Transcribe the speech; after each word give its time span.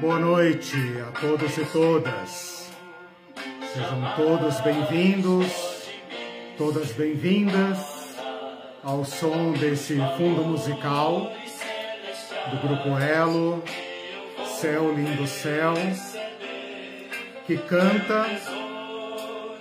Boa 0.00 0.18
noite 0.18 0.76
a 1.06 1.20
todos 1.20 1.56
e 1.56 1.64
todas. 1.66 2.68
Sejam 3.72 4.14
todos 4.16 4.60
bem-vindos, 4.60 5.46
todas 6.58 6.92
bem-vindas 6.92 7.78
ao 8.82 9.04
som 9.04 9.52
desse 9.52 9.96
fundo 10.16 10.44
musical 10.44 11.32
do 12.50 12.56
Grupo 12.66 12.98
Elo, 12.98 13.62
Céu 14.60 14.92
Lindo 14.92 15.26
Céu, 15.28 15.74
que 17.46 17.56
canta 17.56 18.26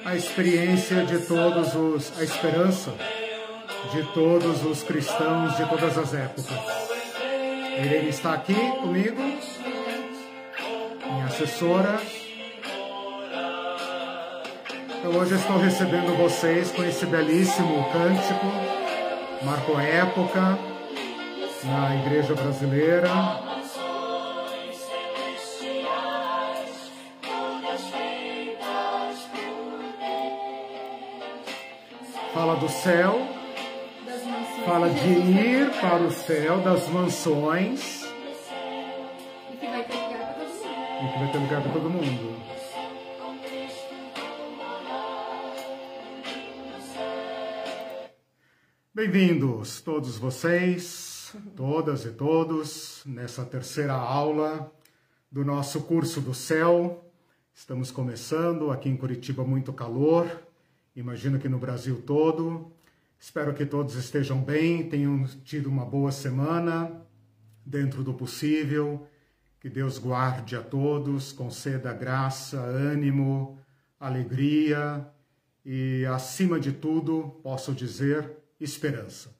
a 0.03 0.15
experiência 0.15 1.05
de 1.05 1.19
todos 1.19 1.75
os, 1.75 2.19
a 2.19 2.23
esperança 2.23 2.93
de 3.91 4.03
todos 4.13 4.65
os 4.65 4.81
cristãos 4.81 5.55
de 5.57 5.69
todas 5.69 5.97
as 5.97 6.13
épocas. 6.13 6.83
Irene 7.77 8.09
está 8.09 8.33
aqui 8.33 8.53
comigo, 8.81 9.21
minha 11.43 11.45
assessora. 11.45 12.01
Então 14.97 15.19
hoje 15.19 15.35
estou 15.35 15.57
recebendo 15.57 16.17
vocês 16.17 16.71
com 16.71 16.83
esse 16.83 17.05
belíssimo 17.05 17.83
cântico, 17.91 18.45
marcou 19.43 19.79
época 19.79 20.57
na 21.65 21.95
igreja 21.97 22.33
brasileira. 22.33 23.09
Fala 32.33 32.55
do 32.55 32.69
céu, 32.69 33.27
fala 34.65 34.89
de 34.89 35.07
ir 35.07 35.69
para 35.79 36.03
o 36.03 36.11
céu 36.11 36.59
das 36.59 36.87
mansões 36.87 38.02
e 41.03 41.11
que 41.11 41.19
vai 41.19 41.31
ter 41.33 41.37
lugar 41.37 41.61
para 41.61 41.71
todo 41.73 41.89
mundo. 41.89 42.41
Bem-vindos 48.93 49.81
todos 49.81 50.17
vocês, 50.17 51.35
todas 51.57 52.05
e 52.05 52.11
todos, 52.11 53.03
nessa 53.05 53.43
terceira 53.43 53.93
aula 53.93 54.71
do 55.29 55.43
nosso 55.43 55.81
curso 55.81 56.21
do 56.21 56.33
céu. 56.33 57.11
Estamos 57.53 57.91
começando 57.91 58.71
aqui 58.71 58.87
em 58.87 58.95
Curitiba, 58.95 59.43
muito 59.43 59.73
calor, 59.73 60.25
imagino 60.95 61.37
que 61.37 61.49
no 61.49 61.59
Brasil 61.59 62.01
todo. 62.05 62.71
Espero 63.19 63.53
que 63.53 63.65
todos 63.65 63.95
estejam 63.95 64.39
bem, 64.41 64.87
tenham 64.87 65.25
tido 65.43 65.67
uma 65.67 65.85
boa 65.85 66.13
semana, 66.13 67.05
dentro 67.65 68.03
do 68.03 68.13
possível. 68.13 69.05
Que 69.63 69.69
Deus 69.69 69.97
guarde 69.97 70.57
a 70.57 70.61
todos, 70.61 71.31
conceda 71.31 71.93
graça, 71.93 72.59
ânimo, 72.59 73.57
alegria 73.97 75.07
e, 75.65 76.05
acima 76.13 76.59
de 76.59 76.73
tudo, 76.73 77.39
posso 77.41 77.71
dizer, 77.73 78.29
esperança. 78.59 79.33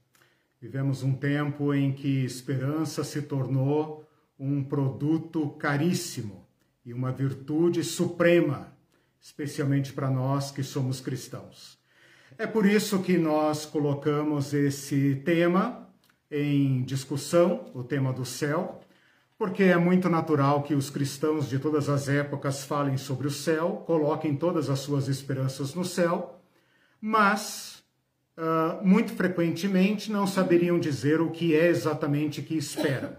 Vivemos 0.62 1.04
um 1.04 1.14
tempo 1.14 1.74
em 1.74 1.92
que 1.92 2.24
esperança 2.24 3.04
se 3.04 3.24
tornou 3.24 4.08
um 4.40 4.64
produto 4.64 5.50
caríssimo 5.60 6.48
e 6.86 6.94
uma 6.94 7.12
virtude 7.12 7.84
suprema, 7.84 8.72
especialmente 9.20 9.92
para 9.92 10.10
nós 10.10 10.52
que 10.52 10.64
somos 10.64 11.02
cristãos. 11.02 11.78
É 12.38 12.48
por 12.48 12.66
isso 12.66 13.04
que 13.04 13.18
nós 13.18 13.66
colocamos 13.66 14.54
esse 14.54 15.22
tema 15.26 15.86
em 16.32 16.82
discussão, 16.84 17.70
o 17.74 17.84
tema 17.84 18.14
do 18.14 18.24
céu, 18.24 18.80
porque 19.38 19.64
é 19.64 19.78
muito 19.78 20.10
natural 20.10 20.64
que 20.64 20.74
os 20.74 20.90
cristãos 20.90 21.50
de 21.50 21.60
todas 21.60 21.90
as 21.90 22.08
épocas 22.08 22.64
falem 22.64 22.98
sobre 22.98 23.28
o 23.28 23.32
céu, 23.32 23.84
coloquem 23.86 24.36
todas 24.36 24.70
as 24.70 24.80
suas 24.80 25.08
esperanças 25.08 25.74
no 25.74 25.84
céu, 25.84 26.42
mas 27.02 27.84
ah, 28.36 28.80
muito 28.84 29.14
frequentemente 29.14 30.12
não 30.12 30.26
saberiam 30.26 30.80
dizer 30.80 31.22
o 31.22 31.30
que 31.30 31.56
é 31.56 31.68
exatamente 31.68 32.42
que 32.42 32.58
esperam. 32.58 33.12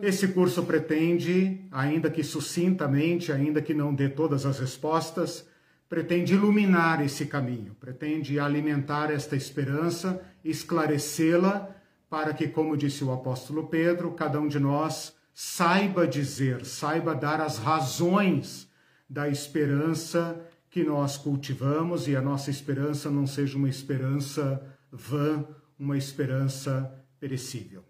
Esse 0.00 0.28
curso 0.28 0.64
pretende, 0.64 1.60
ainda 1.70 2.10
que 2.10 2.24
sucintamente, 2.24 3.30
ainda 3.30 3.62
que 3.62 3.72
não 3.72 3.94
dê 3.94 4.08
todas 4.08 4.44
as 4.44 4.58
respostas, 4.58 5.46
pretende 5.88 6.34
iluminar 6.34 7.04
esse 7.04 7.26
caminho, 7.26 7.76
pretende 7.78 8.40
alimentar 8.40 9.12
esta 9.12 9.36
esperança, 9.36 10.20
esclarecê-la, 10.44 11.70
para 12.08 12.32
que, 12.32 12.48
como 12.48 12.76
disse 12.76 13.02
o 13.02 13.12
apóstolo 13.12 13.66
Pedro, 13.66 14.12
cada 14.12 14.40
um 14.40 14.48
de 14.48 14.58
nós 14.58 15.14
saiba 15.32 16.06
dizer, 16.06 16.64
saiba 16.64 17.14
dar 17.14 17.40
as 17.40 17.58
razões 17.58 18.68
da 19.08 19.28
esperança 19.28 20.40
que 20.70 20.84
nós 20.84 21.16
cultivamos 21.16 22.06
e 22.08 22.16
a 22.16 22.22
nossa 22.22 22.50
esperança 22.50 23.10
não 23.10 23.26
seja 23.26 23.56
uma 23.56 23.68
esperança 23.68 24.62
vã, 24.90 25.44
uma 25.78 25.96
esperança 25.96 26.92
perecível. 27.18 27.84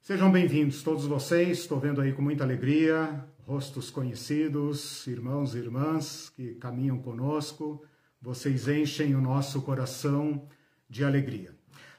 Sejam 0.00 0.30
bem-vindos 0.32 0.82
todos 0.82 1.06
vocês, 1.06 1.58
estou 1.58 1.78
vendo 1.78 2.00
aí 2.00 2.12
com 2.12 2.22
muita 2.22 2.44
alegria 2.44 3.24
rostos 3.46 3.90
conhecidos, 3.90 5.06
irmãos 5.06 5.54
e 5.54 5.58
irmãs 5.58 6.30
que 6.30 6.54
caminham 6.54 6.98
conosco, 6.98 7.84
vocês 8.20 8.68
enchem 8.68 9.14
o 9.14 9.20
nosso 9.20 9.62
coração 9.62 10.48
de 10.88 11.04
alegria. 11.04 11.54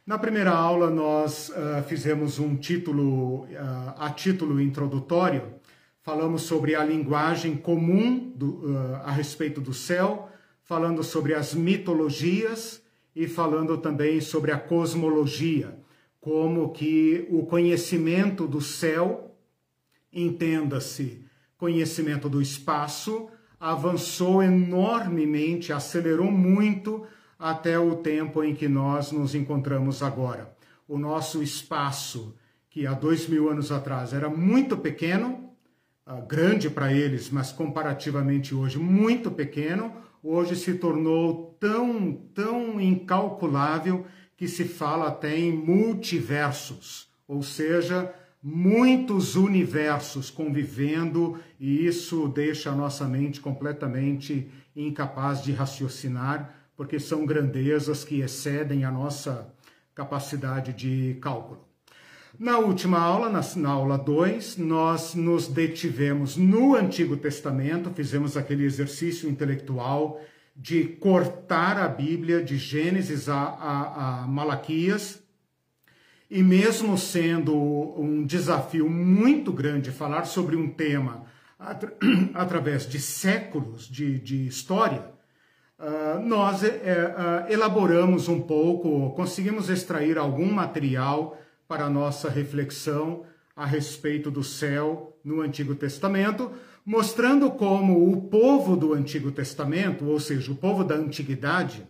Na 0.06 0.18
primeira 0.18 0.52
aula, 0.52 0.90
nós 0.90 1.48
uh, 1.48 1.82
fizemos 1.88 2.38
um 2.38 2.58
título, 2.58 3.44
uh, 3.44 3.48
a 3.96 4.10
título 4.10 4.60
introdutório, 4.60 5.54
falamos 6.02 6.42
sobre 6.42 6.76
a 6.76 6.84
linguagem 6.84 7.56
comum 7.56 8.34
do, 8.36 8.70
uh, 8.70 8.96
a 9.06 9.12
respeito 9.12 9.62
do 9.62 9.74
céu, 9.74 10.30
falando 10.62 11.02
sobre 11.04 11.34
as 11.34 11.54
mitologias 11.54 12.82
e 13.16 13.30
falando 13.30 13.78
também 13.78 14.20
sobre 14.20 14.52
a 14.52 14.60
cosmologia, 14.60 15.80
como 16.20 16.74
que 16.74 17.26
o 17.32 17.46
conhecimento 17.46 18.46
do 18.46 18.60
céu, 18.60 19.34
entenda-se, 20.12 21.24
conhecimento 21.58 22.28
do 22.28 22.42
espaço, 22.42 23.30
avançou 23.58 24.44
enormemente, 24.44 25.72
acelerou 25.72 26.30
muito 26.30 27.08
até 27.38 27.78
o 27.80 27.96
tempo 27.96 28.44
em 28.44 28.56
que 28.56 28.68
nós 28.68 29.12
nos 29.12 29.36
encontramos 29.36 30.02
agora. 30.02 30.56
O 30.88 30.98
nosso 30.98 31.42
espaço, 31.42 32.36
que 32.70 32.88
há 32.88 32.94
dois 32.94 33.28
mil 33.28 33.50
anos 33.50 33.72
atrás 33.72 34.14
era 34.14 34.30
muito 34.30 34.78
pequeno, 34.78 35.52
grande 36.28 36.70
para 36.70 36.92
eles, 36.92 37.30
mas 37.30 37.52
comparativamente 37.52 38.54
hoje 38.54 38.78
muito 38.78 39.32
pequeno, 39.32 39.94
hoje 40.22 40.56
se 40.56 40.74
tornou 40.74 41.58
tão, 41.60 42.12
tão 42.34 42.80
incalculável 42.80 44.06
que 44.36 44.48
se 44.48 44.66
fala 44.66 45.08
até 45.08 45.38
em 45.38 45.52
multiversos, 45.52 47.08
ou 47.28 47.42
seja, 47.42 48.14
muitos 48.42 49.36
universos 49.36 50.30
convivendo, 50.30 51.40
e 51.58 51.86
isso 51.86 52.28
deixa 52.28 52.72
a 52.72 52.76
nossa 52.76 53.08
mente 53.08 53.40
completamente 53.40 54.50
incapaz 54.76 55.42
de 55.42 55.54
raciocinar, 55.54 56.54
porque 56.76 57.00
são 57.00 57.26
grandezas 57.26 58.04
que 58.04 58.22
excedem 58.22 58.84
a 58.84 58.92
nossa 58.92 59.54
capacidade 59.94 60.74
de 60.74 61.18
cálculo. 61.22 61.68
Na 62.38 62.58
última 62.58 63.00
aula, 63.00 63.30
na, 63.30 63.42
na 63.58 63.70
aula 63.70 63.98
2, 63.98 64.58
nós 64.58 65.14
nos 65.14 65.48
detivemos 65.48 66.36
no 66.36 66.76
Antigo 66.76 67.16
Testamento, 67.16 67.92
fizemos 67.92 68.36
aquele 68.36 68.66
exercício 68.66 69.30
intelectual 69.30 70.20
de 70.56 70.84
cortar 70.84 71.78
a 71.78 71.88
Bíblia 71.88 72.44
de 72.44 72.58
Gênesis 72.58 73.30
a, 73.30 73.38
a, 73.38 74.24
a 74.24 74.28
Malaquias, 74.28 75.22
e 76.30 76.42
mesmo 76.42 76.98
sendo 76.98 77.56
um 77.56 78.26
desafio 78.26 78.90
muito 78.90 79.54
grande 79.54 79.92
falar 79.92 80.26
sobre 80.26 80.56
um 80.56 80.68
tema 80.68 81.26
atra 81.60 81.96
através 82.34 82.90
de 82.90 83.00
séculos 83.00 83.88
de, 83.88 84.20
de 84.20 84.48
história, 84.48 85.13
uh, 85.80 86.20
nós 86.24 86.64
uh, 86.64 86.66
uh, 86.66 87.52
elaboramos 87.52 88.28
um 88.28 88.42
pouco, 88.42 89.12
conseguimos 89.16 89.70
extrair 89.70 90.18
algum 90.18 90.52
material 90.52 91.38
para 91.68 91.86
a 91.86 91.90
nossa 91.90 92.30
reflexão 92.30 93.24
a 93.56 93.66
respeito 93.66 94.32
do 94.32 94.44
céu 94.44 95.18
no 95.24 95.42
Antigo 95.42 95.76
Testamento, 95.76 96.52
mostrando 96.86 97.50
como 97.52 98.12
o 98.12 98.22
povo 98.24 98.76
do 98.76 98.94
Antigo 98.94 99.32
Testamento, 99.32 100.06
ou 100.06 100.20
seja, 100.20 100.52
o 100.52 100.56
povo 100.56 100.84
da 100.84 100.96
antiguidade, 100.96 101.88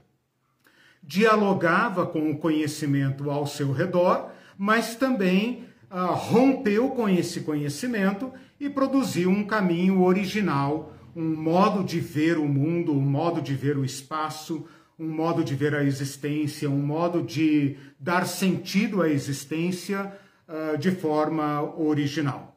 dialogava 1.01 2.05
com 2.05 2.31
o 2.31 2.37
conhecimento 2.37 3.29
ao 3.29 3.45
seu 3.45 3.71
redor, 3.71 4.29
mas 4.57 4.95
também 4.95 5.65
ah, 5.89 6.05
rompeu 6.05 6.89
com 6.89 7.09
esse 7.09 7.41
conhecimento 7.41 8.31
e 8.59 8.69
produziu 8.69 9.29
um 9.29 9.43
caminho 9.43 10.01
original, 10.03 10.93
um 11.15 11.35
modo 11.35 11.83
de 11.83 11.99
ver 11.99 12.37
o 12.37 12.47
mundo, 12.47 12.91
um 12.93 13.01
modo 13.01 13.41
de 13.41 13.53
ver 13.53 13.77
o 13.77 13.85
espaço, 13.85 14.65
um 14.97 15.07
modo 15.07 15.43
de 15.43 15.55
ver 15.55 15.75
a 15.75 15.83
existência, 15.83 16.69
um 16.69 16.81
modo 16.81 17.21
de 17.21 17.75
dar 17.99 18.25
sentido 18.25 19.01
à 19.01 19.09
existência 19.09 20.11
uh, 20.47 20.77
de 20.77 20.91
forma 20.91 21.61
original. 21.77 22.55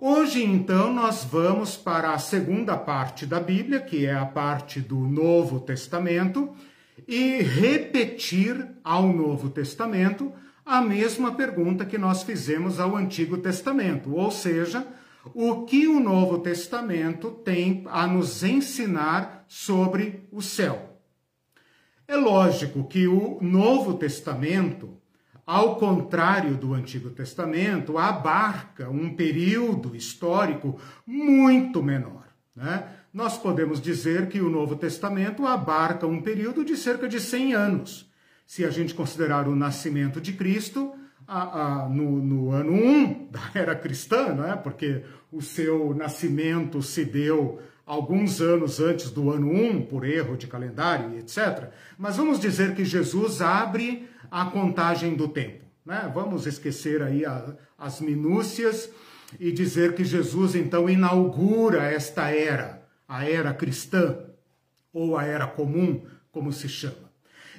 Hoje, 0.00 0.42
então, 0.44 0.92
nós 0.92 1.24
vamos 1.24 1.76
para 1.76 2.12
a 2.12 2.18
segunda 2.18 2.76
parte 2.76 3.26
da 3.26 3.40
Bíblia, 3.40 3.80
que 3.80 4.06
é 4.06 4.14
a 4.14 4.24
parte 4.24 4.80
do 4.80 4.98
Novo 4.98 5.58
Testamento, 5.58 6.50
e 7.08 7.42
repetir 7.42 8.68
ao 8.84 9.12
Novo 9.12 9.50
Testamento 9.50 10.32
a 10.64 10.80
mesma 10.80 11.32
pergunta 11.32 11.84
que 11.84 11.98
nós 11.98 12.22
fizemos 12.22 12.78
ao 12.78 12.96
Antigo 12.96 13.38
Testamento, 13.38 14.14
ou 14.14 14.30
seja, 14.30 14.86
o 15.34 15.64
que 15.64 15.86
o 15.86 16.00
Novo 16.00 16.38
Testamento 16.38 17.30
tem 17.30 17.84
a 17.86 18.06
nos 18.06 18.42
ensinar 18.42 19.44
sobre 19.48 20.28
o 20.32 20.40
céu. 20.40 20.98
É 22.06 22.16
lógico 22.16 22.88
que 22.88 23.06
o 23.06 23.38
Novo 23.40 23.94
Testamento 23.94 25.00
ao 25.50 25.74
contrário 25.74 26.56
do 26.56 26.74
Antigo 26.74 27.10
Testamento, 27.10 27.98
abarca 27.98 28.88
um 28.88 29.16
período 29.16 29.96
histórico 29.96 30.78
muito 31.04 31.82
menor. 31.82 32.28
Né? 32.54 32.86
Nós 33.12 33.36
podemos 33.36 33.80
dizer 33.80 34.28
que 34.28 34.40
o 34.40 34.48
Novo 34.48 34.76
Testamento 34.76 35.44
abarca 35.44 36.06
um 36.06 36.22
período 36.22 36.64
de 36.64 36.76
cerca 36.76 37.08
de 37.08 37.18
100 37.18 37.52
anos. 37.52 38.08
Se 38.46 38.64
a 38.64 38.70
gente 38.70 38.94
considerar 38.94 39.48
o 39.48 39.56
nascimento 39.56 40.20
de 40.20 40.34
Cristo 40.34 40.94
a, 41.32 41.84
a, 41.84 41.88
no, 41.88 42.20
no, 42.20 42.50
ano 42.50 42.72
1 42.72 43.28
da 43.30 43.40
era 43.54 43.76
cristã, 43.76 44.34
né? 44.34 44.56
porque 44.56 45.04
o 45.30 45.40
seu 45.40 45.94
nascimento 45.94 46.82
se 46.82 47.04
deu 47.04 47.60
alguns 47.86 48.40
anos 48.40 48.80
antes 48.80 49.12
do 49.12 49.30
ano 49.30 49.48
1, 49.48 49.86
por 49.86 50.04
erro 50.04 50.36
de 50.36 50.48
calendário, 50.48 51.16
etc. 51.16 51.70
Mas 51.96 52.16
vamos 52.16 52.40
dizer 52.40 52.74
que 52.74 52.84
Jesus 52.84 53.40
abre 53.40 54.08
a 54.28 54.46
contagem 54.46 55.14
do 55.14 55.28
tempo. 55.28 55.64
Né? 55.86 56.10
Vamos 56.12 56.48
esquecer 56.48 57.00
aí 57.00 57.24
a, 57.24 57.54
as 57.78 58.00
minúcias 58.00 58.90
e 59.38 59.52
dizer 59.52 59.94
que 59.94 60.04
Jesus 60.04 60.56
então 60.56 60.90
inaugura 60.90 61.84
esta 61.84 62.28
era, 62.28 62.82
a 63.06 63.24
era 63.24 63.54
cristã, 63.54 64.18
ou 64.92 65.16
a 65.16 65.24
era 65.24 65.46
comum, 65.46 66.04
como 66.32 66.52
se 66.52 66.68
chama. 66.68 67.09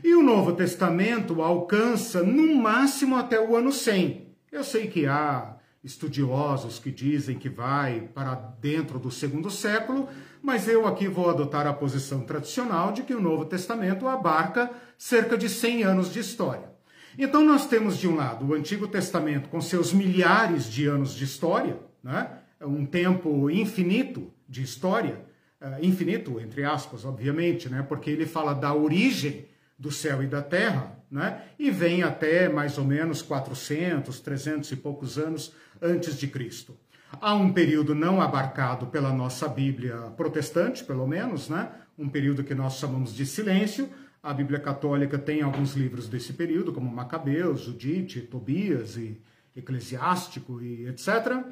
E 0.03 0.15
o 0.15 0.24
Novo 0.24 0.53
Testamento 0.53 1.42
alcança 1.42 2.24
no 2.24 2.56
máximo 2.56 3.15
até 3.15 3.39
o 3.39 3.56
ano 3.56 3.71
100. 3.71 4.27
Eu 4.51 4.63
sei 4.63 4.88
que 4.88 5.06
há 5.06 5.57
estudiosos 5.83 6.80
que 6.80 6.92
dizem 6.92 7.38
que 7.38 7.50
vai 7.50 8.09
para 8.13 8.36
dentro 8.36 9.00
do 9.00 9.12
segundo 9.12 9.50
século, 9.50 10.07
mas 10.42 10.68
eu 10.68 10.88
aqui 10.88 11.07
vou 11.07 11.30
adotar 11.30 11.68
a 11.68 11.74
posição 11.74 12.21
tradicional 12.21 12.92
de 12.92 13.03
que 13.03 13.13
o 13.13 13.21
Novo 13.21 13.45
Testamento 13.45 14.07
abarca 14.07 14.71
cerca 14.98 15.38
de 15.38 15.48
100 15.48 15.83
anos 15.83 16.12
de 16.12 16.19
história. 16.19 16.71
Então 17.18 17.44
nós 17.45 17.68
temos 17.68 17.98
de 17.98 18.07
um 18.07 18.15
lado 18.15 18.45
o 18.45 18.53
Antigo 18.53 18.88
Testamento 18.88 19.50
com 19.50 19.62
seus 19.62 19.94
milhares 19.94 20.65
de 20.65 20.88
anos 20.88 21.13
de 21.13 21.25
história, 21.25 21.77
né? 22.03 22.39
É 22.59 22.65
um 22.65 22.86
tempo 22.86 23.50
infinito 23.50 24.31
de 24.48 24.62
história, 24.63 25.19
uh, 25.59 25.83
infinito 25.83 26.39
entre 26.39 26.63
aspas, 26.63 27.06
obviamente, 27.06 27.69
né? 27.69 27.81
Porque 27.81 28.09
ele 28.09 28.25
fala 28.25 28.53
da 28.53 28.74
origem 28.74 29.45
do 29.81 29.91
céu 29.91 30.21
e 30.21 30.27
da 30.27 30.43
terra, 30.43 30.95
né? 31.09 31.41
E 31.57 31.71
vem 31.71 32.03
até 32.03 32.47
mais 32.47 32.77
ou 32.77 32.85
menos 32.85 33.23
400, 33.23 34.19
300 34.19 34.71
e 34.71 34.75
poucos 34.75 35.17
anos 35.17 35.55
antes 35.81 36.19
de 36.19 36.27
Cristo. 36.27 36.77
Há 37.19 37.33
um 37.33 37.51
período 37.51 37.95
não 37.95 38.21
abarcado 38.21 38.85
pela 38.85 39.11
nossa 39.11 39.47
Bíblia 39.47 39.95
protestante, 40.15 40.83
pelo 40.83 41.07
menos, 41.07 41.49
né? 41.49 41.71
Um 41.97 42.07
período 42.07 42.43
que 42.43 42.53
nós 42.53 42.75
chamamos 42.75 43.11
de 43.11 43.25
silêncio. 43.25 43.89
A 44.21 44.31
Bíblia 44.31 44.59
Católica 44.59 45.17
tem 45.17 45.41
alguns 45.41 45.73
livros 45.73 46.07
desse 46.07 46.33
período, 46.33 46.71
como 46.71 46.95
Macabeus, 46.95 47.61
Judite, 47.61 48.21
Tobias 48.21 48.97
e 48.97 49.19
Eclesiástico 49.55 50.61
e 50.61 50.85
etc. 50.87 51.43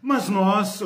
Mas 0.00 0.30
nós, 0.30 0.80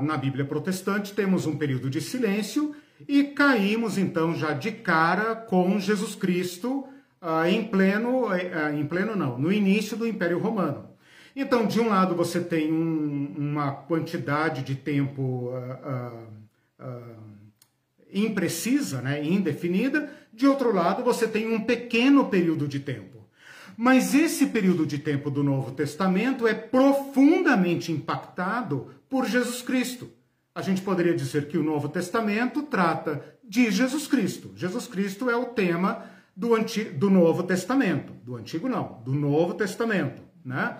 na 0.00 0.16
Bíblia 0.16 0.46
protestante, 0.46 1.12
temos 1.12 1.44
um 1.44 1.58
período 1.58 1.90
de 1.90 2.00
silêncio 2.00 2.74
e 3.06 3.24
caímos 3.24 3.98
então 3.98 4.34
já 4.34 4.52
de 4.52 4.72
cara 4.72 5.34
com 5.34 5.78
Jesus 5.78 6.14
Cristo 6.14 6.86
ah, 7.20 7.50
em 7.50 7.64
pleno, 7.64 8.32
eh, 8.32 8.74
em 8.74 8.86
pleno 8.86 9.16
não, 9.16 9.38
no 9.38 9.52
início 9.52 9.96
do 9.96 10.06
Império 10.06 10.38
Romano. 10.38 10.90
Então, 11.34 11.66
de 11.66 11.80
um 11.80 11.88
lado, 11.88 12.14
você 12.14 12.40
tem 12.40 12.72
um, 12.72 13.34
uma 13.36 13.70
quantidade 13.72 14.62
de 14.62 14.74
tempo 14.74 15.50
uh, 15.50 16.36
imprecisa, 18.12 19.02
né, 19.02 19.22
indefinida, 19.22 20.10
de 20.32 20.46
outro 20.46 20.72
lado, 20.72 21.02
você 21.02 21.28
tem 21.28 21.52
um 21.52 21.60
pequeno 21.60 22.26
período 22.26 22.66
de 22.66 22.80
tempo. 22.80 23.26
Mas 23.76 24.14
esse 24.14 24.46
período 24.46 24.86
de 24.86 24.98
tempo 24.98 25.30
do 25.30 25.42
Novo 25.42 25.72
Testamento 25.72 26.46
é 26.46 26.54
profundamente 26.54 27.92
impactado 27.92 28.88
por 29.08 29.26
Jesus 29.26 29.60
Cristo. 29.60 30.10
A 30.56 30.62
gente 30.62 30.80
poderia 30.80 31.14
dizer 31.14 31.48
que 31.48 31.58
o 31.58 31.62
Novo 31.62 31.86
Testamento 31.86 32.62
trata 32.62 33.22
de 33.46 33.70
Jesus 33.70 34.06
Cristo. 34.06 34.52
Jesus 34.56 34.86
Cristo 34.86 35.28
é 35.28 35.36
o 35.36 35.44
tema 35.44 36.06
do, 36.34 36.54
Antigo, 36.54 36.98
do 36.98 37.10
Novo 37.10 37.42
Testamento. 37.42 38.14
Do 38.24 38.36
Antigo, 38.36 38.66
não, 38.66 39.02
do 39.04 39.12
Novo 39.12 39.52
Testamento. 39.52 40.22
Né? 40.42 40.78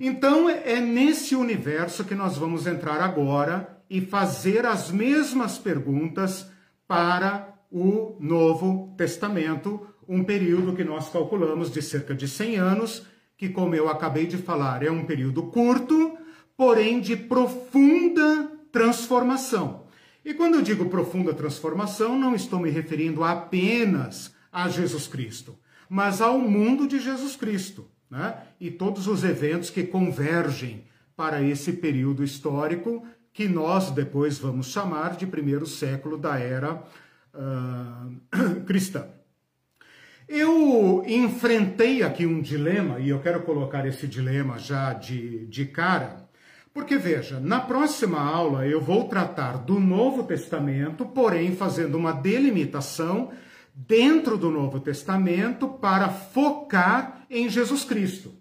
Então 0.00 0.48
é 0.48 0.80
nesse 0.80 1.34
universo 1.34 2.04
que 2.04 2.14
nós 2.14 2.36
vamos 2.36 2.68
entrar 2.68 3.00
agora 3.00 3.82
e 3.90 4.00
fazer 4.00 4.64
as 4.64 4.92
mesmas 4.92 5.58
perguntas 5.58 6.48
para 6.86 7.52
o 7.68 8.16
Novo 8.20 8.94
Testamento, 8.96 9.88
um 10.08 10.22
período 10.22 10.72
que 10.72 10.84
nós 10.84 11.08
calculamos 11.08 11.72
de 11.72 11.82
cerca 11.82 12.14
de 12.14 12.28
100 12.28 12.58
anos, 12.58 13.02
que, 13.36 13.48
como 13.48 13.74
eu 13.74 13.88
acabei 13.88 14.24
de 14.28 14.36
falar, 14.36 14.84
é 14.84 14.90
um 14.90 15.04
período 15.04 15.42
curto, 15.48 16.16
porém 16.56 17.00
de 17.00 17.16
profunda 17.16 18.55
transformação. 18.76 19.86
E 20.22 20.34
quando 20.34 20.56
eu 20.56 20.60
digo 20.60 20.90
profunda 20.90 21.32
transformação, 21.32 22.18
não 22.18 22.34
estou 22.34 22.60
me 22.60 22.68
referindo 22.68 23.24
apenas 23.24 24.34
a 24.52 24.68
Jesus 24.68 25.06
Cristo, 25.06 25.58
mas 25.88 26.20
ao 26.20 26.38
mundo 26.38 26.86
de 26.86 27.00
Jesus 27.00 27.36
Cristo 27.36 27.88
né? 28.10 28.36
e 28.60 28.70
todos 28.70 29.06
os 29.06 29.24
eventos 29.24 29.70
que 29.70 29.82
convergem 29.82 30.84
para 31.16 31.40
esse 31.40 31.72
período 31.72 32.22
histórico 32.22 33.02
que 33.32 33.48
nós 33.48 33.90
depois 33.90 34.38
vamos 34.38 34.66
chamar 34.66 35.16
de 35.16 35.26
primeiro 35.26 35.64
século 35.64 36.18
da 36.18 36.38
era 36.38 36.74
uh, 37.32 38.60
cristã. 38.66 39.06
Eu 40.28 41.02
enfrentei 41.06 42.02
aqui 42.02 42.26
um 42.26 42.42
dilema, 42.42 42.98
e 42.98 43.08
eu 43.08 43.20
quero 43.20 43.40
colocar 43.40 43.86
esse 43.86 44.06
dilema 44.06 44.58
já 44.58 44.92
de, 44.92 45.46
de 45.46 45.64
cara, 45.64 46.25
porque 46.76 46.98
veja, 46.98 47.40
na 47.40 47.58
próxima 47.58 48.20
aula 48.20 48.66
eu 48.66 48.82
vou 48.82 49.08
tratar 49.08 49.56
do 49.56 49.80
Novo 49.80 50.24
Testamento, 50.24 51.06
porém 51.06 51.56
fazendo 51.56 51.96
uma 51.96 52.12
delimitação 52.12 53.30
dentro 53.74 54.36
do 54.36 54.50
Novo 54.50 54.78
Testamento 54.78 55.68
para 55.68 56.10
focar 56.10 57.24
em 57.30 57.48
Jesus 57.48 57.82
Cristo. 57.82 58.34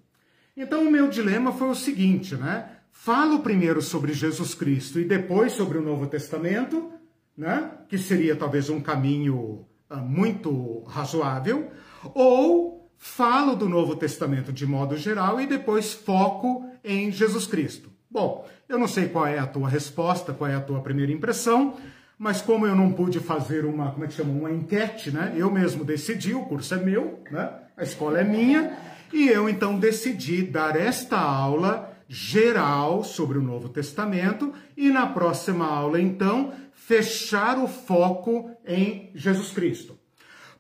Então 0.56 0.86
o 0.86 0.92
meu 0.92 1.08
dilema 1.08 1.54
foi 1.54 1.70
o 1.70 1.76
seguinte, 1.76 2.36
né? 2.36 2.72
Falo 2.92 3.40
primeiro 3.40 3.82
sobre 3.82 4.12
Jesus 4.12 4.54
Cristo 4.54 5.00
e 5.00 5.06
depois 5.06 5.54
sobre 5.54 5.78
o 5.78 5.82
Novo 5.82 6.06
Testamento, 6.06 6.92
né? 7.38 7.72
Que 7.88 7.98
seria 7.98 8.36
talvez 8.36 8.70
um 8.70 8.82
caminho 8.82 9.66
uh, 9.90 9.96
muito 9.96 10.84
razoável, 10.88 11.72
ou 12.14 12.92
falo 12.98 13.56
do 13.56 13.70
Novo 13.70 13.96
Testamento 13.96 14.52
de 14.52 14.66
modo 14.66 14.98
geral 14.98 15.40
e 15.40 15.48
depois 15.48 15.94
foco 15.94 16.70
em 16.84 17.14
Jesus 17.14 17.48
Cristo. 17.48 17.95
Bom, 18.16 18.48
eu 18.70 18.80
não 18.80 18.88
sei 18.88 19.10
qual 19.10 19.28
é 19.28 19.38
a 19.38 19.46
tua 19.46 19.68
resposta, 19.68 20.32
qual 20.32 20.50
é 20.50 20.56
a 20.56 20.62
tua 20.62 20.80
primeira 20.80 21.12
impressão, 21.12 21.76
mas 22.18 22.42
como 22.42 22.66
eu 22.66 22.74
não 22.74 22.94
pude 22.94 23.20
fazer 23.20 23.66
uma, 23.66 23.92
como 23.92 24.06
é 24.06 24.08
que 24.08 24.14
chama, 24.14 24.32
uma 24.32 24.50
enquete, 24.50 25.12
né? 25.12 25.34
Eu 25.36 25.52
mesmo 25.52 25.84
decidi, 25.84 26.34
o 26.34 26.46
curso 26.46 26.74
é 26.76 26.78
meu, 26.78 27.20
né? 27.30 27.50
A 27.76 27.84
escola 27.84 28.22
é 28.22 28.24
minha, 28.24 28.72
e 29.12 29.28
eu 29.28 29.50
então 29.50 29.78
decidi 29.78 30.44
dar 30.44 30.78
esta 30.78 31.20
aula 31.20 31.94
geral 32.08 33.04
sobre 33.04 33.38
o 33.38 33.44
Novo 33.44 33.68
Testamento 33.68 34.54
e 34.78 34.90
na 34.90 35.08
próxima 35.08 35.68
aula 35.68 36.00
então 36.00 36.54
fechar 36.72 37.60
o 37.60 37.68
foco 37.68 38.50
em 38.66 39.12
Jesus 39.14 39.52
Cristo. 39.52 40.00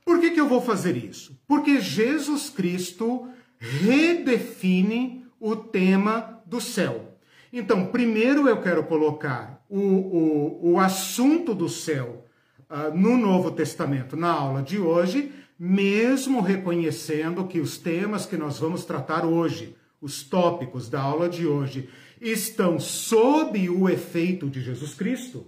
Por 0.03 0.19
que, 0.19 0.31
que 0.31 0.41
eu 0.41 0.49
vou 0.49 0.59
fazer 0.59 0.97
isso? 0.97 1.39
Porque 1.47 1.79
Jesus 1.79 2.49
Cristo 2.49 3.29
redefine 3.57 5.25
o 5.39 5.55
tema 5.55 6.41
do 6.45 6.59
céu. 6.59 7.14
Então, 7.57 7.85
primeiro 7.85 8.49
eu 8.49 8.61
quero 8.61 8.83
colocar 8.83 9.63
o, 9.69 9.79
o, 9.79 10.71
o 10.73 10.77
assunto 10.77 11.55
do 11.55 11.69
céu 11.69 12.25
uh, 12.69 12.93
no 12.93 13.15
Novo 13.15 13.49
Testamento 13.49 14.17
na 14.17 14.29
aula 14.29 14.61
de 14.61 14.77
hoje, 14.77 15.31
mesmo 15.57 16.41
reconhecendo 16.41 17.47
que 17.47 17.61
os 17.61 17.77
temas 17.77 18.25
que 18.25 18.35
nós 18.35 18.59
vamos 18.59 18.83
tratar 18.83 19.25
hoje, 19.25 19.73
os 20.01 20.21
tópicos 20.21 20.89
da 20.89 20.99
aula 20.99 21.29
de 21.29 21.47
hoje, 21.47 21.89
estão 22.19 22.77
sob 22.77 23.69
o 23.69 23.87
efeito 23.87 24.49
de 24.49 24.59
Jesus 24.59 24.93
Cristo, 24.93 25.47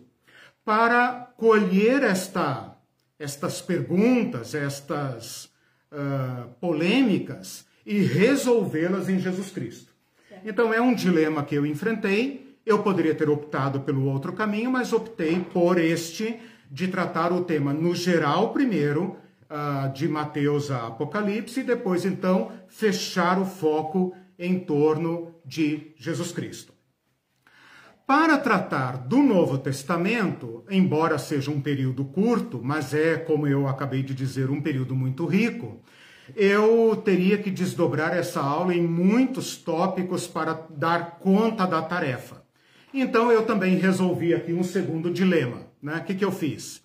para 0.64 1.34
colher 1.36 2.04
esta, 2.04 2.74
estas 3.20 3.60
perguntas, 3.60 4.56
estas 4.56 5.50
uh, 5.92 6.48
polêmicas 6.62 7.66
e 7.86 8.00
resolvê-las 8.00 9.10
em 9.10 9.20
Jesus 9.20 9.52
Cristo. 9.52 9.97
Então 10.46 10.74
é 10.74 10.82
um 10.82 10.94
dilema 10.94 11.44
que 11.44 11.56
eu 11.56 11.66
enfrentei. 11.66 12.58
Eu 12.66 12.80
poderia 12.80 13.16
ter 13.16 13.30
optado 13.30 13.82
pelo 13.82 14.06
outro 14.06 14.34
caminho, 14.34 14.72
mas 14.72 14.92
optei 14.94 15.40
por 15.40 15.78
este 15.78 16.40
de 16.70 16.88
tratar 16.88 17.32
o 17.32 17.44
tema 17.44 17.74
no 17.74 17.96
geral 17.96 18.52
primeiro, 18.52 19.16
uh, 19.50 19.92
de 19.94 20.08
Mateus 20.08 20.70
a 20.70 20.88
Apocalipse, 20.88 21.62
e 21.62 21.64
depois 21.64 22.06
então 22.06 22.52
fechar 22.68 23.40
o 23.40 23.46
foco 23.46 24.14
em 24.38 24.60
torno 24.60 25.34
de 25.46 25.94
Jesus 25.98 26.32
Cristo. 26.32 26.74
Para 28.06 28.38
tratar 28.38 28.98
do 28.98 29.18
Novo 29.18 29.58
Testamento, 29.58 30.64
embora 30.70 31.18
seja 31.18 31.52
um 31.52 31.60
período 31.60 32.06
curto, 32.06 32.62
mas 32.64 32.94
é, 32.94 33.18
como 33.18 33.48
eu 33.48 33.68
acabei 33.68 34.02
de 34.02 34.14
dizer, 34.14 34.50
um 34.50 34.62
período 34.62 34.96
muito 34.96 35.26
rico, 35.26 35.82
eu 36.36 37.02
teria 37.04 37.38
que 37.38 37.50
desdobrar 37.50 38.16
essa 38.16 38.42
aula 38.42 38.74
em 38.74 38.82
muitos 38.82 39.56
tópicos 39.56 40.28
para 40.28 40.66
dar 40.70 41.20
conta 41.20 41.66
da 41.66 41.82
tarefa. 41.82 42.44
Então 42.94 43.32
eu 43.32 43.46
também 43.46 43.78
resolvi 43.78 44.34
aqui 44.34 44.54
um 44.54 44.64
segundo 44.64 45.12
dilema. 45.12 45.68
Né? 45.82 45.98
O 45.98 46.04
que, 46.04 46.16
que 46.16 46.26
eu 46.26 46.32
fiz? 46.32 46.82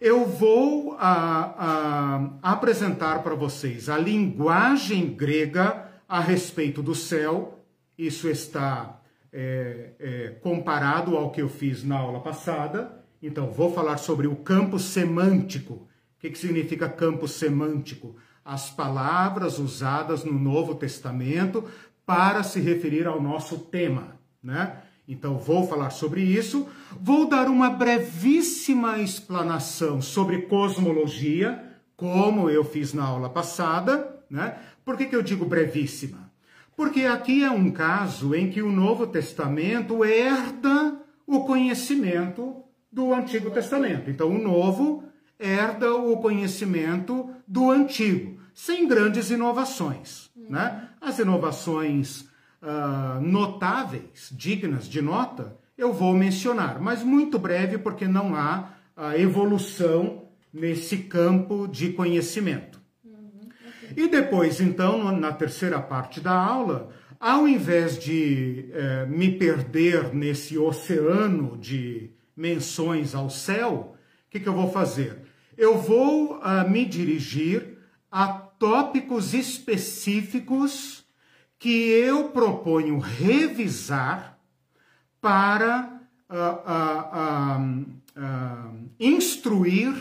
Eu 0.00 0.24
vou 0.24 0.96
a, 0.98 2.30
a, 2.42 2.52
apresentar 2.52 3.22
para 3.22 3.34
vocês 3.34 3.88
a 3.88 3.98
linguagem 3.98 5.08
grega 5.08 5.88
a 6.08 6.20
respeito 6.20 6.82
do 6.82 6.94
céu. 6.94 7.64
Isso 7.98 8.28
está 8.28 9.00
é, 9.32 9.90
é, 9.98 10.28
comparado 10.40 11.16
ao 11.16 11.30
que 11.30 11.42
eu 11.42 11.48
fiz 11.48 11.82
na 11.82 11.98
aula 11.98 12.20
passada. 12.20 13.00
Então, 13.22 13.50
vou 13.50 13.72
falar 13.72 13.98
sobre 13.98 14.26
o 14.26 14.36
campo 14.36 14.78
semântico. 14.78 15.74
O 15.74 15.88
que, 16.20 16.30
que 16.30 16.38
significa 16.38 16.88
campo 16.88 17.26
semântico? 17.26 18.16
As 18.50 18.68
palavras 18.68 19.60
usadas 19.60 20.24
no 20.24 20.32
Novo 20.32 20.74
Testamento 20.74 21.66
para 22.04 22.42
se 22.42 22.58
referir 22.58 23.06
ao 23.06 23.22
nosso 23.22 23.56
tema, 23.58 24.16
né? 24.42 24.78
Então, 25.06 25.38
vou 25.38 25.68
falar 25.68 25.90
sobre 25.90 26.20
isso. 26.20 26.66
Vou 27.00 27.28
dar 27.28 27.46
uma 27.46 27.70
brevíssima 27.70 28.98
explanação 28.98 30.02
sobre 30.02 30.42
cosmologia, 30.42 31.62
como 31.96 32.50
eu 32.50 32.64
fiz 32.64 32.92
na 32.92 33.04
aula 33.04 33.30
passada. 33.30 34.20
Né? 34.28 34.56
Por 34.84 34.96
que, 34.96 35.06
que 35.06 35.14
eu 35.14 35.22
digo 35.22 35.44
brevíssima? 35.44 36.28
Porque 36.76 37.02
aqui 37.02 37.44
é 37.44 37.50
um 37.52 37.70
caso 37.70 38.34
em 38.34 38.50
que 38.50 38.62
o 38.62 38.72
Novo 38.72 39.06
Testamento 39.06 40.04
herda 40.04 40.96
o 41.24 41.44
conhecimento 41.44 42.64
do 42.90 43.14
Antigo 43.14 43.52
Testamento. 43.52 44.10
Então, 44.10 44.28
o 44.28 44.42
Novo 44.42 45.04
herda 45.38 45.94
o 45.94 46.16
conhecimento 46.16 47.30
do 47.46 47.70
Antigo, 47.70 48.39
sem 48.54 48.86
grandes 48.86 49.30
inovações. 49.30 50.30
Né? 50.36 50.88
As 51.00 51.18
inovações 51.18 52.22
uh, 52.62 53.20
notáveis, 53.20 54.28
dignas 54.32 54.88
de 54.88 55.00
nota, 55.00 55.56
eu 55.76 55.92
vou 55.92 56.12
mencionar, 56.12 56.80
mas 56.80 57.02
muito 57.02 57.38
breve 57.38 57.78
porque 57.78 58.06
não 58.06 58.34
há 58.34 58.70
uh, 58.96 59.12
evolução 59.18 60.24
nesse 60.52 60.98
campo 60.98 61.66
de 61.66 61.92
conhecimento. 61.92 62.80
Uhum, 63.04 63.48
okay. 63.92 64.04
E 64.04 64.08
depois, 64.08 64.60
então, 64.60 65.16
na 65.16 65.32
terceira 65.32 65.80
parte 65.80 66.20
da 66.20 66.32
aula, 66.32 66.90
ao 67.18 67.46
invés 67.46 67.98
de 67.98 68.70
uh, 68.70 69.08
me 69.08 69.30
perder 69.30 70.14
nesse 70.14 70.58
oceano 70.58 71.56
de 71.58 72.10
menções 72.36 73.14
ao 73.14 73.28
céu, 73.28 73.94
o 74.26 74.30
que, 74.30 74.40
que, 74.40 74.48
eu 74.48 74.54
vou 74.54 74.70
fazer? 74.70 75.18
Eu 75.56 75.76
vou 75.76 76.38
uh, 76.38 76.68
me 76.68 76.84
dirigir 76.84 77.69
a 78.10 78.26
tópicos 78.28 79.34
específicos 79.34 81.04
que 81.58 81.88
eu 81.90 82.30
proponho 82.30 82.98
revisar 82.98 84.38
para 85.20 86.00
uh, 86.28 86.34
uh, 87.18 87.86
uh, 88.16 88.90
instruir 88.98 89.94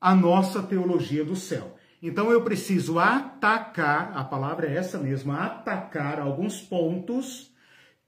a 0.00 0.14
nossa 0.14 0.62
teologia 0.62 1.24
do 1.24 1.34
céu. 1.34 1.76
Então 2.00 2.30
eu 2.30 2.42
preciso 2.42 2.98
atacar, 2.98 4.12
a 4.14 4.22
palavra 4.22 4.68
é 4.68 4.76
essa 4.76 4.98
mesma, 4.98 5.44
atacar 5.44 6.20
alguns 6.20 6.60
pontos 6.60 7.50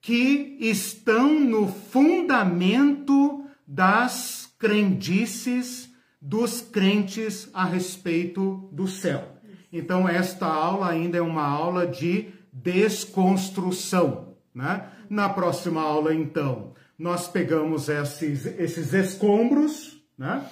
que 0.01 0.57
estão 0.61 1.41
no 1.41 1.67
fundamento 1.67 3.45
das 3.67 4.55
crendices 4.59 5.86
dos 6.27 6.61
crentes 6.61 7.49
a 7.55 7.65
respeito 7.65 8.69
do 8.73 8.89
céu. 8.89 9.29
Então 9.73 10.09
esta 10.09 10.47
aula 10.47 10.89
ainda 10.89 11.19
é 11.19 11.23
uma 11.23 11.47
aula 11.47 11.87
de 11.87 12.35
desconstrução. 12.53 14.35
Né? 14.53 14.89
Na 15.09 15.29
próxima 15.29 15.81
aula, 15.81 16.13
então, 16.13 16.73
nós 16.99 17.29
pegamos 17.29 17.89
esses, 17.89 18.45
esses 18.45 18.93
escombros 18.93 20.03
né? 20.19 20.45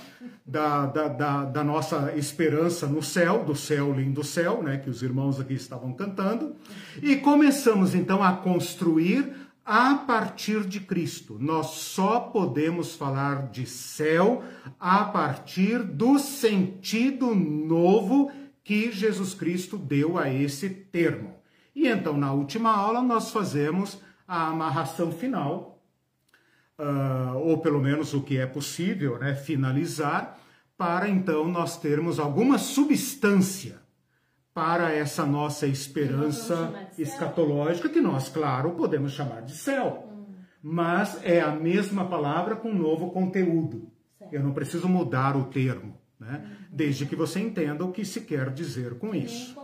da, 0.46 0.86
da, 0.86 1.08
da, 1.08 1.44
da, 1.46 1.64
nossa 1.64 2.12
esperança 2.14 2.86
no 2.86 3.02
céu, 3.02 3.42
do 3.42 3.56
céu 3.56 3.92
lindo 3.92 4.22
céu, 4.22 4.62
né? 4.62 4.78
que 4.78 4.88
os 4.88 5.02
irmãos 5.02 5.40
aqui 5.40 5.54
estavam 5.54 5.92
cantando, 5.92 6.54
e 7.02 7.16
começamos 7.16 7.96
então 7.96 8.22
a 8.22 8.32
construir 8.32 9.43
a 9.64 9.94
partir 9.94 10.64
de 10.64 10.80
Cristo. 10.80 11.38
Nós 11.40 11.66
só 11.68 12.20
podemos 12.20 12.94
falar 12.94 13.48
de 13.48 13.66
céu 13.66 14.44
a 14.78 15.04
partir 15.04 15.82
do 15.82 16.18
sentido 16.18 17.34
novo 17.34 18.30
que 18.62 18.92
Jesus 18.92 19.34
Cristo 19.34 19.78
deu 19.78 20.18
a 20.18 20.30
esse 20.30 20.68
termo. 20.68 21.34
E 21.74 21.88
então, 21.88 22.16
na 22.16 22.32
última 22.32 22.70
aula, 22.70 23.02
nós 23.02 23.30
fazemos 23.30 23.98
a 24.28 24.48
amarração 24.48 25.10
final, 25.12 25.82
uh, 26.78 27.36
ou 27.38 27.58
pelo 27.58 27.80
menos 27.80 28.14
o 28.14 28.22
que 28.22 28.38
é 28.38 28.46
possível, 28.46 29.18
né, 29.18 29.34
finalizar, 29.34 30.38
para 30.76 31.08
então 31.08 31.48
nós 31.48 31.78
termos 31.78 32.18
alguma 32.18 32.58
substância 32.58 33.83
para 34.54 34.92
essa 34.92 35.26
nossa 35.26 35.66
esperança 35.66 36.88
escatológica, 36.96 37.88
que 37.88 38.00
nós, 38.00 38.28
claro, 38.28 38.70
podemos 38.70 39.12
chamar 39.12 39.42
de 39.42 39.52
céu. 39.52 40.08
Hum. 40.08 40.34
Mas 40.62 41.20
é 41.24 41.40
a 41.40 41.50
mesma 41.50 42.06
palavra 42.06 42.54
com 42.54 42.72
novo 42.72 43.10
conteúdo. 43.10 43.90
Certo. 44.16 44.32
Eu 44.32 44.42
não 44.44 44.52
preciso 44.52 44.88
mudar 44.88 45.36
o 45.36 45.44
termo, 45.44 45.98
né? 46.18 46.40
Uhum. 46.44 46.66
desde 46.70 47.04
que 47.04 47.16
você 47.16 47.40
entenda 47.40 47.84
o 47.84 47.90
que 47.90 48.04
se 48.04 48.20
quer 48.20 48.50
dizer 48.50 48.94
com 48.94 49.12
isso. 49.12 49.56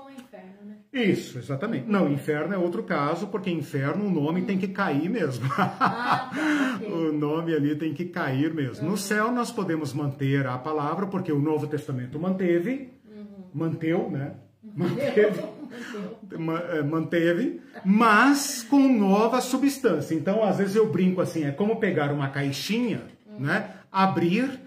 Isso, 0.92 1.38
exatamente. 1.38 1.88
Não, 1.88 2.10
inferno 2.10 2.52
é 2.52 2.58
outro 2.58 2.82
caso, 2.82 3.28
porque 3.28 3.48
inferno 3.48 4.06
o 4.06 4.10
nome 4.10 4.42
tem 4.42 4.58
que 4.58 4.66
cair 4.66 5.08
mesmo. 5.08 5.48
Ah, 5.56 5.68
tá, 5.68 6.80
o 6.84 7.12
nome 7.12 7.54
ali 7.54 7.76
tem 7.76 7.94
que 7.94 8.06
cair 8.06 8.52
mesmo. 8.52 8.84
Uhum. 8.84 8.90
No 8.90 8.96
céu 8.96 9.30
nós 9.30 9.52
podemos 9.52 9.94
manter 9.94 10.48
a 10.48 10.58
palavra, 10.58 11.06
porque 11.06 11.30
o 11.30 11.38
Novo 11.38 11.68
Testamento 11.68 12.18
manteve, 12.18 12.92
uhum. 13.08 13.44
manteu, 13.54 14.10
né? 14.10 14.34
Manteve, 14.62 15.40
é, 16.72 16.82
manteve, 16.82 17.60
mas 17.84 18.62
com 18.68 18.80
nova 18.88 19.40
substância. 19.40 20.14
Então, 20.14 20.42
às 20.42 20.58
vezes 20.58 20.76
eu 20.76 20.90
brinco 20.90 21.20
assim, 21.20 21.44
é 21.44 21.50
como 21.50 21.76
pegar 21.76 22.12
uma 22.12 22.28
caixinha, 22.28 23.02
né? 23.38 23.70
Abrir, 23.90 24.60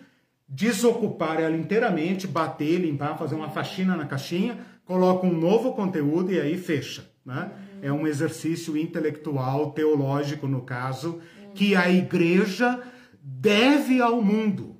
desocupar 0.47 1.39
ela 1.39 1.55
inteiramente, 1.55 2.27
bater, 2.27 2.79
limpar, 2.79 3.17
fazer 3.17 3.35
uma 3.35 3.50
faxina 3.50 3.95
na 3.95 4.05
caixinha 4.05 4.57
coloca 4.85 5.25
um 5.25 5.33
novo 5.33 5.73
conteúdo 5.73 6.31
e 6.31 6.39
aí 6.39 6.57
fecha. 6.57 7.09
Né? 7.25 7.51
É 7.81 7.91
um 7.91 8.05
exercício 8.05 8.77
intelectual, 8.77 9.71
teológico, 9.71 10.47
no 10.47 10.62
caso, 10.62 11.21
que 11.53 11.75
a 11.75 11.89
igreja 11.89 12.81
deve 13.21 14.01
ao 14.01 14.21
mundo. 14.21 14.77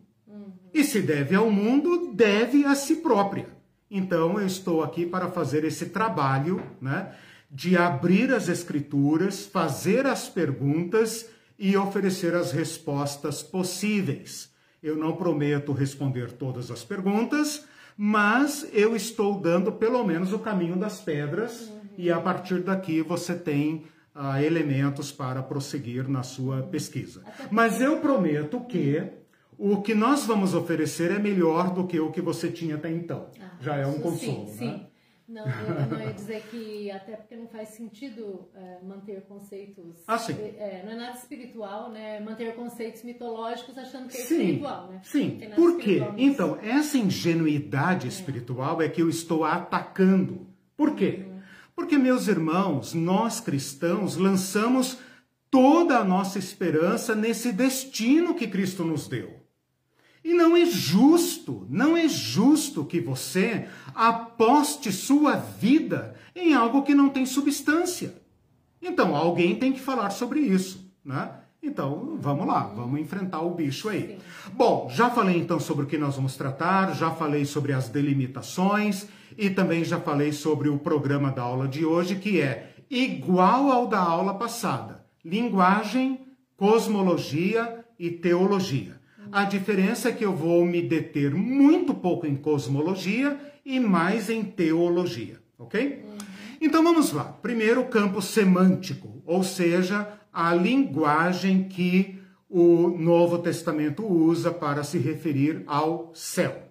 E 0.74 0.84
se 0.84 1.02
deve 1.02 1.36
ao 1.36 1.50
mundo, 1.50 2.14
deve 2.14 2.66
a 2.66 2.76
si 2.76 2.98
própria. 2.98 3.48
Então, 3.96 4.40
eu 4.40 4.48
estou 4.48 4.82
aqui 4.82 5.06
para 5.06 5.30
fazer 5.30 5.64
esse 5.64 5.86
trabalho 5.86 6.64
né, 6.82 7.14
de 7.52 7.78
abrir 7.78 8.34
as 8.34 8.50
escrituras, 8.50 9.46
fazer 9.46 10.08
as 10.08 10.28
perguntas 10.28 11.30
e 11.60 11.78
oferecer 11.78 12.34
as 12.34 12.52
respostas 12.52 13.44
possíveis. 13.44 14.52
Eu 14.82 14.98
não 14.98 15.16
prometo 15.16 15.72
responder 15.74 16.32
todas 16.32 16.72
as 16.72 16.84
perguntas, 16.84 17.66
mas 17.96 18.68
eu 18.74 18.96
estou 18.96 19.40
dando 19.40 19.72
pelo 19.72 20.04
menos 20.04 20.34
o 20.34 20.40
caminho 20.40 20.76
das 20.76 21.00
pedras 21.00 21.70
uhum. 21.70 21.82
e 21.96 22.12
a 22.12 22.20
partir 22.20 22.64
daqui 22.64 23.04
você 23.04 23.36
tem 23.36 23.86
uh, 24.16 24.44
elementos 24.44 25.12
para 25.12 25.44
prosseguir 25.44 26.10
na 26.10 26.24
sua 26.24 26.64
pesquisa. 26.64 27.22
Mas 27.52 27.80
eu 27.80 27.98
prometo 27.98 28.60
que 28.62 29.04
o 29.58 29.82
que 29.82 29.94
nós 29.94 30.26
vamos 30.26 30.54
oferecer 30.54 31.12
é 31.12 31.20
melhor 31.20 31.74
do 31.74 31.86
que 31.88 32.00
o 32.00 32.12
que 32.12 32.22
você 32.22 32.52
tinha 32.52 32.76
até 32.76 32.90
então. 32.92 33.30
Ah, 33.40 33.52
Já 33.60 33.78
é 33.78 33.86
um 33.86 34.00
consolo, 34.00 34.48
sim, 34.48 34.66
né? 34.66 34.74
Sim. 34.74 34.88
Não, 35.28 35.48
eu 35.48 35.88
não 35.90 36.00
ia 36.02 36.14
dizer 36.14 36.44
que, 36.52 36.92
até 36.92 37.16
porque 37.16 37.36
não 37.36 37.48
faz 37.48 37.70
sentido 37.70 38.50
é, 38.54 38.86
manter 38.86 39.22
conceitos. 39.22 40.04
Ah, 40.06 40.18
sim. 40.18 40.34
É, 40.34 40.84
não 40.86 40.92
é 40.92 40.96
nada 40.96 41.18
espiritual, 41.18 41.90
né? 41.90 42.20
Manter 42.20 42.54
conceitos 42.56 43.04
mitológicos 43.04 43.78
achando 43.78 44.10
que 44.10 44.18
é 44.18 44.20
sim, 44.20 44.36
espiritual, 44.36 44.90
né? 44.90 45.02
Sim. 45.04 45.40
Por 45.56 45.78
quê? 45.78 46.02
Então, 46.18 46.60
essa 46.62 46.98
ingenuidade 46.98 48.06
é. 48.06 48.10
espiritual 48.10 48.82
é 48.82 48.90
que 48.90 49.02
eu 49.02 49.10
estou 49.10 49.46
atacando. 49.46 50.46
Por 50.76 50.94
quê? 50.94 51.26
Uhum. 51.26 51.40
Porque, 51.76 51.98
meus 51.98 52.28
irmãos, 52.28 52.94
nós 52.94 53.40
cristãos 53.40 54.18
lançamos 54.18 55.00
toda 55.50 56.00
a 56.00 56.04
nossa 56.04 56.38
esperança 56.38 57.16
nesse 57.16 57.52
destino 57.52 58.36
que 58.36 58.48
Cristo 58.48 58.84
nos 58.84 59.08
deu. 59.08 59.43
E 60.24 60.34
não 60.34 60.56
é 60.56 60.66
justo, 60.66 61.68
não 61.70 61.98
é 61.98 62.08
justo 62.08 62.86
que 62.86 63.02
você 63.02 63.68
aposte 63.94 64.92
sua 64.92 65.36
vida 65.36 66.16
em 66.36 66.54
algo 66.54 66.84
que 66.84 66.96
não 66.96 67.10
tem 67.10 67.26
substância. 67.26 68.16
Então, 68.82 69.16
alguém 69.16 69.56
tem 69.56 69.74
que 69.74 69.80
falar 69.80 70.10
sobre 70.10 70.40
isso, 70.40 70.90
né? 71.04 71.30
Então, 71.62 72.18
vamos 72.20 72.46
lá, 72.46 72.64
vamos 72.76 73.00
enfrentar 73.00 73.42
o 73.42 73.54
bicho 73.54 73.88
aí. 73.88 74.02
Sim. 74.02 74.18
Bom, 74.54 74.90
já 74.92 75.10
falei 75.10 75.38
então 75.38 75.60
sobre 75.60 75.86
o 75.86 75.88
que 75.88 75.98
nós 75.98 76.18
vamos 76.18 76.36
tratar, 76.36 76.94
já 76.94 77.10
falei 77.12 77.46
sobre 77.46 77.72
as 77.72 77.88
delimitações 77.88 79.08
e 79.38 79.50
também 79.50 79.86
já 79.86 80.00
falei 80.00 80.34
sobre 80.34 80.68
o 80.68 80.78
programa 80.78 81.32
da 81.32 81.42
aula 81.42 81.66
de 81.66 81.86
hoje, 81.86 82.16
que 82.16 82.42
é 82.42 82.76
igual 82.90 83.72
ao 83.72 83.88
da 83.88 84.00
aula 84.00 84.34
passada: 84.34 85.06
linguagem, 85.24 86.28
cosmologia 86.58 87.86
e 87.98 88.12
teologia. 88.12 89.00
A 89.34 89.46
diferença 89.46 90.10
é 90.10 90.12
que 90.12 90.24
eu 90.24 90.36
vou 90.36 90.64
me 90.64 90.80
deter 90.80 91.34
muito 91.34 91.92
pouco 91.92 92.28
em 92.28 92.36
cosmologia 92.36 93.36
e 93.66 93.80
mais 93.80 94.30
em 94.30 94.44
teologia, 94.44 95.42
ok? 95.58 96.04
Uhum. 96.06 96.18
Então 96.62 96.84
vamos 96.84 97.12
lá. 97.12 97.24
Primeiro, 97.24 97.82
o 97.82 97.88
campo 97.88 98.22
semântico, 98.22 99.24
ou 99.26 99.44
seja, 99.44 100.08
a 100.32 100.54
linguagem 100.54 101.64
que 101.64 102.22
o 102.48 102.90
Novo 102.90 103.40
Testamento 103.40 104.06
usa 104.06 104.52
para 104.52 104.84
se 104.84 105.00
referir 105.00 105.64
ao 105.66 106.12
céu. 106.14 106.70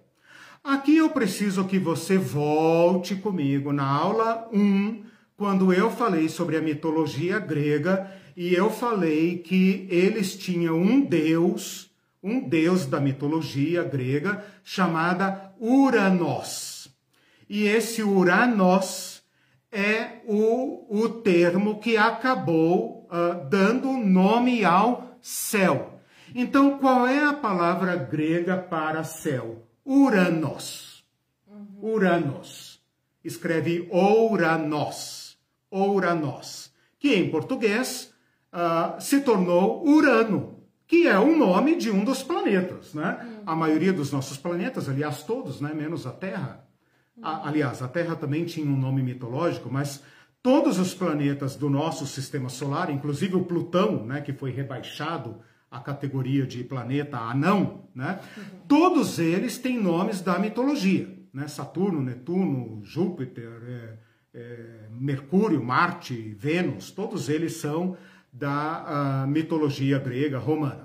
Aqui 0.63 0.95
eu 0.95 1.09
preciso 1.09 1.65
que 1.65 1.77
você 1.77 2.17
volte 2.17 3.13
comigo 3.13 3.73
na 3.73 3.85
aula 3.85 4.47
1, 4.53 5.03
quando 5.35 5.73
eu 5.73 5.91
falei 5.91 6.29
sobre 6.29 6.55
a 6.55 6.61
mitologia 6.61 7.39
grega 7.39 8.09
e 8.37 8.53
eu 8.53 8.69
falei 8.69 9.39
que 9.39 9.85
eles 9.89 10.37
tinham 10.37 10.77
um 10.77 11.01
deus 11.01 11.91
um 12.23 12.39
deus 12.39 12.85
da 12.85 13.01
mitologia 13.01 13.83
grega 13.83 14.45
chamada 14.63 15.53
Uranos. 15.59 16.87
E 17.49 17.67
esse 17.67 18.01
Uranos 18.01 19.21
é 19.69 20.21
o, 20.25 20.85
o 20.89 21.09
termo 21.09 21.79
que 21.79 21.97
acabou 21.97 23.09
uh, 23.11 23.47
dando 23.49 23.91
nome 23.91 24.63
ao 24.63 25.17
céu. 25.21 25.99
Então, 26.33 26.79
qual 26.79 27.05
é 27.05 27.25
a 27.25 27.33
palavra 27.33 27.95
grega 27.97 28.57
para 28.57 29.03
céu? 29.03 29.67
Uranos. 29.85 31.03
Uranos. 31.81 32.81
Escreve 33.23 33.87
Ouranos. 33.91 35.37
Ouranos. 35.69 36.71
Que 36.97 37.15
em 37.15 37.29
português 37.29 38.13
uh, 38.53 38.99
se 39.01 39.21
tornou 39.21 39.85
Urano 39.85 40.52
que 40.93 41.07
é 41.07 41.17
o 41.17 41.35
nome 41.35 41.75
de 41.75 41.89
um 41.89 42.05
dos 42.05 42.21
planetas, 42.21 42.93
né? 42.93 43.17
Hum. 43.25 43.41
A 43.47 43.55
maioria 43.55 43.91
dos 43.91 44.11
nossos 44.11 44.37
planetas, 44.37 44.87
aliás, 44.87 45.23
todos, 45.23 45.59
né? 45.59 45.73
Menos 45.73 46.05
a 46.05 46.11
Terra. 46.11 46.67
A, 47.19 47.47
aliás, 47.49 47.81
a 47.81 47.87
Terra 47.87 48.15
também 48.15 48.45
tinha 48.45 48.67
um 48.67 48.77
nome 48.77 49.01
mitológico, 49.01 49.71
mas 49.71 50.03
todos 50.43 50.77
os 50.77 50.93
planetas 50.93 51.55
do 51.55 51.67
nosso 51.67 52.05
sistema 52.05 52.47
solar, 52.47 52.91
inclusive 52.91 53.35
o 53.35 53.43
Plutão, 53.43 54.05
né? 54.05 54.21
Que 54.21 54.31
foi 54.33 54.51
rebaixado 54.51 55.39
à 55.71 55.79
categoria 55.79 56.45
de 56.45 56.63
planeta 56.63 57.17
anão, 57.17 57.85
né? 57.95 58.19
Uhum. 58.37 58.43
Todos 58.67 59.17
eles 59.17 59.57
têm 59.57 59.81
nomes 59.81 60.21
da 60.21 60.37
mitologia, 60.37 61.11
né? 61.33 61.47
Saturno, 61.47 62.03
Netuno, 62.03 62.81
Júpiter, 62.83 63.49
é, 63.67 63.97
é, 64.35 64.87
Mercúrio, 64.91 65.63
Marte, 65.63 66.35
Vênus, 66.37 66.91
todos 66.91 67.29
eles 67.29 67.53
são 67.53 67.97
da 68.33 69.23
uh, 69.25 69.27
mitologia 69.27 69.99
grega 69.99 70.39
romana. 70.39 70.82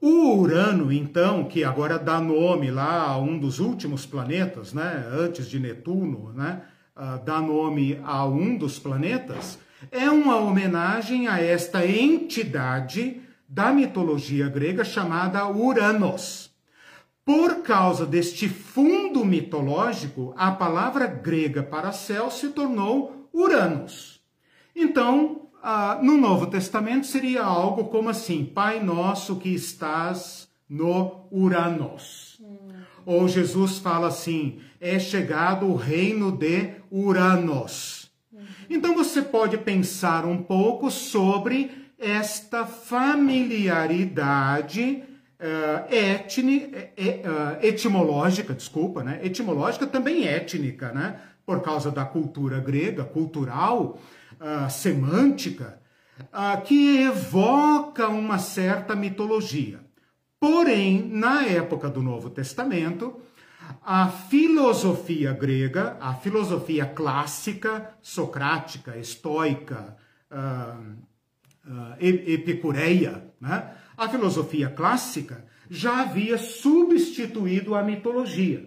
O 0.00 0.36
Urano, 0.36 0.92
então, 0.92 1.44
que 1.44 1.64
agora 1.64 1.98
dá 1.98 2.20
nome 2.20 2.70
lá 2.70 3.08
a 3.08 3.18
um 3.18 3.38
dos 3.38 3.58
últimos 3.58 4.04
planetas, 4.04 4.72
né, 4.72 5.08
antes 5.12 5.48
de 5.48 5.58
Netuno, 5.58 6.32
né, 6.32 6.62
uh, 6.96 7.24
dá 7.24 7.40
nome 7.40 8.00
a 8.04 8.24
um 8.24 8.56
dos 8.56 8.78
planetas, 8.78 9.58
é 9.90 10.10
uma 10.10 10.36
homenagem 10.36 11.26
a 11.28 11.40
esta 11.40 11.86
entidade 11.86 13.20
da 13.48 13.72
mitologia 13.72 14.48
grega 14.48 14.84
chamada 14.84 15.48
Uranos. 15.48 16.50
Por 17.24 17.62
causa 17.62 18.06
deste 18.06 18.48
fundo 18.48 19.24
mitológico, 19.24 20.34
a 20.36 20.50
palavra 20.50 21.06
grega 21.06 21.62
para 21.62 21.92
céu 21.92 22.30
se 22.30 22.48
tornou 22.48 23.28
Uranus. 23.32 24.20
Então, 24.74 25.49
ah, 25.62 25.98
no 26.02 26.16
Novo 26.16 26.46
Testamento 26.46 27.06
seria 27.06 27.42
algo 27.42 27.84
como 27.84 28.08
assim: 28.08 28.44
Pai 28.44 28.82
nosso 28.82 29.36
que 29.36 29.50
estás 29.50 30.48
no 30.68 31.28
Uranos. 31.30 32.40
Hum. 32.40 32.56
Ou 33.04 33.28
Jesus 33.28 33.78
fala 33.78 34.08
assim: 34.08 34.58
é 34.80 34.98
chegado 34.98 35.66
o 35.66 35.76
reino 35.76 36.32
de 36.32 36.72
Uranos. 36.90 38.10
Uhum. 38.32 38.40
Então 38.70 38.94
você 38.94 39.20
pode 39.20 39.58
pensar 39.58 40.24
um 40.24 40.38
pouco 40.38 40.90
sobre 40.90 41.70
esta 41.98 42.64
familiaridade 42.64 45.04
uh, 45.38 45.94
etni, 45.94 46.64
uh, 46.64 47.58
etimológica, 47.60 48.54
desculpa, 48.54 49.04
né? 49.04 49.20
Etimológica 49.22 49.86
também 49.86 50.26
étnica, 50.26 50.90
né? 50.92 51.20
Por 51.44 51.60
causa 51.60 51.90
da 51.90 52.06
cultura 52.06 52.60
grega, 52.60 53.04
cultural 53.04 53.98
semântica 54.70 55.80
que 56.66 57.02
evoca 57.02 58.08
uma 58.08 58.38
certa 58.38 58.94
mitologia. 58.94 59.80
Porém, 60.38 61.06
na 61.06 61.44
época 61.44 61.88
do 61.90 62.02
Novo 62.02 62.30
Testamento, 62.30 63.20
a 63.82 64.08
filosofia 64.08 65.32
grega, 65.32 65.96
a 66.00 66.14
filosofia 66.14 66.86
clássica, 66.86 67.94
socrática, 68.00 68.96
estoica, 68.96 69.96
uh, 70.30 70.96
uh, 71.70 71.96
epicureia, 72.00 73.32
né? 73.40 73.74
a 73.96 74.08
filosofia 74.08 74.68
clássica 74.70 75.44
já 75.68 76.00
havia 76.00 76.38
substituído 76.38 77.74
a 77.74 77.82
mitologia. 77.82 78.66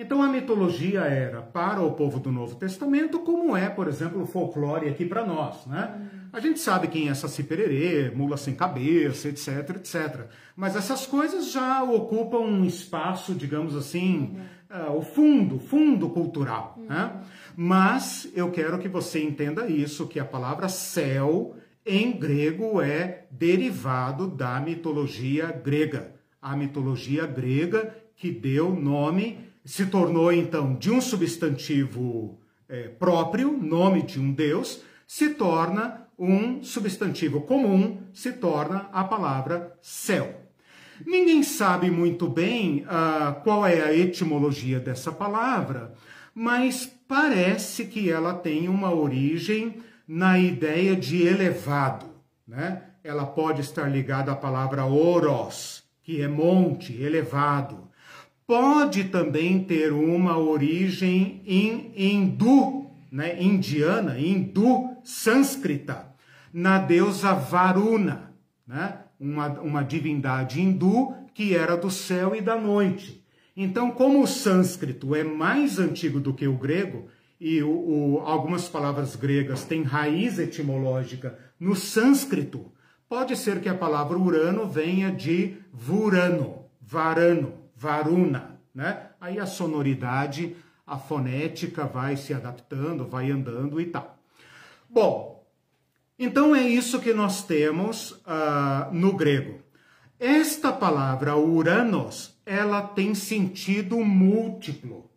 Então 0.00 0.22
a 0.22 0.28
mitologia 0.28 1.00
era 1.00 1.42
para 1.42 1.82
o 1.82 1.90
povo 1.90 2.20
do 2.20 2.30
Novo 2.30 2.54
Testamento, 2.54 3.18
como 3.18 3.56
é, 3.56 3.68
por 3.68 3.88
exemplo, 3.88 4.22
o 4.22 4.26
folclore 4.26 4.88
aqui 4.88 5.04
para 5.04 5.26
nós, 5.26 5.66
né? 5.66 5.92
Hum. 5.98 6.18
A 6.32 6.38
gente 6.38 6.60
sabe 6.60 6.86
quem 6.86 7.08
é 7.08 7.14
Saci 7.14 7.42
Pererê, 7.42 8.12
Mula 8.14 8.36
Sem 8.36 8.54
Cabeça, 8.54 9.28
etc, 9.28 9.70
etc. 9.70 10.26
Mas 10.54 10.76
essas 10.76 11.04
coisas 11.04 11.50
já 11.50 11.82
ocupam 11.82 12.38
um 12.38 12.64
espaço, 12.64 13.34
digamos 13.34 13.74
assim, 13.74 14.38
uhum. 14.70 14.92
uh, 14.92 14.98
o 14.98 15.02
fundo, 15.02 15.58
fundo 15.58 16.08
cultural, 16.10 16.76
uhum. 16.78 16.86
né? 16.86 17.20
Mas 17.56 18.30
eu 18.36 18.52
quero 18.52 18.78
que 18.78 18.88
você 18.88 19.20
entenda 19.20 19.66
isso, 19.66 20.06
que 20.06 20.20
a 20.20 20.24
palavra 20.24 20.68
céu 20.68 21.56
em 21.84 22.12
grego 22.12 22.80
é 22.80 23.24
derivado 23.32 24.28
da 24.28 24.60
mitologia 24.60 25.50
grega. 25.50 26.14
A 26.40 26.54
mitologia 26.54 27.26
grega 27.26 27.96
que 28.14 28.30
deu 28.30 28.72
nome 28.72 29.47
se 29.68 29.84
tornou 29.84 30.32
então 30.32 30.74
de 30.76 30.90
um 30.90 30.98
substantivo 30.98 32.40
é, 32.66 32.84
próprio, 32.88 33.52
nome 33.52 34.00
de 34.00 34.18
um 34.18 34.32
Deus, 34.32 34.80
se 35.06 35.34
torna 35.34 36.08
um 36.18 36.62
substantivo 36.62 37.42
comum, 37.42 38.00
se 38.14 38.32
torna 38.32 38.88
a 38.90 39.04
palavra 39.04 39.76
céu. 39.82 40.40
Ninguém 41.04 41.42
sabe 41.42 41.90
muito 41.90 42.26
bem 42.26 42.86
uh, 42.86 43.42
qual 43.42 43.66
é 43.66 43.82
a 43.82 43.94
etimologia 43.94 44.80
dessa 44.80 45.12
palavra, 45.12 45.92
mas 46.34 46.90
parece 47.06 47.84
que 47.84 48.10
ela 48.10 48.32
tem 48.32 48.70
uma 48.70 48.90
origem 48.90 49.82
na 50.08 50.38
ideia 50.38 50.96
de 50.96 51.26
elevado. 51.26 52.06
Né? 52.46 52.84
Ela 53.04 53.26
pode 53.26 53.60
estar 53.60 53.86
ligada 53.86 54.32
à 54.32 54.34
palavra 54.34 54.86
oros, 54.86 55.84
que 56.02 56.22
é 56.22 56.26
monte, 56.26 56.94
elevado 56.94 57.87
pode 58.48 59.04
também 59.04 59.62
ter 59.62 59.92
uma 59.92 60.38
origem 60.38 61.42
em 61.46 61.92
hindu, 61.94 62.90
né, 63.12 63.40
indiana, 63.40 64.18
hindu 64.18 64.96
sânscrita, 65.04 66.06
na 66.50 66.78
deusa 66.78 67.34
Varuna, 67.34 68.32
né, 68.66 69.00
uma, 69.20 69.48
uma 69.60 69.82
divindade 69.84 70.62
hindu 70.62 71.14
que 71.34 71.54
era 71.54 71.76
do 71.76 71.90
céu 71.90 72.34
e 72.34 72.40
da 72.40 72.56
noite. 72.56 73.22
Então, 73.54 73.90
como 73.90 74.22
o 74.22 74.26
sânscrito 74.26 75.14
é 75.14 75.22
mais 75.22 75.78
antigo 75.78 76.18
do 76.18 76.32
que 76.32 76.48
o 76.48 76.56
grego, 76.56 77.06
e 77.38 77.62
o, 77.62 77.68
o, 77.68 78.22
algumas 78.24 78.66
palavras 78.66 79.14
gregas 79.14 79.64
têm 79.64 79.82
raiz 79.82 80.38
etimológica 80.38 81.38
no 81.60 81.76
sânscrito, 81.76 82.72
pode 83.10 83.36
ser 83.36 83.60
que 83.60 83.68
a 83.68 83.74
palavra 83.74 84.16
Urano 84.16 84.66
venha 84.66 85.12
de 85.12 85.56
Vurano, 85.70 86.64
Varano, 86.80 87.57
Varuna, 87.78 88.60
né? 88.74 89.10
Aí 89.20 89.38
a 89.38 89.46
sonoridade 89.46 90.56
a 90.88 90.98
fonética 90.98 91.84
vai 91.84 92.16
se 92.16 92.32
adaptando, 92.32 93.06
vai 93.06 93.30
andando 93.30 93.78
e 93.80 93.86
tal. 93.86 94.18
Bom, 94.88 95.46
então 96.18 96.56
é 96.56 96.66
isso 96.66 96.98
que 96.98 97.12
nós 97.12 97.44
temos 97.44 98.12
uh, 98.12 98.92
no 98.92 99.12
grego. 99.14 99.60
Esta 100.18 100.72
palavra 100.72 101.36
Uranos, 101.36 102.34
ela 102.44 102.82
tem 102.82 103.14
sentido 103.14 103.98
múltiplo. 103.98 105.08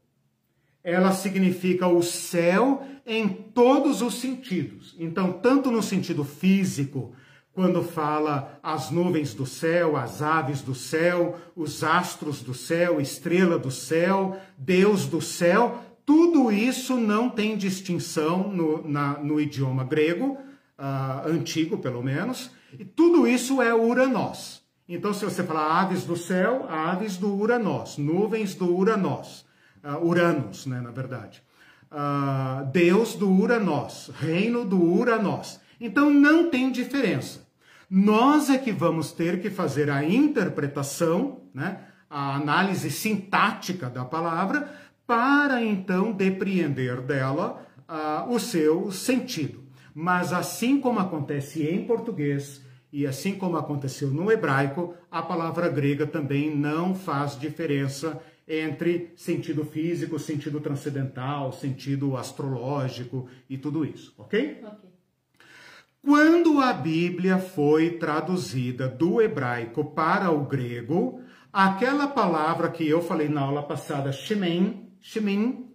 Ela 0.84 1.12
significa 1.12 1.88
o 1.88 2.04
céu 2.04 2.86
em 3.06 3.28
todos 3.30 4.02
os 4.02 4.15
sentidos. 4.15 4.95
Então, 5.00 5.32
tanto 5.32 5.71
no 5.71 5.82
sentido 5.82 6.24
físico, 6.24 7.15
quando 7.53 7.83
fala 7.83 8.59
as 8.63 8.89
nuvens 8.91 9.33
do 9.33 9.45
céu, 9.45 9.97
as 9.97 10.21
aves 10.21 10.61
do 10.61 10.73
céu, 10.73 11.37
os 11.55 11.83
astros 11.83 12.41
do 12.41 12.53
céu, 12.53 13.01
estrela 13.01 13.59
do 13.59 13.69
céu, 13.69 14.37
Deus 14.57 15.05
do 15.05 15.21
céu, 15.21 15.83
tudo 16.05 16.51
isso 16.51 16.97
não 16.97 17.29
tem 17.29 17.57
distinção 17.57 18.47
no, 18.47 18.87
na, 18.87 19.19
no 19.19 19.39
idioma 19.39 19.83
grego, 19.83 20.37
uh, 20.79 21.27
antigo 21.27 21.77
pelo 21.77 22.01
menos, 22.01 22.51
e 22.79 22.85
tudo 22.85 23.27
isso 23.27 23.61
é 23.61 23.73
Uranos. 23.73 24.61
Então, 24.87 25.13
se 25.13 25.23
você 25.23 25.43
falar 25.43 25.81
aves 25.81 26.03
do 26.03 26.17
céu, 26.17 26.65
aves 26.69 27.15
do 27.15 27.33
Uranós, 27.33 27.97
nuvens 27.97 28.55
do 28.55 28.75
Uranós, 28.75 29.45
uh, 29.83 30.05
Uranus, 30.05 30.65
né, 30.65 30.81
na 30.81 30.91
verdade. 30.91 31.43
Uh, 31.91 32.65
Deus 32.71 33.15
do 33.15 33.29
Uranós, 33.29 34.09
reino 34.19 34.65
do 34.65 34.81
Uranós. 34.81 35.59
Então, 35.81 36.11
não 36.11 36.49
tem 36.49 36.71
diferença. 36.71 37.49
Nós 37.89 38.49
é 38.49 38.57
que 38.57 38.71
vamos 38.71 39.11
ter 39.11 39.41
que 39.41 39.49
fazer 39.49 39.89
a 39.89 40.05
interpretação, 40.05 41.41
né, 41.53 41.81
a 42.09 42.35
análise 42.35 42.89
sintática 42.91 43.89
da 43.89 44.05
palavra, 44.05 44.71
para 45.05 45.61
então 45.61 46.13
depreender 46.13 47.01
dela 47.01 47.67
uh, 47.89 48.31
o 48.31 48.39
seu 48.39 48.91
sentido. 48.91 49.63
Mas 49.93 50.31
assim 50.31 50.79
como 50.79 50.99
acontece 50.99 51.67
em 51.67 51.83
português, 51.85 52.61
e 52.93 53.07
assim 53.07 53.35
como 53.35 53.57
aconteceu 53.57 54.09
no 54.09 54.31
hebraico, 54.31 54.93
a 55.09 55.21
palavra 55.21 55.67
grega 55.67 56.05
também 56.05 56.55
não 56.55 56.93
faz 56.93 57.37
diferença 57.37 58.21
entre 58.47 59.13
sentido 59.15 59.65
físico, 59.65 60.19
sentido 60.19 60.59
transcendental, 60.59 61.51
sentido 61.51 62.15
astrológico 62.17 63.27
e 63.49 63.57
tudo 63.57 63.83
isso, 63.83 64.13
ok? 64.17 64.61
Ok. 64.63 64.90
Quando 66.03 66.59
a 66.59 66.73
Bíblia 66.73 67.37
foi 67.37 67.91
traduzida 67.91 68.87
do 68.87 69.21
hebraico 69.21 69.85
para 69.93 70.31
o 70.31 70.45
grego, 70.45 71.21
aquela 71.53 72.07
palavra 72.07 72.69
que 72.69 72.87
eu 72.87 73.01
falei 73.01 73.29
na 73.29 73.41
aula 73.41 73.61
passada, 73.61 74.11
shemen, 74.11 74.91
shemin, 74.99 75.71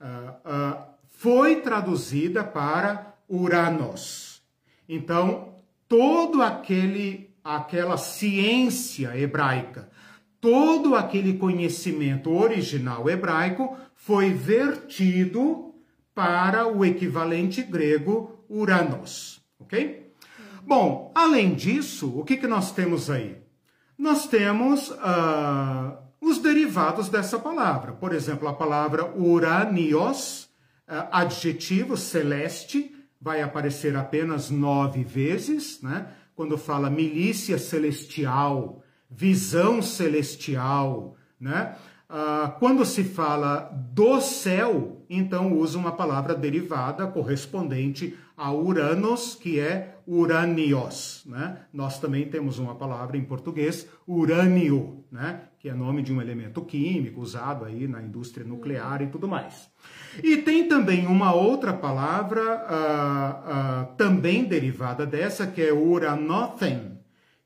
uh, 0.00 0.04
uh, 0.04 0.84
foi 1.08 1.62
traduzida 1.62 2.44
para 2.44 3.14
Uranos. 3.28 4.42
Então, 4.88 5.54
todo 5.88 6.42
aquele 6.42 7.30
aquela 7.42 7.96
ciência 7.96 9.16
hebraica, 9.16 9.88
todo 10.40 10.94
aquele 10.94 11.38
conhecimento 11.38 12.30
original 12.30 13.08
hebraico 13.08 13.76
foi 13.94 14.30
vertido 14.30 15.74
para 16.14 16.66
o 16.66 16.84
equivalente 16.84 17.62
grego 17.62 18.44
Uranos, 18.48 19.39
ok? 19.60 20.12
Bom, 20.66 21.10
além 21.14 21.54
disso, 21.54 22.18
o 22.18 22.24
que, 22.24 22.36
que 22.36 22.46
nós 22.46 22.72
temos 22.72 23.10
aí? 23.10 23.36
Nós 23.96 24.26
temos 24.26 24.90
uh, 24.90 25.96
os 26.20 26.38
derivados 26.38 27.08
dessa 27.08 27.38
palavra. 27.38 27.92
Por 27.92 28.12
exemplo, 28.12 28.48
a 28.48 28.52
palavra 28.52 29.06
uranios, 29.16 30.44
uh, 30.88 31.08
adjetivo 31.12 31.96
celeste, 31.96 32.94
vai 33.20 33.42
aparecer 33.42 33.96
apenas 33.96 34.50
nove 34.50 35.04
vezes, 35.04 35.80
né? 35.82 36.08
Quando 36.34 36.56
fala 36.56 36.88
milícia 36.88 37.58
celestial, 37.58 38.82
visão 39.10 39.82
celestial, 39.82 41.16
né? 41.38 41.76
Ah, 42.12 42.56
quando 42.58 42.84
se 42.84 43.04
fala 43.04 43.70
do 43.72 44.20
céu, 44.20 45.04
então 45.08 45.52
usa 45.52 45.78
uma 45.78 45.92
palavra 45.92 46.34
derivada 46.34 47.06
correspondente 47.06 48.18
a 48.40 48.50
Uranos, 48.54 49.34
que 49.34 49.60
é 49.60 49.96
uranios. 50.06 51.22
Né? 51.26 51.58
Nós 51.70 52.00
também 52.00 52.26
temos 52.26 52.58
uma 52.58 52.74
palavra 52.74 53.18
em 53.18 53.22
português, 53.22 53.86
urânio, 54.08 55.04
né? 55.12 55.42
que 55.58 55.68
é 55.68 55.74
nome 55.74 56.00
de 56.00 56.10
um 56.10 56.22
elemento 56.22 56.62
químico 56.62 57.20
usado 57.20 57.66
aí 57.66 57.86
na 57.86 58.00
indústria 58.00 58.46
nuclear 58.46 59.02
e 59.02 59.08
tudo 59.08 59.28
mais. 59.28 59.68
E 60.24 60.38
tem 60.38 60.66
também 60.66 61.06
uma 61.06 61.34
outra 61.34 61.74
palavra 61.74 62.40
uh, 62.40 63.92
uh, 63.92 63.96
também 63.96 64.44
derivada 64.44 65.04
dessa, 65.04 65.46
que 65.46 65.60
é 65.60 65.70
uranothen, 65.70 66.98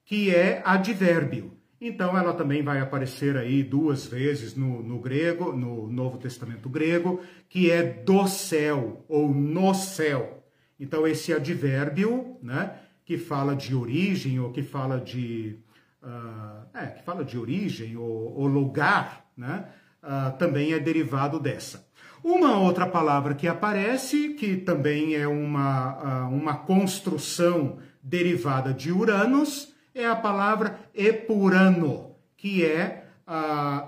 que 0.04 0.32
é 0.32 0.62
advérbio. 0.64 1.54
Então 1.80 2.16
ela 2.16 2.32
também 2.32 2.62
vai 2.62 2.78
aparecer 2.78 3.36
aí 3.36 3.64
duas 3.64 4.06
vezes 4.06 4.54
no, 4.54 4.80
no, 4.80 5.00
grego, 5.00 5.52
no 5.52 5.88
Novo 5.90 6.18
Testamento 6.18 6.68
grego, 6.68 7.20
que 7.48 7.68
é 7.68 7.82
do 7.82 8.28
céu 8.28 9.04
ou 9.08 9.28
no 9.28 9.74
céu. 9.74 10.43
Então 10.78 11.06
esse 11.06 11.32
advérbio, 11.32 12.36
né, 12.42 12.78
que 13.04 13.18
fala 13.18 13.54
de 13.54 13.74
origem 13.74 14.40
ou 14.40 14.50
que 14.50 14.62
fala 14.62 14.98
de 14.98 15.58
uh, 16.02 16.66
é, 16.74 16.86
que 16.86 17.02
fala 17.02 17.24
de 17.24 17.38
origem 17.38 17.96
ou, 17.96 18.34
ou 18.36 18.46
lugar, 18.46 19.26
né, 19.36 19.66
uh, 20.02 20.36
também 20.38 20.72
é 20.72 20.78
derivado 20.78 21.38
dessa. 21.38 21.86
Uma 22.22 22.58
outra 22.58 22.86
palavra 22.86 23.34
que 23.34 23.46
aparece, 23.46 24.30
que 24.30 24.56
também 24.56 25.14
é 25.14 25.28
uma, 25.28 26.26
uh, 26.26 26.34
uma 26.34 26.56
construção 26.56 27.78
derivada 28.02 28.72
de 28.72 28.90
Uranus, 28.90 29.74
é 29.94 30.06
a 30.06 30.16
palavra 30.16 30.78
epurano, 30.94 32.16
que 32.36 32.64
é 32.64 33.02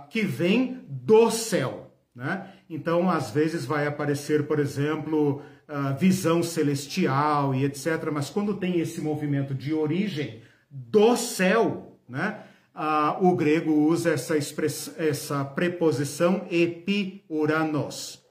que 0.09 0.23
vem 0.23 0.81
do 0.89 1.31
céu. 1.31 1.93
Né? 2.15 2.51
Então, 2.71 3.11
às 3.11 3.31
vezes 3.31 3.67
vai 3.67 3.87
aparecer, 3.87 4.47
por 4.47 4.59
exemplo, 4.59 5.43
uh, 5.69 5.97
visão 5.99 6.43
celestial 6.43 7.55
e 7.55 7.65
etc. 7.65 8.11
Mas 8.13 8.31
quando 8.31 8.55
tem 8.55 8.81
esse 8.81 9.01
movimento 9.01 9.55
de 9.55 9.73
origem 9.73 10.43
do 10.71 11.17
céu, 11.17 11.99
né? 12.09 12.43
Uh, 12.75 13.29
o 13.29 13.35
grego 13.35 13.73
usa 13.73 14.11
essa, 14.11 14.37
express, 14.37 14.95
essa 14.99 15.43
preposição 15.43 16.47
epiuranos, 16.51 18.23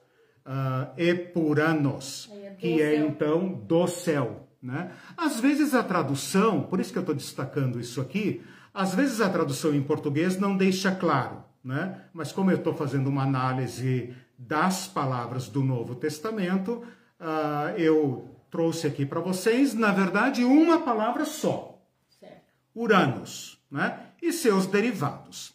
uh, 0.46 0.88
epuranos, 0.96 2.30
é 2.32 2.50
que 2.50 2.80
é 2.80 2.94
então 2.94 3.48
do 3.48 3.88
céu. 3.88 4.48
Né? 4.62 4.92
Às 5.16 5.40
vezes 5.40 5.74
a 5.74 5.82
tradução, 5.82 6.62
por 6.62 6.78
isso 6.78 6.92
que 6.92 6.98
eu 6.98 7.02
estou 7.02 7.14
destacando 7.14 7.80
isso 7.80 8.00
aqui, 8.00 8.40
às 8.72 8.94
vezes 8.94 9.20
a 9.20 9.28
tradução 9.28 9.74
em 9.74 9.82
português 9.82 10.38
não 10.38 10.56
deixa 10.56 10.92
claro, 10.92 11.42
né? 11.64 12.02
mas 12.12 12.30
como 12.30 12.52
eu 12.52 12.56
estou 12.56 12.72
fazendo 12.72 13.08
uma 13.08 13.24
análise 13.24 14.14
das 14.38 14.86
palavras 14.86 15.48
do 15.48 15.64
Novo 15.64 15.96
Testamento, 15.96 16.84
uh, 17.20 17.78
eu 17.78 18.28
trouxe 18.50 18.86
aqui 18.86 19.04
para 19.04 19.20
vocês, 19.20 19.74
na 19.74 19.92
verdade, 19.92 20.44
uma 20.44 20.80
palavra 20.80 21.24
só: 21.24 21.78
certo. 22.20 22.52
Uranus 22.74 23.58
né? 23.70 24.00
e 24.22 24.32
seus 24.32 24.66
derivados. 24.66 25.54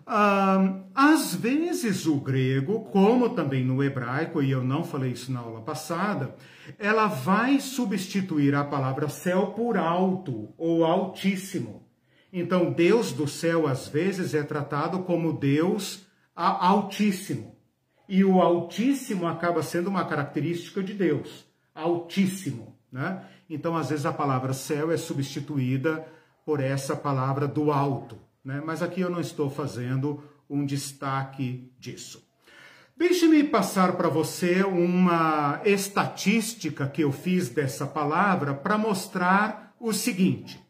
Uh, 0.00 0.82
às 0.92 1.34
vezes 1.34 2.06
o 2.06 2.16
grego, 2.16 2.80
como 2.86 3.30
também 3.30 3.64
no 3.64 3.82
hebraico, 3.82 4.42
e 4.42 4.50
eu 4.50 4.64
não 4.64 4.82
falei 4.82 5.12
isso 5.12 5.30
na 5.30 5.40
aula 5.40 5.60
passada, 5.60 6.34
ela 6.78 7.06
vai 7.06 7.60
substituir 7.60 8.54
a 8.54 8.64
palavra 8.64 9.08
céu 9.08 9.48
por 9.48 9.76
alto 9.76 10.52
ou 10.58 10.84
altíssimo. 10.84 11.86
Então, 12.32 12.72
Deus 12.72 13.12
do 13.12 13.28
céu, 13.28 13.66
às 13.66 13.88
vezes, 13.88 14.34
é 14.34 14.42
tratado 14.42 15.00
como 15.00 15.32
Deus 15.32 16.06
altíssimo. 16.34 17.56
E 18.12 18.24
o 18.24 18.42
altíssimo 18.42 19.28
acaba 19.28 19.62
sendo 19.62 19.88
uma 19.88 20.04
característica 20.04 20.82
de 20.82 20.92
Deus, 20.92 21.46
altíssimo. 21.72 22.76
Né? 22.90 23.24
Então, 23.48 23.76
às 23.76 23.90
vezes, 23.90 24.04
a 24.04 24.12
palavra 24.12 24.52
céu 24.52 24.90
é 24.90 24.96
substituída 24.96 26.04
por 26.44 26.58
essa 26.58 26.96
palavra 26.96 27.46
do 27.46 27.70
alto. 27.70 28.18
Né? 28.44 28.60
Mas 28.66 28.82
aqui 28.82 29.00
eu 29.00 29.08
não 29.08 29.20
estou 29.20 29.48
fazendo 29.48 30.24
um 30.48 30.66
destaque 30.66 31.72
disso. 31.78 32.28
Deixe-me 32.96 33.44
passar 33.44 33.92
para 33.92 34.08
você 34.08 34.64
uma 34.64 35.60
estatística 35.64 36.88
que 36.88 37.04
eu 37.04 37.12
fiz 37.12 37.48
dessa 37.48 37.86
palavra 37.86 38.54
para 38.54 38.76
mostrar 38.76 39.72
o 39.78 39.92
seguinte. 39.92 40.60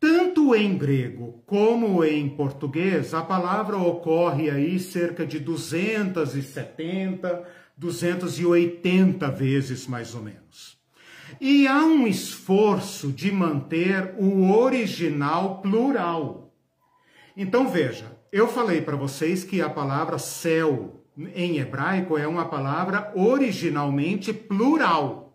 Tanto 0.00 0.54
em 0.54 0.78
grego 0.78 1.42
como 1.44 2.02
em 2.02 2.30
português, 2.30 3.12
a 3.12 3.20
palavra 3.20 3.76
ocorre 3.76 4.48
aí 4.48 4.80
cerca 4.80 5.26
de 5.26 5.38
270, 5.38 7.46
280 7.76 9.30
vezes 9.30 9.86
mais 9.86 10.14
ou 10.14 10.22
menos. 10.22 10.78
E 11.38 11.68
há 11.68 11.84
um 11.84 12.06
esforço 12.06 13.12
de 13.12 13.30
manter 13.30 14.14
o 14.18 14.50
original 14.50 15.60
plural. 15.60 16.54
Então 17.36 17.68
veja, 17.68 18.18
eu 18.32 18.48
falei 18.48 18.80
para 18.80 18.96
vocês 18.96 19.44
que 19.44 19.60
a 19.60 19.68
palavra 19.68 20.18
céu 20.18 21.04
em 21.34 21.58
hebraico 21.58 22.16
é 22.16 22.26
uma 22.26 22.46
palavra 22.46 23.12
originalmente 23.14 24.32
plural. 24.32 25.29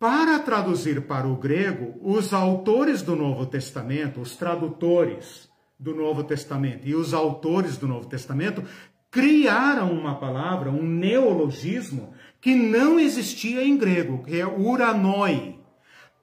Para 0.00 0.38
traduzir 0.38 1.02
para 1.02 1.28
o 1.28 1.36
grego, 1.36 1.94
os 2.00 2.32
autores 2.32 3.02
do 3.02 3.14
Novo 3.14 3.44
Testamento, 3.44 4.22
os 4.22 4.34
tradutores 4.34 5.46
do 5.78 5.94
Novo 5.94 6.24
Testamento 6.24 6.88
e 6.88 6.94
os 6.94 7.12
autores 7.12 7.76
do 7.76 7.86
Novo 7.86 8.08
Testamento 8.08 8.64
criaram 9.10 9.92
uma 9.92 10.14
palavra, 10.14 10.70
um 10.70 10.82
neologismo 10.82 12.14
que 12.40 12.54
não 12.54 12.98
existia 12.98 13.62
em 13.62 13.76
grego, 13.76 14.22
que 14.22 14.40
é 14.40 14.46
uranoi, 14.46 15.60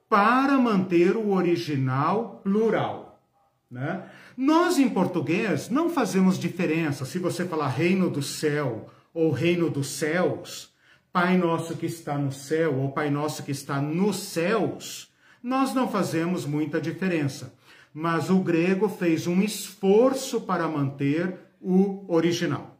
para 0.08 0.58
manter 0.58 1.16
o 1.16 1.30
original 1.30 2.40
plural. 2.42 3.22
Né? 3.70 4.10
Nós, 4.36 4.76
em 4.80 4.88
português, 4.88 5.70
não 5.70 5.88
fazemos 5.88 6.36
diferença 6.36 7.04
se 7.04 7.20
você 7.20 7.44
falar 7.44 7.68
reino 7.68 8.10
do 8.10 8.24
céu 8.24 8.88
ou 9.14 9.30
reino 9.30 9.70
dos 9.70 9.86
céus, 9.90 10.76
Pai 11.12 11.36
nosso 11.36 11.76
que 11.76 11.86
está 11.86 12.16
no 12.18 12.32
céu 12.32 12.78
ou 12.78 12.92
Pai 12.92 13.10
nosso 13.10 13.42
que 13.42 13.50
está 13.50 13.80
nos 13.80 14.16
céus, 14.16 15.12
nós 15.42 15.74
não 15.74 15.88
fazemos 15.88 16.44
muita 16.44 16.80
diferença. 16.80 17.54
Mas 17.92 18.30
o 18.30 18.38
grego 18.38 18.88
fez 18.88 19.26
um 19.26 19.40
esforço 19.42 20.42
para 20.42 20.68
manter 20.68 21.38
o 21.60 22.04
original. 22.06 22.78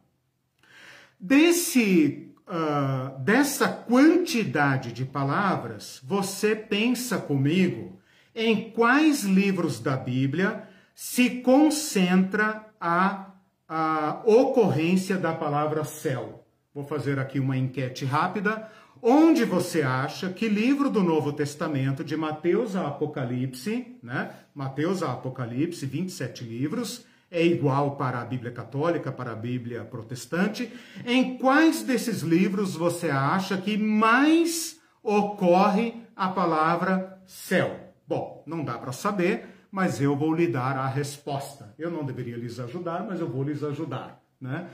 Desse 1.19 2.29
uh, 2.49 3.19
dessa 3.19 3.67
quantidade 3.67 4.91
de 4.91 5.05
palavras, 5.05 6.01
você 6.03 6.55
pensa 6.55 7.17
comigo 7.17 7.99
em 8.33 8.71
quais 8.71 9.23
livros 9.23 9.79
da 9.79 9.95
Bíblia 9.95 10.67
se 10.95 11.41
concentra 11.41 12.67
a, 12.79 13.31
a 13.67 14.21
ocorrência 14.25 15.17
da 15.17 15.33
palavra 15.33 15.83
céu. 15.83 16.38
Vou 16.79 16.87
fazer 16.87 17.19
aqui 17.19 17.41
uma 17.41 17.57
enquete 17.57 18.05
rápida. 18.05 18.71
Onde 19.01 19.43
você 19.43 19.81
acha 19.81 20.29
que 20.29 20.47
livro 20.47 20.89
do 20.89 21.03
Novo 21.03 21.33
Testamento, 21.33 22.05
de 22.05 22.15
Mateus 22.15 22.73
a 22.73 22.87
Apocalipse, 22.87 23.97
né? 24.01 24.31
Mateus 24.55 25.03
a 25.03 25.11
Apocalipse, 25.11 25.85
27 25.85 26.45
livros, 26.45 27.05
é 27.29 27.45
igual 27.45 27.97
para 27.97 28.21
a 28.21 28.23
Bíblia 28.23 28.53
Católica, 28.53 29.11
para 29.11 29.33
a 29.33 29.35
Bíblia 29.35 29.83
Protestante. 29.83 30.71
Em 31.05 31.37
quais 31.37 31.83
desses 31.83 32.21
livros 32.21 32.77
você 32.77 33.09
acha 33.09 33.57
que 33.57 33.77
mais 33.77 34.79
ocorre 35.03 35.95
a 36.15 36.29
palavra 36.29 37.21
céu? 37.27 37.93
Bom, 38.07 38.41
não 38.47 38.63
dá 38.63 38.77
para 38.77 38.93
saber, 38.93 39.67
mas 39.69 39.99
eu 39.99 40.15
vou 40.15 40.33
lhe 40.33 40.47
dar 40.47 40.77
a 40.77 40.87
resposta. 40.87 41.75
Eu 41.77 41.91
não 41.91 42.05
deveria 42.05 42.37
lhes 42.37 42.57
ajudar, 42.57 43.05
mas 43.05 43.19
eu 43.19 43.27
vou 43.27 43.43
lhes 43.43 43.65
ajudar, 43.65 44.23
né? 44.39 44.69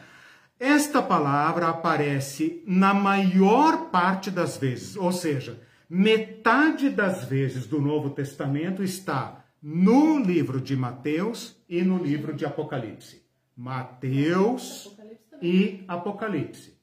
Esta 0.59 1.01
palavra 1.01 1.67
aparece 1.67 2.63
na 2.65 2.93
maior 2.93 3.89
parte 3.89 4.31
das 4.31 4.55
vezes, 4.57 4.95
ou 4.95 5.11
seja, 5.11 5.59
metade 5.89 6.89
das 6.89 7.25
vezes 7.25 7.67
do 7.67 7.81
Novo 7.81 8.11
Testamento 8.11 8.81
está 8.81 9.43
no 9.61 10.17
livro 10.17 10.61
de 10.61 10.75
Mateus 10.75 11.57
e 11.67 11.81
no 11.81 12.01
livro 12.01 12.33
de 12.33 12.45
Apocalipse. 12.45 13.21
Mateus 13.55 14.95
e 15.41 15.83
Apocalipse. 15.87 16.73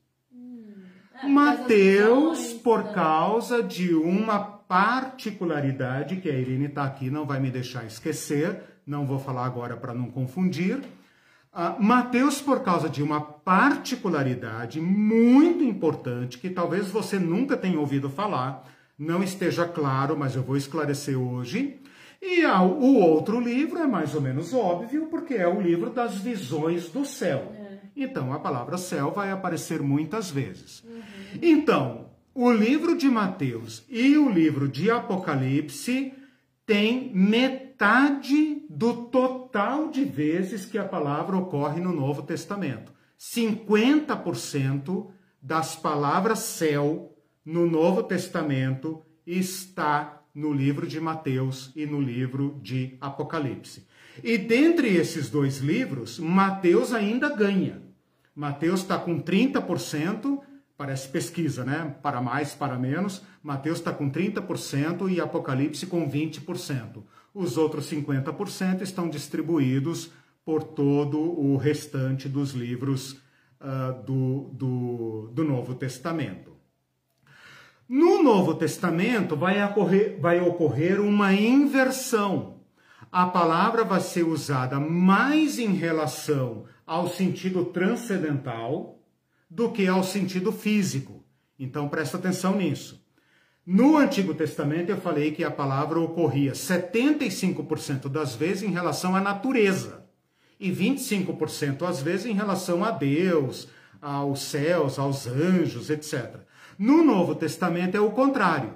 Ah, 1.14 1.28
Mateus, 1.28 2.52
por 2.52 2.92
causa 2.92 3.62
de 3.62 3.94
uma 3.94 4.38
particularidade 4.38 6.16
que 6.16 6.28
a 6.28 6.34
Irene 6.34 6.66
está 6.66 6.84
aqui, 6.84 7.10
não 7.10 7.24
vai 7.24 7.40
me 7.40 7.50
deixar 7.50 7.86
esquecer, 7.86 8.62
não 8.86 9.06
vou 9.06 9.18
falar 9.18 9.46
agora 9.46 9.76
para 9.76 9.94
não 9.94 10.10
confundir. 10.10 10.82
Uh, 11.54 11.82
Mateus, 11.82 12.40
por 12.40 12.60
causa 12.60 12.88
de 12.88 13.02
uma 13.02 13.20
particularidade 13.20 14.80
muito 14.80 15.62
importante, 15.62 16.38
que 16.38 16.48
talvez 16.48 16.88
você 16.88 17.18
nunca 17.18 17.58
tenha 17.58 17.78
ouvido 17.78 18.08
falar, 18.08 18.66
não 18.98 19.22
esteja 19.22 19.66
claro, 19.68 20.16
mas 20.16 20.34
eu 20.34 20.42
vou 20.42 20.56
esclarecer 20.56 21.18
hoje. 21.18 21.78
E 22.22 22.46
o 22.46 22.94
outro 23.00 23.38
livro 23.38 23.78
é 23.78 23.86
mais 23.86 24.14
ou 24.14 24.22
menos 24.22 24.54
óbvio, 24.54 25.08
porque 25.10 25.34
é 25.34 25.46
o 25.46 25.60
livro 25.60 25.90
das 25.90 26.16
visões 26.16 26.88
do 26.88 27.04
céu. 27.04 27.52
É. 27.54 27.78
Então, 27.94 28.32
a 28.32 28.38
palavra 28.38 28.78
céu 28.78 29.10
vai 29.10 29.30
aparecer 29.30 29.82
muitas 29.82 30.30
vezes. 30.30 30.82
Uhum. 30.84 31.02
Então, 31.42 32.06
o 32.34 32.50
livro 32.50 32.96
de 32.96 33.10
Mateus 33.10 33.84
e 33.90 34.16
o 34.16 34.30
livro 34.30 34.68
de 34.68 34.90
Apocalipse 34.90 36.14
têm 36.64 37.10
metade 37.12 38.62
do 38.70 38.94
total 38.94 39.41
de 39.90 40.04
vezes 40.04 40.64
que 40.64 40.78
a 40.78 40.84
palavra 40.84 41.36
ocorre 41.36 41.80
no 41.80 41.92
Novo 41.92 42.22
Testamento. 42.22 42.92
50% 43.18 45.08
das 45.40 45.76
palavras 45.76 46.38
céu 46.38 47.14
no 47.44 47.66
Novo 47.66 48.02
Testamento 48.02 49.02
está 49.26 50.22
no 50.34 50.52
livro 50.52 50.86
de 50.86 50.98
Mateus 50.98 51.70
e 51.76 51.84
no 51.84 52.00
livro 52.00 52.58
de 52.62 52.96
Apocalipse. 53.00 53.86
E 54.24 54.38
dentre 54.38 54.88
esses 54.88 55.28
dois 55.28 55.58
livros, 55.58 56.18
Mateus 56.18 56.92
ainda 56.92 57.28
ganha. 57.28 57.82
Mateus 58.34 58.80
está 58.80 58.98
com 58.98 59.22
30%, 59.22 60.40
parece 60.76 61.08
pesquisa, 61.08 61.64
né? 61.64 61.94
Para 62.02 62.20
mais, 62.22 62.54
para 62.54 62.78
menos. 62.78 63.22
Mateus 63.42 63.78
está 63.78 63.92
com 63.92 64.10
30% 64.10 65.10
e 65.10 65.20
Apocalipse 65.20 65.86
com 65.86 66.10
20%. 66.10 67.02
Os 67.34 67.56
outros 67.56 67.90
50% 67.90 68.82
estão 68.82 69.08
distribuídos 69.08 70.10
por 70.44 70.62
todo 70.62 71.18
o 71.18 71.56
restante 71.56 72.28
dos 72.28 72.52
livros 72.52 73.12
uh, 73.60 74.02
do, 74.04 74.50
do, 74.52 75.30
do 75.32 75.44
Novo 75.44 75.74
Testamento. 75.74 76.52
No 77.88 78.22
Novo 78.22 78.54
Testamento 78.54 79.36
vai 79.36 79.62
ocorrer, 79.64 80.18
vai 80.20 80.40
ocorrer 80.40 81.00
uma 81.00 81.32
inversão. 81.32 82.60
A 83.10 83.26
palavra 83.26 83.84
vai 83.84 84.00
ser 84.00 84.22
usada 84.22 84.80
mais 84.80 85.58
em 85.58 85.74
relação 85.74 86.64
ao 86.86 87.08
sentido 87.08 87.66
transcendental 87.66 88.98
do 89.48 89.70
que 89.70 89.86
ao 89.86 90.02
sentido 90.02 90.50
físico. 90.50 91.22
Então 91.58 91.88
presta 91.88 92.16
atenção 92.16 92.56
nisso. 92.56 93.01
No 93.64 93.96
Antigo 93.96 94.34
Testamento 94.34 94.90
eu 94.90 95.00
falei 95.00 95.30
que 95.30 95.44
a 95.44 95.50
palavra 95.50 96.00
ocorria 96.00 96.52
75% 96.52 98.08
das 98.08 98.34
vezes 98.34 98.64
em 98.64 98.72
relação 98.72 99.14
à 99.14 99.20
natureza 99.20 100.04
e 100.58 100.70
25% 100.72 101.82
às 101.82 102.02
vezes 102.02 102.26
em 102.26 102.34
relação 102.34 102.84
a 102.84 102.90
Deus, 102.90 103.68
aos 104.00 104.42
céus, 104.42 104.98
aos 104.98 105.28
anjos, 105.28 105.90
etc. 105.90 106.40
No 106.76 107.04
Novo 107.04 107.36
Testamento 107.36 107.96
é 107.96 108.00
o 108.00 108.10
contrário. 108.10 108.74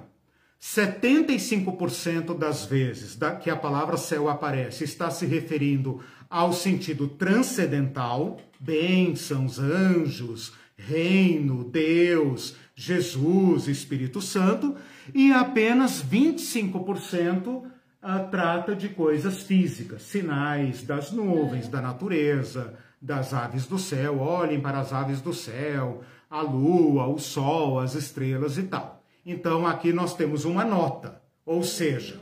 75% 0.61 2.37
das 2.37 2.65
vezes 2.65 3.17
que 3.41 3.49
a 3.49 3.57
palavra 3.57 3.97
céu 3.97 4.29
aparece 4.29 4.85
está 4.85 5.11
se 5.11 5.25
referindo 5.25 6.01
ao 6.29 6.53
sentido 6.53 7.09
transcendental, 7.09 8.37
bênçãos, 8.57 9.59
anjos, 9.59 10.53
reino, 10.77 11.63
Deus, 11.63 12.55
Jesus, 12.79 13.67
Espírito 13.67 14.21
Santo, 14.21 14.75
e 15.11 15.33
apenas 15.33 15.99
25% 16.03 17.63
ah, 17.99 18.19
trata 18.19 18.75
de 18.75 18.87
coisas 18.89 19.41
físicas, 19.41 20.03
sinais 20.03 20.83
das 20.83 21.11
nuvens, 21.11 21.67
da 21.67 21.81
natureza, 21.81 22.75
das 23.01 23.33
aves 23.33 23.65
do 23.65 23.79
céu. 23.79 24.19
Olhem 24.19 24.61
para 24.61 24.79
as 24.79 24.93
aves 24.93 25.21
do 25.21 25.33
céu, 25.33 26.03
a 26.29 26.41
lua, 26.41 27.07
o 27.07 27.17
sol, 27.17 27.79
as 27.79 27.95
estrelas 27.95 28.59
e 28.59 28.63
tal. 28.63 29.03
Então 29.25 29.65
aqui 29.65 29.91
nós 29.91 30.13
temos 30.15 30.45
uma 30.45 30.63
nota, 30.63 31.19
ou 31.43 31.63
seja, 31.63 32.19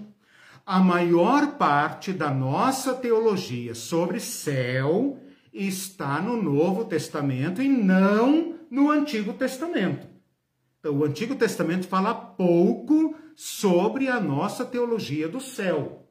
a 0.66 0.80
maior 0.80 1.58
parte 1.58 2.14
da 2.14 2.32
nossa 2.32 2.94
teologia 2.94 3.76
sobre 3.76 4.22
céu 4.22 5.20
está 5.54 6.22
no 6.22 6.42
Novo 6.42 6.86
Testamento 6.86 7.62
e 7.62 7.68
não 7.68 8.56
no 8.72 8.90
Antigo 8.90 9.34
Testamento. 9.34 10.15
Então, 10.86 11.00
o 11.00 11.04
Antigo 11.04 11.34
Testamento 11.34 11.88
fala 11.88 12.14
pouco 12.14 13.16
sobre 13.36 14.08
a 14.08 14.20
nossa 14.20 14.64
teologia 14.64 15.28
do 15.28 15.40
céu. 15.40 16.08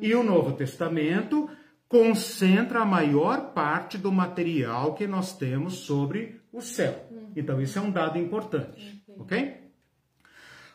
E 0.00 0.14
o 0.14 0.22
Novo 0.22 0.52
Testamento 0.52 1.50
concentra 1.86 2.80
a 2.80 2.86
maior 2.86 3.52
parte 3.52 3.98
do 3.98 4.10
material 4.10 4.94
que 4.94 5.06
nós 5.06 5.36
temos 5.36 5.80
sobre 5.80 6.40
o 6.50 6.62
céu. 6.62 7.10
Então, 7.36 7.60
isso 7.60 7.78
é 7.78 7.82
um 7.82 7.90
dado 7.90 8.18
importante, 8.18 9.04
ok? 9.18 9.54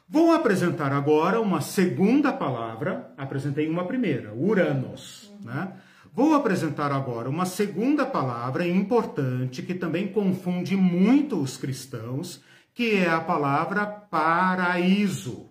Vou 0.07 0.31
apresentar 0.31 0.93
agora 0.93 1.41
uma 1.41 1.61
segunda 1.61 2.31
palavra. 2.31 3.11
Apresentei 3.17 3.67
uma 3.67 3.85
primeira, 3.85 4.35
Uranos, 4.35 5.33
né? 5.43 5.73
Vou 6.13 6.35
apresentar 6.35 6.91
agora 6.91 7.27
uma 7.27 7.47
segunda 7.47 8.05
palavra 8.05 8.67
importante 8.67 9.63
que 9.63 9.73
também 9.73 10.09
confunde 10.09 10.75
muito 10.75 11.41
os 11.41 11.57
cristãos, 11.57 12.43
que 12.79 12.95
é 12.95 13.09
a 13.09 13.19
palavra 13.19 13.85
paraíso. 13.85 15.49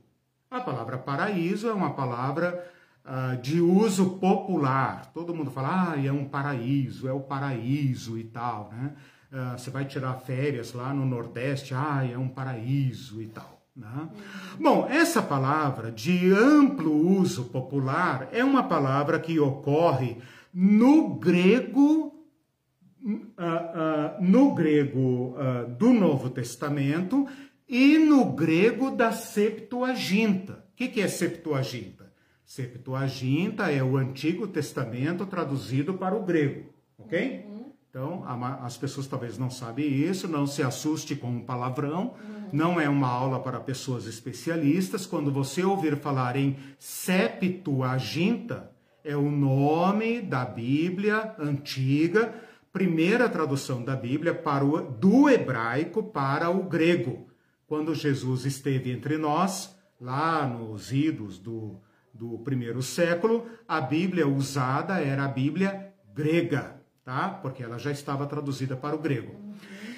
A 0.50 0.62
palavra 0.62 0.96
paraíso 0.96 1.68
é 1.68 1.74
uma 1.74 1.90
palavra 1.90 2.66
uh, 3.04 3.36
de 3.42 3.60
uso 3.60 4.12
popular. 4.18 5.10
Todo 5.12 5.34
mundo 5.34 5.50
fala, 5.50 5.92
ah, 5.92 6.02
é 6.02 6.10
um 6.10 6.24
paraíso, 6.24 7.06
é 7.06 7.12
o 7.12 7.20
paraíso 7.20 8.18
e 8.18 8.24
tal, 8.24 8.70
né? 8.72 8.94
Uh, 9.30 9.58
você 9.58 9.68
vai 9.68 9.84
tirar 9.84 10.14
férias 10.14 10.72
lá 10.72 10.94
no 10.94 11.04
Nordeste, 11.04 11.74
ah, 11.74 12.02
é 12.02 12.16
um 12.16 12.30
paraíso 12.30 13.20
e 13.20 13.26
tal. 13.26 13.60
Né? 13.76 14.08
Bom, 14.58 14.86
essa 14.88 15.20
palavra 15.20 15.92
de 15.92 16.32
amplo 16.32 16.90
uso 16.90 17.44
popular 17.44 18.30
é 18.32 18.42
uma 18.42 18.62
palavra 18.62 19.20
que 19.20 19.38
ocorre 19.38 20.16
no 20.54 21.16
grego 21.16 22.17
uh, 23.08 24.20
uh, 24.20 24.22
no 24.22 24.54
grego 24.54 25.34
uh, 25.36 25.68
do 25.68 25.92
Novo 25.92 26.28
Testamento 26.30 27.26
e 27.68 27.98
no 27.98 28.32
grego 28.32 28.90
da 28.90 29.12
Septuaginta. 29.12 30.64
O 30.72 30.76
que, 30.76 30.88
que 30.88 31.00
é 31.00 31.08
Septuaginta? 31.08 32.12
Septuaginta 32.44 33.70
é 33.70 33.82
o 33.82 33.96
Antigo 33.96 34.46
Testamento 34.46 35.26
traduzido 35.26 35.94
para 35.94 36.16
o 36.16 36.24
grego, 36.24 36.72
ok? 36.98 37.44
Uhum. 37.46 37.72
Então, 37.90 38.24
as 38.62 38.76
pessoas 38.76 39.06
talvez 39.06 39.38
não 39.38 39.50
sabem 39.50 39.86
isso, 39.86 40.28
não 40.28 40.46
se 40.46 40.62
assuste 40.62 41.16
com 41.16 41.28
um 41.28 41.40
palavrão, 41.40 42.14
uhum. 42.22 42.48
não 42.52 42.80
é 42.80 42.88
uma 42.88 43.08
aula 43.08 43.40
para 43.40 43.58
pessoas 43.60 44.06
especialistas. 44.06 45.04
Quando 45.04 45.32
você 45.32 45.64
ouvir 45.64 45.96
falar 45.96 46.36
em 46.36 46.56
Septuaginta, 46.78 48.70
é 49.04 49.16
o 49.16 49.30
nome 49.30 50.20
da 50.20 50.44
Bíblia 50.44 51.34
antiga, 51.38 52.34
primeira 52.78 53.28
tradução 53.28 53.82
da 53.82 53.96
Bíblia 53.96 54.32
para 54.32 54.64
o, 54.64 54.80
do 54.80 55.28
hebraico 55.28 56.00
para 56.00 56.48
o 56.48 56.62
grego. 56.62 57.26
Quando 57.66 57.92
Jesus 57.92 58.44
esteve 58.44 58.92
entre 58.92 59.18
nós, 59.18 59.76
lá 60.00 60.46
nos 60.46 60.92
idos 60.92 61.40
do, 61.40 61.80
do 62.14 62.38
primeiro 62.38 62.80
século, 62.80 63.48
a 63.66 63.80
Bíblia 63.80 64.28
usada 64.28 65.00
era 65.00 65.24
a 65.24 65.28
Bíblia 65.28 65.92
grega, 66.14 66.80
tá? 67.04 67.28
Porque 67.28 67.64
ela 67.64 67.80
já 67.80 67.90
estava 67.90 68.28
traduzida 68.28 68.76
para 68.76 68.94
o 68.94 69.00
grego. 69.00 69.34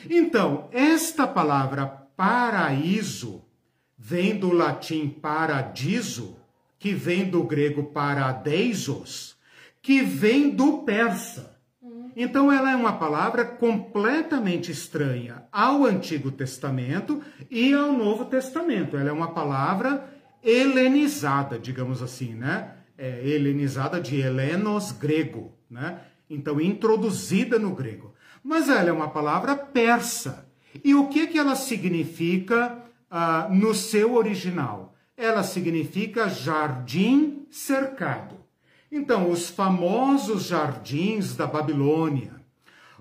Então, 0.08 0.66
esta 0.72 1.26
palavra 1.26 1.86
paraíso 2.16 3.44
vem 3.98 4.38
do 4.38 4.54
latim 4.54 5.06
paradiso, 5.06 6.38
que 6.78 6.94
vem 6.94 7.28
do 7.28 7.42
grego 7.42 7.92
paradeisos, 7.92 9.36
que 9.82 10.00
vem 10.00 10.48
do 10.48 10.78
persa. 10.78 11.59
Então 12.16 12.52
ela 12.52 12.70
é 12.70 12.76
uma 12.76 12.94
palavra 12.94 13.44
completamente 13.44 14.70
estranha 14.70 15.44
ao 15.50 15.84
Antigo 15.84 16.30
Testamento 16.30 17.22
e 17.50 17.72
ao 17.72 17.92
Novo 17.92 18.24
Testamento. 18.24 18.96
Ela 18.96 19.10
é 19.10 19.12
uma 19.12 19.32
palavra 19.32 20.08
helenizada, 20.42 21.58
digamos 21.58 22.02
assim, 22.02 22.34
né? 22.34 22.74
É, 22.96 23.26
helenizada 23.26 24.00
de 24.00 24.20
helenos 24.20 24.92
grego, 24.92 25.52
né? 25.70 26.00
Então 26.28 26.60
introduzida 26.60 27.58
no 27.58 27.74
grego. 27.74 28.14
Mas 28.42 28.68
ela 28.68 28.88
é 28.88 28.92
uma 28.92 29.08
palavra 29.08 29.56
persa. 29.56 30.46
E 30.84 30.94
o 30.94 31.08
que 31.08 31.26
que 31.26 31.38
ela 31.38 31.56
significa 31.56 32.78
uh, 33.10 33.52
no 33.52 33.74
seu 33.74 34.14
original? 34.14 34.90
ela 35.20 35.42
significa 35.42 36.30
jardim 36.30 37.46
cercado. 37.50 38.39
Então, 38.90 39.30
os 39.30 39.48
famosos 39.48 40.46
jardins 40.46 41.36
da 41.36 41.46
Babilônia, 41.46 42.34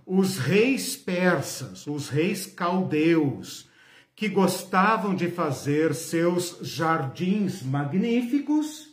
os 0.05 0.37
reis 0.37 0.95
persas, 0.95 1.87
os 1.87 2.09
reis 2.09 2.45
caldeus, 2.45 3.67
que 4.15 4.29
gostavam 4.29 5.15
de 5.15 5.29
fazer 5.29 5.95
seus 5.95 6.57
jardins 6.61 7.63
magníficos, 7.63 8.89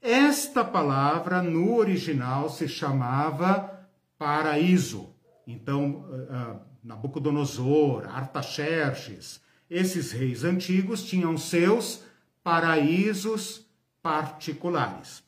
esta 0.00 0.64
palavra 0.64 1.42
no 1.42 1.76
original 1.76 2.48
se 2.48 2.66
chamava 2.66 3.88
paraíso. 4.18 5.14
Então, 5.46 6.06
uh, 6.08 6.60
Nabucodonosor, 6.82 8.08
Artaxerxes, 8.08 9.40
esses 9.68 10.12
reis 10.12 10.44
antigos 10.44 11.04
tinham 11.04 11.36
seus 11.36 12.02
paraísos 12.42 13.66
particulares. 14.02 15.22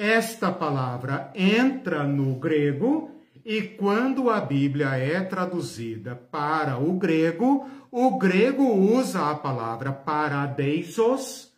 Esta 0.00 0.52
palavra 0.52 1.32
entra 1.34 2.04
no 2.04 2.36
grego 2.36 3.20
e 3.44 3.62
quando 3.62 4.30
a 4.30 4.40
Bíblia 4.40 4.90
é 4.96 5.20
traduzida 5.22 6.14
para 6.14 6.78
o 6.78 6.92
grego, 6.92 7.68
o 7.90 8.16
grego 8.16 8.62
usa 8.62 9.28
a 9.28 9.34
palavra 9.34 9.90
paradeisos 9.90 11.52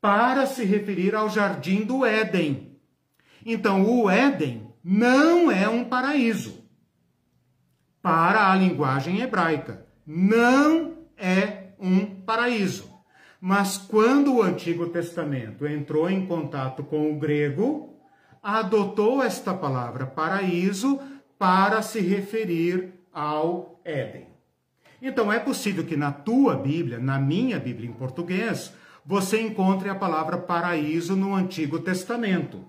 para 0.00 0.46
se 0.46 0.64
referir 0.64 1.14
ao 1.14 1.28
jardim 1.28 1.84
do 1.84 2.02
Éden. 2.02 2.78
Então, 3.44 3.84
o 3.84 4.08
Éden 4.08 4.72
não 4.82 5.50
é 5.50 5.68
um 5.68 5.84
paraíso. 5.84 6.66
Para 8.00 8.50
a 8.50 8.56
linguagem 8.56 9.20
hebraica, 9.20 9.86
não 10.06 10.96
é 11.14 11.74
um 11.78 12.06
paraíso. 12.06 12.91
Mas 13.44 13.76
quando 13.76 14.36
o 14.36 14.40
Antigo 14.40 14.86
Testamento 14.86 15.66
entrou 15.66 16.08
em 16.08 16.24
contato 16.26 16.84
com 16.84 17.10
o 17.10 17.18
grego, 17.18 17.92
adotou 18.40 19.20
esta 19.20 19.52
palavra 19.52 20.06
paraíso 20.06 21.00
para 21.36 21.82
se 21.82 21.98
referir 21.98 22.92
ao 23.12 23.80
Éden. 23.84 24.28
Então 25.02 25.32
é 25.32 25.40
possível 25.40 25.82
que 25.82 25.96
na 25.96 26.12
tua 26.12 26.54
Bíblia, 26.54 27.00
na 27.00 27.18
minha 27.18 27.58
Bíblia 27.58 27.90
em 27.90 27.92
português, 27.92 28.72
você 29.04 29.40
encontre 29.40 29.88
a 29.88 29.96
palavra 29.96 30.38
paraíso 30.38 31.16
no 31.16 31.34
Antigo 31.34 31.80
Testamento. 31.80 32.64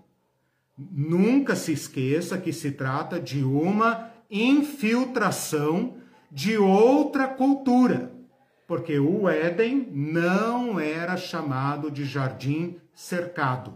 Nunca 0.76 1.56
se 1.56 1.72
esqueça 1.72 2.36
que 2.36 2.52
se 2.52 2.72
trata 2.72 3.20
de 3.20 3.44
uma 3.44 4.10
infiltração 4.28 5.98
de 6.32 6.58
outra 6.58 7.28
cultura 7.28 8.12
porque 8.68 9.00
o 9.00 9.28
Éden 9.28 9.90
não 9.92 10.80
era 10.80 11.18
chamado 11.18 11.92
de 11.92 12.06
jardim 12.06 12.78
cercado. 12.94 13.74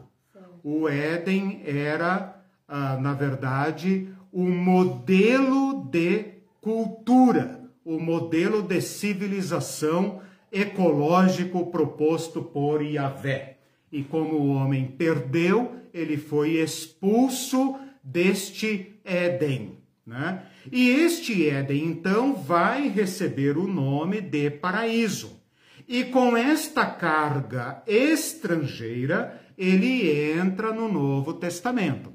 O 0.63 0.87
Éden 0.87 1.61
era, 1.65 2.41
ah, 2.67 2.97
na 2.97 3.13
verdade, 3.13 4.09
o 4.31 4.43
modelo 4.43 5.85
de 5.89 6.25
cultura, 6.61 7.61
o 7.85 7.99
modelo 7.99 8.61
de 8.61 8.81
civilização 8.81 10.21
ecológico 10.51 11.67
proposto 11.67 12.41
por 12.41 12.81
Yahvé. 12.81 13.57
E 13.91 14.03
como 14.03 14.35
o 14.35 14.53
homem 14.55 14.85
perdeu, 14.85 15.75
ele 15.93 16.17
foi 16.17 16.57
expulso 16.57 17.75
deste 18.03 18.99
Éden. 19.03 19.77
Né? 20.05 20.43
E 20.71 20.89
este 20.89 21.47
Éden, 21.47 21.85
então, 21.85 22.33
vai 22.35 22.87
receber 22.87 23.57
o 23.57 23.67
nome 23.67 24.21
de 24.21 24.49
paraíso. 24.49 25.41
E 25.87 26.03
com 26.05 26.35
esta 26.35 26.85
carga 26.85 27.81
estrangeira, 27.87 29.41
ele 29.57 30.31
entra 30.33 30.73
no 30.73 30.91
Novo 30.91 31.33
Testamento. 31.33 32.13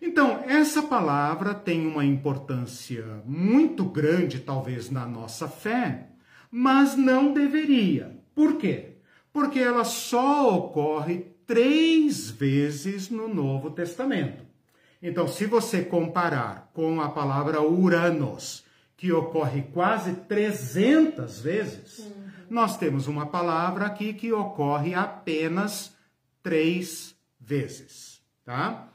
Então, 0.00 0.44
essa 0.46 0.82
palavra 0.82 1.52
tem 1.52 1.86
uma 1.86 2.04
importância 2.04 3.04
muito 3.26 3.84
grande, 3.84 4.38
talvez, 4.38 4.90
na 4.90 5.04
nossa 5.04 5.48
fé, 5.48 6.10
mas 6.50 6.96
não 6.96 7.32
deveria. 7.32 8.16
Por 8.34 8.56
quê? 8.56 8.98
Porque 9.32 9.58
ela 9.58 9.84
só 9.84 10.56
ocorre 10.56 11.26
três 11.44 12.30
vezes 12.30 13.10
no 13.10 13.26
Novo 13.26 13.70
Testamento. 13.70 14.47
Então, 15.00 15.28
se 15.28 15.46
você 15.46 15.84
comparar 15.84 16.70
com 16.74 17.00
a 17.00 17.08
palavra 17.08 17.62
Uranos, 17.62 18.64
que 18.96 19.12
ocorre 19.12 19.62
quase 19.62 20.12
300 20.12 21.40
vezes, 21.40 22.00
uhum. 22.00 22.26
nós 22.50 22.76
temos 22.76 23.06
uma 23.06 23.26
palavra 23.26 23.86
aqui 23.86 24.12
que 24.12 24.32
ocorre 24.32 24.94
apenas 24.94 25.96
três 26.42 27.16
vezes, 27.40 28.20
tá? 28.44 28.92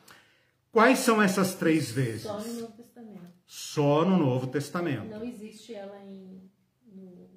Quais 0.71 0.99
são 0.99 1.21
essas 1.21 1.55
três 1.55 1.89
vezes? 1.89 2.23
Só 2.23 2.39
no 2.41 2.53
Novo 2.53 2.73
Testamento. 2.73 3.21
Só 3.45 4.05
no 4.05 4.17
Novo 4.17 4.47
Testamento. 4.47 5.09
Não 5.09 5.23
existe 5.23 5.73
ela 5.73 5.97
em... 6.03 6.49
No. 6.91 7.29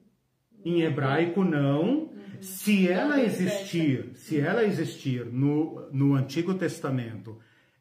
Em 0.65 0.81
hebraico, 0.83 1.45
não. 1.45 1.83
Uhum. 1.83 2.43
Se 2.43 2.89
ela 2.89 3.23
existir, 3.23 4.13
se 4.17 4.41
ela 4.41 4.65
existir 4.65 5.25
no, 5.27 5.89
no 5.93 6.15
Antigo 6.15 6.55
Testamento 6.55 7.39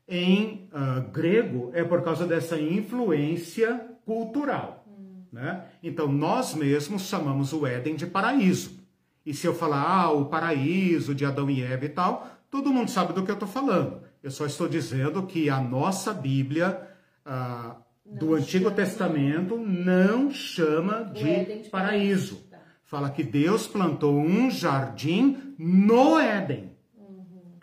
em 0.07 0.69
uh, 0.71 1.09
grego 1.11 1.71
é 1.73 1.83
por 1.83 2.03
causa 2.03 2.25
dessa 2.25 2.59
influência 2.59 3.97
cultural. 4.05 4.85
Hum. 4.87 5.23
Né? 5.31 5.65
Então, 5.81 6.07
nós 6.07 6.53
mesmos 6.53 7.03
chamamos 7.03 7.53
o 7.53 7.65
Éden 7.65 7.95
de 7.95 8.05
paraíso. 8.05 8.83
E 9.25 9.33
se 9.33 9.47
eu 9.47 9.55
falar, 9.55 9.81
ah, 9.81 10.11
o 10.11 10.25
paraíso 10.25 11.15
de 11.15 11.25
Adão 11.25 11.49
e 11.49 11.63
Eva 11.63 11.85
e 11.85 11.89
tal, 11.89 12.27
todo 12.51 12.71
mundo 12.71 12.91
sabe 12.91 13.11
do 13.13 13.23
que 13.23 13.31
eu 13.31 13.35
estou 13.35 13.47
falando. 13.47 14.01
Eu 14.21 14.29
só 14.29 14.45
estou 14.45 14.67
dizendo 14.67 15.23
que 15.23 15.49
a 15.49 15.59
nossa 15.59 16.13
Bíblia 16.13 16.87
uh, 17.25 17.75
do 18.05 18.35
Antigo 18.35 18.69
Testamento 18.69 19.57
não 19.57 20.29
chama 20.29 21.05
de, 21.05 21.63
de 21.63 21.69
paraíso. 21.69 22.35
Tá. 22.51 22.59
Fala 22.83 23.09
que 23.09 23.23
Deus 23.23 23.65
plantou 23.65 24.15
um 24.15 24.51
jardim 24.51 25.55
no 25.57 26.19
Éden. 26.19 26.74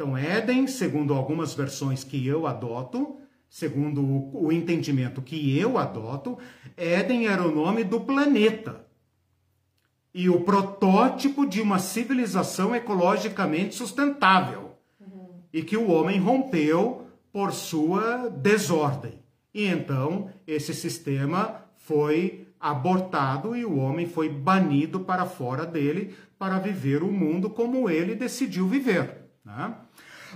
Então, 0.03 0.19
Éden, 0.19 0.67
segundo 0.67 1.15
algumas 1.15 1.55
versões 1.55 2.03
que 2.03 2.27
eu 2.27 2.45
adoto, 2.45 3.19
segundo 3.49 4.03
o, 4.05 4.51
entendimento 4.51 5.23
que 5.23 5.57
eu 5.57 5.79
adoto, 5.79 6.37
Éden 6.77 7.29
era 7.29 7.47
o 7.47 7.55
nome 7.55 7.85
do 7.85 8.01
planeta 8.01 8.85
e 10.13 10.29
o 10.29 10.41
protótipo 10.41 11.47
de 11.47 11.61
uma 11.61 11.79
civilização 11.79 12.75
ecologicamente 12.75 13.77
sustentável 13.77 14.73
uhum. 15.01 15.35
e 15.53 15.63
que 15.63 15.77
o 15.77 15.89
homem 15.89 16.19
rompeu 16.19 17.07
por 17.33 17.53
sua 17.53 18.29
desordem. 18.29 19.21
E 19.55 19.69
então 19.69 20.31
esse 20.49 20.75
sistema 20.75 21.63
foi 21.77 22.49
abortado 22.59 23.55
e 23.55 23.65
o 23.65 23.79
homem 23.79 24.09
foi 24.09 24.29
banido 24.29 24.99
para 24.99 25.27
fora 25.27 25.65
dele 25.65 26.13
para 26.37 26.59
viver 26.59 27.05
o 27.05 27.13
mundo 27.13 27.49
como 27.49 27.89
ele 27.89 28.17
decidiu 28.17 28.67
viver. 28.67 29.22
Né? 29.45 29.75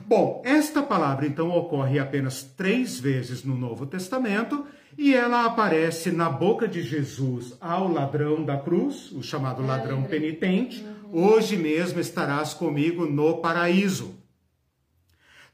Bom, 0.07 0.43
esta 0.45 0.83
palavra 0.83 1.27
então 1.27 1.51
ocorre 1.51 1.99
apenas 1.99 2.43
três 2.43 2.99
vezes 2.99 3.45
no 3.45 3.57
Novo 3.57 3.87
Testamento 3.87 4.67
e 4.99 5.15
ela 5.15 5.45
aparece 5.45 6.11
na 6.11 6.29
boca 6.29 6.67
de 6.67 6.83
Jesus 6.83 7.57
ao 7.61 7.89
ladrão 7.89 8.45
da 8.45 8.59
cruz, 8.59 9.13
o 9.13 9.23
chamado 9.23 9.65
ladrão 9.65 10.03
penitente. 10.05 10.83
Uhum. 10.83 11.27
Hoje 11.27 11.57
mesmo 11.57 12.01
estarás 12.01 12.53
comigo 12.53 13.07
no 13.07 13.39
paraíso. 13.39 14.15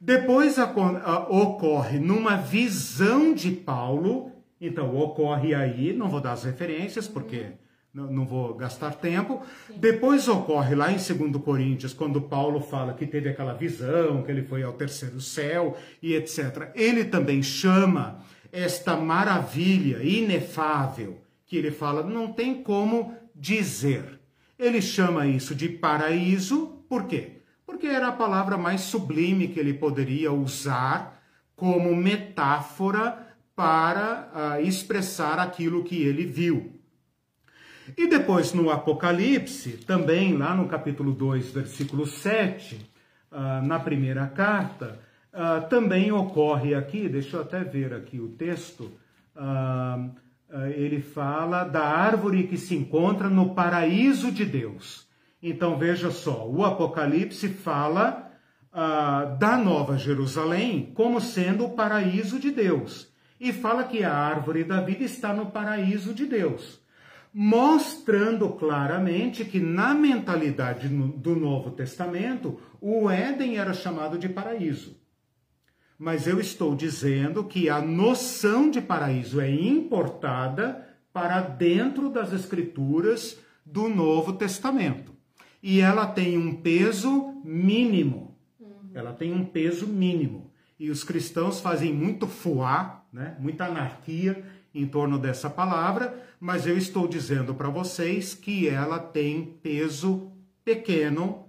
Depois 0.00 0.56
ocorre 0.58 1.98
numa 2.00 2.36
visão 2.36 3.32
de 3.32 3.52
Paulo, 3.52 4.32
então 4.60 4.96
ocorre 4.96 5.54
aí, 5.54 5.92
não 5.92 6.08
vou 6.08 6.20
dar 6.20 6.32
as 6.32 6.44
referências 6.44 7.06
porque 7.06 7.38
uhum. 7.38 7.52
Não, 7.94 8.26
vou 8.26 8.54
gastar 8.54 8.94
tempo. 8.94 9.42
Sim. 9.66 9.78
Depois 9.78 10.26
ocorre 10.28 10.74
lá 10.74 10.90
em 10.90 10.96
2 10.96 11.42
Coríntios, 11.42 11.92
quando 11.92 12.22
Paulo 12.22 12.60
fala 12.60 12.94
que 12.94 13.06
teve 13.06 13.28
aquela 13.28 13.52
visão, 13.52 14.22
que 14.22 14.30
ele 14.30 14.42
foi 14.42 14.62
ao 14.62 14.72
terceiro 14.72 15.20
céu 15.20 15.76
e 16.02 16.14
etc. 16.14 16.70
Ele 16.74 17.04
também 17.04 17.42
chama 17.42 18.20
esta 18.50 18.96
maravilha 18.96 20.02
inefável 20.02 21.18
que 21.44 21.56
ele 21.56 21.70
fala, 21.70 22.02
não 22.02 22.32
tem 22.32 22.62
como 22.62 23.14
dizer. 23.34 24.20
Ele 24.58 24.80
chama 24.80 25.26
isso 25.26 25.54
de 25.54 25.68
paraíso, 25.68 26.84
por 26.88 27.06
quê? 27.06 27.42
porque 27.72 27.86
era 27.86 28.08
a 28.08 28.12
palavra 28.12 28.58
mais 28.58 28.82
sublime 28.82 29.48
que 29.48 29.58
ele 29.58 29.72
poderia 29.72 30.30
usar 30.30 31.22
como 31.56 31.96
metáfora 31.96 33.34
para 33.56 34.58
uh, 34.60 34.62
expressar 34.62 35.38
aquilo 35.38 35.82
que 35.82 36.02
ele 36.02 36.26
viu. 36.26 36.81
E 37.96 38.06
depois 38.06 38.52
no 38.52 38.70
Apocalipse, 38.70 39.78
também 39.78 40.36
lá 40.36 40.54
no 40.54 40.68
capítulo 40.68 41.12
2, 41.12 41.50
versículo 41.50 42.06
7, 42.06 42.76
uh, 42.76 42.80
ah, 43.30 43.62
na 43.62 43.78
primeira 43.78 44.26
carta, 44.26 44.98
uh, 45.32 45.68
também 45.68 46.12
ocorre 46.12 46.74
aqui, 46.74 47.08
deixa 47.08 47.36
eu 47.36 47.42
até 47.42 47.64
ver 47.64 47.92
aqui 47.92 48.20
o 48.20 48.28
texto, 48.28 48.90
ele 50.76 51.00
fala 51.00 51.64
da 51.64 51.82
árvore 51.82 52.46
que 52.46 52.58
se 52.58 52.76
encontra 52.76 53.30
no 53.30 53.54
paraíso 53.54 54.30
de 54.30 54.44
Deus. 54.44 55.08
Então 55.42 55.78
veja 55.78 56.10
só, 56.10 56.46
o 56.46 56.62
Apocalipse 56.64 57.48
fala 57.48 58.30
ah, 58.72 59.36
da 59.38 59.56
Nova 59.58 59.98
Jerusalém 59.98 60.92
como 60.94 61.20
sendo 61.20 61.66
o 61.66 61.70
paraíso 61.70 62.38
de 62.38 62.50
Deus. 62.50 63.12
E 63.40 63.52
fala 63.52 63.84
que 63.84 64.04
a 64.04 64.14
árvore 64.14 64.62
da 64.64 64.80
vida 64.80 65.02
está 65.02 65.34
no 65.34 65.46
paraíso 65.46 66.14
de 66.14 66.24
Deus, 66.26 66.80
mostrando 67.32 68.48
claramente 68.50 69.44
que 69.44 69.58
na 69.58 69.94
mentalidade 69.94 70.88
do 70.88 71.34
Novo 71.34 71.70
Testamento, 71.70 72.60
o 72.80 73.10
Éden 73.10 73.56
era 73.56 73.72
chamado 73.72 74.18
de 74.18 74.28
paraíso. 74.28 75.00
Mas 75.98 76.26
eu 76.26 76.40
estou 76.40 76.74
dizendo 76.74 77.44
que 77.44 77.70
a 77.70 77.80
noção 77.80 78.70
de 78.70 78.80
paraíso 78.80 79.40
é 79.40 79.50
importada 79.50 80.86
para 81.12 81.40
dentro 81.40 82.10
das 82.10 82.32
escrituras 82.32 83.38
do 83.64 83.88
Novo 83.88 84.32
Testamento 84.32 85.12
e 85.62 85.80
ela 85.80 86.06
tem 86.06 86.36
um 86.36 86.56
peso 86.56 87.40
mínimo. 87.44 88.36
Ela 88.92 89.12
tem 89.12 89.32
um 89.32 89.44
peso 89.44 89.86
mínimo. 89.86 90.50
E 90.78 90.90
os 90.90 91.04
cristãos 91.04 91.60
fazem 91.60 91.94
muito 91.94 92.26
fuá, 92.26 93.04
né? 93.12 93.36
muita 93.38 93.66
anarquia 93.66 94.44
em 94.74 94.86
torno 94.86 95.18
dessa 95.18 95.50
palavra, 95.50 96.14
mas 96.40 96.66
eu 96.66 96.76
estou 96.76 97.06
dizendo 97.06 97.54
para 97.54 97.68
vocês 97.68 98.34
que 98.34 98.68
ela 98.68 98.98
tem 98.98 99.58
peso 99.62 100.32
pequeno, 100.64 101.46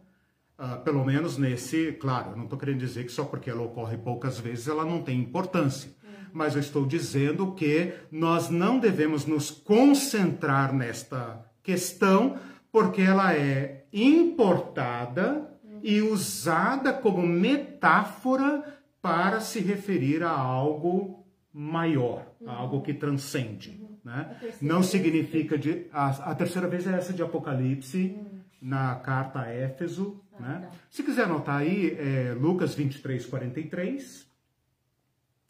uh, 0.60 0.82
pelo 0.84 1.06
menos 1.06 1.38
nesse. 1.38 1.94
Claro, 1.94 2.32
eu 2.32 2.38
não 2.38 2.44
estou 2.44 2.60
querendo 2.60 2.80
dizer 2.80 3.06
que 3.06 3.12
só 3.12 3.24
porque 3.24 3.50
ela 3.50 3.62
ocorre 3.62 3.98
poucas 3.98 4.40
vezes 4.40 4.68
ela 4.68 4.86
não 4.86 5.02
tem 5.02 5.20
importância. 5.20 5.90
Uhum. 6.04 6.28
Mas 6.34 6.56
eu 6.56 6.60
estou 6.60 6.86
dizendo 6.86 7.54
que 7.54 7.94
nós 8.12 8.50
não 8.50 8.78
devemos 8.78 9.26
nos 9.26 9.50
concentrar 9.50 10.74
nesta 10.74 11.46
questão, 11.62 12.38
porque 12.72 13.02
ela 13.02 13.34
é 13.34 13.86
importada 13.94 15.50
e 15.82 16.02
usada 16.02 16.92
como 16.94 17.26
metáfora 17.26 18.64
para 19.02 19.42
se 19.42 19.60
referir 19.60 20.24
a 20.24 20.32
algo 20.32 21.23
maior, 21.54 22.26
a 22.46 22.54
algo 22.54 22.82
que 22.82 22.94
transcende. 22.94 23.80
Né? 24.04 24.38
Não 24.62 24.84
significa 24.84 25.58
de. 25.58 25.88
A, 25.92 26.32
a, 26.32 26.36
terceira 26.36 26.68
vez 26.68 26.86
é 26.88 26.94
essa 26.94 27.14
de 27.14 27.22
Apocalipse, 27.22 28.16
hum. 28.18 28.40
na 28.62 28.96
carta 28.96 29.42
a 29.42 29.50
Éfeso. 29.50 30.22
Ah, 30.34 30.42
né? 30.42 30.60
Tá. 30.62 30.78
Se 30.90 31.04
quiser 31.04 31.26
anotar 31.26 31.58
aí, 31.58 31.96
é 31.98 32.34
Lucas 32.34 32.76
23, 32.76 33.26
43. 33.26 34.28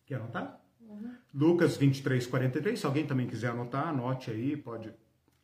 Quer 0.05 0.15
anotar? 0.15 0.59
Uhum. 0.81 1.11
Lucas 1.33 1.77
23, 1.77 2.27
43. 2.27 2.79
Se 2.79 2.85
alguém 2.85 3.07
também 3.07 3.25
quiser 3.25 3.51
anotar, 3.51 3.87
anote 3.87 4.29
aí, 4.29 4.57
pode. 4.57 4.91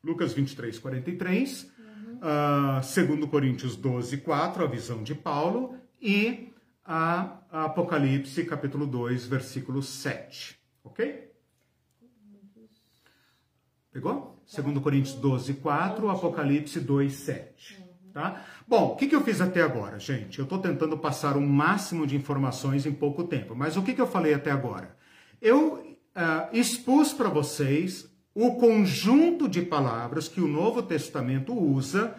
Lucas 0.04 0.34
23, 0.34 0.78
43 0.78 1.80
uh, 2.20 2.84
segundo 2.84 3.28
Coríntios 3.28 3.76
12, 3.76 4.18
4, 4.18 4.64
a 4.64 4.68
visão 4.68 5.04
de 5.04 5.16
Paulo, 5.16 5.76
e 6.02 6.50
a, 6.92 7.38
Apocalipse, 7.52 8.44
capítulo 8.46 8.88
2, 8.88 9.28
versículo 9.28 9.84
7. 9.84 10.60
Ok? 10.84 11.32
Pegou? 13.92 14.42
Segundo 14.48 14.82
Coríntios 14.82 15.14
12, 15.14 15.54
4, 15.56 16.10
Apocalipse 16.10 16.80
2, 16.80 17.14
7. 17.14 17.90
Tá? 18.12 18.44
Bom, 18.68 18.94
o 18.94 18.96
que, 18.96 19.06
que 19.06 19.16
eu 19.16 19.22
fiz 19.22 19.40
até 19.40 19.62
agora, 19.62 20.00
gente? 20.00 20.40
Eu 20.40 20.46
estou 20.46 20.58
tentando 20.58 20.98
passar 20.98 21.38
o 21.38 21.42
máximo 21.42 22.08
de 22.08 22.16
informações 22.16 22.88
em 22.88 22.92
pouco 22.92 23.24
tempo, 23.24 23.56
mas 23.56 23.78
o 23.78 23.84
que, 23.84 23.94
que 23.94 24.02
eu 24.02 24.08
falei 24.08 24.34
até 24.34 24.50
agora? 24.50 24.98
Eu 25.40 25.76
uh, 25.76 26.50
expus 26.52 27.14
para 27.14 27.30
vocês 27.30 28.12
o 28.34 28.56
conjunto 28.56 29.48
de 29.48 29.62
palavras 29.62 30.28
que 30.28 30.42
o 30.42 30.48
Novo 30.48 30.82
Testamento 30.82 31.54
usa 31.54 32.16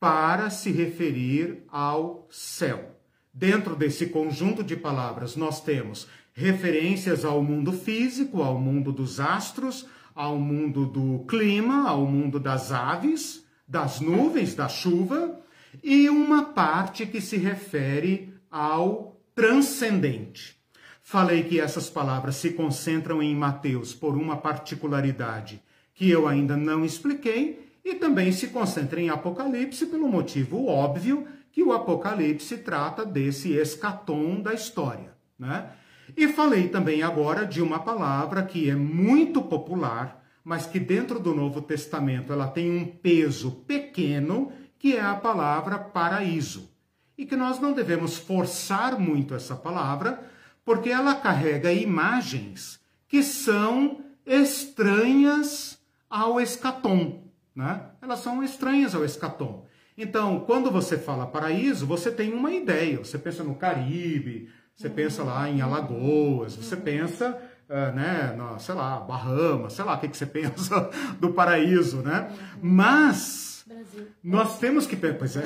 para 0.00 0.50
se 0.50 0.72
referir 0.72 1.62
ao 1.68 2.26
céu. 2.28 2.99
Dentro 3.40 3.74
desse 3.74 4.08
conjunto 4.08 4.62
de 4.62 4.76
palavras, 4.76 5.34
nós 5.34 5.62
temos 5.62 6.06
referências 6.34 7.24
ao 7.24 7.42
mundo 7.42 7.72
físico, 7.72 8.42
ao 8.42 8.60
mundo 8.60 8.92
dos 8.92 9.18
astros, 9.18 9.86
ao 10.14 10.38
mundo 10.38 10.84
do 10.84 11.24
clima, 11.26 11.88
ao 11.88 12.04
mundo 12.04 12.38
das 12.38 12.70
aves, 12.70 13.42
das 13.66 13.98
nuvens, 13.98 14.54
da 14.54 14.68
chuva, 14.68 15.40
e 15.82 16.10
uma 16.10 16.52
parte 16.52 17.06
que 17.06 17.18
se 17.18 17.38
refere 17.38 18.30
ao 18.50 19.18
transcendente. 19.34 20.54
Falei 21.02 21.42
que 21.42 21.58
essas 21.58 21.88
palavras 21.88 22.36
se 22.36 22.50
concentram 22.50 23.22
em 23.22 23.34
Mateus 23.34 23.94
por 23.94 24.18
uma 24.18 24.36
particularidade 24.36 25.62
que 25.94 26.10
eu 26.10 26.28
ainda 26.28 26.58
não 26.58 26.84
expliquei 26.84 27.70
e 27.82 27.94
também 27.94 28.32
se 28.32 28.48
concentra 28.48 29.00
em 29.00 29.08
Apocalipse 29.08 29.86
pelo 29.86 30.08
motivo 30.08 30.66
óbvio 30.66 31.26
que 31.52 31.62
o 31.62 31.72
Apocalipse 31.72 32.58
trata 32.58 33.04
desse 33.04 33.52
escatom 33.52 34.40
da 34.40 34.54
história, 34.54 35.14
né? 35.38 35.70
E 36.16 36.28
falei 36.28 36.68
também 36.68 37.02
agora 37.02 37.46
de 37.46 37.62
uma 37.62 37.78
palavra 37.78 38.42
que 38.42 38.68
é 38.68 38.74
muito 38.74 39.42
popular, 39.42 40.24
mas 40.42 40.66
que 40.66 40.80
dentro 40.80 41.20
do 41.20 41.34
Novo 41.34 41.60
Testamento 41.60 42.32
ela 42.32 42.48
tem 42.48 42.70
um 42.70 42.84
peso 42.84 43.52
pequeno, 43.66 44.52
que 44.78 44.96
é 44.96 45.00
a 45.00 45.14
palavra 45.14 45.78
paraíso. 45.78 46.70
E 47.16 47.26
que 47.26 47.36
nós 47.36 47.60
não 47.60 47.72
devemos 47.72 48.16
forçar 48.16 48.98
muito 48.98 49.34
essa 49.34 49.54
palavra, 49.54 50.24
porque 50.64 50.88
ela 50.88 51.14
carrega 51.14 51.72
imagens 51.72 52.80
que 53.06 53.22
são 53.22 54.00
estranhas 54.24 55.78
ao 56.08 56.40
escatom, 56.40 57.24
né? 57.54 57.82
Elas 58.00 58.20
são 58.20 58.42
estranhas 58.42 58.94
ao 58.94 59.04
escatom. 59.04 59.66
Então, 60.02 60.40
quando 60.40 60.70
você 60.70 60.96
fala 60.96 61.26
paraíso, 61.26 61.86
você 61.86 62.10
tem 62.10 62.32
uma 62.32 62.50
ideia. 62.50 62.96
Você 62.96 63.18
pensa 63.18 63.44
no 63.44 63.54
Caribe, 63.54 64.48
você 64.74 64.88
uhum. 64.88 64.94
pensa 64.94 65.22
lá 65.22 65.46
em 65.46 65.60
Alagoas, 65.60 66.56
você 66.56 66.74
uhum. 66.74 66.80
pensa, 66.80 67.38
uh, 67.68 67.94
né, 67.94 68.34
no, 68.34 68.58
sei 68.58 68.74
lá, 68.74 68.98
Bahamas, 68.98 69.74
sei 69.74 69.84
lá 69.84 69.96
o 69.96 70.00
que, 70.00 70.08
que 70.08 70.16
você 70.16 70.24
pensa 70.26 70.88
do 71.20 71.34
paraíso, 71.34 71.98
né? 71.98 72.32
Mas 72.62 73.62
Brasil. 73.66 74.06
nós 74.24 74.58
temos 74.58 74.86
que, 74.86 74.96
pois 74.96 75.36
é, 75.36 75.44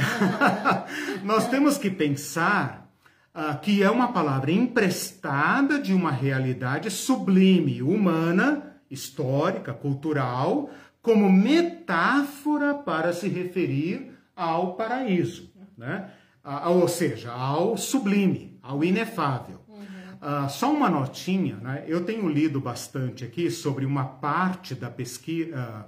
nós 1.24 1.48
temos 1.48 1.76
que 1.76 1.90
pensar 1.90 2.88
uh, 3.34 3.58
que 3.60 3.82
é 3.82 3.90
uma 3.90 4.12
palavra 4.12 4.52
emprestada 4.52 5.80
de 5.80 5.92
uma 5.92 6.12
realidade 6.12 6.92
sublime, 6.92 7.82
humana, 7.82 8.76
histórica, 8.88 9.74
cultural, 9.74 10.70
como 11.02 11.28
metáfora 11.28 12.72
para 12.72 13.12
se 13.12 13.26
referir 13.26 14.13
ao 14.36 14.74
paraíso, 14.74 15.52
né? 15.76 16.10
Uh, 16.44 16.68
ou 16.70 16.88
seja, 16.88 17.32
ao 17.32 17.76
sublime, 17.76 18.58
ao 18.62 18.84
inefável. 18.84 19.64
Uh, 19.68 20.48
só 20.48 20.72
uma 20.72 20.88
notinha, 20.88 21.56
né? 21.56 21.84
eu 21.86 22.04
tenho 22.04 22.28
lido 22.28 22.60
bastante 22.60 23.24
aqui 23.24 23.50
sobre 23.50 23.84
uma 23.84 24.04
parte 24.04 24.74
da 24.74 24.90
pesquisa, 24.90 25.86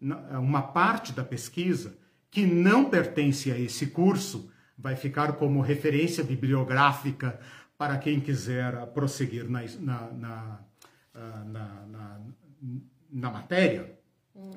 uh, 0.00 0.38
uma 0.38 0.62
parte 0.62 1.12
da 1.12 1.24
pesquisa 1.24 1.96
que 2.30 2.46
não 2.46 2.86
pertence 2.86 3.50
a 3.50 3.58
esse 3.58 3.88
curso, 3.88 4.50
vai 4.76 4.96
ficar 4.96 5.34
como 5.34 5.60
referência 5.60 6.24
bibliográfica 6.24 7.38
para 7.78 7.96
quem 7.96 8.20
quiser 8.20 8.86
prosseguir 8.88 9.48
na, 9.48 9.62
na, 9.80 10.10
na, 10.14 10.60
na, 11.86 12.20
na 13.10 13.30
matéria. 13.30 13.98
Hum 14.34 14.50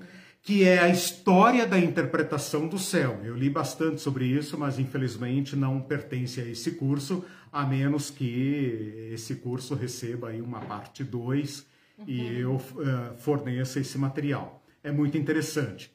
que 0.47 0.63
é 0.63 0.79
a 0.79 0.87
história 0.87 1.67
da 1.67 1.77
interpretação 1.77 2.69
do 2.69 2.79
céu. 2.79 3.19
Eu 3.21 3.35
li 3.35 3.49
bastante 3.49 3.99
sobre 3.99 4.23
isso, 4.23 4.57
mas 4.57 4.79
infelizmente 4.79 5.57
não 5.57 5.81
pertence 5.81 6.39
a 6.39 6.45
esse 6.45 6.71
curso, 6.71 7.25
a 7.51 7.65
menos 7.65 8.09
que 8.09 9.09
esse 9.11 9.35
curso 9.35 9.75
receba 9.75 10.29
aí 10.29 10.39
uma 10.39 10.61
parte 10.61 11.03
2 11.03 11.65
uhum. 11.97 12.05
e 12.07 12.39
eu 12.39 12.55
uh, 12.55 13.17
forneça 13.17 13.81
esse 13.81 13.97
material. 13.97 14.63
É 14.81 14.89
muito 14.89 15.17
interessante. 15.17 15.91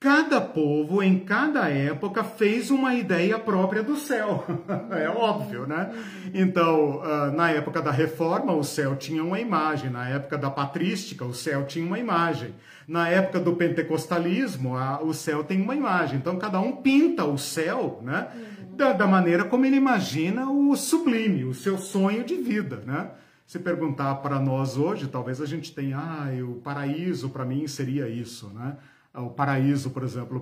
Cada 0.00 0.40
povo, 0.40 1.02
em 1.02 1.18
cada 1.18 1.68
época, 1.68 2.24
fez 2.24 2.70
uma 2.70 2.94
ideia 2.94 3.38
própria 3.38 3.82
do 3.82 3.96
céu. 3.96 4.46
é 4.92 5.10
óbvio, 5.10 5.66
né? 5.66 5.92
Então, 6.32 7.02
uh, 7.02 7.30
na 7.36 7.50
época 7.50 7.82
da 7.82 7.90
reforma, 7.90 8.54
o 8.54 8.64
céu 8.64 8.96
tinha 8.96 9.22
uma 9.22 9.38
imagem. 9.38 9.90
Na 9.90 10.08
época 10.08 10.38
da 10.38 10.50
patrística, 10.50 11.22
o 11.22 11.34
céu 11.34 11.66
tinha 11.66 11.84
uma 11.84 11.98
imagem. 11.98 12.54
Na 12.88 13.10
época 13.10 13.40
do 13.40 13.54
pentecostalismo, 13.54 14.72
o 15.02 15.12
céu 15.12 15.44
tem 15.44 15.60
uma 15.60 15.76
imagem. 15.76 16.16
Então, 16.16 16.38
cada 16.38 16.58
um 16.60 16.76
pinta 16.76 17.26
o 17.26 17.36
céu, 17.36 18.00
né? 18.02 18.28
Da, 18.72 18.94
da, 18.94 19.06
maneira 19.06 19.44
como 19.44 19.66
ele 19.66 19.76
imagina 19.76 20.50
o 20.50 20.74
sublime, 20.76 21.44
o 21.44 21.52
seu 21.52 21.76
sonho 21.76 22.24
de 22.24 22.36
vida, 22.36 22.82
né? 22.86 23.10
Se 23.46 23.58
perguntar 23.58 24.14
para 24.16 24.40
nós 24.40 24.78
hoje, 24.78 25.08
talvez 25.08 25.42
a 25.42 25.46
gente 25.46 25.74
tenha, 25.74 25.98
ah, 25.98 26.28
o 26.42 26.54
paraíso 26.54 27.28
para 27.28 27.44
mim 27.44 27.66
seria 27.66 28.08
isso, 28.08 28.48
né? 28.54 28.78
O 29.14 29.30
paraíso, 29.30 29.90
por 29.90 30.02
exemplo, 30.02 30.40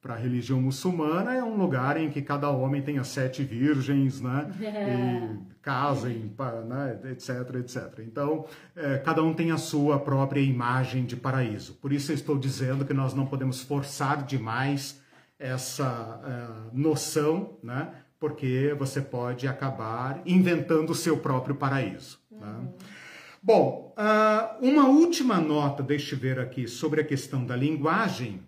para 0.00 0.14
a 0.14 0.16
religião 0.16 0.60
muçulmana 0.60 1.34
é 1.34 1.44
um 1.44 1.56
lugar 1.56 1.96
em 1.98 2.10
que 2.10 2.22
cada 2.22 2.48
homem 2.50 2.80
tenha 2.80 3.04
sete 3.04 3.44
virgens, 3.44 4.20
né? 4.20 4.50
E 4.58 5.50
casem, 5.60 6.34
né? 6.66 6.98
etc, 7.10 7.54
etc. 7.56 7.98
Então, 8.00 8.46
é, 8.74 8.96
cada 8.98 9.22
um 9.22 9.34
tem 9.34 9.50
a 9.50 9.58
sua 9.58 9.98
própria 9.98 10.40
imagem 10.40 11.04
de 11.04 11.16
paraíso. 11.16 11.74
Por 11.74 11.92
isso 11.92 12.10
eu 12.10 12.14
estou 12.14 12.38
dizendo 12.38 12.84
que 12.84 12.94
nós 12.94 13.12
não 13.12 13.26
podemos 13.26 13.60
forçar 13.60 14.24
demais 14.24 15.00
essa 15.38 16.20
é, 16.24 16.76
noção, 16.76 17.58
né? 17.62 17.92
Porque 18.18 18.74
você 18.78 19.00
pode 19.00 19.46
acabar 19.48 20.20
inventando 20.26 20.90
o 20.90 20.94
seu 20.94 21.18
próprio 21.18 21.54
paraíso. 21.54 22.18
Né? 22.30 22.46
Uhum. 22.46 22.62
Né? 22.62 22.68
Bom, 23.42 23.94
uh, 23.96 24.64
uma 24.64 24.86
última 24.86 25.40
nota, 25.40 25.82
deixe 25.82 26.14
ver 26.14 26.38
aqui, 26.38 26.68
sobre 26.68 27.00
a 27.00 27.04
questão 27.04 27.44
da 27.44 27.56
linguagem, 27.56 28.42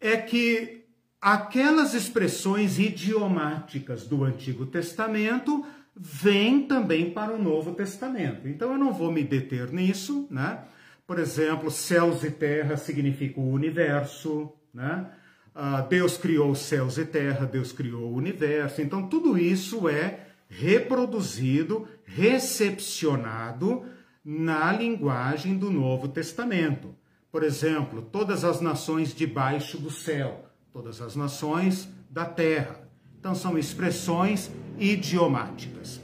é 0.00 0.16
que 0.16 0.84
aquelas 1.20 1.94
expressões 1.94 2.80
idiomáticas 2.80 4.08
do 4.08 4.24
Antigo 4.24 4.66
Testamento 4.66 5.64
vêm 5.94 6.66
também 6.66 7.12
para 7.12 7.32
o 7.32 7.40
Novo 7.40 7.72
Testamento. 7.72 8.48
Então 8.48 8.72
eu 8.72 8.78
não 8.78 8.92
vou 8.92 9.12
me 9.12 9.22
deter 9.22 9.70
nisso, 9.70 10.26
né? 10.30 10.64
Por 11.06 11.20
exemplo, 11.20 11.70
céus 11.70 12.24
e 12.24 12.30
terra 12.30 12.76
significa 12.76 13.38
o 13.38 13.52
universo, 13.52 14.52
né? 14.74 15.06
Uh, 15.54 15.86
Deus 15.88 16.16
criou 16.16 16.54
céus 16.54 16.98
e 16.98 17.04
terra, 17.04 17.46
Deus 17.46 17.70
criou 17.70 18.10
o 18.10 18.16
universo. 18.16 18.82
Então 18.82 19.08
tudo 19.08 19.38
isso 19.38 19.88
é 19.88 20.26
reproduzido, 20.48 21.86
recepcionado 22.14 23.84
na 24.24 24.72
linguagem 24.72 25.56
do 25.56 25.70
Novo 25.70 26.08
Testamento. 26.08 26.94
Por 27.30 27.42
exemplo, 27.42 28.02
todas 28.02 28.44
as 28.44 28.60
nações 28.60 29.14
debaixo 29.14 29.78
do 29.78 29.90
céu, 29.90 30.46
todas 30.72 31.00
as 31.00 31.14
nações 31.14 31.88
da 32.10 32.24
terra. 32.24 32.88
Então, 33.18 33.34
são 33.34 33.56
expressões 33.56 34.50
idiomáticas. 34.78 36.00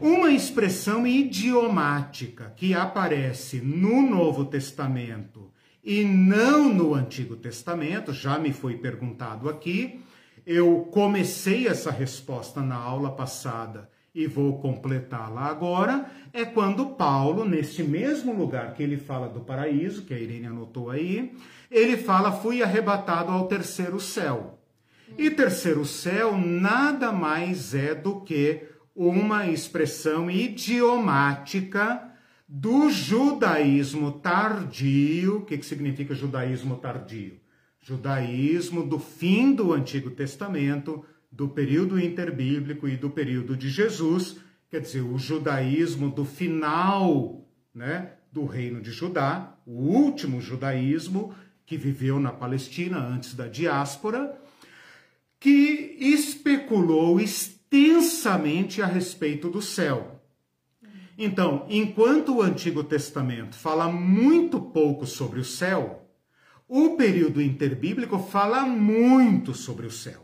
Uma 0.00 0.30
expressão 0.30 1.06
idiomática 1.06 2.52
que 2.56 2.74
aparece 2.74 3.60
no 3.60 4.02
Novo 4.02 4.44
Testamento 4.44 5.52
e 5.82 6.02
não 6.04 6.72
no 6.72 6.94
Antigo 6.94 7.36
Testamento, 7.36 8.12
já 8.12 8.38
me 8.38 8.52
foi 8.52 8.76
perguntado 8.76 9.48
aqui, 9.48 10.00
eu 10.46 10.88
comecei 10.90 11.68
essa 11.68 11.90
resposta 11.90 12.60
na 12.60 12.74
aula 12.74 13.12
passada 13.12 13.88
e 14.14 14.26
vou 14.26 14.58
completá-la 14.60 15.46
agora, 15.46 16.08
é 16.32 16.44
quando 16.44 16.94
Paulo, 16.94 17.44
neste 17.44 17.82
mesmo 17.82 18.32
lugar 18.32 18.72
que 18.74 18.82
ele 18.82 18.96
fala 18.96 19.28
do 19.28 19.40
paraíso, 19.40 20.04
que 20.04 20.14
a 20.14 20.18
Irene 20.18 20.46
anotou 20.46 20.88
aí, 20.88 21.34
ele 21.70 21.96
fala: 21.96 22.30
fui 22.30 22.62
arrebatado 22.62 23.32
ao 23.32 23.48
terceiro 23.48 23.98
céu. 23.98 24.58
E 25.18 25.30
terceiro 25.30 25.84
céu 25.84 26.36
nada 26.38 27.10
mais 27.10 27.74
é 27.74 27.94
do 27.94 28.20
que 28.20 28.62
uma 28.94 29.48
expressão 29.48 30.30
idiomática 30.30 32.10
do 32.48 32.88
judaísmo 32.90 34.12
tardio. 34.12 35.38
O 35.38 35.44
que, 35.44 35.58
que 35.58 35.66
significa 35.66 36.14
judaísmo 36.14 36.76
tardio? 36.76 37.44
judaísmo 37.84 38.82
do 38.82 38.98
fim 38.98 39.52
do 39.52 39.74
Antigo 39.74 40.10
Testamento, 40.10 41.04
do 41.34 41.48
período 41.48 41.98
interbíblico 41.98 42.88
e 42.88 42.96
do 42.96 43.10
período 43.10 43.56
de 43.56 43.68
Jesus, 43.68 44.36
quer 44.70 44.80
dizer, 44.80 45.00
o 45.00 45.18
judaísmo 45.18 46.08
do 46.08 46.24
final 46.24 47.44
né, 47.74 48.12
do 48.30 48.44
reino 48.44 48.80
de 48.80 48.92
Judá, 48.92 49.56
o 49.66 49.72
último 49.72 50.40
judaísmo 50.40 51.34
que 51.66 51.76
viveu 51.76 52.20
na 52.20 52.30
Palestina 52.30 52.98
antes 52.98 53.34
da 53.34 53.48
diáspora, 53.48 54.38
que 55.40 55.96
especulou 55.98 57.20
extensamente 57.20 58.80
a 58.80 58.86
respeito 58.86 59.50
do 59.50 59.60
céu. 59.60 60.20
Então, 61.18 61.66
enquanto 61.68 62.36
o 62.36 62.42
Antigo 62.42 62.84
Testamento 62.84 63.56
fala 63.56 63.90
muito 63.90 64.60
pouco 64.60 65.04
sobre 65.04 65.40
o 65.40 65.44
céu, 65.44 66.08
o 66.68 66.96
período 66.96 67.42
interbíblico 67.42 68.18
fala 68.18 68.64
muito 68.64 69.52
sobre 69.52 69.86
o 69.86 69.90
céu. 69.90 70.23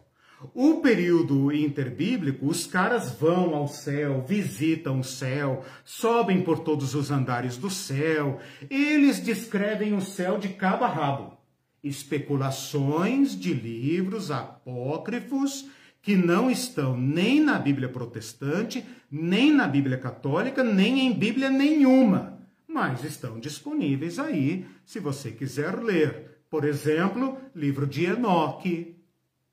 O 0.54 0.80
período 0.80 1.52
interbíblico, 1.52 2.46
os 2.46 2.66
caras 2.66 3.12
vão 3.12 3.54
ao 3.54 3.68
céu, 3.68 4.24
visitam 4.26 5.00
o 5.00 5.04
céu, 5.04 5.62
sobem 5.84 6.40
por 6.42 6.60
todos 6.60 6.94
os 6.94 7.10
andares 7.10 7.58
do 7.58 7.68
céu, 7.68 8.40
eles 8.70 9.20
descrevem 9.20 9.94
o 9.94 10.00
céu 10.00 10.38
de 10.38 10.48
cabo 10.48 10.84
a 10.84 10.88
rabo. 10.88 11.36
Especulações 11.84 13.38
de 13.38 13.52
livros 13.52 14.30
apócrifos 14.30 15.68
que 16.02 16.16
não 16.16 16.50
estão 16.50 16.96
nem 16.96 17.40
na 17.40 17.58
Bíblia 17.58 17.88
protestante, 17.88 18.82
nem 19.10 19.52
na 19.52 19.68
Bíblia 19.68 19.98
católica, 19.98 20.64
nem 20.64 21.00
em 21.00 21.12
Bíblia 21.12 21.50
nenhuma, 21.50 22.38
mas 22.66 23.04
estão 23.04 23.38
disponíveis 23.38 24.18
aí 24.18 24.64
se 24.86 24.98
você 24.98 25.30
quiser 25.30 25.78
ler. 25.82 26.40
Por 26.48 26.64
exemplo, 26.64 27.36
livro 27.54 27.86
de 27.86 28.06
Enoque. 28.06 28.99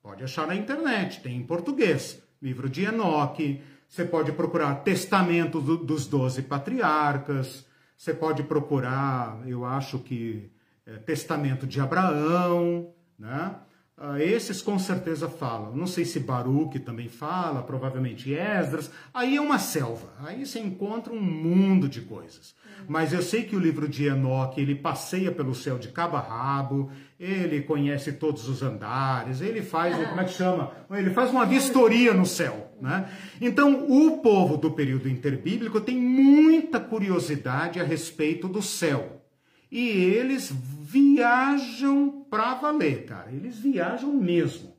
Pode 0.07 0.23
achar 0.23 0.47
na 0.47 0.55
internet, 0.55 1.19
tem 1.19 1.35
em 1.35 1.43
português. 1.43 2.23
Livro 2.41 2.69
de 2.69 2.85
Enoque. 2.85 3.61
Você 3.89 4.05
pode 4.05 4.31
procurar 4.31 4.75
Testamento 4.75 5.59
do, 5.59 5.75
dos 5.75 6.07
Doze 6.07 6.41
Patriarcas. 6.43 7.65
Você 7.97 8.13
pode 8.13 8.41
procurar, 8.43 9.37
eu 9.45 9.65
acho 9.65 9.99
que, 9.99 10.49
é, 10.85 10.95
Testamento 10.99 11.67
de 11.67 11.81
Abraão, 11.81 12.89
né? 13.19 13.53
Uh, 13.99 14.17
esses 14.17 14.61
com 14.61 14.77
certeza 14.77 15.27
falam. 15.27 15.75
Não 15.75 15.87
sei 15.87 16.05
se 16.05 16.19
Baruch 16.19 16.77
também 16.81 17.09
fala, 17.09 17.63
provavelmente 17.63 18.31
Esdras. 18.31 18.91
Aí 19.11 19.37
é 19.37 19.41
uma 19.41 19.57
selva. 19.57 20.13
Aí 20.19 20.45
você 20.45 20.59
encontra 20.59 21.11
um 21.11 21.19
mundo 21.19 21.89
de 21.89 22.01
coisas. 22.01 22.53
Uhum. 22.79 22.85
Mas 22.89 23.11
eu 23.11 23.23
sei 23.23 23.41
que 23.41 23.55
o 23.55 23.59
livro 23.59 23.89
de 23.89 24.05
Enoque, 24.05 24.61
ele 24.61 24.75
passeia 24.75 25.31
pelo 25.31 25.55
céu 25.55 25.79
de 25.79 25.87
cabo 25.87 26.15
a 26.15 26.19
rabo, 26.19 26.91
ele 27.19 27.61
conhece 27.61 28.11
todos 28.11 28.47
os 28.47 28.61
andares, 28.61 29.41
ele 29.41 29.63
faz, 29.63 29.99
ah. 29.99 30.05
como 30.09 30.21
é 30.21 30.25
que 30.25 30.33
chama? 30.33 30.71
Ele 30.91 31.09
faz 31.09 31.31
uma 31.31 31.47
vistoria 31.47 32.13
no 32.13 32.25
céu. 32.25 32.71
Né? 32.79 33.09
Então, 33.41 33.87
o 33.89 34.19
povo 34.19 34.57
do 34.57 34.69
período 34.69 35.09
interbíblico 35.09 35.81
tem 35.81 35.97
muita 35.97 36.79
curiosidade 36.79 37.79
a 37.79 37.83
respeito 37.83 38.47
do 38.47 38.61
céu. 38.61 39.23
E 39.71 39.89
eles 39.89 40.53
viajam 40.87 42.25
para 42.29 42.53
valer, 42.53 43.05
cara. 43.05 43.29
Eles 43.31 43.59
viajam 43.59 44.13
mesmo. 44.13 44.73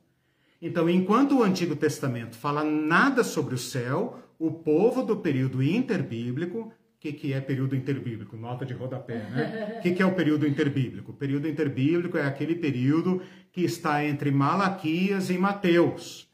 Então, 0.59 0.89
enquanto 0.89 1.37
o 1.37 1.43
Antigo 1.43 1.75
Testamento 1.75 2.35
fala 2.35 2.63
nada 2.63 3.23
sobre 3.23 3.53
o 3.53 3.57
céu, 3.57 4.19
o 4.39 4.51
povo 4.51 5.03
do 5.03 5.17
período 5.17 5.61
interbíblico, 5.61 6.59
o 6.59 6.71
que, 6.99 7.13
que 7.13 7.31
é 7.31 7.39
período 7.39 7.75
interbíblico? 7.75 8.35
Nota 8.35 8.65
de 8.65 8.73
rodapé, 8.73 9.17
né? 9.29 9.75
O 9.77 9.81
que, 9.83 9.91
que 9.91 10.01
é 10.01 10.05
o 10.05 10.15
período 10.15 10.47
interbíblico? 10.47 11.11
O 11.11 11.15
período 11.15 11.47
interbíblico 11.47 12.17
é 12.17 12.25
aquele 12.25 12.55
período 12.55 13.21
que 13.51 13.61
está 13.61 14.03
entre 14.03 14.31
Malaquias 14.31 15.29
e 15.29 15.37
Mateus. 15.37 16.27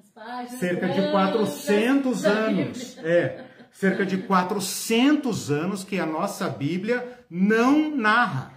Cerca 0.57 0.87
de 0.87 1.11
400 1.11 2.23
anos. 2.25 2.97
É, 2.99 3.45
cerca 3.71 4.05
de 4.05 4.19
400 4.19 5.51
anos 5.51 5.83
que 5.83 5.99
a 5.99 6.05
nossa 6.05 6.47
Bíblia 6.47 7.25
não 7.29 7.93
narra. 7.93 8.54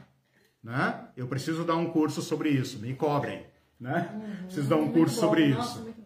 Né? 0.62 1.08
Eu 1.16 1.26
preciso 1.26 1.64
dar 1.64 1.76
um 1.76 1.90
curso 1.90 2.20
sobre 2.20 2.50
isso, 2.50 2.78
me 2.78 2.94
cobrem. 2.94 3.44
Né? 3.80 4.10
Uhum, 4.12 4.44
preciso 4.44 4.68
dar 4.68 4.76
um 4.76 4.92
curso 4.92 5.14
bom, 5.14 5.20
sobre 5.20 5.48
nossa, 5.48 5.80
isso. 5.80 5.96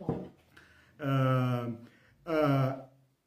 Uh, 1.01 1.73
uh, 2.27 2.83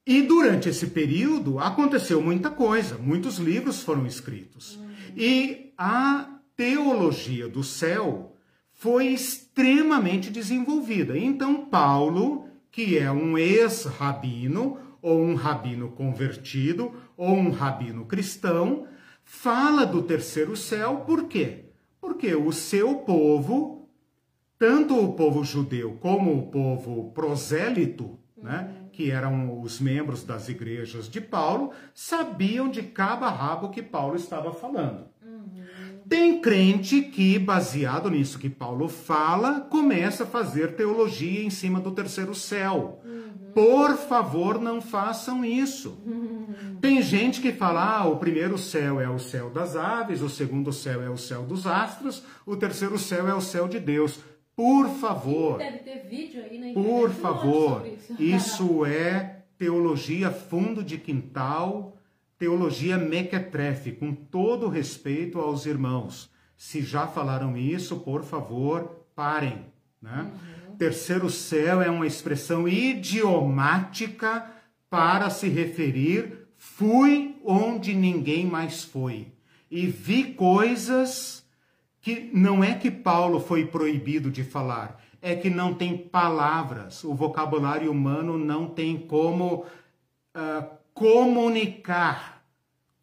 e 0.05 0.21
durante 0.21 0.69
esse 0.69 0.87
período 0.87 1.59
aconteceu 1.59 2.21
muita 2.21 2.51
coisa, 2.51 2.97
muitos 2.97 3.37
livros 3.37 3.81
foram 3.81 4.05
escritos. 4.05 4.75
Uhum. 4.75 4.91
E 5.17 5.73
a 5.77 6.29
teologia 6.55 7.47
do 7.47 7.63
céu 7.63 8.35
foi 8.71 9.07
extremamente 9.07 10.29
desenvolvida. 10.29 11.17
Então, 11.17 11.65
Paulo, 11.65 12.45
que 12.71 12.97
é 12.97 13.11
um 13.11 13.37
ex-rabino, 13.37 14.77
ou 15.01 15.21
um 15.21 15.35
rabino 15.35 15.89
convertido, 15.91 16.91
ou 17.17 17.33
um 17.33 17.49
rabino 17.49 18.05
cristão, 18.05 18.87
fala 19.25 19.85
do 19.85 20.03
terceiro 20.03 20.55
céu, 20.55 20.97
por 20.97 21.27
quê? 21.27 21.65
Porque 21.99 22.33
o 22.35 22.51
seu 22.53 22.99
povo, 22.99 23.89
tanto 24.57 24.97
o 24.97 25.13
povo 25.13 25.43
judeu 25.43 25.97
como 25.99 26.37
o 26.37 26.51
povo 26.51 27.11
prosélito, 27.11 28.19
né, 28.37 28.87
que 28.93 29.09
eram 29.09 29.59
os 29.59 29.79
membros 29.81 30.23
das 30.23 30.47
igrejas 30.47 31.09
de 31.09 31.19
Paulo, 31.19 31.71
sabiam 31.93 32.69
de 32.69 32.83
cabo 32.83 33.25
a 33.25 33.29
rabo 33.29 33.69
que 33.69 33.81
Paulo 33.81 34.15
estava 34.15 34.53
falando. 34.53 35.07
Tem 36.07 36.39
crente 36.39 37.01
que, 37.01 37.39
baseado 37.39 38.11
nisso 38.11 38.37
que 38.37 38.49
Paulo 38.49 38.87
fala, 38.87 39.61
começa 39.61 40.23
a 40.23 40.27
fazer 40.27 40.75
teologia 40.75 41.43
em 41.43 41.49
cima 41.49 41.79
do 41.79 41.91
terceiro 41.91 42.35
céu. 42.35 43.01
Uhum. 43.03 43.51
Por 43.53 43.95
favor, 43.95 44.61
não 44.61 44.81
façam 44.81 45.43
isso. 45.43 45.97
Uhum. 46.05 46.77
Tem 46.79 47.01
gente 47.01 47.41
que 47.41 47.51
fala: 47.51 47.99
ah, 47.99 48.07
o 48.07 48.17
primeiro 48.17 48.57
céu 48.57 48.99
é 48.99 49.09
o 49.09 49.17
céu 49.17 49.49
das 49.49 49.75
aves, 49.75 50.21
o 50.21 50.29
segundo 50.29 50.71
céu 50.71 51.01
é 51.01 51.09
o 51.09 51.17
céu 51.17 51.43
dos 51.43 51.65
astros, 51.65 52.23
o 52.45 52.55
terceiro 52.55 52.99
céu 52.99 53.27
é 53.27 53.33
o 53.33 53.41
céu 53.41 53.67
de 53.67 53.79
Deus. 53.79 54.19
Por 54.55 54.87
favor. 54.87 55.57
Deve 55.57 55.79
ter 55.79 56.07
vídeo 56.07 56.41
aí 56.41 56.57
na 56.59 56.69
internet. 56.69 56.73
Por 56.73 57.09
favor. 57.09 57.85
Isso. 57.85 58.21
isso 58.21 58.85
é 58.87 59.43
teologia 59.57 60.31
fundo 60.31 60.83
de 60.83 60.97
quintal 60.97 61.94
teologia 62.45 62.95
mequetrefe, 62.95 63.91
com 63.91 64.13
todo 64.13 64.69
respeito 64.69 65.39
aos 65.39 65.65
irmãos. 65.65 66.29
Se 66.55 66.83
já 66.83 67.07
falaram 67.07 67.57
isso, 67.57 68.01
por 68.01 68.23
favor, 68.23 69.07
parem. 69.15 69.65
Né? 69.99 70.31
Uhum. 70.69 70.75
Terceiro 70.75 71.27
céu 71.27 71.81
é 71.81 71.89
uma 71.89 72.05
expressão 72.05 72.67
idiomática 72.67 74.45
para 74.87 75.31
se 75.31 75.49
referir 75.49 76.45
fui 76.55 77.35
onde 77.43 77.95
ninguém 77.95 78.45
mais 78.45 78.83
foi 78.83 79.27
e 79.69 79.87
vi 79.87 80.33
coisas 80.33 81.43
que 81.99 82.29
não 82.31 82.63
é 82.63 82.75
que 82.75 82.91
Paulo 82.91 83.39
foi 83.39 83.65
proibido 83.65 84.29
de 84.29 84.43
falar, 84.43 85.01
é 85.19 85.35
que 85.35 85.49
não 85.49 85.73
tem 85.73 85.97
palavras, 85.97 87.03
o 87.03 87.15
vocabulário 87.15 87.91
humano 87.91 88.37
não 88.37 88.67
tem 88.67 88.97
como 88.97 89.65
uh, 90.35 90.75
comunicar, 90.93 92.34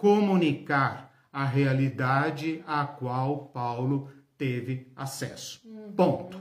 comunicar 0.02 1.14
a 1.32 1.44
realidade 1.44 2.60
a 2.66 2.84
qual 2.84 3.46
Paulo 3.54 4.10
teve 4.36 4.90
acesso. 4.96 5.60
Uhum. 5.64 5.92
Ponto. 5.92 6.40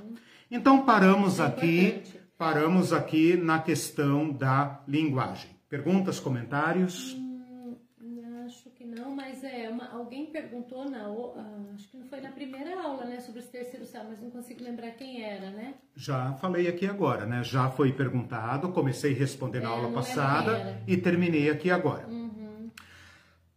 Então 0.49 0.83
paramos 0.83 1.39
é 1.39 1.45
aqui, 1.45 2.03
paramos 2.35 2.91
aqui 2.91 3.37
na 3.37 3.59
questão 3.59 4.33
da 4.33 4.81
linguagem. 4.87 5.51
Perguntas, 5.69 6.19
comentários? 6.19 7.13
Hum, 7.13 7.77
acho 8.47 8.71
que 8.71 8.83
não, 8.83 9.15
mas 9.15 9.43
é 9.43 9.69
uma, 9.69 9.91
alguém 9.91 10.25
perguntou 10.25 10.89
na, 10.89 11.07
uh, 11.07 11.33
acho 11.75 11.87
que 11.87 11.97
não 11.97 12.05
foi 12.07 12.19
na 12.19 12.31
primeira 12.31 12.81
aula, 12.81 13.05
né, 13.05 13.19
sobre 13.19 13.41
os 13.41 13.47
terceiros 13.47 13.89
céus, 13.89 14.07
mas 14.09 14.19
não 14.19 14.31
consigo 14.31 14.63
lembrar 14.63 14.89
quem 14.91 15.23
era, 15.23 15.51
né? 15.51 15.75
Já 15.95 16.33
falei 16.33 16.67
aqui 16.67 16.87
agora, 16.87 17.27
né? 17.27 17.43
Já 17.43 17.69
foi 17.69 17.93
perguntado, 17.93 18.69
comecei 18.69 19.13
a 19.13 19.17
responder 19.17 19.59
é, 19.59 19.61
na 19.61 19.69
aula 19.69 19.91
passada 19.93 20.81
e 20.87 20.97
terminei 20.97 21.49
aqui 21.49 21.69
agora. 21.69 22.07
Uhum. 22.07 22.20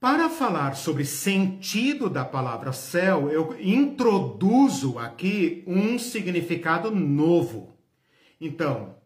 Para 0.05 0.29
falar 0.29 0.77
sobre 0.77 1.03
sentido 1.03 2.11
da 2.11 2.27
palavra 2.27 2.75
céu, 2.75 3.31
eu 3.31 3.57
introduzo 3.59 4.99
aqui 4.99 5.65
um 5.67 5.99
significado 5.99 6.91
novo. 6.91 7.79
Então, 8.39 8.97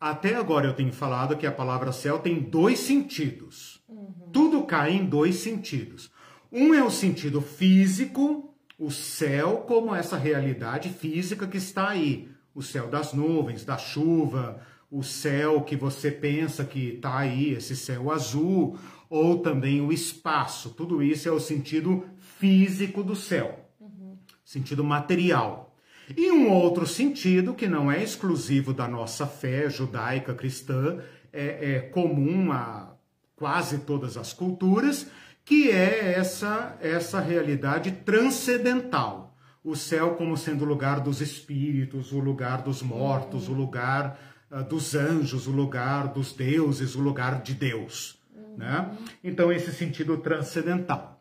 até 0.00 0.34
agora 0.34 0.66
eu 0.66 0.74
tenho 0.74 0.92
falado 0.92 1.36
que 1.36 1.46
a 1.46 1.52
palavra 1.52 1.92
céu 1.92 2.18
tem 2.18 2.40
dois 2.40 2.80
sentidos. 2.80 3.80
Uhum. 3.88 4.30
Tudo 4.32 4.64
cai 4.64 4.94
em 4.94 5.04
dois 5.04 5.36
sentidos. 5.36 6.10
Um 6.50 6.74
é 6.74 6.82
o 6.82 6.90
sentido 6.90 7.40
físico, 7.40 8.52
o 8.76 8.90
céu 8.90 9.58
como 9.58 9.94
essa 9.94 10.16
realidade 10.16 10.88
física 10.88 11.46
que 11.46 11.58
está 11.58 11.90
aí. 11.90 12.28
O 12.52 12.64
céu 12.64 12.88
das 12.88 13.12
nuvens, 13.12 13.64
da 13.64 13.78
chuva, 13.78 14.60
o 14.90 15.04
céu 15.04 15.62
que 15.62 15.76
você 15.76 16.10
pensa 16.10 16.64
que 16.64 16.94
está 16.94 17.18
aí, 17.18 17.52
esse 17.52 17.76
céu 17.76 18.10
azul, 18.10 18.76
ou 19.08 19.38
também 19.38 19.80
o 19.80 19.92
espaço. 19.92 20.70
Tudo 20.70 21.02
isso 21.02 21.28
é 21.28 21.32
o 21.32 21.40
sentido 21.40 22.04
físico 22.38 23.02
do 23.02 23.16
céu, 23.16 23.68
uhum. 23.80 24.16
sentido 24.44 24.84
material. 24.84 25.74
E 26.16 26.30
um 26.30 26.50
outro 26.50 26.86
sentido, 26.86 27.54
que 27.54 27.66
não 27.66 27.90
é 27.90 28.02
exclusivo 28.02 28.72
da 28.72 28.86
nossa 28.86 29.26
fé 29.26 29.68
judaica 29.68 30.34
cristã, 30.34 30.98
é, 31.32 31.74
é 31.74 31.80
comum 31.80 32.52
a 32.52 32.94
quase 33.34 33.78
todas 33.78 34.16
as 34.16 34.32
culturas, 34.32 35.06
que 35.44 35.70
é 35.70 36.14
essa, 36.16 36.76
essa 36.80 37.20
realidade 37.20 37.90
transcendental. 37.90 39.36
O 39.62 39.74
céu 39.74 40.14
como 40.14 40.36
sendo 40.36 40.64
o 40.64 40.68
lugar 40.68 41.00
dos 41.00 41.20
espíritos, 41.20 42.12
o 42.12 42.18
lugar 42.18 42.62
dos 42.62 42.82
mortos, 42.82 43.48
o 43.48 43.52
lugar 43.52 44.18
uh, 44.50 44.62
dos 44.64 44.94
anjos, 44.94 45.46
o 45.46 45.50
lugar 45.50 46.08
dos 46.08 46.32
deuses, 46.32 46.94
o 46.94 47.00
lugar 47.00 47.42
de 47.42 47.52
Deus. 47.52 48.15
Né? 48.56 48.96
Então, 49.22 49.52
esse 49.52 49.72
sentido 49.72 50.16
transcendental. 50.18 51.20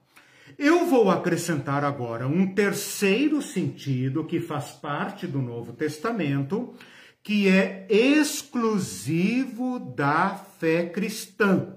Eu 0.57 0.85
vou 0.85 1.11
acrescentar 1.11 1.83
agora 1.83 2.27
um 2.27 2.53
terceiro 2.53 3.41
sentido 3.41 4.23
que 4.23 4.39
faz 4.39 4.71
parte 4.71 5.27
do 5.27 5.41
Novo 5.41 5.73
Testamento, 5.73 6.73
que 7.21 7.49
é 7.49 7.85
exclusivo 7.89 9.79
da 9.79 10.29
fé 10.29 10.85
cristã. 10.85 11.75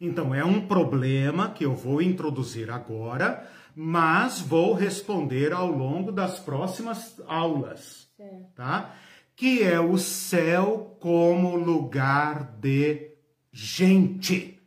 Então, 0.00 0.34
é 0.34 0.42
um 0.42 0.66
problema 0.66 1.50
que 1.50 1.64
eu 1.64 1.74
vou 1.74 2.00
introduzir 2.00 2.70
agora, 2.70 3.46
mas 3.76 4.40
vou 4.40 4.72
responder 4.72 5.52
ao 5.52 5.70
longo 5.70 6.10
das 6.10 6.38
próximas 6.38 7.20
aulas, 7.26 8.08
tá? 8.54 8.94
Que 9.36 9.62
é 9.62 9.78
o 9.78 9.98
céu 9.98 10.96
como 11.00 11.54
lugar 11.56 12.56
de 12.58 13.10
gente 13.52 14.59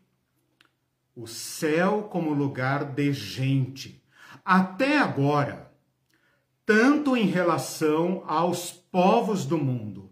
o 1.16 1.28
céu 1.28 2.08
como 2.12 2.34
lugar 2.34 2.86
de 2.86 3.14
gente. 3.14 4.04
Até 4.44 4.98
agora, 4.98 5.72
tanto 6.66 7.16
em 7.16 7.28
relação 7.28 8.24
aos 8.26 8.72
povos 8.72 9.46
do 9.46 9.58
mundo, 9.58 10.12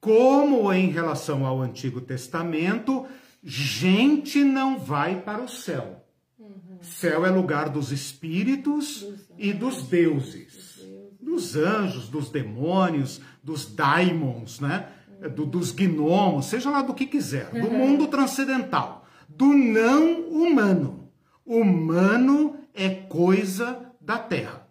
como 0.00 0.72
em 0.72 0.90
relação 0.90 1.44
ao 1.44 1.60
Antigo 1.60 2.00
Testamento, 2.00 3.06
gente 3.42 4.44
não 4.44 4.78
vai 4.78 5.20
para 5.20 5.42
o 5.42 5.48
céu. 5.48 6.04
Uhum. 6.38 6.78
Céu 6.80 7.26
é 7.26 7.30
lugar 7.30 7.68
dos 7.68 7.90
espíritos 7.90 9.02
dos 9.02 9.26
e 9.36 9.52
dos 9.52 9.82
deuses, 9.82 10.80
dos 11.20 11.56
anjos, 11.56 12.08
dos 12.08 12.30
demônios, 12.30 13.20
dos 13.42 13.66
daimons, 13.66 14.60
né? 14.60 14.88
Uhum. 15.20 15.30
Do, 15.30 15.46
dos 15.46 15.72
gnomos, 15.72 16.46
seja 16.46 16.70
lá 16.70 16.80
do 16.80 16.94
que 16.94 17.06
quiser, 17.06 17.50
do 17.50 17.70
mundo 17.72 18.06
transcendental 18.06 18.97
do 19.28 19.46
não 19.46 20.22
humano. 20.22 21.10
Humano 21.44 22.56
é 22.74 22.88
coisa 22.88 23.92
da 24.00 24.18
terra. 24.18 24.66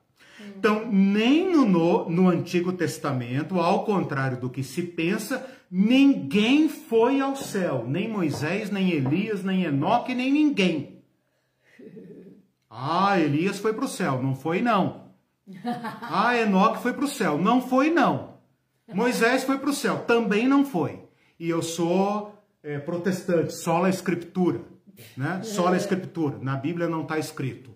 Então, 0.58 0.92
nem 0.92 1.52
no, 1.52 1.66
no, 1.66 2.10
no, 2.10 2.30
Antigo 2.30 2.74
Testamento, 2.74 3.60
ao 3.60 3.86
contrário 3.86 4.40
do 4.40 4.50
que 4.50 4.64
se 4.64 4.82
pensa, 4.82 5.46
ninguém 5.70 6.68
foi 6.68 7.22
ao 7.22 7.36
céu. 7.36 7.86
Nem 7.88 8.10
Moisés, 8.10 8.72
nem 8.72 8.92
Elias, 8.92 9.44
nem 9.44 9.64
Enoque, 9.64 10.16
nem 10.16 10.32
ninguém. 10.32 10.98
Ah, 12.80 13.20
Elias 13.20 13.58
foi 13.58 13.74
para 13.74 13.86
o 13.86 13.88
céu. 13.88 14.22
Não 14.22 14.36
foi, 14.36 14.62
não. 14.62 15.08
Ah, 16.02 16.38
Enoque 16.38 16.80
foi 16.80 16.94
para 16.94 17.06
o 17.06 17.08
céu. 17.08 17.36
Não 17.36 17.60
foi, 17.60 17.90
não. 17.90 18.38
Moisés 18.94 19.44
foi 19.44 19.58
para 19.58 19.70
o 19.70 19.74
céu, 19.74 20.00
também 20.06 20.48
não 20.48 20.64
foi. 20.64 21.02
E 21.40 21.50
eu 21.50 21.62
sou 21.62 22.37
é, 22.68 22.80
protestante, 22.80 23.54
sola 23.54 23.90
escritura, 23.90 24.62
né? 25.16 25.42
Sola 25.44 25.78
escritura. 25.78 26.38
Na 26.42 26.56
Bíblia 26.56 26.88
não 26.88 27.04
está 27.04 27.18
escrito. 27.18 27.72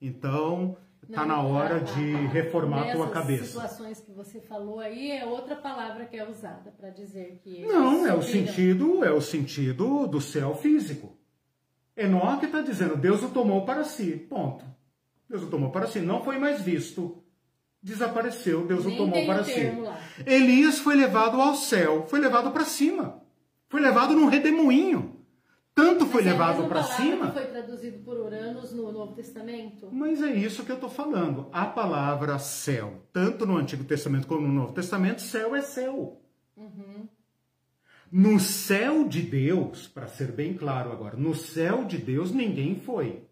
Então, 0.00 0.76
está 1.06 1.26
na 1.26 1.42
hora 1.42 1.76
a- 1.76 1.78
de 1.80 2.12
reformar 2.28 2.88
a 2.88 2.92
tua 2.92 3.10
cabeça. 3.10 3.44
situações 3.44 4.00
que 4.00 4.12
você 4.12 4.40
falou 4.40 4.78
aí 4.80 5.10
é 5.10 5.24
outra 5.26 5.56
palavra 5.56 6.06
que 6.06 6.16
é 6.16 6.26
usada 6.28 6.70
para 6.78 6.90
dizer 6.90 7.40
que. 7.42 7.66
Não, 7.66 8.06
é 8.06 8.14
o 8.14 8.22
sentido, 8.22 9.04
é 9.04 9.12
o 9.12 9.20
sentido 9.20 10.06
do 10.06 10.20
céu 10.20 10.54
físico. 10.54 11.16
Enoque 11.96 12.46
está 12.46 12.62
dizendo, 12.62 12.96
Deus 12.96 13.22
o 13.22 13.28
tomou 13.28 13.66
para 13.66 13.84
si. 13.84 14.12
Ponto. 14.30 14.64
Deus 15.28 15.42
o 15.42 15.48
tomou 15.48 15.70
para 15.70 15.86
si. 15.86 16.00
Não 16.00 16.24
foi 16.24 16.38
mais 16.38 16.62
visto. 16.62 17.22
Desapareceu, 17.82 18.66
Deus 18.66 18.84
o 18.84 18.88
Nem 18.88 18.96
tomou 18.96 19.12
tem 19.12 19.26
para 19.26 19.42
o 19.42 19.44
si. 19.44 19.64
lá. 19.80 19.98
Elias 20.26 20.78
foi 20.78 20.94
levado 20.94 21.40
ao 21.40 21.54
céu, 21.54 22.06
foi 22.08 22.20
levado 22.20 22.50
para 22.52 22.64
cima. 22.64 23.20
Foi 23.70 23.80
levado 23.80 24.14
num 24.14 24.26
redemoinho. 24.26 25.16
Tanto 25.72 26.04
foi 26.04 26.22
Mas 26.22 26.26
é 26.26 26.32
levado 26.32 26.56
mesma 26.56 26.68
para 26.68 26.82
cima. 26.82 27.26
Que 27.28 27.32
foi 27.32 27.46
traduzido 27.46 27.98
por 28.00 28.18
Uranus 28.18 28.72
no 28.72 28.90
Novo 28.90 29.14
Testamento. 29.14 29.88
Mas 29.92 30.20
é 30.20 30.34
isso 30.34 30.64
que 30.64 30.72
eu 30.72 30.74
estou 30.74 30.90
falando. 30.90 31.48
A 31.52 31.64
palavra 31.64 32.38
céu, 32.38 33.06
tanto 33.12 33.46
no 33.46 33.56
Antigo 33.56 33.84
Testamento 33.84 34.26
como 34.26 34.46
no 34.46 34.52
Novo 34.52 34.72
Testamento, 34.72 35.22
céu 35.22 35.54
é 35.54 35.62
céu. 35.62 36.20
No 38.10 38.40
céu 38.40 39.06
de 39.06 39.22
Deus, 39.22 39.86
para 39.86 40.08
ser 40.08 40.32
bem 40.32 40.52
claro 40.54 40.90
agora, 40.90 41.16
no 41.16 41.32
céu 41.32 41.84
de 41.84 41.96
Deus 41.96 42.32
ninguém 42.32 42.74
foi. 42.74 43.22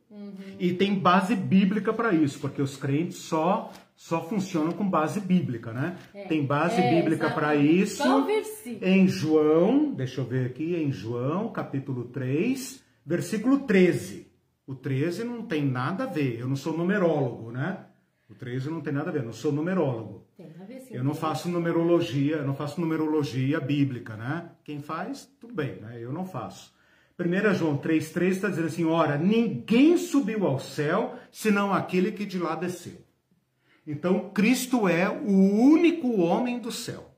E 0.59 0.72
tem 0.72 0.95
base 0.95 1.34
bíblica 1.34 1.93
para 1.93 2.14
isso, 2.14 2.39
porque 2.39 2.62
os 2.62 2.76
crentes 2.76 3.18
só 3.18 3.72
só 3.99 4.22
funcionam 4.22 4.70
com 4.70 4.88
base 4.88 5.18
bíblica, 5.20 5.72
né? 5.72 5.99
tem 6.28 6.46
base 6.46 6.80
é, 6.80 6.94
bíblica 6.94 7.30
para 7.30 7.57
isso. 7.57 8.24
Versículo. 8.24 8.88
Em 8.88 9.09
João, 9.09 9.92
deixa 9.92 10.20
eu 10.20 10.24
ver 10.24 10.46
aqui, 10.46 10.76
em 10.76 10.92
João, 10.92 11.51
capítulo 11.51 12.05
3, 12.05 12.80
versículo 13.05 13.59
13. 13.66 14.30
O 14.64 14.76
13 14.76 15.24
não 15.24 15.42
tem 15.42 15.66
nada 15.66 16.05
a 16.05 16.07
ver, 16.07 16.38
eu 16.38 16.46
não 16.46 16.55
sou 16.55 16.78
numerólogo, 16.78 17.51
né? 17.51 17.86
O 18.30 18.36
13 18.36 18.70
não 18.70 18.80
tem 18.80 18.92
nada 18.92 19.11
a 19.11 19.12
ver, 19.12 19.18
eu 19.18 19.24
não 19.24 19.32
sou 19.32 19.51
numerólogo. 19.51 20.28
Tem 20.36 20.55
a 20.61 20.64
ver 20.64 20.78
sim. 20.78 20.94
Eu 20.94 21.03
não 21.03 21.14
faço 21.14 21.49
numerologia, 21.49 22.36
eu 22.36 22.46
não 22.46 22.55
faço 22.55 22.80
numerologia 22.80 23.59
bíblica, 23.59 24.16
né? 24.16 24.49
Quem 24.62 24.80
faz, 24.80 25.28
tudo 25.40 25.53
bem, 25.53 25.74
né? 25.80 25.99
Eu 26.01 26.12
não 26.12 26.24
faço. 26.24 26.72
1 27.18 27.55
João 27.55 27.76
3,3 27.76 28.28
está 28.28 28.49
dizendo 28.49 28.68
assim: 28.68 28.84
ora, 28.84 29.18
ninguém 29.18 29.96
subiu 29.96 30.46
ao 30.46 30.61
céu 30.61 31.16
senão 31.32 31.74
aquele 31.74 32.12
que 32.12 32.24
de 32.24 32.38
lá 32.38 32.55
desceu. 32.55 33.07
Então, 33.89 34.28
Cristo 34.34 34.86
é 34.86 35.09
o 35.09 35.32
único 35.32 36.20
homem 36.20 36.59
do 36.59 36.70
céu. 36.70 37.11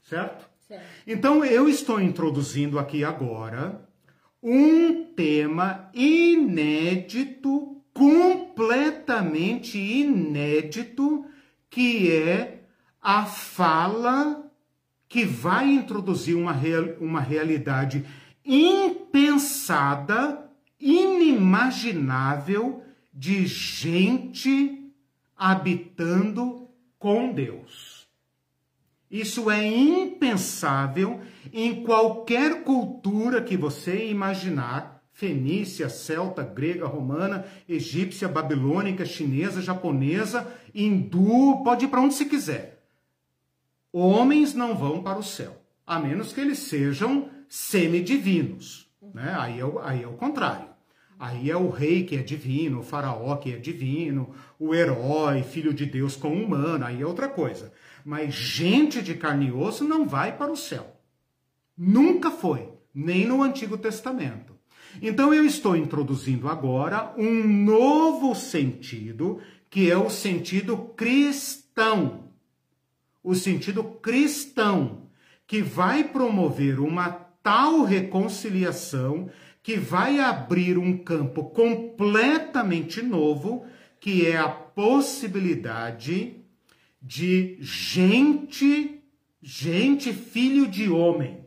Certo? 0.00 0.48
Certo. 0.66 0.82
Então, 1.06 1.44
eu 1.44 1.68
estou 1.68 2.00
introduzindo 2.00 2.78
aqui 2.78 3.04
agora 3.04 3.86
um 4.42 5.04
tema 5.14 5.90
inédito, 5.92 7.82
completamente 7.92 9.76
inédito, 9.78 11.26
que 11.68 12.10
é 12.10 12.62
a 13.00 13.26
fala 13.26 14.50
que 15.06 15.26
vai 15.26 15.68
introduzir 15.68 16.34
uma, 16.34 16.52
real- 16.52 16.96
uma 16.98 17.20
realidade 17.20 18.06
impensada, 18.44 20.50
inimaginável 20.80 22.82
de 23.12 23.46
gente 23.46 24.83
habitando 25.36 26.68
com 26.98 27.32
Deus. 27.32 28.08
Isso 29.10 29.50
é 29.50 29.64
impensável 29.64 31.20
em 31.52 31.84
qualquer 31.84 32.64
cultura 32.64 33.40
que 33.42 33.56
você 33.56 34.08
imaginar 34.08 34.94
fenícia, 35.12 35.88
celta, 35.88 36.42
grega, 36.42 36.86
romana, 36.86 37.46
egípcia, 37.68 38.26
babilônica, 38.26 39.06
chinesa, 39.06 39.62
japonesa, 39.62 40.52
hindu, 40.74 41.62
pode 41.62 41.84
ir 41.84 41.88
para 41.88 42.00
onde 42.00 42.14
se 42.14 42.24
quiser. 42.24 42.82
Homens 43.92 44.54
não 44.54 44.74
vão 44.74 45.00
para 45.00 45.18
o 45.18 45.22
céu, 45.22 45.56
a 45.86 46.00
menos 46.00 46.32
que 46.32 46.40
eles 46.40 46.58
sejam 46.58 47.30
semidivinos. 47.48 48.90
Né? 49.14 49.32
Aí, 49.38 49.60
é 49.60 49.64
o, 49.64 49.78
aí 49.78 50.02
é 50.02 50.08
o 50.08 50.14
contrário. 50.14 50.73
Aí 51.18 51.50
é 51.50 51.56
o 51.56 51.70
rei 51.70 52.04
que 52.04 52.16
é 52.16 52.22
divino, 52.22 52.80
o 52.80 52.82
faraó 52.82 53.36
que 53.36 53.52
é 53.52 53.56
divino, 53.56 54.34
o 54.58 54.74
herói, 54.74 55.42
filho 55.42 55.72
de 55.72 55.86
Deus 55.86 56.16
com 56.16 56.32
humano, 56.32 56.84
aí 56.84 57.00
é 57.00 57.06
outra 57.06 57.28
coisa. 57.28 57.72
Mas 58.04 58.34
gente 58.34 59.00
de 59.00 59.14
carne 59.14 59.46
e 59.46 59.52
osso 59.52 59.84
não 59.84 60.06
vai 60.06 60.36
para 60.36 60.52
o 60.52 60.56
céu. 60.56 60.96
Nunca 61.76 62.30
foi, 62.30 62.68
nem 62.94 63.26
no 63.26 63.42
Antigo 63.42 63.78
Testamento. 63.78 64.54
Então 65.02 65.32
eu 65.34 65.44
estou 65.44 65.76
introduzindo 65.76 66.48
agora 66.48 67.12
um 67.16 67.42
novo 67.44 68.34
sentido, 68.34 69.40
que 69.70 69.90
é 69.90 69.96
o 69.96 70.10
sentido 70.10 70.76
cristão. 70.96 72.24
O 73.22 73.34
sentido 73.34 73.82
cristão, 73.82 75.08
que 75.46 75.62
vai 75.62 76.04
promover 76.04 76.78
uma 76.78 77.10
tal 77.42 77.82
reconciliação, 77.82 79.30
que 79.64 79.76
vai 79.78 80.20
abrir 80.20 80.76
um 80.76 80.98
campo 80.98 81.44
completamente 81.44 83.00
novo, 83.00 83.64
que 83.98 84.26
é 84.26 84.36
a 84.36 84.46
possibilidade 84.46 86.36
de 87.00 87.56
gente, 87.60 89.02
gente 89.40 90.12
filho 90.12 90.66
de 90.68 90.90
homem, 90.90 91.46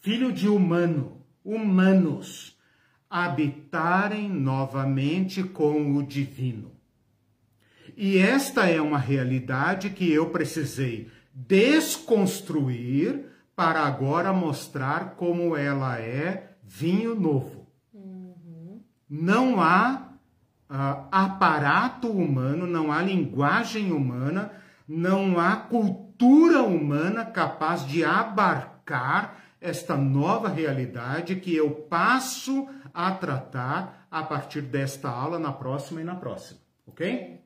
filho 0.00 0.32
de 0.32 0.48
humano, 0.48 1.24
humanos, 1.44 2.58
habitarem 3.08 4.28
novamente 4.28 5.44
com 5.44 5.94
o 5.96 6.02
divino. 6.02 6.72
E 7.96 8.18
esta 8.18 8.68
é 8.68 8.80
uma 8.80 8.98
realidade 8.98 9.90
que 9.90 10.10
eu 10.10 10.30
precisei 10.30 11.08
desconstruir 11.32 13.26
para 13.54 13.82
agora 13.82 14.32
mostrar 14.32 15.14
como 15.14 15.56
ela 15.56 16.00
é 16.00 16.47
vinho 16.68 17.14
novo. 17.14 17.66
Não 19.08 19.58
há 19.58 20.12
ah, 20.68 21.08
aparato 21.10 22.10
humano, 22.10 22.66
não 22.66 22.92
há 22.92 23.00
linguagem 23.00 23.90
humana, 23.90 24.52
não 24.86 25.40
há 25.40 25.56
cultura 25.56 26.62
humana 26.62 27.24
capaz 27.24 27.86
de 27.86 28.04
abarcar 28.04 29.38
esta 29.60 29.96
nova 29.96 30.48
realidade 30.48 31.36
que 31.36 31.56
eu 31.56 31.70
passo 31.70 32.68
a 32.92 33.12
tratar 33.12 34.06
a 34.10 34.22
partir 34.22 34.60
desta 34.60 35.08
aula, 35.08 35.38
na 35.38 35.52
próxima 35.52 36.02
e 36.02 36.04
na 36.04 36.14
próxima, 36.14 36.60
ok? 36.86 37.40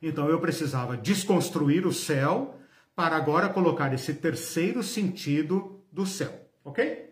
Então 0.00 0.28
eu 0.28 0.40
precisava 0.40 0.96
desconstruir 0.96 1.86
o 1.86 1.92
céu 1.92 2.54
para 2.94 3.16
agora 3.16 3.48
colocar 3.48 3.92
esse 3.92 4.14
terceiro 4.14 4.82
sentido 4.82 5.82
do 5.90 6.06
céu, 6.06 6.32
ok? 6.64 7.03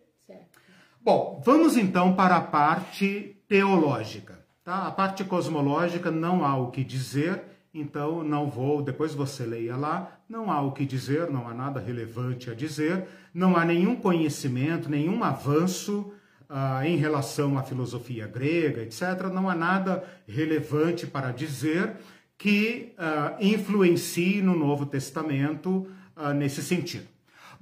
Bom, 1.04 1.42
vamos 1.44 1.76
então 1.76 2.14
para 2.14 2.36
a 2.36 2.40
parte 2.40 3.36
teológica. 3.48 4.38
Tá? 4.62 4.86
A 4.86 4.90
parte 4.92 5.24
cosmológica 5.24 6.12
não 6.12 6.44
há 6.44 6.56
o 6.56 6.70
que 6.70 6.84
dizer, 6.84 7.42
então 7.74 8.22
não 8.22 8.48
vou, 8.48 8.80
depois 8.80 9.12
você 9.12 9.44
leia 9.44 9.76
lá, 9.76 10.20
não 10.28 10.48
há 10.48 10.62
o 10.62 10.70
que 10.70 10.86
dizer, 10.86 11.28
não 11.28 11.48
há 11.48 11.52
nada 11.52 11.80
relevante 11.80 12.48
a 12.50 12.54
dizer, 12.54 13.04
não 13.34 13.56
há 13.56 13.64
nenhum 13.64 13.96
conhecimento, 13.96 14.88
nenhum 14.88 15.24
avanço 15.24 16.12
ah, 16.48 16.86
em 16.86 16.96
relação 16.96 17.58
à 17.58 17.64
filosofia 17.64 18.28
grega, 18.28 18.82
etc. 18.82 19.24
Não 19.32 19.50
há 19.50 19.56
nada 19.56 20.04
relevante 20.28 21.04
para 21.04 21.32
dizer 21.32 21.96
que 22.38 22.92
ah, 22.96 23.36
influencie 23.40 24.40
no 24.40 24.54
Novo 24.54 24.86
Testamento 24.86 25.84
ah, 26.14 26.32
nesse 26.32 26.62
sentido. 26.62 27.11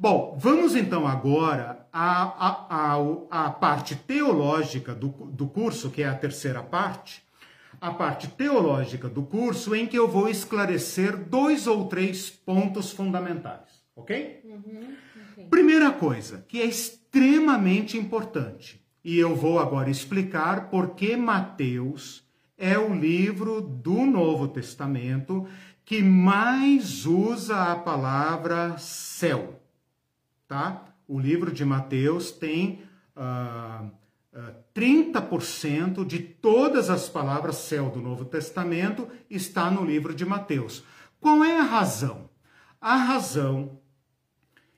Bom, 0.03 0.35
vamos 0.41 0.75
então 0.75 1.07
agora 1.07 1.87
à, 1.93 2.23
à, 2.23 2.95
à, 2.95 3.47
à 3.47 3.51
parte 3.51 3.95
teológica 3.95 4.95
do, 4.95 5.09
do 5.09 5.47
curso, 5.47 5.91
que 5.91 6.03
é 6.03 6.09
a 6.09 6.15
terceira 6.15 6.63
parte, 6.63 7.23
a 7.79 7.93
parte 7.93 8.27
teológica 8.29 9.11
do 9.11 9.23
curso, 9.23 9.75
em 9.75 9.87
que 9.87 9.99
eu 9.99 10.09
vou 10.09 10.27
esclarecer 10.31 11.19
dois 11.19 11.67
ou 11.67 11.87
três 11.87 12.31
pontos 12.31 12.93
fundamentais, 12.93 13.85
ok? 13.95 14.43
Primeira 15.51 15.91
coisa, 15.91 16.47
que 16.49 16.63
é 16.63 16.65
extremamente 16.65 17.99
importante, 17.99 18.83
e 19.05 19.19
eu 19.19 19.37
vou 19.37 19.59
agora 19.59 19.91
explicar 19.91 20.71
por 20.71 20.95
que 20.95 21.15
Mateus 21.15 22.27
é 22.57 22.79
o 22.79 22.95
livro 22.95 23.61
do 23.61 24.07
Novo 24.07 24.49
Testamento 24.49 25.47
que 25.85 26.03
mais 26.03 27.05
usa 27.05 27.71
a 27.71 27.77
palavra 27.77 28.79
céu 28.79 29.60
tá? 30.51 30.85
O 31.07 31.17
livro 31.17 31.53
de 31.53 31.65
Mateus 31.65 32.33
tem 32.33 32.83
ah, 33.15 33.85
ah, 34.35 34.53
30% 34.75 36.05
de 36.05 36.19
todas 36.19 36.91
as 36.91 37.09
palavras 37.09 37.55
céu 37.55 37.89
do 37.89 38.01
Novo 38.01 38.25
Testamento 38.25 39.07
está 39.31 39.71
no 39.71 39.85
livro 39.85 40.13
de 40.13 40.27
Mateus. 40.27 40.83
Qual 41.21 41.45
é 41.45 41.57
a 41.57 41.63
razão? 41.63 42.29
A 42.81 42.97
razão 42.97 43.79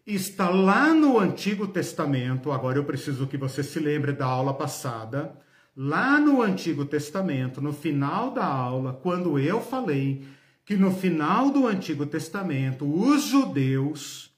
está 0.06 0.50
lá 0.50 0.92
no 0.92 1.18
Antigo 1.18 1.66
Testamento. 1.66 2.52
Agora 2.52 2.76
eu 2.76 2.84
preciso 2.84 3.26
que 3.26 3.38
você 3.38 3.62
se 3.62 3.80
lembre 3.80 4.12
da 4.12 4.26
aula 4.26 4.52
passada. 4.52 5.34
Lá 5.74 6.20
no 6.20 6.42
Antigo 6.42 6.84
Testamento, 6.84 7.62
no 7.62 7.72
final 7.72 8.30
da 8.30 8.44
aula, 8.44 8.92
quando 8.92 9.38
eu 9.38 9.58
falei 9.58 10.22
que 10.66 10.76
no 10.76 10.92
final 10.92 11.48
do 11.48 11.66
Antigo 11.66 12.04
Testamento 12.04 12.84
os 12.84 13.22
judeus, 13.22 14.31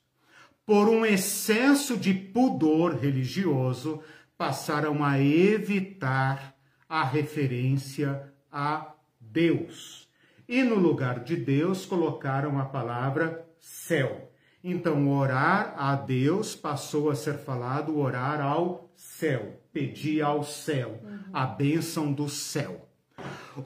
por 0.67 0.89
um 0.89 1.05
excesso 1.05 1.97
de 1.97 2.15
pudor 2.15 2.97
religioso, 2.97 4.01
passaram 4.37 5.05
a 5.05 5.21
evitar 5.21 6.55
a 6.89 7.05
referência 7.05 8.33
a 8.51 8.93
Deus. 9.21 10.09
E 10.49 10.63
no 10.63 10.77
lugar 10.77 11.21
de 11.21 11.37
Deus 11.37 11.87
colocaram 11.87 12.59
a 12.59 12.65
palavra 12.65 13.47
céu. 13.61 14.31
Então, 14.63 15.11
orar 15.11 15.75
a 15.77 15.95
Deus 15.95 16.55
passou 16.55 17.11
a 17.11 17.15
ser 17.15 17.35
falado 17.35 17.99
orar 17.99 18.41
ao 18.41 18.91
céu, 18.97 19.61
pedir 19.73 20.23
ao 20.23 20.43
céu, 20.43 21.01
a 21.33 21.45
bênção 21.45 22.13
do 22.13 22.29
céu. 22.29 22.89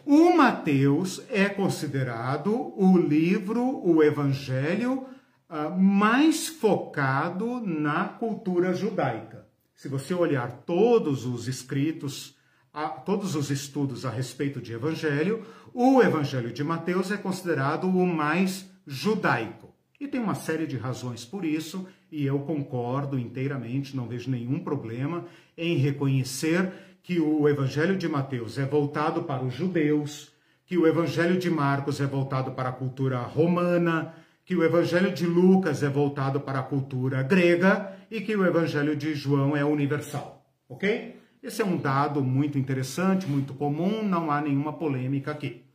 O 0.04 0.36
Mateus 0.36 1.22
é 1.30 1.48
considerado 1.48 2.72
o 2.76 2.98
livro, 2.98 3.80
o 3.84 4.02
evangelho 4.02 5.06
uh, 5.48 5.78
mais 5.78 6.48
focado 6.48 7.60
na 7.60 8.04
cultura 8.04 8.74
judaica. 8.74 9.46
Se 9.74 9.88
você 9.88 10.12
olhar 10.12 10.62
todos 10.66 11.24
os 11.24 11.48
escritos, 11.48 12.36
uh, 12.74 13.00
todos 13.04 13.34
os 13.34 13.50
estudos 13.50 14.04
a 14.04 14.10
respeito 14.10 14.60
de 14.60 14.72
evangelho, 14.72 15.46
o 15.72 16.02
evangelho 16.02 16.52
de 16.52 16.64
Mateus 16.64 17.10
é 17.10 17.16
considerado 17.16 17.88
o 17.88 18.06
mais 18.06 18.68
judaico. 18.86 19.74
E 20.00 20.06
tem 20.06 20.20
uma 20.20 20.34
série 20.34 20.66
de 20.66 20.76
razões 20.76 21.24
por 21.24 21.44
isso, 21.44 21.88
e 22.10 22.24
eu 22.24 22.38
concordo 22.40 23.18
inteiramente, 23.18 23.96
não 23.96 24.06
vejo 24.06 24.30
nenhum 24.30 24.60
problema 24.60 25.26
em 25.56 25.76
reconhecer 25.76 26.72
que 27.02 27.18
o 27.18 27.48
Evangelho 27.48 27.96
de 27.96 28.08
Mateus 28.08 28.58
é 28.58 28.64
voltado 28.64 29.24
para 29.24 29.44
os 29.44 29.54
judeus, 29.54 30.32
que 30.66 30.78
o 30.78 30.86
Evangelho 30.86 31.38
de 31.38 31.50
Marcos 31.50 32.00
é 32.00 32.06
voltado 32.06 32.52
para 32.52 32.68
a 32.68 32.72
cultura 32.72 33.18
romana, 33.22 34.14
que 34.48 34.56
o 34.56 34.64
Evangelho 34.64 35.12
de 35.12 35.26
Lucas 35.26 35.82
é 35.82 35.90
voltado 35.90 36.40
para 36.40 36.60
a 36.60 36.62
cultura 36.62 37.22
grega 37.22 37.92
e 38.10 38.18
que 38.18 38.34
o 38.34 38.46
Evangelho 38.46 38.96
de 38.96 39.14
João 39.14 39.54
é 39.54 39.62
universal, 39.62 40.42
ok? 40.66 41.20
Esse 41.42 41.60
é 41.60 41.64
um 41.66 41.76
dado 41.76 42.22
muito 42.22 42.56
interessante, 42.58 43.26
muito 43.26 43.52
comum, 43.52 44.02
não 44.02 44.30
há 44.30 44.40
nenhuma 44.40 44.72
polêmica 44.72 45.32
aqui. 45.32 45.66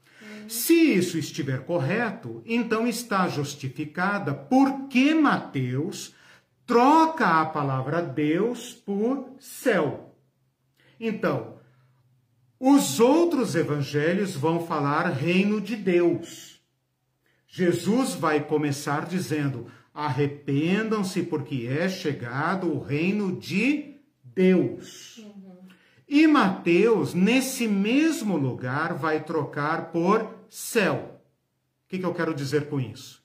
Se 0.47 0.73
isso 0.73 1.19
estiver 1.19 1.63
correto, 1.65 2.41
então 2.47 2.87
está 2.87 3.27
justificada 3.27 4.33
porque 4.33 5.13
Mateus 5.13 6.15
troca 6.65 7.41
a 7.41 7.45
palavra 7.45 8.01
Deus 8.01 8.73
por 8.73 9.35
céu. 9.39 10.15
Então, 10.99 11.57
os 12.59 12.99
outros 12.99 13.53
evangelhos 13.53 14.35
vão 14.35 14.65
falar 14.65 15.09
reino 15.09 15.61
de 15.61 15.75
Deus. 15.75 16.52
Jesus 17.55 18.15
vai 18.15 18.43
começar 18.43 19.05
dizendo: 19.05 19.67
arrependam-se, 19.93 21.21
porque 21.21 21.67
é 21.69 21.87
chegado 21.87 22.67
o 22.67 22.81
reino 22.81 23.37
de 23.37 23.97
Deus. 24.23 25.19
Uhum. 25.19 25.59
E 26.09 26.25
Mateus, 26.25 27.13
nesse 27.13 27.67
mesmo 27.67 28.37
lugar, 28.37 28.95
vai 28.95 29.23
trocar 29.23 29.91
por 29.91 30.33
céu. 30.49 31.21
O 31.85 31.89
que, 31.89 31.99
que 31.99 32.05
eu 32.05 32.13
quero 32.15 32.33
dizer 32.33 32.69
com 32.69 32.79
isso? 32.79 33.21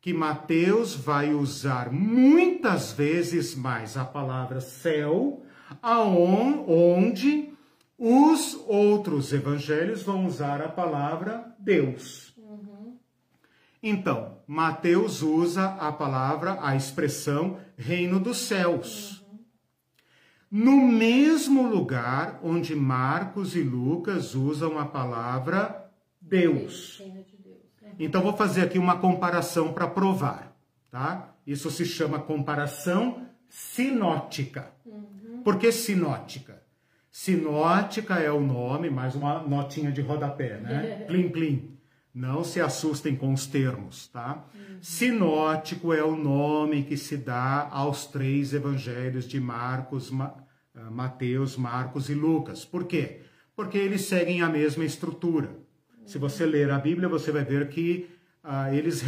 Que 0.00 0.14
Mateus 0.14 0.94
vai 0.94 1.34
usar 1.34 1.92
muitas 1.92 2.92
vezes 2.92 3.54
mais 3.54 3.94
a 3.94 4.06
palavra 4.06 4.58
céu 4.58 5.44
aonde 5.82 7.52
os 7.98 8.58
outros 8.66 9.34
evangelhos 9.34 10.02
vão 10.02 10.24
usar 10.24 10.62
a 10.62 10.68
palavra 10.68 11.54
Deus. 11.58 12.25
Então, 13.82 14.38
Mateus 14.46 15.22
usa 15.22 15.66
a 15.78 15.92
palavra, 15.92 16.58
a 16.60 16.74
expressão 16.74 17.58
reino 17.76 18.18
dos 18.18 18.38
céus. 18.38 19.20
Uhum. 19.20 19.38
No 20.50 20.76
mesmo 20.76 21.68
lugar 21.68 22.40
onde 22.42 22.74
Marcos 22.74 23.54
e 23.54 23.62
Lucas 23.62 24.34
usam 24.34 24.78
a 24.78 24.86
palavra 24.86 25.90
Deus. 26.20 27.02
Então, 27.98 28.22
vou 28.22 28.36
fazer 28.36 28.62
aqui 28.62 28.78
uma 28.78 28.98
comparação 28.98 29.72
para 29.72 29.86
provar, 29.86 30.56
tá? 30.90 31.34
Isso 31.46 31.70
se 31.70 31.84
chama 31.84 32.18
comparação 32.18 33.26
sinótica. 33.48 34.72
Uhum. 34.84 35.42
Por 35.42 35.58
que 35.58 35.70
sinótica? 35.70 36.62
Sinótica 37.10 38.16
é 38.16 38.30
o 38.30 38.40
nome, 38.40 38.90
mais 38.90 39.14
uma 39.14 39.38
notinha 39.38 39.90
de 39.90 40.02
rodapé, 40.02 40.58
né? 40.58 41.04
Plim, 41.08 41.28
plim. 41.30 41.75
Não 42.16 42.42
se 42.42 42.62
assustem 42.62 43.14
com 43.14 43.30
os 43.34 43.46
termos, 43.46 44.08
tá? 44.08 44.48
Uhum. 44.54 44.78
Sinótico 44.80 45.92
é 45.92 46.02
o 46.02 46.16
nome 46.16 46.82
que 46.82 46.96
se 46.96 47.14
dá 47.14 47.68
aos 47.70 48.06
três 48.06 48.54
evangelhos 48.54 49.28
de 49.28 49.38
Marcos, 49.38 50.10
Ma 50.10 50.34
ah, 50.74 50.90
Mateus, 50.90 51.58
Marcos 51.58 52.08
e 52.08 52.14
Lucas. 52.14 52.64
Por 52.64 52.84
quê? 52.84 53.20
Porque 53.54 53.76
eles 53.76 54.06
seguem 54.06 54.40
a 54.40 54.48
mesma 54.48 54.82
estrutura. 54.82 55.58
Se 56.06 56.16
você 56.16 56.46
ler 56.46 56.70
a 56.70 56.78
Bíblia, 56.78 57.06
você 57.06 57.30
vai 57.30 57.44
ver 57.44 57.68
que 57.68 58.08
uh, 58.42 58.74
eles, 58.74 59.04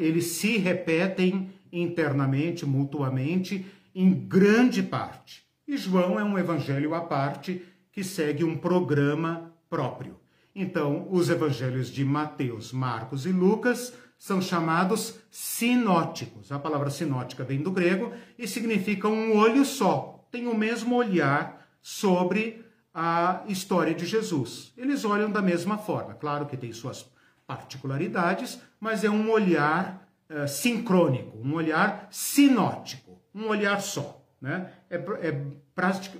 eles 0.00 0.24
se 0.24 0.58
repetem 0.58 1.52
internamente, 1.72 2.66
mutuamente, 2.66 3.64
em 3.94 4.12
grande 4.12 4.82
parte. 4.82 5.44
E 5.68 5.76
João 5.76 6.18
é 6.18 6.24
um 6.24 6.36
evangelho 6.36 6.96
à 6.96 7.00
parte 7.02 7.64
que 7.92 8.02
segue 8.02 8.42
um 8.42 8.56
programa 8.56 9.54
próprio. 9.68 10.19
Então, 10.54 11.06
os 11.10 11.30
evangelhos 11.30 11.88
de 11.88 12.04
Mateus, 12.04 12.72
Marcos 12.72 13.26
e 13.26 13.30
Lucas 13.30 13.92
são 14.18 14.42
chamados 14.42 15.18
sinóticos. 15.30 16.50
A 16.52 16.58
palavra 16.58 16.90
sinótica 16.90 17.44
vem 17.44 17.62
do 17.62 17.70
grego 17.70 18.12
e 18.38 18.46
significa 18.46 19.08
um 19.08 19.36
olho 19.36 19.64
só. 19.64 20.26
Tem 20.30 20.46
o 20.46 20.56
mesmo 20.56 20.96
olhar 20.96 21.66
sobre 21.80 22.64
a 22.92 23.42
história 23.46 23.94
de 23.94 24.04
Jesus. 24.04 24.72
Eles 24.76 25.04
olham 25.04 25.30
da 25.30 25.40
mesma 25.40 25.78
forma. 25.78 26.14
Claro 26.14 26.46
que 26.46 26.56
tem 26.56 26.72
suas 26.72 27.08
particularidades, 27.46 28.60
mas 28.78 29.04
é 29.04 29.10
um 29.10 29.30
olhar 29.30 30.06
uh, 30.28 30.46
sincrônico, 30.46 31.38
um 31.38 31.54
olhar 31.54 32.08
sinótico, 32.10 33.20
um 33.34 33.46
olhar 33.46 33.80
só 33.80 34.20
né? 34.40 34.70
É, 34.88 34.96
é 34.96 35.46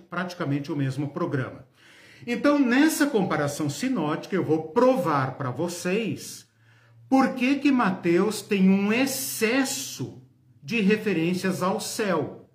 praticamente 0.09 0.71
o 0.71 0.77
mesmo 0.77 1.09
programa. 1.09 1.65
Então, 2.27 2.59
nessa 2.59 3.07
comparação 3.07 3.71
sinótica, 3.71 4.35
eu 4.35 4.45
vou 4.45 4.69
provar 4.69 5.37
para 5.37 5.51
vocês 5.51 6.49
por 7.09 7.35
que, 7.35 7.57
que 7.57 7.73
Mateus 7.73 8.43
tem 8.43 8.69
um 8.69 8.93
excesso 8.93 10.23
de 10.63 10.81
referências 10.81 11.63
ao 11.63 11.81
céu. 11.81 12.49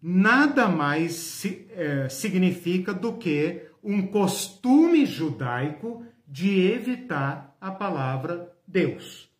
Nada 0.00 0.68
mais 0.68 1.44
é, 1.70 2.08
significa 2.08 2.94
do 2.94 3.12
que 3.12 3.66
um 3.82 4.06
costume 4.06 5.04
judaico 5.04 6.04
de 6.26 6.60
evitar 6.60 7.56
a 7.60 7.70
palavra 7.70 8.52
Deus. 8.66 9.30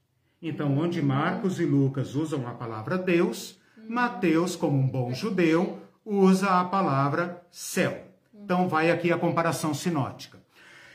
Então, 0.40 0.76
onde 0.76 1.00
Marcos 1.00 1.60
e 1.60 1.64
Lucas 1.64 2.14
usam 2.14 2.46
a 2.46 2.52
palavra 2.52 2.98
Deus, 2.98 3.58
Mateus, 3.88 4.56
como 4.56 4.76
um 4.76 4.88
bom 4.88 5.14
judeu, 5.14 5.80
usa 6.04 6.60
a 6.60 6.64
palavra 6.64 7.44
céu. 7.50 8.11
Então 8.44 8.68
vai 8.68 8.90
aqui 8.90 9.12
a 9.12 9.18
comparação 9.18 9.72
sinótica. 9.72 10.42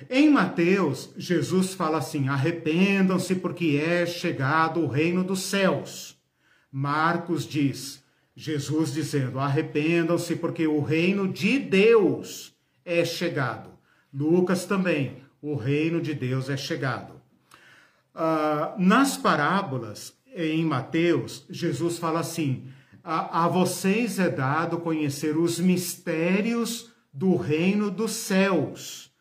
Em 0.09 0.29
Mateus, 0.29 1.09
Jesus 1.17 1.73
fala 1.73 1.97
assim: 1.97 2.27
arrependam-se 2.27 3.35
porque 3.35 3.81
é 3.83 4.05
chegado 4.05 4.81
o 4.81 4.87
reino 4.87 5.23
dos 5.23 5.43
céus. 5.43 6.17
Marcos 6.71 7.47
diz, 7.47 8.03
Jesus 8.35 8.93
dizendo: 8.93 9.39
arrependam-se 9.39 10.35
porque 10.35 10.67
o 10.67 10.81
reino 10.81 11.27
de 11.27 11.57
Deus 11.57 12.53
é 12.85 13.05
chegado. 13.05 13.71
Lucas 14.13 14.65
também, 14.65 15.23
o 15.41 15.55
reino 15.55 16.01
de 16.01 16.13
Deus 16.13 16.49
é 16.49 16.57
chegado. 16.57 17.13
Uh, 18.13 18.77
nas 18.77 19.15
parábolas, 19.15 20.13
em 20.35 20.65
Mateus, 20.65 21.45
Jesus 21.49 21.97
fala 21.97 22.19
assim: 22.19 22.67
a, 23.01 23.45
a 23.45 23.47
vocês 23.47 24.19
é 24.19 24.29
dado 24.29 24.79
conhecer 24.79 25.37
os 25.37 25.59
mistérios 25.59 26.91
do 27.17 27.35
reino 27.35 27.89
dos 27.89 28.11
céus. 28.11 29.11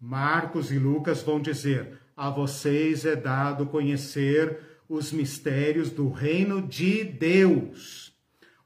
Marcos 0.00 0.72
e 0.72 0.78
Lucas 0.78 1.22
vão 1.22 1.40
dizer: 1.40 2.00
a 2.16 2.28
vocês 2.28 3.04
é 3.04 3.14
dado 3.14 3.66
conhecer 3.66 4.58
os 4.88 5.12
mistérios 5.12 5.88
do 5.88 6.10
reino 6.10 6.60
de 6.60 7.04
Deus. 7.04 8.12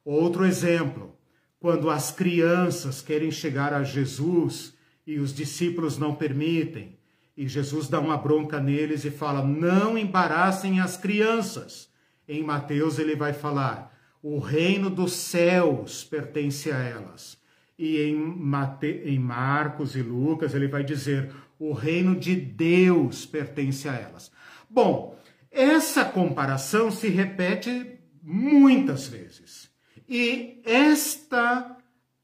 Outro 0.02 0.46
exemplo, 0.46 1.14
quando 1.60 1.90
as 1.90 2.10
crianças 2.10 3.02
querem 3.02 3.30
chegar 3.30 3.74
a 3.74 3.82
Jesus 3.82 4.74
e 5.06 5.18
os 5.18 5.34
discípulos 5.34 5.98
não 5.98 6.14
permitem, 6.14 6.98
e 7.36 7.46
Jesus 7.46 7.88
dá 7.88 8.00
uma 8.00 8.16
bronca 8.16 8.58
neles 8.58 9.04
e 9.04 9.10
fala: 9.10 9.44
não 9.44 9.98
embaraçem 9.98 10.80
as 10.80 10.96
crianças. 10.96 11.90
Em 12.26 12.42
Mateus 12.42 12.98
ele 12.98 13.14
vai 13.14 13.34
falar: 13.34 13.94
O 14.22 14.38
reino 14.38 14.88
dos 14.88 15.12
céus 15.12 16.04
pertence 16.04 16.72
a 16.72 16.78
elas. 16.78 17.37
E 17.78 18.02
em, 18.02 18.14
Mate... 18.16 19.02
em 19.04 19.18
Marcos 19.18 19.94
e 19.94 20.02
Lucas 20.02 20.54
ele 20.54 20.66
vai 20.68 20.82
dizer: 20.82 21.32
o 21.58 21.72
reino 21.72 22.16
de 22.16 22.34
Deus 22.34 23.24
pertence 23.24 23.88
a 23.88 23.94
elas. 23.94 24.30
Bom, 24.68 25.16
essa 25.50 26.04
comparação 26.04 26.90
se 26.90 27.08
repete 27.08 27.98
muitas 28.22 29.08
vezes. 29.08 29.70
E 30.08 30.60
esta 30.64 31.76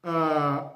uh, 0.05 0.71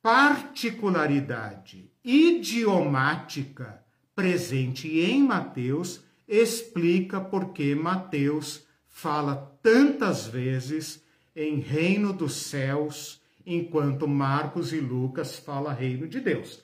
particularidade 0.00 1.90
idiomática 2.04 3.82
presente 4.14 4.88
em 4.88 5.22
Mateus 5.22 6.04
explica 6.26 7.20
por 7.20 7.52
que 7.52 7.74
Mateus 7.74 8.66
fala 8.88 9.58
tantas 9.62 10.26
vezes 10.26 11.02
em 11.34 11.60
reino 11.60 12.12
dos 12.12 12.34
céus, 12.34 13.21
enquanto 13.46 14.08
Marcos 14.08 14.72
e 14.72 14.80
Lucas 14.80 15.36
fala 15.36 15.72
reino 15.72 16.06
de 16.06 16.20
Deus. 16.20 16.62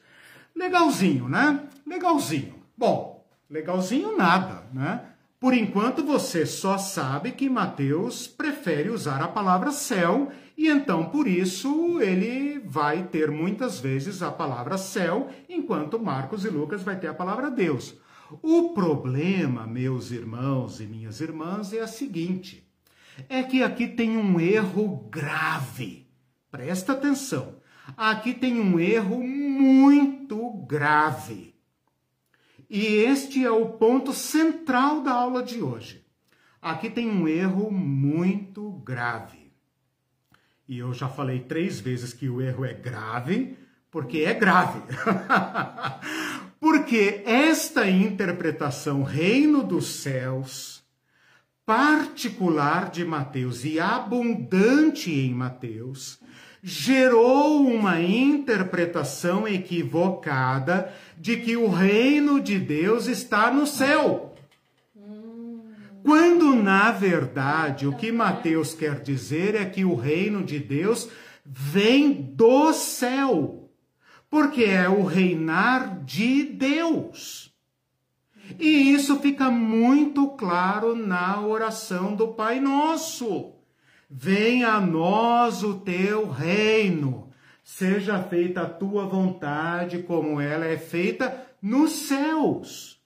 Legalzinho, 0.54 1.28
né? 1.28 1.68
Legalzinho. 1.86 2.54
Bom, 2.76 3.24
legalzinho 3.48 4.16
nada, 4.16 4.64
né? 4.72 5.02
Por 5.40 5.54
enquanto 5.54 6.04
você 6.04 6.44
só 6.44 6.76
sabe 6.76 7.30
que 7.30 7.48
Mateus 7.48 8.26
prefere 8.26 8.90
usar 8.90 9.22
a 9.22 9.28
palavra 9.28 9.70
céu 9.70 10.32
e 10.56 10.66
então 10.66 11.04
por 11.10 11.28
isso 11.28 12.00
ele 12.00 12.58
vai 12.58 13.04
ter 13.04 13.30
muitas 13.30 13.78
vezes 13.78 14.20
a 14.20 14.32
palavra 14.32 14.76
céu, 14.76 15.30
enquanto 15.48 16.00
Marcos 16.00 16.44
e 16.44 16.48
Lucas 16.48 16.82
vai 16.82 16.98
ter 16.98 17.06
a 17.06 17.14
palavra 17.14 17.48
Deus. 17.48 17.94
O 18.42 18.70
problema, 18.70 19.64
meus 19.68 20.10
irmãos 20.10 20.80
e 20.80 20.86
minhas 20.86 21.20
irmãs, 21.20 21.72
é 21.72 21.80
a 21.80 21.86
seguinte: 21.86 22.68
é 23.28 23.44
que 23.44 23.62
aqui 23.62 23.86
tem 23.86 24.16
um 24.16 24.40
erro 24.40 25.08
grave. 25.08 26.07
Presta 26.50 26.92
atenção. 26.92 27.56
Aqui 27.96 28.34
tem 28.34 28.58
um 28.58 28.78
erro 28.78 29.22
muito 29.22 30.50
grave. 30.66 31.54
E 32.68 32.84
este 32.86 33.44
é 33.44 33.50
o 33.50 33.66
ponto 33.66 34.12
central 34.12 35.02
da 35.02 35.12
aula 35.12 35.42
de 35.42 35.62
hoje. 35.62 36.04
Aqui 36.60 36.90
tem 36.90 37.08
um 37.08 37.26
erro 37.26 37.70
muito 37.70 38.72
grave. 38.84 39.52
E 40.68 40.78
eu 40.78 40.92
já 40.92 41.08
falei 41.08 41.40
três 41.40 41.80
vezes 41.80 42.12
que 42.12 42.28
o 42.28 42.42
erro 42.42 42.64
é 42.64 42.74
grave, 42.74 43.56
porque 43.90 44.18
é 44.18 44.34
grave. 44.34 44.82
porque 46.60 47.22
esta 47.24 47.88
interpretação 47.88 49.02
reino 49.02 49.62
dos 49.62 49.86
céus, 49.86 50.82
particular 51.64 52.90
de 52.90 53.04
Mateus 53.04 53.64
e 53.64 53.80
abundante 53.80 55.10
em 55.10 55.32
Mateus, 55.32 56.18
gerou 56.62 57.66
uma 57.66 58.00
interpretação 58.00 59.46
equivocada 59.46 60.92
de 61.16 61.36
que 61.36 61.56
o 61.56 61.68
reino 61.68 62.40
de 62.40 62.58
Deus 62.58 63.06
está 63.06 63.50
no 63.50 63.66
céu. 63.66 64.34
Quando, 66.02 66.54
na 66.54 66.90
verdade, 66.90 67.86
o 67.86 67.94
que 67.94 68.10
Mateus 68.10 68.74
quer 68.74 69.00
dizer 69.00 69.54
é 69.54 69.64
que 69.64 69.84
o 69.84 69.94
reino 69.94 70.42
de 70.42 70.58
Deus 70.58 71.08
vem 71.44 72.12
do 72.12 72.72
céu, 72.72 73.70
porque 74.30 74.64
é 74.64 74.88
o 74.88 75.04
reinar 75.04 76.02
de 76.04 76.44
Deus. 76.44 77.52
E 78.58 78.92
isso 78.92 79.18
fica 79.20 79.50
muito 79.50 80.28
claro 80.28 80.94
na 80.94 81.40
oração 81.40 82.14
do 82.14 82.28
Pai 82.28 82.60
Nosso. 82.60 83.57
Venha 84.10 84.72
a 84.72 84.80
nós 84.80 85.62
o 85.62 85.80
teu 85.80 86.30
reino, 86.30 87.30
seja 87.62 88.22
feita 88.22 88.62
a 88.62 88.68
tua 88.68 89.06
vontade, 89.06 90.02
como 90.02 90.40
ela 90.40 90.64
é 90.64 90.78
feita 90.78 91.46
nos 91.60 91.92
céus. 91.92 92.98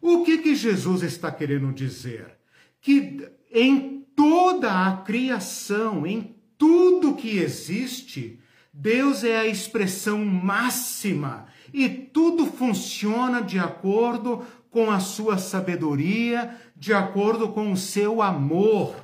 O 0.00 0.22
que, 0.22 0.38
que 0.38 0.54
Jesus 0.54 1.02
está 1.02 1.32
querendo 1.32 1.72
dizer? 1.72 2.38
Que 2.80 3.28
em 3.50 4.06
toda 4.14 4.86
a 4.86 4.98
criação, 4.98 6.06
em 6.06 6.36
tudo 6.56 7.16
que 7.16 7.38
existe, 7.38 8.38
Deus 8.72 9.24
é 9.24 9.38
a 9.38 9.46
expressão 9.46 10.24
máxima 10.24 11.46
e 11.72 11.88
tudo 11.88 12.46
funciona 12.46 13.42
de 13.42 13.58
acordo 13.58 14.44
com 14.70 14.90
a 14.90 15.00
sua 15.00 15.38
sabedoria, 15.38 16.56
de 16.76 16.92
acordo 16.92 17.48
com 17.48 17.72
o 17.72 17.76
seu 17.76 18.20
amor. 18.20 19.03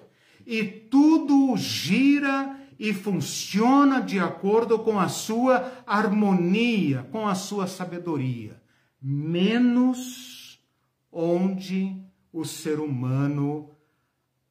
E 0.50 0.64
tudo 0.64 1.56
gira 1.56 2.58
e 2.76 2.92
funciona 2.92 4.00
de 4.00 4.18
acordo 4.18 4.80
com 4.80 4.98
a 4.98 5.08
sua 5.08 5.72
harmonia, 5.86 7.06
com 7.12 7.28
a 7.28 7.36
sua 7.36 7.68
sabedoria. 7.68 8.60
Menos 9.00 10.60
onde 11.12 11.96
o 12.32 12.44
ser 12.44 12.80
humano 12.80 13.70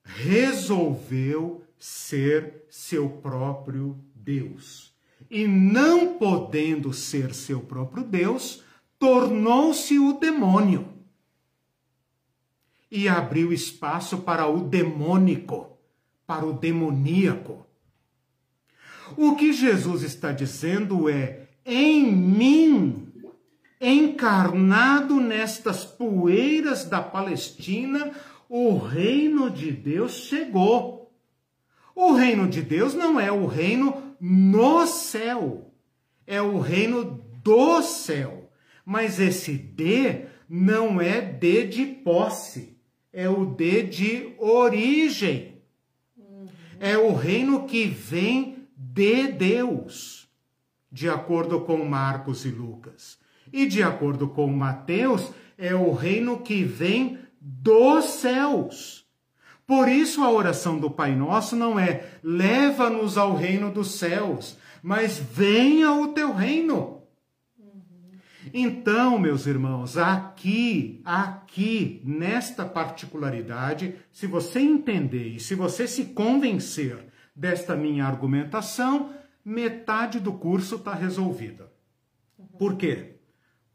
resolveu 0.01 1.65
ser 1.77 2.65
seu 2.69 3.09
próprio 3.09 4.01
Deus. 4.15 4.93
E 5.29 5.45
não 5.45 6.17
podendo 6.17 6.93
ser 6.93 7.35
seu 7.35 7.59
próprio 7.59 8.05
Deus, 8.05 8.63
tornou-se 8.97 9.99
o 9.99 10.13
demônio. 10.13 10.87
E 12.89 13.09
abriu 13.09 13.51
espaço 13.51 14.19
para 14.19 14.47
o 14.47 14.61
demônico, 14.61 15.68
para 16.29 16.45
o 16.45 16.53
demoníaco. 16.53 17.65
O 19.17 19.35
que 19.35 19.51
Jesus 19.51 20.03
está 20.03 20.31
dizendo 20.31 21.09
é: 21.09 21.47
em 21.65 22.05
mim 22.05 23.11
encarnado 23.81 25.19
nestas 25.19 25.83
poeiras 25.83 26.85
da 26.85 27.01
Palestina, 27.01 28.11
o 28.47 28.77
reino 28.77 29.49
de 29.49 29.71
Deus 29.71 30.11
chegou. 30.11 31.11
O 31.95 32.13
reino 32.13 32.47
de 32.47 32.61
Deus 32.61 32.93
não 32.93 33.19
é 33.19 33.31
o 33.31 33.47
reino 33.47 34.15
no 34.21 34.85
céu, 34.85 35.73
é 36.27 36.39
o 36.39 36.59
reino 36.59 37.23
do 37.43 37.81
céu. 37.81 38.51
Mas 38.85 39.19
esse 39.19 39.53
D 39.53 40.25
não 40.47 41.01
é 41.01 41.21
D 41.21 41.65
de 41.65 41.87
posse, 41.87 42.77
é 43.11 43.27
o 43.27 43.47
D 43.47 43.81
de 43.81 44.35
origem. 44.37 45.48
É 46.79 46.97
o 46.97 47.13
reino 47.13 47.65
que 47.65 47.85
vem 47.85 48.67
de 48.75 49.27
Deus, 49.27 50.29
de 50.91 51.09
acordo 51.09 51.61
com 51.61 51.83
Marcos 51.85 52.45
e 52.45 52.49
Lucas. 52.49 53.17
E 53.51 53.65
de 53.65 53.83
acordo 53.83 54.29
com 54.29 54.47
Mateus, 54.47 55.31
é 55.57 55.75
o 55.75 55.91
reino 55.91 56.39
que 56.39 56.63
vem 56.63 57.19
dos 57.41 58.05
céus. 58.05 59.05
Por 59.67 59.87
isso 59.87 60.23
a 60.23 60.31
oração 60.31 60.79
do 60.79 60.89
Pai 60.89 61.15
Nosso 61.15 61.55
não 61.55 61.77
é 61.79 62.09
leva-nos 62.23 63.17
ao 63.17 63.35
reino 63.35 63.71
dos 63.71 63.99
céus, 63.99 64.57
mas 64.81 65.19
venha 65.19 65.91
o 65.91 66.07
teu 66.07 66.33
reino. 66.33 66.98
Então, 68.53 69.17
meus 69.19 69.45
irmãos, 69.45 69.97
aqui, 69.97 71.01
aqui, 71.05 72.01
nesta 72.03 72.65
particularidade, 72.65 73.95
se 74.11 74.27
você 74.27 74.59
entender 74.59 75.35
e 75.35 75.39
se 75.39 75.55
você 75.55 75.87
se 75.87 76.05
convencer 76.05 76.97
desta 77.35 77.75
minha 77.75 78.05
argumentação, 78.05 79.13
metade 79.43 80.19
do 80.19 80.33
curso 80.33 80.75
está 80.75 80.93
resolvida. 80.93 81.71
Por 82.57 82.75
quê? 82.75 83.19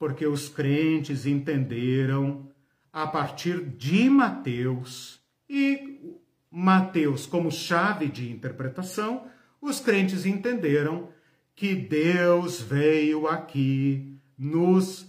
porque 0.04 0.26
os 0.26 0.50
crentes 0.50 1.24
entenderam 1.24 2.50
a 2.92 3.06
partir 3.06 3.64
de 3.64 4.08
Mateus 4.10 5.18
e 5.48 6.20
Mateus 6.50 7.24
como 7.24 7.50
chave 7.50 8.08
de 8.08 8.30
interpretação, 8.30 9.26
os 9.62 9.80
crentes 9.80 10.26
entenderam 10.26 11.08
que 11.54 11.74
Deus 11.74 12.60
veio 12.60 13.26
aqui 13.26 14.13
nos 14.38 15.06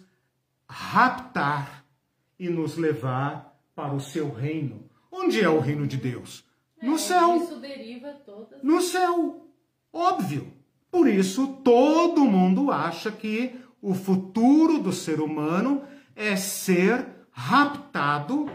raptar 0.69 1.85
e 2.39 2.49
nos 2.49 2.77
levar 2.77 3.57
para 3.75 3.93
o 3.93 3.99
seu 3.99 4.31
reino. 4.31 4.89
Onde 5.11 5.41
é 5.41 5.49
o 5.49 5.59
reino 5.59 5.87
de 5.87 5.97
Deus? 5.97 6.43
No 6.81 6.95
é, 6.95 6.97
céu. 6.97 7.37
Isso 7.37 7.55
deriva 7.57 8.09
todas. 8.25 8.61
No 8.61 8.81
céu. 8.81 9.47
Óbvio. 9.91 10.53
Por 10.91 11.07
isso 11.07 11.47
todo 11.63 12.25
mundo 12.25 12.71
acha 12.71 13.11
que 13.11 13.55
o 13.81 13.93
futuro 13.93 14.79
do 14.79 14.91
ser 14.91 15.19
humano 15.19 15.83
é 16.15 16.35
ser 16.35 17.05
raptado 17.31 18.49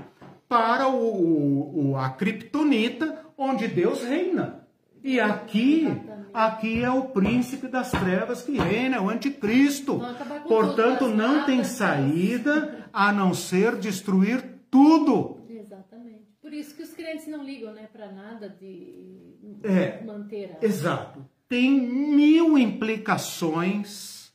para 0.49 0.89
o, 0.89 1.91
o 1.91 1.97
a 1.97 2.11
criptonita 2.11 3.27
onde 3.37 3.69
Deus 3.69 4.03
reina. 4.03 4.67
E 5.03 5.21
aqui, 5.21 5.87
aqui 6.33 6.83
é 6.83 6.91
o 6.91 7.05
príncipe 7.05 7.69
das 7.69 7.91
trevas 7.91 8.43
que 8.43 8.57
reina, 8.59 8.97
é 8.97 9.01
o 9.01 9.09
anticristo. 9.09 10.01
Portanto, 10.47 11.09
não 11.09 11.45
tem 11.45 11.65
saída 11.65 12.89
a 12.93 13.13
não 13.13 13.33
ser 13.35 13.77
destruir 13.77 14.45
tudo. 14.71 15.41
Exatamente. 15.49 16.27
Por 16.41 16.53
isso 16.53 16.75
que 16.75 16.83
os 16.83 16.93
crentes 16.95 17.27
não 17.27 17.45
ligam, 17.45 17.73
né, 17.73 17.89
para 17.93 18.11
nada 18.11 18.49
de 18.49 19.37
É, 19.63 20.03
manter 20.05 20.57
a... 20.61 20.65
Exato. 20.65 21.25
Tem 21.49 21.71
mil 21.81 22.57
implicações 22.57 24.33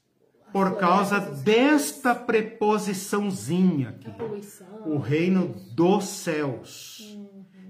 por 0.52 0.78
causa 0.78 1.20
desta 1.20 2.16
preposiçãozinha 2.16 3.90
aqui. 3.90 4.10
O 4.86 4.98
reino 4.98 5.54
dos 5.74 6.06
céus, 6.06 7.18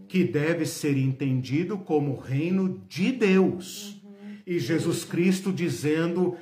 que 0.08 0.24
deve 0.24 0.66
ser 0.66 0.96
entendido 0.98 1.78
como 1.78 2.14
o 2.14 2.20
reino 2.20 2.80
de 2.88 3.12
Deus. 3.12 3.95
E 4.46 4.60
Jesus 4.60 5.04
Cristo 5.04 5.52
dizendo: 5.52 6.38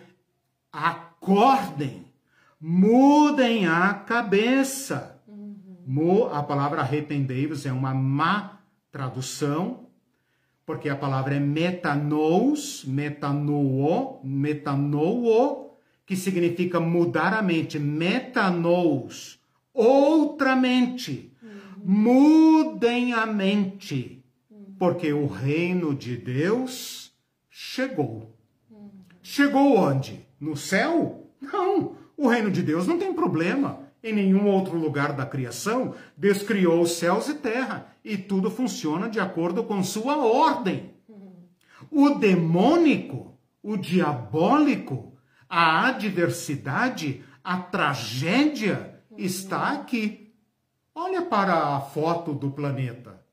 acordem, 0.72 2.06
mudem 2.60 3.68
a 3.68 3.94
cabeça. 3.94 5.22
Mu- 5.86 6.26
A 6.26 6.42
palavra 6.44 6.82
arrependei-vos 6.82 7.66
é 7.66 7.72
uma 7.72 7.94
má 7.94 8.60
tradução, 8.92 9.88
porque 10.66 10.88
a 10.88 10.96
palavra 10.96 11.36
é 11.36 11.40
metanous, 11.40 12.86
metanoo, 12.86 14.22
metanoo, 14.24 15.78
que 16.06 16.16
significa 16.16 16.80
mudar 16.80 17.34
a 17.34 17.42
mente, 17.42 17.78
metanous, 17.80 19.40
outra 19.74 20.56
mente. 20.56 21.32
Mudem 21.86 23.14
a 23.14 23.26
mente, 23.26 24.24
porque 24.80 25.12
o 25.12 25.28
reino 25.28 25.94
de 25.94 26.16
Deus 26.16 27.03
chegou. 27.56 28.36
Chegou 29.22 29.78
onde? 29.78 30.28
No 30.40 30.58
céu? 30.58 31.30
Não, 31.40 31.96
o 32.18 32.28
reino 32.28 32.50
de 32.50 32.64
Deus 32.64 32.88
não 32.88 32.98
tem 32.98 33.14
problema. 33.14 33.80
Em 34.04 34.12
nenhum 34.12 34.48
outro 34.48 34.76
lugar 34.76 35.14
da 35.14 35.24
criação, 35.26 35.94
Deus 36.18 36.42
criou 36.42 36.82
os 36.82 36.94
céus 36.94 37.30
e 37.30 37.36
terra 37.36 37.96
e 38.04 38.18
tudo 38.18 38.50
funciona 38.50 39.08
de 39.08 39.20
acordo 39.20 39.64
com 39.64 39.84
sua 39.84 40.18
ordem. 40.18 40.96
O 41.92 42.16
demônico, 42.16 43.38
o 43.62 43.78
diabólico, 43.78 45.14
a 45.48 45.88
adversidade, 45.88 47.24
a 47.44 47.58
tragédia 47.58 49.00
está 49.16 49.74
aqui. 49.74 50.34
Olha 50.96 51.22
para 51.22 51.76
a 51.76 51.82
foto 51.82 52.34
do 52.34 52.50
planeta. 52.50 53.24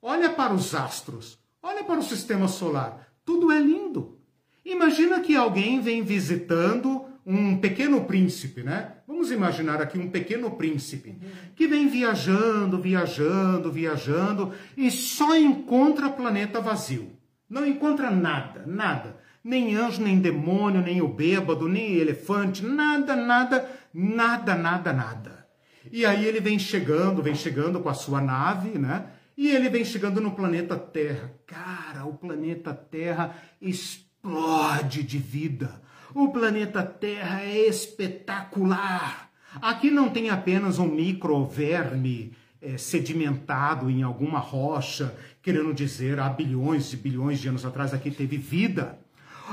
Olha 0.00 0.30
para 0.30 0.54
os 0.54 0.74
astros. 0.74 1.38
Olha 1.62 1.84
para 1.84 1.98
o 1.98 2.02
sistema 2.02 2.48
solar. 2.48 3.07
Tudo 3.28 3.52
é 3.52 3.60
lindo. 3.60 4.16
Imagina 4.64 5.20
que 5.20 5.36
alguém 5.36 5.82
vem 5.82 6.02
visitando 6.02 7.04
um 7.26 7.58
pequeno 7.58 8.06
príncipe, 8.06 8.62
né? 8.62 8.92
Vamos 9.06 9.30
imaginar 9.30 9.82
aqui 9.82 9.98
um 9.98 10.08
pequeno 10.08 10.52
príncipe 10.52 11.14
que 11.54 11.66
vem 11.66 11.88
viajando, 11.88 12.80
viajando, 12.80 13.70
viajando 13.70 14.54
e 14.74 14.90
só 14.90 15.36
encontra 15.36 16.08
planeta 16.08 16.58
vazio. 16.58 17.10
Não 17.50 17.66
encontra 17.66 18.10
nada, 18.10 18.64
nada. 18.66 19.18
Nem 19.44 19.76
anjo, 19.76 20.00
nem 20.00 20.18
demônio, 20.18 20.80
nem 20.80 21.02
o 21.02 21.08
bêbado, 21.08 21.68
nem 21.68 21.96
elefante, 21.96 22.64
nada, 22.64 23.14
nada, 23.14 23.70
nada, 23.92 24.54
nada, 24.54 24.90
nada. 24.90 25.46
E 25.92 26.06
aí 26.06 26.24
ele 26.24 26.40
vem 26.40 26.58
chegando, 26.58 27.22
vem 27.22 27.34
chegando 27.34 27.78
com 27.80 27.90
a 27.90 27.94
sua 27.94 28.22
nave, 28.22 28.78
né? 28.78 29.04
E 29.38 29.50
ele 29.50 29.68
vem 29.68 29.84
chegando 29.84 30.20
no 30.20 30.32
planeta 30.32 30.76
Terra. 30.76 31.32
Cara, 31.46 32.04
o 32.04 32.12
planeta 32.12 32.74
Terra 32.74 33.36
explode 33.62 35.04
de 35.04 35.16
vida. 35.16 35.80
O 36.12 36.32
planeta 36.32 36.82
Terra 36.82 37.44
é 37.44 37.68
espetacular. 37.68 39.30
Aqui 39.62 39.92
não 39.92 40.08
tem 40.08 40.28
apenas 40.28 40.80
um 40.80 40.88
microverme 40.88 42.32
eh, 42.60 42.76
sedimentado 42.76 43.88
em 43.88 44.02
alguma 44.02 44.40
rocha, 44.40 45.14
querendo 45.40 45.72
dizer 45.72 46.18
há 46.18 46.28
bilhões 46.28 46.92
e 46.92 46.96
bilhões 46.96 47.38
de 47.38 47.48
anos 47.48 47.64
atrás 47.64 47.94
aqui 47.94 48.10
teve 48.10 48.36
vida. 48.36 48.98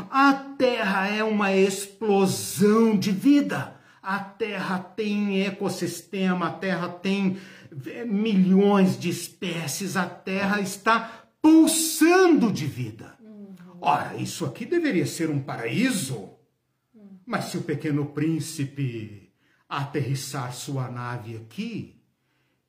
A 0.10 0.34
Terra 0.58 1.10
é 1.10 1.24
uma 1.24 1.54
explosão 1.54 2.98
de 2.98 3.12
vida. 3.12 3.76
A 4.02 4.18
Terra 4.20 4.80
tem 4.80 5.44
ecossistema, 5.44 6.48
a 6.48 6.52
Terra 6.52 6.90
tem 6.90 7.38
milhões 8.08 8.98
de 8.98 9.10
espécies, 9.10 9.96
a 9.98 10.08
Terra 10.08 10.62
está 10.62 11.28
pulsando 11.42 12.52
de 12.52 12.66
vida. 12.66 13.18
Ora, 13.82 14.16
isso 14.16 14.46
aqui 14.46 14.66
deveria 14.66 15.06
ser 15.06 15.30
um 15.30 15.42
paraíso. 15.42 16.30
Mas 17.26 17.46
se 17.46 17.58
o 17.58 17.64
pequeno 17.64 18.06
príncipe 18.08 19.34
aterrissar 19.68 20.54
sua 20.54 20.90
nave 20.90 21.36
aqui, 21.38 22.02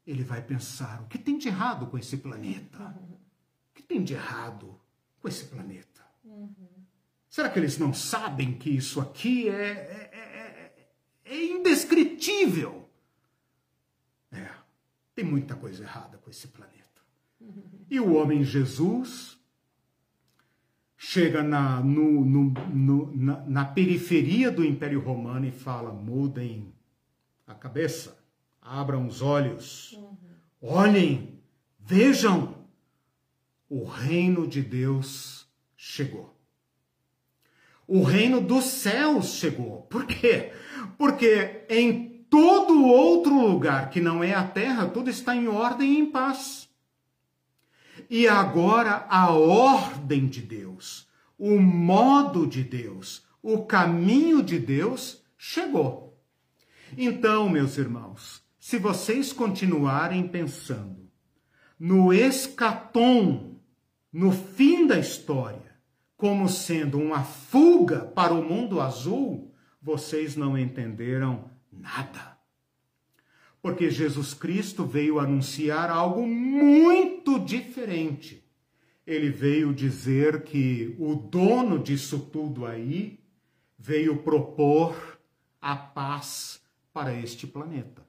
ele 0.07 0.25
vai 0.25 0.43
pensar: 0.43 1.03
o 1.03 1.07
que 1.07 1.19
tem 1.19 1.39
de 1.39 1.49
errado 1.49 1.87
com 1.87 1.97
esse 1.99 2.17
planeta? 2.17 2.79
O 3.71 3.75
que 3.75 3.83
tem 3.83 4.03
de 4.03 4.15
errado 4.15 4.79
com 5.21 5.29
esse 5.29 5.45
planeta? 5.45 6.05
Será 7.29 7.49
que 7.51 7.59
eles 7.59 7.77
não 7.79 7.93
sabem 7.93 8.55
que 8.55 8.71
isso 8.71 9.01
aqui 9.01 9.49
é, 9.49 9.53
é, 9.53 10.11
é- 10.13 11.33
é 11.35 11.45
indescritível? 11.47 12.86
Tem 15.17 15.25
muita 15.25 15.57
coisa 15.57 15.83
errada 15.83 16.19
com 16.19 16.29
esse 16.31 16.47
planeta. 16.49 16.77
E 17.91 17.99
o 17.99 18.15
homem 18.15 18.45
Jesus 18.45 19.39
chega 20.97 21.43
na, 21.43 21.81
no- 21.81 22.23
no- 22.25 22.51
no- 22.69 23.17
na, 23.17 23.41
na 23.47 23.65
periferia 23.65 24.51
do 24.51 24.63
Império 24.65 25.01
Romano 25.01 25.47
e 25.47 25.51
fala: 25.51 25.91
mudem 25.93 26.71
a 27.47 27.55
cabeça, 27.55 28.19
abram 28.61 29.07
os 29.07 29.23
olhos, 29.23 29.99
olhem, 30.61 31.41
vejam, 31.81 32.55
o 33.71 33.85
reino 33.85 34.47
de 34.47 34.61
Deus 34.63 35.49
chegou. 35.77 36.37
O 37.89 38.03
reino 38.03 38.41
dos 38.41 38.65
céus 38.65 39.35
chegou. 39.35 39.83
Por 39.83 40.07
quê? 40.07 40.53
Porque 40.99 41.65
em 41.71 42.16
todo 42.31 42.85
outro 42.85 43.35
lugar 43.35 43.91
que 43.91 44.01
não 44.01 44.23
é 44.23 44.35
a 44.35 44.47
terra, 44.47 44.87
tudo 44.87 45.11
está 45.11 45.35
em 45.35 45.49
ordem 45.49 45.95
e 45.95 45.99
em 45.99 46.07
paz. 46.07 46.69
E 48.09 48.29
agora 48.29 49.07
a 49.09 49.31
ordem 49.31 50.27
de 50.27 50.41
Deus, 50.43 51.09
o 51.39 51.59
modo 51.59 52.47
de 52.47 52.63
Deus, 52.63 53.25
o 53.43 53.65
caminho 53.65 54.43
de 54.43 54.59
Deus 54.59 55.23
chegou. 55.37 56.19
Então, 56.97 57.49
meus 57.49 57.77
irmãos, 57.77 58.43
se 58.59 58.79
vocês 58.79 59.33
continuarem 59.33 60.27
pensando 60.29 61.09
no 61.79 62.13
escatom, 62.13 63.61
no 64.13 64.33
fim 64.33 64.87
da 64.87 64.99
história, 64.99 65.77
como 66.17 66.49
sendo 66.49 66.99
uma 66.99 67.23
fuga 67.23 68.01
para 68.01 68.33
o 68.33 68.43
mundo 68.43 68.81
azul, 68.81 69.55
vocês 69.83 70.35
não 70.35 70.57
entenderam 70.57 71.51
nada. 71.81 72.37
Porque 73.61 73.91
Jesus 73.91 74.33
Cristo 74.33 74.85
veio 74.85 75.19
anunciar 75.19 75.91
algo 75.91 76.27
muito 76.27 77.39
diferente. 77.39 78.45
Ele 79.07 79.31
veio 79.31 79.75
dizer 79.75 80.43
que 80.43 80.95
o 80.99 81.15
dono 81.15 81.79
disso 81.79 82.19
tudo 82.33 82.67
aí 82.67 83.21
veio 83.79 84.19
propor 84.19 85.19
a 85.61 85.77
paz 85.77 86.61
para 86.93 87.13
este 87.15 87.47
planeta. 87.47 88.07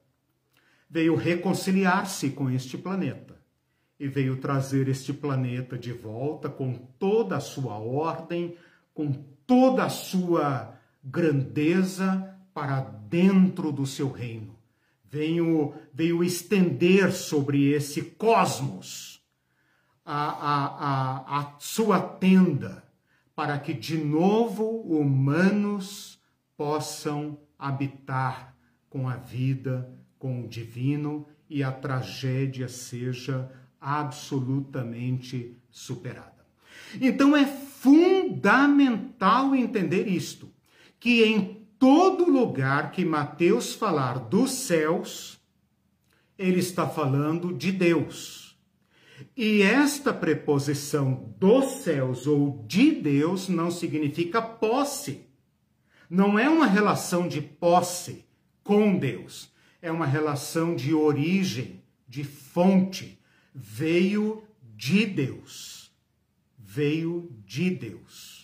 Veio 0.88 1.14
reconciliar-se 1.14 2.30
com 2.30 2.48
este 2.48 2.78
planeta 2.78 3.38
e 3.98 4.06
veio 4.06 4.36
trazer 4.36 4.88
este 4.88 5.12
planeta 5.12 5.76
de 5.76 5.92
volta 5.92 6.48
com 6.48 6.72
toda 6.72 7.36
a 7.36 7.40
sua 7.40 7.78
ordem, 7.78 8.56
com 8.94 9.12
toda 9.46 9.84
a 9.84 9.90
sua 9.90 10.78
grandeza 11.02 12.37
para 12.58 12.80
dentro 12.80 13.70
do 13.70 13.86
seu 13.86 14.10
reino. 14.10 14.58
Veio, 15.04 15.74
veio 15.94 16.24
estender 16.24 17.12
sobre 17.12 17.70
esse 17.70 18.02
cosmos 18.02 19.22
a, 20.04 20.24
a, 20.24 20.64
a, 20.66 21.38
a 21.38 21.54
sua 21.60 22.00
tenda, 22.00 22.82
para 23.32 23.56
que 23.60 23.72
de 23.72 23.96
novo 23.96 24.64
humanos 24.80 26.20
possam 26.56 27.38
habitar 27.56 28.56
com 28.90 29.08
a 29.08 29.14
vida, 29.14 29.96
com 30.18 30.42
o 30.42 30.48
divino 30.48 31.28
e 31.48 31.62
a 31.62 31.70
tragédia 31.70 32.66
seja 32.66 33.48
absolutamente 33.80 35.56
superada. 35.70 36.44
Então 37.00 37.36
é 37.36 37.46
fundamental 37.46 38.24
entender 39.54 40.08
isto, 40.08 40.52
que 40.98 41.22
em 41.22 41.57
todo 41.78 42.30
lugar 42.30 42.90
que 42.90 43.04
Mateus 43.04 43.74
falar 43.74 44.18
dos 44.18 44.50
céus, 44.50 45.38
ele 46.36 46.58
está 46.58 46.88
falando 46.88 47.52
de 47.52 47.70
Deus. 47.72 48.56
E 49.36 49.62
esta 49.62 50.12
preposição 50.12 51.34
dos 51.38 51.82
céus 51.82 52.26
ou 52.26 52.64
de 52.66 52.92
Deus 52.92 53.48
não 53.48 53.70
significa 53.70 54.40
posse. 54.40 55.26
Não 56.08 56.38
é 56.38 56.48
uma 56.48 56.66
relação 56.66 57.28
de 57.28 57.40
posse 57.40 58.24
com 58.62 58.96
Deus, 58.98 59.52
é 59.80 59.90
uma 59.90 60.06
relação 60.06 60.74
de 60.74 60.94
origem, 60.94 61.82
de 62.06 62.24
fonte. 62.24 63.18
veio 63.54 64.42
de 64.76 65.06
Deus. 65.06 65.90
Veio 66.56 67.30
de 67.44 67.70
Deus. 67.70 68.37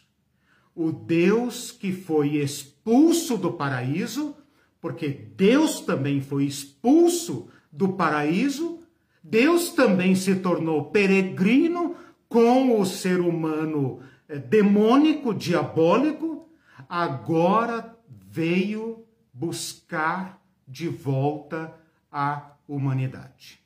O 0.74 0.90
Deus 0.90 1.70
que 1.70 1.92
foi 1.92 2.36
expulso 2.36 3.36
do 3.36 3.52
paraíso, 3.52 4.36
porque 4.80 5.08
Deus 5.08 5.80
também 5.80 6.20
foi 6.20 6.44
expulso 6.44 7.48
do 7.70 7.92
paraíso, 7.94 8.82
Deus 9.22 9.70
também 9.70 10.14
se 10.14 10.36
tornou 10.36 10.86
peregrino 10.86 11.96
com 12.28 12.80
o 12.80 12.84
ser 12.84 13.20
humano 13.20 14.00
eh, 14.28 14.38
demônico, 14.38 15.32
diabólico, 15.32 16.48
agora 16.88 17.96
veio 18.08 19.06
buscar 19.32 20.42
de 20.66 20.88
volta 20.88 21.74
a 22.10 22.56
humanidade. 22.68 23.60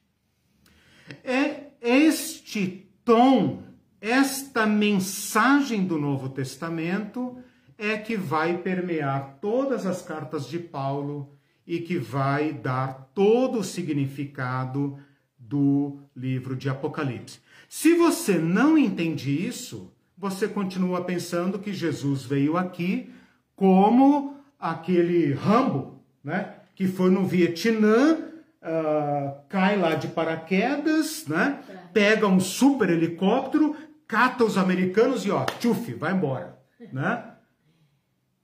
É 1.24 1.68
este 1.80 2.90
tom, 3.04 3.62
esta 4.00 4.66
mensagem 4.66 5.84
do 5.84 5.98
Novo 5.98 6.28
Testamento 6.28 7.36
é 7.76 7.96
que 7.96 8.16
vai 8.16 8.58
permear 8.58 9.38
todas 9.40 9.86
as 9.86 10.02
cartas 10.02 10.48
de 10.48 10.58
Paulo 10.58 11.34
e 11.66 11.80
que 11.80 11.98
vai 11.98 12.52
dar 12.52 13.10
todo 13.14 13.58
o 13.58 13.64
significado 13.64 14.98
do 15.38 15.98
livro 16.14 16.56
de 16.56 16.68
Apocalipse. 16.68 17.40
Se 17.68 17.94
você 17.94 18.38
não 18.38 18.78
entende 18.78 19.46
isso, 19.46 19.92
você 20.16 20.48
continua 20.48 21.04
pensando 21.04 21.58
que 21.58 21.72
Jesus 21.72 22.22
veio 22.22 22.56
aqui 22.56 23.12
como 23.54 24.36
aquele 24.58 25.32
Rambo, 25.32 26.02
né? 26.24 26.54
Que 26.74 26.86
foi 26.86 27.10
no 27.10 27.26
Vietnã 27.26 28.28
uh, 28.62 29.36
cai 29.48 29.76
lá 29.78 29.94
de 29.94 30.08
paraquedas, 30.08 31.26
né? 31.26 31.60
Pega 31.92 32.26
um 32.26 32.40
super 32.40 32.90
helicóptero, 32.90 33.76
cata 34.08 34.44
os 34.44 34.58
americanos 34.58 35.24
e 35.24 35.30
ó, 35.30 35.44
tchuf, 35.44 35.94
vai 35.94 36.12
embora, 36.12 36.58
né? 36.92 37.34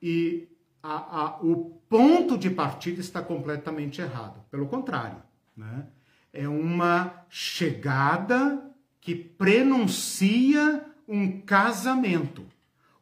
E 0.00 0.46
a, 0.82 1.22
a, 1.22 1.38
o 1.40 1.80
ponto 1.88 2.38
de 2.38 2.50
partida 2.50 3.00
está 3.00 3.20
completamente 3.20 4.00
errado. 4.00 4.44
Pelo 4.50 4.66
contrário, 4.66 5.20
né? 5.56 5.86
É 6.32 6.46
uma 6.46 7.24
chegada 7.28 8.70
que 9.00 9.14
prenuncia 9.14 10.84
um 11.08 11.40
casamento. 11.40 12.44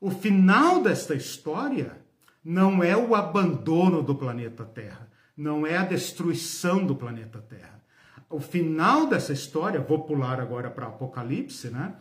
O 0.01 0.10
final 0.10 0.82
desta 0.82 1.14
história 1.14 2.01
não 2.44 2.82
é 2.82 2.97
o 2.97 3.14
abandono 3.14 4.02
do 4.02 4.14
planeta 4.14 4.64
Terra 4.64 5.12
não 5.36 5.66
é 5.66 5.76
a 5.76 5.84
destruição 5.84 6.84
do 6.84 6.94
planeta 6.94 7.39
Terra. 7.40 7.82
O 8.28 8.40
final 8.40 9.06
dessa 9.06 9.32
história, 9.32 9.80
vou 9.80 10.05
pular 10.05 10.40
agora 10.40 10.70
para 10.70 10.86
Apocalipse, 10.86 11.68
né? 11.68 11.94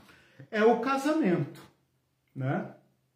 É 0.50 0.64
o 0.64 0.80
casamento, 0.80 1.62
né? 2.36 2.72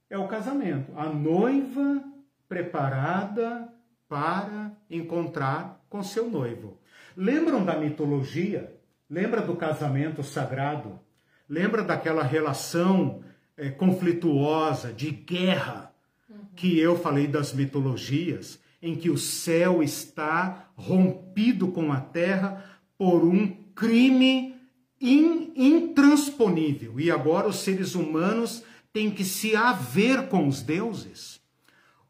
É 0.10 0.18
o 0.18 0.27
casamento. 0.27 0.91
A 0.95 1.06
noiva 1.06 2.03
preparada 2.47 3.69
para 4.07 4.72
encontrar 4.89 5.84
com 5.89 6.03
seu 6.03 6.30
noivo. 6.30 6.80
Lembram 7.18 7.65
da 7.65 7.77
mitologia? 7.77 8.76
Lembra 9.10 9.41
do 9.41 9.56
casamento 9.56 10.23
sagrado? 10.23 10.99
Lembra 11.49 11.84
daquela 11.84 12.23
relação 12.23 13.23
é, 13.57 13.69
conflituosa, 13.69 14.91
de 14.91 15.11
guerra, 15.11 15.93
que 16.56 16.80
eu 16.80 16.97
falei 16.97 17.27
das 17.27 17.53
mitologias? 17.53 18.60
em 18.85 18.95
que 18.95 19.10
o 19.10 19.18
céu 19.18 19.81
está 19.81 20.69
rompido 20.76 21.69
com 21.69 21.91
a 21.91 21.99
terra 21.99 22.64
por 22.95 23.26
um 23.26 23.47
crime 23.73 24.55
in, 24.99 25.51
intransponível. 25.55 26.99
E 26.99 27.11
agora 27.11 27.47
os 27.47 27.57
seres 27.57 27.95
humanos 27.95 28.63
têm 28.91 29.11
que 29.11 29.23
se 29.23 29.55
haver 29.55 30.27
com 30.27 30.47
os 30.47 30.61
deuses. 30.61 31.41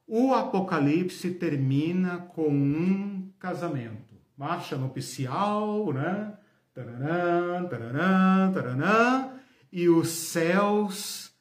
O 0.08 0.34
Apocalipse 0.34 1.32
termina 1.32 2.18
com 2.18 2.50
um 2.50 3.32
casamento. 3.40 4.16
Marcha 4.38 4.78
nupcial, 4.78 5.92
né? 5.94 6.38
Taranã, 6.74 7.66
taranã, 7.68 8.52
taranã, 8.54 9.32
e 9.72 9.88
os 9.90 10.10
céus, 10.10 11.34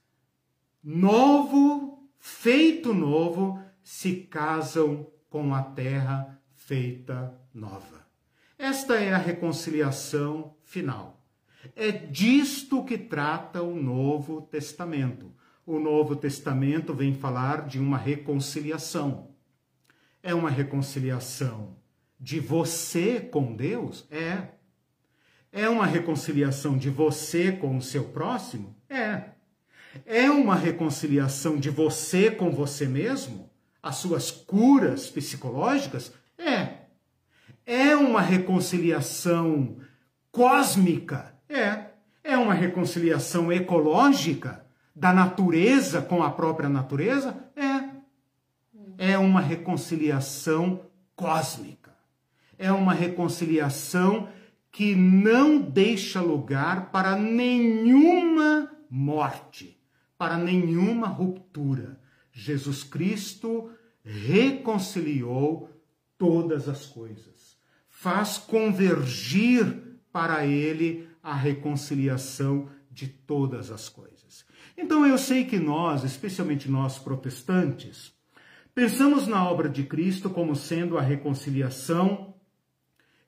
novo, 0.83 2.09
feito 2.19 2.95
novo, 2.95 3.61
se 3.83 4.15
casam 4.15 5.07
com 5.29 5.55
a 5.55 5.63
terra 5.63 6.41
feita 6.55 7.39
nova. 7.53 8.07
Esta 8.57 8.95
é 8.95 9.13
a 9.13 9.19
reconciliação 9.19 10.57
final. 10.63 11.24
É 11.75 11.91
disto 11.91 12.85
que 12.85 12.99
trata 12.99 13.63
o 13.63 13.75
Novo 13.75 14.43
Testamento. 14.43 15.33
O 15.67 15.79
Novo 15.79 16.15
Testamento 16.17 16.93
vem 16.95 17.15
falar 17.15 17.67
de 17.67 17.79
uma 17.79 17.97
reconciliação. 17.97 19.31
É 20.23 20.35
uma 20.35 20.51
reconciliação 20.51 21.77
de 22.19 22.41
você 22.41 23.21
com 23.21 23.55
Deus? 23.55 24.07
É. 24.11 24.49
É 25.53 25.69
uma 25.69 25.87
reconciliação 25.87 26.77
de 26.77 26.91
você 26.91 27.53
com 27.53 27.77
o 27.77 27.83
seu 27.83 28.05
próximo? 28.05 28.77
É. 28.89 29.31
É 30.05 30.31
uma 30.31 30.55
reconciliação 30.55 31.57
de 31.57 31.71
você 31.71 32.31
com 32.31 32.51
você 32.51 32.87
mesmo? 32.87 33.55
as 33.85 33.97
suas 33.97 34.31
curas 34.31 35.11
psicológicas? 35.11 36.11
É. 36.39 36.79
É 37.67 37.95
uma 37.95 38.23
reconciliação 38.23 39.77
cósmica? 40.33 41.34
Uma 42.55 42.61
reconciliação 42.61 43.53
ecológica 43.53 44.65
da 44.95 45.13
natureza 45.13 46.01
com 46.01 46.23
a 46.23 46.31
própria 46.31 46.69
natureza? 46.69 47.37
É. 47.57 49.13
É 49.13 49.19
uma 49.19 49.41
reconciliação 49.41 50.83
cósmica. 51.17 51.93
É 52.57 52.71
uma 52.71 52.95
reconciliação 52.95 54.29
que 54.71 54.95
não 54.95 55.61
deixa 55.61 56.21
lugar 56.21 56.93
para 56.93 57.17
nenhuma 57.17 58.71
morte, 58.89 59.77
para 60.17 60.37
nenhuma 60.37 61.09
ruptura 61.09 61.99
Jesus 62.35 62.83
Cristo 62.83 63.71
reconciliou 64.03 65.71
todas 66.19 66.69
as 66.69 66.85
coisas, 66.85 67.57
faz 67.89 68.37
convergir 68.37 69.99
para 70.13 70.45
ele 70.45 71.09
a 71.25 71.35
reconciliação 71.35 72.69
de 72.91 73.09
todas 73.09 73.71
as 73.71 73.89
coisas. 73.89 74.45
Então 74.77 75.07
eu 75.07 75.17
sei 75.17 75.45
que 75.45 75.59
nós, 75.59 76.05
especialmente 76.05 76.71
nós 76.71 76.99
protestantes, 76.99 78.13
pensamos 78.75 79.27
na 79.27 79.49
obra 79.49 79.69
de 79.69 79.85
Cristo 79.85 80.29
como 80.29 80.55
sendo 80.55 80.99
a 80.99 81.01
reconciliação 81.01 82.35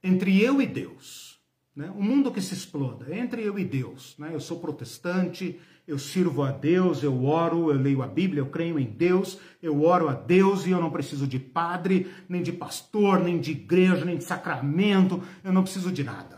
entre 0.02 0.40
eu 0.40 0.60
e 0.60 0.66
Deus. 0.66 1.40
Né? 1.74 1.90
O 1.96 2.02
mundo 2.02 2.30
que 2.30 2.40
se 2.40 2.54
exploda, 2.54 3.14
entre 3.16 3.42
eu 3.42 3.58
e 3.58 3.64
Deus. 3.64 4.14
Né? 4.18 4.30
Eu 4.32 4.40
sou 4.40 4.60
protestante, 4.60 5.58
eu 5.86 5.98
sirvo 5.98 6.42
a 6.42 6.50
Deus, 6.50 7.02
eu 7.02 7.24
oro, 7.24 7.70
eu 7.70 7.78
leio 7.78 8.02
a 8.02 8.06
Bíblia, 8.06 8.40
eu 8.40 8.46
creio 8.46 8.78
em 8.78 8.86
Deus, 8.86 9.38
eu 9.62 9.82
oro 9.84 10.08
a 10.08 10.14
Deus 10.14 10.66
e 10.66 10.70
eu 10.70 10.80
não 10.80 10.90
preciso 10.90 11.26
de 11.26 11.38
padre, 11.38 12.10
nem 12.28 12.42
de 12.42 12.52
pastor, 12.52 13.20
nem 13.20 13.40
de 13.40 13.52
igreja, 13.52 14.04
nem 14.04 14.18
de 14.18 14.24
sacramento, 14.24 15.22
eu 15.42 15.52
não 15.52 15.62
preciso 15.62 15.90
de 15.90 16.04
nada. 16.04 16.35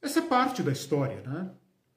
Essa 0.00 0.20
é 0.20 0.22
parte 0.22 0.62
da 0.62 0.72
história, 0.72 1.22
né? 1.22 1.50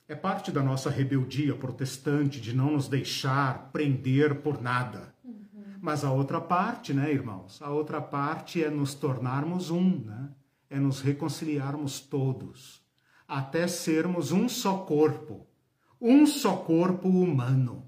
É 0.08 0.16
parte 0.16 0.52
da 0.52 0.64
nossa 0.64 0.90
rebeldia 0.90 1.56
protestante 1.56 2.42
de 2.42 2.56
não 2.56 2.72
nos 2.72 2.88
deixar 2.88 3.70
prender 3.72 4.36
por 4.42 4.62
nada. 4.62 5.14
Uhum. 5.24 5.78
Mas 5.80 6.04
a 6.04 6.12
outra 6.12 6.42
parte, 6.42 6.94
né, 6.94 7.12
irmãos? 7.12 7.62
A 7.62 7.70
outra 7.70 8.02
parte 8.02 8.64
é 8.64 8.70
nos 8.70 8.96
tornarmos 8.96 9.70
um, 9.70 10.04
né? 10.06 10.30
É 10.70 10.80
nos 10.80 11.02
reconciliarmos 11.02 12.00
todos, 12.00 12.82
até 13.28 13.68
sermos 13.68 14.32
um 14.32 14.50
só 14.50 14.78
corpo 14.78 15.50
um 16.02 16.26
só 16.26 16.56
corpo 16.56 17.08
humano. 17.08 17.86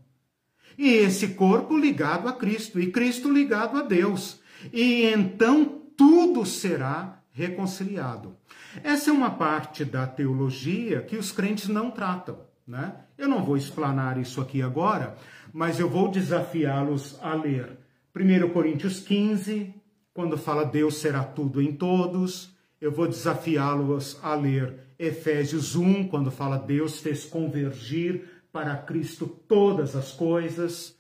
E 0.78 0.88
esse 0.88 1.30
corpo 1.30 1.78
ligado 1.78 2.28
a 2.28 2.34
Cristo, 2.34 2.80
e 2.80 2.92
Cristo 2.92 3.32
ligado 3.32 3.78
a 3.78 3.82
Deus. 3.82 4.40
E 4.74 5.06
então 5.06 5.66
tudo 5.96 6.46
será 6.46 7.21
reconciliado. 7.34 8.36
Essa 8.84 9.10
é 9.10 9.14
uma 9.14 9.32
parte 9.32 9.86
da 9.86 10.06
teologia 10.06 11.02
que 11.02 11.18
os 11.18 11.32
crentes 11.32 11.68
não 11.68 11.92
tratam. 11.92 12.40
Né? 12.68 12.94
Eu 13.18 13.28
não 13.28 13.44
vou 13.44 13.58
explanar 13.58 14.18
isso 14.18 14.40
aqui 14.40 14.62
agora, 14.62 15.16
mas 15.54 15.80
eu 15.80 15.90
vou 15.90 16.10
desafiá-los 16.10 17.18
a 17.22 17.34
ler 17.34 17.78
1 18.16 18.50
Coríntios 18.50 19.00
15, 19.00 19.74
quando 20.14 20.38
fala 20.38 20.66
Deus 20.66 20.98
será 20.98 21.24
tudo 21.24 21.62
em 21.62 21.74
todos. 21.74 22.56
Eu 22.80 22.92
vou 22.92 23.08
desafiá-los 23.08 24.20
a 24.22 24.34
ler 24.36 24.76
Efésios 24.98 25.76
1, 25.76 26.08
quando 26.08 26.30
fala 26.32 26.58
Deus 26.58 27.00
fez 27.00 27.26
convergir 27.26 28.44
para 28.52 28.76
Cristo 28.76 29.28
todas 29.28 29.96
as 29.96 30.12
coisas. 30.12 30.98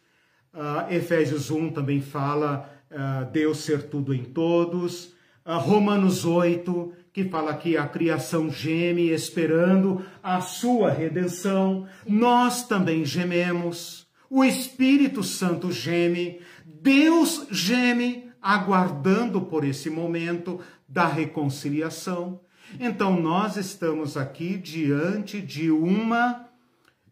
Uh, 0.54 0.92
Efésios 0.92 1.52
1 1.52 1.72
também 1.72 2.02
fala 2.02 2.70
uh, 2.90 3.32
Deus 3.32 3.60
ser 3.60 3.84
tudo 3.84 4.14
em 4.14 4.24
todos. 4.24 5.14
Uh, 5.46 5.58
Romanos 5.58 6.24
8, 6.24 6.94
que 7.12 7.26
fala 7.26 7.56
que 7.56 7.76
a 7.76 7.88
criação 7.88 8.50
geme 8.50 9.10
esperando 9.10 10.06
a 10.22 10.40
sua 10.40 10.92
redenção. 10.92 11.88
Nós 12.08 12.68
também 12.68 13.04
gememos. 13.04 14.08
O 14.30 14.44
Espírito 14.44 15.24
Santo 15.24 15.72
geme. 15.72 16.40
Deus 16.64 17.48
geme 17.50 18.32
aguardando 18.42 19.42
por 19.42 19.64
esse 19.64 19.90
momento 19.90 20.60
da 20.88 21.06
reconciliação. 21.08 22.40
Então 22.80 23.20
nós 23.20 23.58
estamos 23.58 24.16
aqui 24.16 24.58
diante 24.58 25.42
de 25.42 25.70
uma 25.70 26.48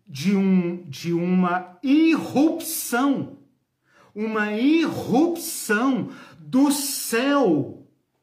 de 0.07 0.35
um 0.35 0.84
de 0.88 1.14
uma 1.14 1.77
irrupção, 1.84 3.38
uma 4.15 4.53
irrupção 4.53 6.10
do 6.39 6.72
céu 6.72 7.78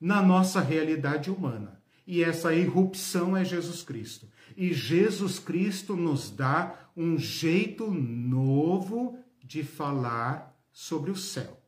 na 0.07 0.23
nossa 0.23 0.61
realidade 0.61 1.33
humana. 1.33 1.83
E 2.07 2.23
essa 2.23 2.55
irrupção 2.55 3.37
é 3.37 3.45
Jesus 3.45 3.83
Cristo. 3.83 4.29
E 4.57 4.73
Jesus 4.73 5.41
Cristo 5.41 5.97
nos 5.97 6.31
dá 6.31 6.79
um 6.97 7.19
jeito 7.19 7.91
novo 7.91 9.19
de 9.45 9.65
falar 9.65 10.57
sobre 10.71 11.11
o 11.11 11.17
céu. 11.17 11.61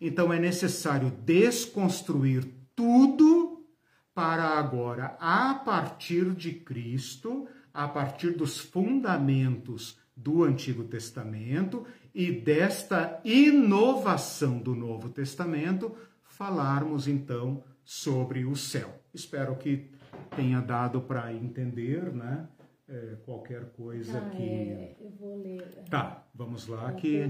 Então 0.00 0.32
é 0.32 0.38
necessário 0.38 1.10
desconstruir 1.10 2.46
tudo 2.76 3.66
para 4.14 4.44
agora, 4.44 5.16
a 5.18 5.52
partir 5.52 6.30
de 6.34 6.52
Cristo, 6.52 7.48
a 7.74 7.88
partir 7.88 8.30
dos 8.30 8.60
fundamentos 8.60 9.98
do 10.16 10.44
Antigo 10.44 10.84
Testamento 10.84 11.84
e 12.14 12.30
desta 12.30 13.20
inovação 13.24 14.58
do 14.58 14.74
Novo 14.74 15.08
Testamento, 15.08 15.94
falarmos 16.36 17.08
então 17.08 17.64
sobre 17.82 18.44
o 18.44 18.54
céu. 18.54 18.88
Espero 19.12 19.56
que 19.56 19.90
tenha 20.36 20.60
dado 20.60 21.00
para 21.00 21.32
entender, 21.32 22.12
né? 22.12 22.46
É, 22.88 23.16
qualquer 23.24 23.64
coisa 23.72 24.18
Ah, 24.18 24.30
que. 24.30 24.42
é, 24.42 24.96
eu 25.00 25.10
vou 25.18 25.42
ler. 25.42 25.66
Tá, 25.90 26.24
vamos 26.32 26.68
lá 26.68 26.92
que 26.92 27.24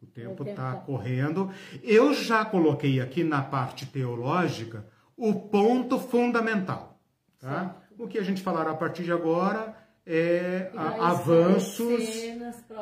o 0.00 0.06
tempo 0.06 0.44
está 0.44 0.74
tá. 0.74 0.80
correndo. 0.80 1.50
Eu 1.82 2.14
já 2.14 2.44
coloquei 2.44 3.00
aqui 3.00 3.24
na 3.24 3.42
parte 3.42 3.86
teológica 3.86 4.86
o 5.16 5.34
ponto 5.34 5.98
fundamental, 5.98 7.00
tá? 7.40 7.76
O 7.98 8.06
que 8.06 8.18
a 8.18 8.22
gente 8.22 8.40
falará 8.40 8.70
a 8.70 8.76
partir 8.76 9.02
de 9.02 9.12
agora 9.12 9.74
é 10.06 10.70
avanços 10.74 11.80
esclarecer 11.80 12.29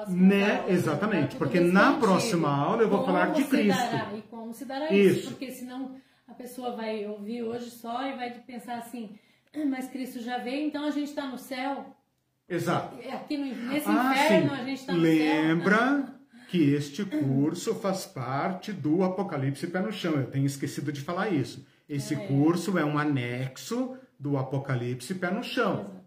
nas 0.01 0.09
próximas 0.09 0.29
né? 0.29 0.57
aulas, 0.59 0.71
Exatamente, 0.73 1.33
tá 1.33 1.39
porque 1.39 1.61
na 1.61 1.93
próxima 1.99 2.49
aula 2.49 2.83
eu 2.83 2.89
vou 2.89 3.05
falar 3.05 3.33
de 3.33 3.45
Cristo. 3.45 3.77
dará 3.79 4.15
e 4.17 4.23
como 4.23 4.53
se 4.55 4.65
dará 4.65 4.93
Isso. 4.93 5.19
isso, 5.21 5.31
porque 5.31 5.51
senão 5.51 5.97
a 6.27 6.35
pessoa 6.35 6.77
vai 6.77 7.07
ouvir 7.07 7.43
hoje 7.43 7.71
só 7.71 8.07
e 8.07 8.17
vai 8.17 8.31
pensar 8.31 8.79
assim, 8.79 9.19
"Ah, 9.55 9.65
mas 9.67 9.89
Cristo 9.89 10.21
já 10.21 10.39
veio, 10.39 10.67
então 10.67 10.85
a 10.85 10.91
gente 10.91 11.09
está 11.09 11.27
no 11.27 11.39
céu. 11.39 11.95
Exato. 12.49 12.97
Aqui 13.13 13.37
no, 13.37 13.45
nesse 13.71 13.89
Ah, 13.89 14.13
inferno 14.15 14.51
sim. 14.51 14.61
a 14.61 14.65
gente 14.65 14.79
está 14.81 14.93
no 14.95 15.01
céu. 15.03 15.11
Lembra 15.11 16.15
que 16.49 16.73
este 16.73 17.05
curso 17.05 17.75
faz 17.75 18.07
parte 18.07 18.73
do 18.73 19.03
Apocalipse 19.05 19.67
Pé 19.67 19.81
no 19.81 19.93
Chão. 19.93 20.15
Eu 20.15 20.31
tenho 20.31 20.47
esquecido 20.47 20.91
de 20.91 21.01
falar 21.03 21.29
isso. 21.31 21.67
Esse 21.87 22.17
curso 22.17 22.79
é 22.79 22.85
um 22.85 22.99
anexo 22.99 23.97
do 24.19 24.39
Apocalipse 24.39 25.15
Pé 25.15 25.31
no 25.31 25.43
Chão. 25.43 25.73
Exatamente. 25.73 25.98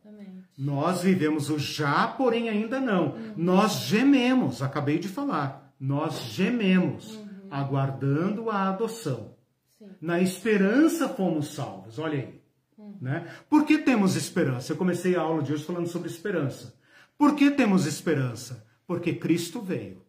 Nós 0.63 1.01
vivemos 1.01 1.49
o 1.49 1.57
já, 1.57 2.07
porém 2.07 2.47
ainda 2.47 2.79
não. 2.79 3.13
Uhum. 3.15 3.33
Nós 3.35 3.79
gememos, 3.85 4.61
acabei 4.61 4.99
de 4.99 5.07
falar. 5.07 5.73
Nós 5.79 6.25
gememos, 6.25 7.15
Uhum. 7.15 7.47
aguardando 7.49 8.47
a 8.47 8.69
adoção. 8.69 9.33
Sim. 9.79 9.89
Na 9.99 10.21
esperança 10.21 11.09
fomos 11.09 11.55
salvos, 11.55 11.97
olha 11.97 12.19
aí. 12.19 12.41
Uhum. 12.77 12.95
Né? 13.01 13.27
Por 13.49 13.65
que 13.65 13.79
temos 13.79 14.15
esperança? 14.15 14.71
Eu 14.71 14.77
comecei 14.77 15.15
a 15.15 15.21
aula 15.21 15.41
de 15.41 15.51
hoje 15.51 15.63
falando 15.63 15.87
sobre 15.87 16.07
esperança. 16.09 16.75
Por 17.17 17.35
que 17.35 17.49
temos 17.49 17.87
esperança? 17.87 18.63
Porque 18.85 19.13
Cristo 19.13 19.61
veio. 19.61 20.03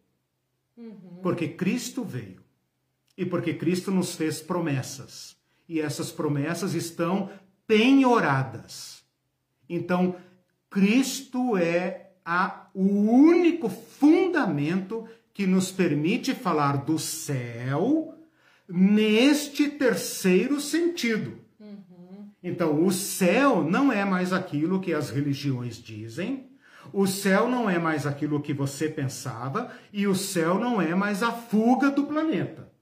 Uhum. 0.77 1.21
Porque 1.23 1.49
Cristo 1.49 2.05
veio. 2.05 2.43
E 3.17 3.25
porque 3.25 3.55
Cristo 3.55 3.91
nos 3.91 4.15
fez 4.15 4.43
promessas. 4.43 5.35
E 5.67 5.81
essas 5.81 6.13
promessas 6.13 6.75
estão 6.75 7.31
penhoradas. 7.67 9.03
Então, 9.67 10.15
Cristo 10.73 11.55
é 11.59 12.13
a, 12.25 12.67
o 12.75 12.83
único 12.83 13.69
fundamento 13.69 15.07
que 15.35 15.47
nos 15.47 15.71
permite 15.71 16.35
falar 16.35 16.79
do 16.79 16.99
céu 16.99 18.15
neste 18.67 19.69
terceiro 19.69 20.59
sentido. 20.61 21.43
Então, 22.43 22.85
o 22.85 22.91
céu 22.91 23.63
não 23.63 23.93
é 23.93 24.05
mais 24.05 24.33
aquilo 24.33 24.81
que 24.81 24.95
as 24.95 25.11
religiões 25.11 25.77
dizem, 25.77 26.49
o 26.93 27.07
céu 27.07 27.49
não 27.49 27.71
é 27.71 27.79
mais 27.79 28.07
aquilo 28.07 28.41
que 28.41 28.53
você 28.53 28.89
pensava, 28.89 29.71
e 29.93 30.07
o 30.07 30.15
céu 30.15 30.59
não 30.59 30.83
é 30.83 30.95
mais 30.95 31.23
a 31.23 31.31
fuga 31.31 31.91
do 31.91 32.05
planeta. 32.05 32.73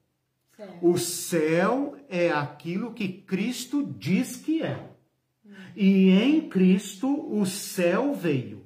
Certo. 0.57 0.79
O 0.81 0.97
céu 0.97 1.97
é 2.09 2.31
aquilo 2.31 2.95
que 2.95 3.09
Cristo 3.09 3.83
diz 3.99 4.37
que 4.37 4.63
é. 4.63 4.90
E 5.77 6.11
em 6.11 6.49
Cristo 6.49 7.09
o 7.09 7.45
céu 7.47 8.15
veio. 8.15 8.65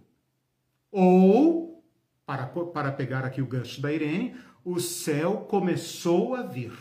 Ou, 0.90 1.82
para, 2.24 2.46
para 2.46 2.92
pegar 2.92 3.24
aqui 3.24 3.42
o 3.42 3.46
gancho 3.46 3.80
da 3.80 3.92
Irene, 3.92 4.36
o 4.64 4.78
céu 4.78 5.46
começou 5.48 6.34
a 6.34 6.42
vir. 6.42 6.72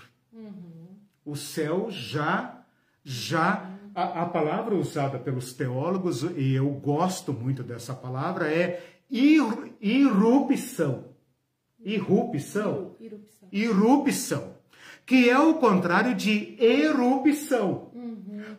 O 1.26 1.36
céu 1.36 1.88
já, 1.90 2.66
já, 3.04 3.70
a, 3.96 4.24
a 4.24 4.26
palavra 4.26 4.76
usada 4.76 5.18
pelos 5.18 5.54
teólogos, 5.54 6.24
e 6.36 6.54
eu 6.54 6.70
gosto 6.70 7.32
muito 7.32 7.64
dessa 7.64 7.94
palavra, 7.94 8.52
é 8.52 8.84
ir, 9.10 9.42
irrupção. 9.80 11.14
Irrupção 11.80 12.96
Erupção. 13.00 13.50
irrupção, 13.52 14.54
que 15.06 15.30
é 15.30 15.38
o 15.38 15.56
contrário 15.56 16.16
de 16.16 16.56
erupção. 16.58 17.92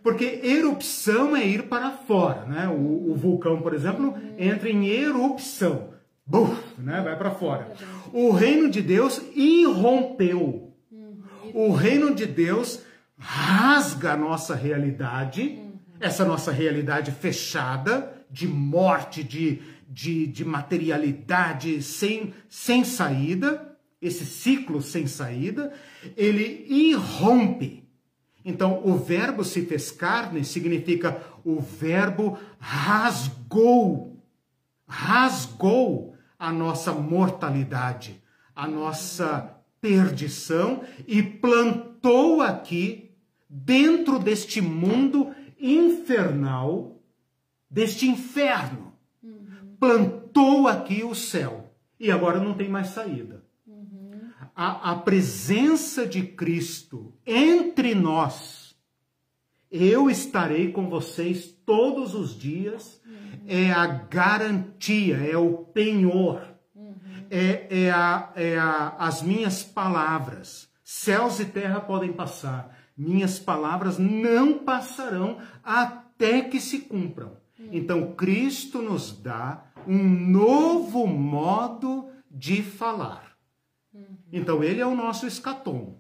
Porque 0.05 0.41
erupção 0.43 1.35
é 1.35 1.47
ir 1.47 1.63
para 1.63 1.91
fora, 1.91 2.45
né? 2.45 2.69
O, 2.69 3.11
o 3.11 3.15
vulcão, 3.17 3.63
por 3.63 3.73
exemplo, 3.73 4.15
entra 4.39 4.69
em 4.69 4.87
erupção. 4.87 5.95
Buf, 6.27 6.55
né? 6.77 7.01
Vai 7.01 7.17
para 7.17 7.31
fora. 7.31 7.73
O 8.13 8.31
reino 8.31 8.69
de 8.69 8.83
Deus 8.83 9.23
irrompeu. 9.35 10.75
O 11.55 11.73
reino 11.73 12.15
de 12.15 12.27
Deus 12.27 12.83
rasga 13.17 14.13
a 14.13 14.17
nossa 14.17 14.55
realidade, 14.55 15.59
essa 15.99 16.23
nossa 16.23 16.53
realidade 16.53 17.11
fechada, 17.11 18.13
de 18.31 18.47
morte, 18.47 19.25
de, 19.25 19.63
de, 19.89 20.27
de 20.27 20.45
materialidade 20.45 21.81
sem, 21.81 22.35
sem 22.47 22.85
saída, 22.85 23.75
esse 24.03 24.27
ciclo 24.27 24.83
sem 24.83 25.07
saída, 25.07 25.73
ele 26.15 26.67
irrompe. 26.69 27.84
Então, 28.45 28.83
o 28.85 28.97
verbo 28.97 29.43
se 29.43 29.65
fez 29.65 29.91
carne 29.91 30.45
significa 30.45 31.23
o 31.45 31.61
verbo 31.61 32.39
rasgou, 32.59 34.23
rasgou 34.87 36.15
a 36.39 36.53
nossa 36.53 36.93
mortalidade, 36.93 38.23
a 38.55 38.67
nossa 38.69 39.57
perdição 39.81 40.83
e 41.07 41.23
plantou 41.23 42.43
aqui, 42.43 43.13
dentro 43.49 44.19
deste 44.19 44.61
mundo 44.61 45.35
infernal, 45.59 47.01
deste 47.71 48.07
inferno, 48.09 48.93
plantou 49.79 50.67
aqui 50.67 51.05
o 51.05 51.15
céu. 51.15 51.73
E 51.99 52.11
agora 52.11 52.41
não 52.41 52.55
tem 52.55 52.69
mais 52.69 52.89
saída. 52.89 53.44
A, 54.55 54.93
a 54.93 54.97
presença 54.97 56.07
de 56.07 56.23
Cristo 56.23 57.13
entre 57.27 57.95
nós, 57.95 58.77
eu 59.71 60.09
estarei 60.09 60.71
com 60.71 60.89
vocês 60.89 61.47
todos 61.67 62.15
os 62.15 62.39
dias, 62.39 63.01
é 63.47 63.73
a 63.73 63.87
garantia, 63.87 65.17
é 65.17 65.37
o 65.37 65.53
penhor, 65.53 66.55
é, 67.29 67.67
é, 67.69 67.91
a, 67.91 68.33
é 68.37 68.57
a, 68.57 68.95
as 68.99 69.23
minhas 69.23 69.65
palavras. 69.65 70.69
Céus 70.85 71.41
e 71.41 71.47
terra 71.47 71.81
podem 71.81 72.13
passar, 72.13 72.79
minhas 72.97 73.41
palavras 73.41 73.99
não 73.99 74.59
passarão 74.59 75.39
até 75.65 76.43
que 76.43 76.61
se 76.61 76.81
cumpram. 76.81 77.37
Então, 77.73 78.13
Cristo 78.13 78.81
nos 78.81 79.11
dá 79.11 79.65
um 79.87 80.03
novo 80.05 81.07
modo 81.07 82.09
de 82.31 82.63
falar. 82.63 83.24
Então, 84.37 84.65
ele 84.65 84.81
é 84.81 84.87
o 84.87 84.97
nosso 84.97 85.29
escatom. 85.29 85.97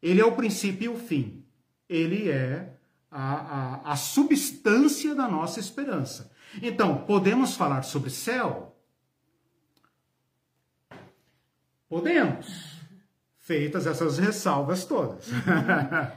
Ele 0.00 0.20
é 0.20 0.24
o 0.24 0.36
princípio 0.36 0.84
e 0.84 0.88
o 0.94 0.96
fim. 0.96 1.44
Ele 1.88 2.30
é 2.30 2.72
a, 3.10 3.34
a, 3.34 3.92
a 3.92 3.96
substância 3.96 5.12
da 5.12 5.26
nossa 5.26 5.58
esperança. 5.58 6.30
Então, 6.62 7.04
podemos 7.04 7.56
falar 7.56 7.82
sobre 7.82 8.10
céu? 8.10 8.76
Podemos. 11.88 12.73
Feitas 13.44 13.86
essas 13.86 14.16
ressalvas 14.18 14.86
todas. 14.86 15.28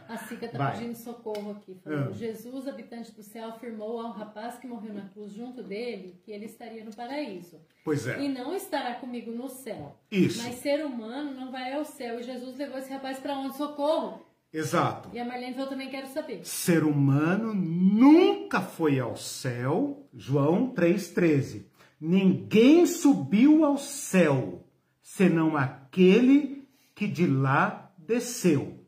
A 0.08 0.18
Cica 0.30 0.46
está 0.46 0.72
pedindo 0.72 0.96
socorro 0.96 1.52
aqui. 1.52 1.76
Falou, 1.84 2.08
Ah. 2.08 2.12
Jesus, 2.14 2.68
habitante 2.68 3.12
do 3.12 3.22
céu, 3.22 3.50
afirmou 3.50 4.00
ao 4.00 4.12
rapaz 4.14 4.58
que 4.58 4.66
morreu 4.66 4.94
na 4.94 5.10
cruz 5.10 5.34
junto 5.34 5.62
dele 5.62 6.20
que 6.24 6.32
ele 6.32 6.46
estaria 6.46 6.86
no 6.86 6.96
paraíso. 6.96 7.60
pois 7.84 8.08
é. 8.08 8.22
E 8.24 8.30
não 8.30 8.56
estará 8.56 8.96
comigo 8.96 9.30
no 9.32 9.50
céu. 9.50 9.98
Isso. 10.10 10.42
Mas 10.42 10.56
ser 10.56 10.86
humano 10.86 11.34
não 11.34 11.52
vai 11.52 11.74
ao 11.74 11.84
céu. 11.84 12.18
E 12.20 12.24
Jesus 12.24 12.58
levou 12.58 12.78
esse 12.80 12.92
rapaz 12.92 13.20
para 13.20 13.38
onde? 13.38 13.58
Socorro. 13.58 14.26
Exato. 14.54 15.10
E 15.14 15.20
a 15.20 15.26
Marlene 15.26 15.54
falou, 15.54 15.70
também 15.70 15.90
quero 15.90 16.08
saber. 16.08 16.40
Ser 16.46 16.86
humano 16.86 17.54
nunca 17.54 18.62
foi 18.62 19.00
ao 19.00 19.18
céu, 19.18 20.08
João 20.14 20.74
3,13. 20.74 21.66
Ninguém 22.00 22.86
subiu 22.86 23.66
ao 23.66 23.78
céu, 23.78 24.64
senão 25.02 25.58
aquele 25.58 26.56
que 26.56 26.57
de 27.06 27.28
lá 27.28 27.92
desceu. 27.98 28.84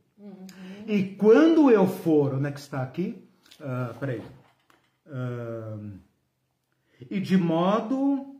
E 0.87 1.03
quando 1.15 1.69
eu 1.69 1.85
for, 1.85 2.33
onde 2.33 2.47
é 2.47 2.51
que 2.51 2.59
está 2.59 2.81
aqui? 2.81 3.27
Ah, 3.59 3.93
peraí. 3.99 4.23
Ah, 5.05 5.77
e 7.11 7.19
de 7.19 7.37
modo. 7.37 8.38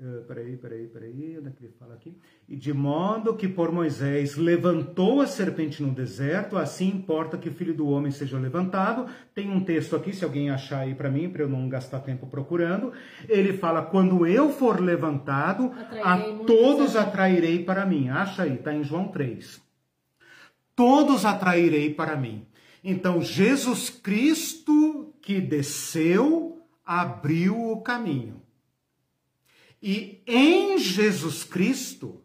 Ah, 0.00 0.22
peraí, 0.26 0.56
peraí, 0.56 0.86
peraí, 0.86 1.36
onde 1.38 1.48
é 1.48 1.52
que 1.52 1.64
ele 1.64 1.72
fala 1.78 1.94
aqui? 1.94 2.16
E 2.48 2.56
de 2.56 2.72
modo 2.72 3.34
que 3.34 3.48
por 3.48 3.72
Moisés 3.72 4.36
levantou 4.36 5.20
a 5.20 5.26
serpente 5.26 5.82
no 5.82 5.92
deserto, 5.92 6.56
assim 6.56 6.88
importa 6.88 7.38
que 7.38 7.48
o 7.48 7.52
filho 7.52 7.74
do 7.74 7.88
homem 7.88 8.10
seja 8.10 8.38
levantado. 8.38 9.06
Tem 9.34 9.50
um 9.50 9.64
texto 9.64 9.96
aqui, 9.96 10.12
se 10.12 10.24
alguém 10.24 10.50
achar 10.50 10.80
aí 10.80 10.94
para 10.94 11.10
mim, 11.10 11.28
para 11.28 11.42
eu 11.42 11.48
não 11.48 11.68
gastar 11.68 12.00
tempo 12.00 12.26
procurando. 12.26 12.92
Ele 13.28 13.52
fala: 13.52 13.82
quando 13.82 14.26
eu 14.26 14.50
for 14.50 14.80
levantado, 14.80 15.72
Atrairei 15.72 16.02
a 16.02 16.44
todos 16.44 16.96
atrairei 16.96 17.64
para 17.64 17.86
mim. 17.86 18.08
Acha 18.08 18.42
aí, 18.42 18.54
está 18.54 18.74
em 18.74 18.84
João 18.84 19.08
3 19.08 19.66
todos 20.76 21.24
atrairei 21.24 21.92
para 21.92 22.14
mim. 22.14 22.46
Então, 22.84 23.20
Jesus 23.20 23.88
Cristo 23.88 25.14
que 25.20 25.40
desceu, 25.40 26.62
abriu 26.84 27.72
o 27.72 27.80
caminho. 27.80 28.45
E 29.82 30.22
em 30.26 30.78
Jesus 30.78 31.44
Cristo, 31.44 32.20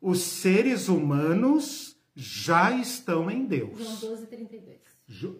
os 0.00 0.20
seres 0.20 0.88
humanos 0.88 1.96
já 2.14 2.72
estão 2.72 3.30
em 3.30 3.44
Deus. 3.44 3.78
João 3.78 3.96
12, 4.00 4.26
32. 4.26 4.78
Jo- 5.08 5.36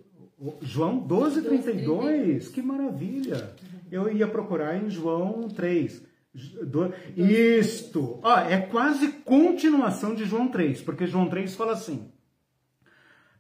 João 0.61 0.99
12, 0.99 1.43
32, 1.43 2.49
que 2.49 2.61
maravilha! 2.63 3.55
Eu 3.91 4.11
ia 4.13 4.27
procurar 4.27 4.77
em 4.83 4.91
João 4.91 5.49
3. 5.49 6.03
Do- 6.63 6.93
Isto, 7.17 8.19
ó, 8.23 8.39
é 8.41 8.59
quase 8.61 9.09
continuação 9.25 10.15
de 10.15 10.25
João 10.25 10.49
3, 10.49 10.81
porque 10.81 11.07
João 11.07 11.29
3 11.29 11.55
fala 11.55 11.73
assim: 11.73 12.11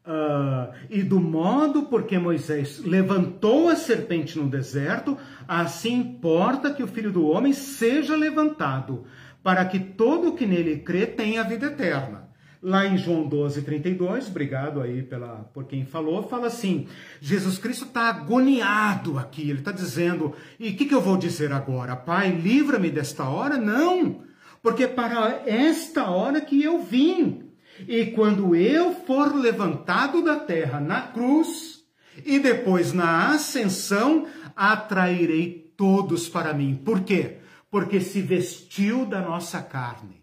ah, 0.04 0.72
e 0.90 1.02
do 1.02 1.20
modo 1.20 1.84
porque 1.84 2.18
Moisés 2.18 2.80
levantou 2.84 3.68
a 3.68 3.76
serpente 3.76 4.36
no 4.36 4.48
deserto, 4.48 5.16
assim 5.46 5.94
importa 5.94 6.72
que 6.72 6.82
o 6.82 6.88
filho 6.88 7.12
do 7.12 7.26
homem 7.26 7.52
seja 7.52 8.16
levantado, 8.16 9.04
para 9.42 9.64
que 9.64 9.78
todo 9.78 10.30
o 10.30 10.36
que 10.36 10.44
nele 10.44 10.78
crê 10.78 11.06
tenha 11.06 11.44
vida 11.44 11.66
eterna. 11.66 12.22
Lá 12.60 12.86
em 12.86 12.96
João 12.96 13.26
12, 13.26 13.62
32, 13.62 14.28
obrigado 14.28 14.80
aí 14.80 15.02
pela, 15.02 15.50
por 15.52 15.64
quem 15.64 15.84
falou, 15.84 16.22
fala 16.28 16.46
assim: 16.46 16.86
Jesus 17.20 17.58
Cristo 17.58 17.86
está 17.86 18.08
agoniado 18.08 19.18
aqui, 19.18 19.50
ele 19.50 19.58
está 19.58 19.72
dizendo, 19.72 20.32
e 20.60 20.70
o 20.70 20.76
que, 20.76 20.84
que 20.84 20.94
eu 20.94 21.00
vou 21.00 21.16
dizer 21.16 21.52
agora? 21.52 21.96
Pai, 21.96 22.30
livra-me 22.30 22.88
desta 22.88 23.24
hora? 23.24 23.56
Não, 23.56 24.22
porque 24.62 24.86
para 24.86 25.42
esta 25.44 26.08
hora 26.08 26.40
que 26.40 26.62
eu 26.62 26.80
vim. 26.80 27.51
E 27.88 28.06
quando 28.06 28.54
eu 28.54 28.94
for 29.04 29.34
levantado 29.34 30.22
da 30.22 30.38
terra 30.38 30.80
na 30.80 31.02
cruz, 31.08 31.82
e 32.24 32.38
depois 32.38 32.92
na 32.92 33.32
ascensão, 33.32 34.26
atrairei 34.54 35.72
todos 35.76 36.28
para 36.28 36.52
mim. 36.52 36.76
Por 36.76 37.02
quê? 37.02 37.38
Porque 37.70 38.00
se 38.00 38.20
vestiu 38.20 39.06
da 39.06 39.20
nossa 39.20 39.62
carne. 39.62 40.22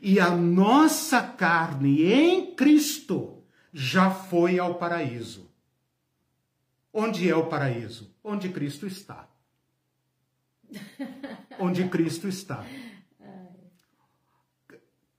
E 0.00 0.20
a 0.20 0.30
nossa 0.30 1.22
carne 1.22 2.02
em 2.02 2.54
Cristo 2.54 3.44
já 3.72 4.10
foi 4.10 4.58
ao 4.58 4.74
paraíso. 4.74 5.50
Onde 6.92 7.28
é 7.28 7.34
o 7.34 7.46
paraíso? 7.46 8.14
Onde 8.22 8.50
Cristo 8.50 8.86
está. 8.86 9.28
Onde 11.58 11.88
Cristo 11.88 12.28
está. 12.28 12.64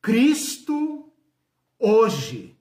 Cristo 0.02 1.13
hoje 1.84 2.56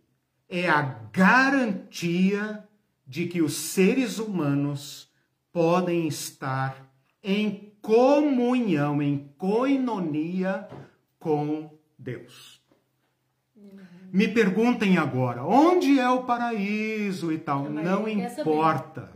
é 0.49 0.69
a 0.69 0.83
garantia 1.13 2.69
de 3.07 3.27
que 3.27 3.41
os 3.41 3.55
seres 3.55 4.19
humanos 4.19 5.09
podem 5.53 6.09
estar 6.09 6.93
em 7.23 7.73
comunhão, 7.81 9.01
em 9.01 9.33
coinonia 9.39 10.69
com 11.21 11.71
Deus. 11.97 12.61
Me 14.13 14.27
perguntem 14.27 14.99
agora, 14.99 15.45
onde 15.45 16.01
é 16.01 16.11
o 16.11 16.25
paraíso 16.25 17.33
e 17.33 17.39
tal? 17.39 17.71
Não 17.71 18.01
saber. 18.01 18.41
importa. 18.41 19.13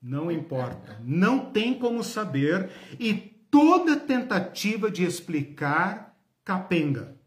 Não 0.00 0.32
importa. 0.32 0.98
Não 1.04 1.52
tem 1.52 1.78
como 1.78 2.02
saber. 2.02 2.70
E 2.98 3.14
toda 3.14 3.96
tentativa 3.96 4.90
de 4.90 5.04
explicar 5.04 6.16
capenga. 6.44 7.21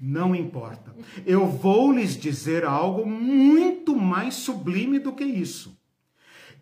Não 0.00 0.34
importa. 0.34 0.94
Eu 1.24 1.46
vou 1.46 1.92
lhes 1.92 2.16
dizer 2.16 2.64
algo 2.64 3.06
muito 3.06 3.96
mais 3.96 4.34
sublime 4.34 4.98
do 4.98 5.12
que 5.12 5.24
isso. 5.24 5.78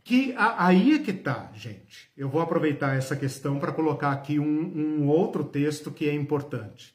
Que 0.05 0.35
a- 0.37 0.67
aí 0.67 0.95
é 0.95 0.99
que 0.99 1.13
tá, 1.13 1.51
gente. 1.55 2.11
Eu 2.17 2.29
vou 2.29 2.41
aproveitar 2.41 2.97
essa 2.97 3.17
questão 3.17 3.59
para 3.59 3.73
colocar 3.73 4.11
aqui 4.11 4.39
um, 4.39 5.01
um 5.03 5.09
outro 5.09 5.45
texto 5.45 5.91
que 5.91 6.09
é 6.09 6.15
importante. 6.15 6.95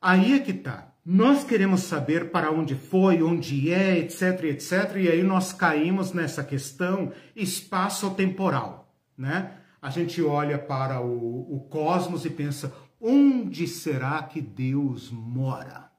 Aí 0.00 0.34
é 0.34 0.38
que 0.38 0.52
tá. 0.52 0.94
Nós 1.04 1.44
queremos 1.44 1.80
saber 1.80 2.30
para 2.30 2.50
onde 2.50 2.74
foi, 2.74 3.22
onde 3.22 3.72
é, 3.72 3.98
etc, 3.98 4.44
etc, 4.44 4.96
e 4.96 5.08
aí 5.08 5.22
nós 5.22 5.52
caímos 5.52 6.12
nessa 6.12 6.44
questão 6.44 7.10
espaço-temporal, 7.34 8.94
né? 9.16 9.54
A 9.82 9.88
gente 9.88 10.22
olha 10.22 10.58
para 10.58 11.00
o, 11.00 11.56
o 11.56 11.60
cosmos 11.70 12.26
e 12.26 12.30
pensa, 12.30 12.72
onde 13.00 13.66
será 13.66 14.22
que 14.22 14.40
Deus 14.40 15.10
mora? 15.10 15.90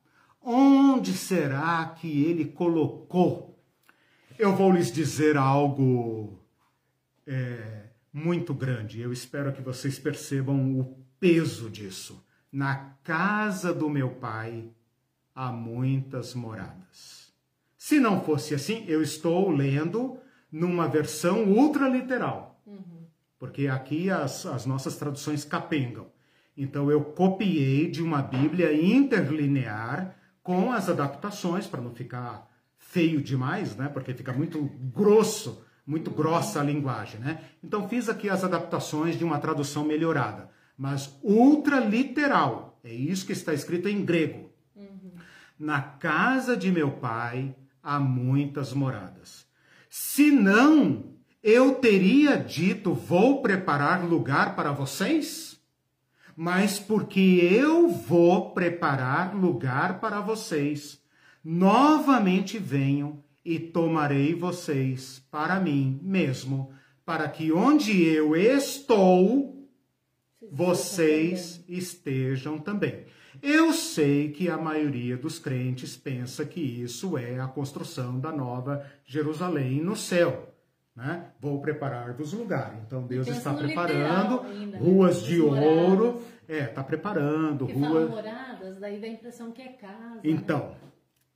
Onde 0.41 1.14
será 1.14 1.86
que 1.99 2.23
ele 2.23 2.45
colocou? 2.45 3.60
Eu 4.38 4.56
vou 4.56 4.72
lhes 4.72 4.91
dizer 4.91 5.38
algo 5.38 6.40
é, 7.28 7.86
muito 8.11 8.53
grande. 8.53 8.99
Eu 8.99 9.14
espero 9.14 9.53
que 9.53 9.61
vocês 9.61 9.99
percebam 9.99 10.80
o 10.80 10.98
peso 11.19 11.69
disso. 11.69 12.26
Na 12.52 12.95
casa 13.03 13.73
do 13.73 13.90
meu 13.90 14.10
pai 14.15 14.72
há 15.34 15.52
muitas 15.52 16.34
moradas. 16.34 17.32
Se 17.78 17.99
não 17.99 18.22
fosse 18.22 18.53
assim, 18.53 18.86
eu 18.88 19.02
estou 19.02 19.49
lendo 19.49 20.19
numa 20.52 20.88
versão 20.88 21.45
ultraliteral, 21.45 22.61
porque 23.40 23.68
aqui 23.68 24.10
as, 24.10 24.45
as 24.45 24.65
nossas 24.65 24.98
traduções 24.98 25.45
capengam. 25.45 26.10
Então 26.56 26.91
eu 26.91 27.02
copiei 27.02 27.90
de 27.90 28.02
uma 28.02 28.22
Bíblia 28.22 28.73
interlinear 28.73 30.15
com 30.44 30.72
as 30.72 30.90
adaptações 30.90 31.68
para 31.68 31.82
não 31.82 31.94
ficar 31.94 32.49
feio 32.78 33.22
demais, 33.22 33.76
né? 33.76 33.88
Porque 33.88 34.14
fica 34.14 34.34
muito 34.34 34.61
grosso, 34.94 35.65
muito 35.86 36.11
grossa 36.11 36.60
a 36.60 36.64
linguagem, 36.64 37.19
né? 37.19 37.41
Então 37.64 37.88
fiz 37.88 38.10
aqui 38.10 38.30
as 38.30 38.44
adaptações 38.44 39.18
de 39.18 39.23
uma 39.23 39.40
tradução 39.40 39.86
melhorada, 39.86 40.49
mas 40.78 41.18
ultraliteral. 41.23 42.80
É 42.84 42.94
isso 42.94 43.26
que 43.26 43.34
está 43.34 43.53
escrito 43.53 43.88
em 43.88 44.03
grego. 44.03 44.52
Na 45.57 45.80
casa 45.82 46.57
de 46.57 46.72
meu 46.72 46.91
pai 46.91 47.56
há 47.84 47.99
muitas 47.99 48.73
moradas. 48.73 49.45
Se 49.90 50.32
não, 50.32 51.14
eu 51.44 51.76
teria 51.76 52.36
dito: 52.36 52.94
vou 52.94 53.41
preparar 53.41 54.03
lugar 54.03 54.56
para 54.56 54.72
vocês? 54.72 55.51
Mas 56.43 56.80
porque 56.80 57.19
eu 57.19 57.88
vou 57.88 58.49
preparar 58.49 59.35
lugar 59.35 59.99
para 59.99 60.19
vocês, 60.22 60.99
novamente 61.43 62.57
venho 62.57 63.23
e 63.45 63.59
tomarei 63.59 64.34
vocês 64.34 65.23
para 65.30 65.59
mim 65.59 65.99
mesmo, 66.01 66.72
para 67.05 67.30
que 67.30 67.51
onde 67.51 68.03
eu 68.03 68.35
estou, 68.35 69.69
vocês 70.51 71.63
estejam 71.69 72.57
também. 72.57 73.05
Eu 73.39 73.72
sei 73.72 74.31
que 74.31 74.49
a 74.49 74.57
maioria 74.57 75.15
dos 75.15 75.38
crentes 75.38 75.95
pensa 75.95 76.43
que 76.43 76.59
isso 76.59 77.19
é 77.19 77.39
a 77.39 77.45
construção 77.45 78.19
da 78.19 78.31
nova 78.31 78.84
Jerusalém 79.05 79.80
no 79.80 79.95
céu. 79.95 80.51
Né? 80.95 81.26
Vou 81.39 81.61
preparar-vos 81.61 82.34
lugar. 82.34 82.76
Então 82.85 83.03
Deus 83.03 83.27
está 83.27 83.53
preparando 83.53 84.43
literal 84.43 84.68
né? 84.68 84.77
ruas 84.77 85.18
As 85.18 85.23
de 85.23 85.38
moradas. 85.38 85.69
ouro. 85.89 86.22
É, 86.47 86.59
está 86.65 86.84
preparando 86.84 87.65
Porque 87.65 87.80
ruas. 87.80 88.09
moradas, 88.09 88.77
daí 88.80 88.99
dá 88.99 89.07
a 89.07 89.09
impressão 89.09 89.51
que 89.51 89.61
é 89.61 89.69
casa. 89.69 90.15
né? 90.15 90.19
Então, 90.26 90.76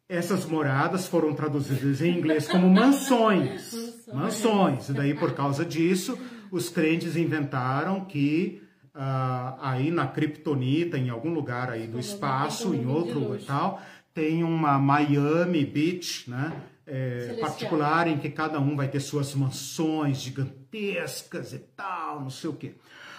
essas 0.10 0.46
moradas 0.46 1.08
foram 1.08 1.34
traduzidas 1.34 2.02
em 2.02 2.18
inglês 2.18 2.48
como 2.48 2.68
mansões. 2.70 4.06
Mansões. 4.14 4.90
E 4.90 4.94
daí, 4.94 5.14
por 5.14 5.34
causa 5.34 5.64
disso, 5.64 6.18
os 6.52 6.70
crentes 6.70 7.16
inventaram 7.16 8.04
que 8.04 8.62
ah, 8.94 9.58
aí 9.62 9.90
na 9.90 10.08
Kryptonita, 10.08 10.98
em 10.98 11.10
algum 11.10 11.34
lugar 11.34 11.70
aí 11.70 11.88
do 11.88 12.00
espaço, 12.00 12.74
em 12.74 12.86
outro 12.86 13.38
tal, 13.46 13.82
tem 14.14 14.44
uma 14.44 14.78
Miami 14.80 15.66
Beach, 15.66 16.30
né? 16.30 16.54
É, 16.88 17.38
particular 17.40 18.08
em 18.08 18.18
que 18.18 18.30
cada 18.30 18.60
um 18.60 18.76
vai 18.76 18.88
ter 18.88 19.00
suas 19.00 19.34
mansões 19.34 20.18
gigantescas 20.18 21.54
e 21.54 21.60
tal, 21.60 22.22
não 22.22 22.30
sei 22.30 22.50
o 22.50 22.54
quê. 22.54 22.76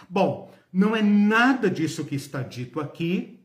Bom, 0.08 0.52
não 0.72 0.94
é 0.94 1.02
nada 1.02 1.70
disso 1.70 2.04
que 2.04 2.14
está 2.14 2.42
dito 2.42 2.80
aqui. 2.80 3.40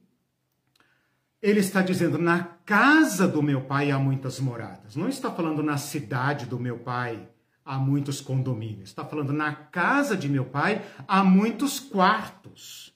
Ele 1.41 1.59
está 1.59 1.81
dizendo: 1.81 2.17
na 2.17 2.43
casa 2.65 3.27
do 3.27 3.41
meu 3.41 3.61
pai 3.61 3.89
há 3.89 3.97
muitas 3.97 4.39
moradas. 4.39 4.95
Não 4.95 5.09
está 5.09 5.31
falando 5.31 5.63
na 5.63 5.77
cidade 5.77 6.45
do 6.45 6.59
meu 6.59 6.77
pai 6.79 7.27
há 7.65 7.77
muitos 7.77 8.21
condomínios. 8.21 8.89
Está 8.89 9.03
falando 9.05 9.33
na 9.33 9.53
casa 9.53 10.15
de 10.15 10.29
meu 10.29 10.45
pai 10.45 10.83
há 11.07 11.23
muitos 11.23 11.79
quartos. 11.79 12.93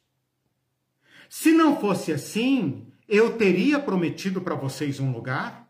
Se 1.30 1.52
não 1.52 1.80
fosse 1.80 2.12
assim, 2.12 2.88
eu 3.08 3.38
teria 3.38 3.80
prometido 3.80 4.42
para 4.42 4.56
vocês 4.56 5.00
um 5.00 5.12
lugar, 5.12 5.65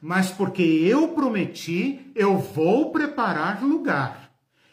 mas 0.00 0.30
porque 0.30 0.62
eu 0.62 1.08
prometi, 1.08 2.10
eu 2.14 2.38
vou 2.38 2.90
preparar 2.90 3.62
lugar 3.62 4.32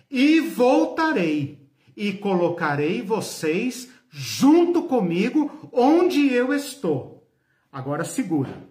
e 0.09 0.39
voltarei 0.39 1.67
e 1.95 2.13
colocarei 2.13 3.01
vocês 3.01 3.91
junto 4.09 4.83
comigo 4.83 5.69
onde 5.71 6.31
eu 6.33 6.53
estou. 6.53 7.27
Agora 7.71 8.05
segura. 8.05 8.67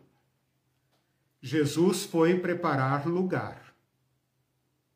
Jesus 1.40 2.04
foi 2.04 2.38
preparar 2.40 3.06
lugar. 3.06 3.74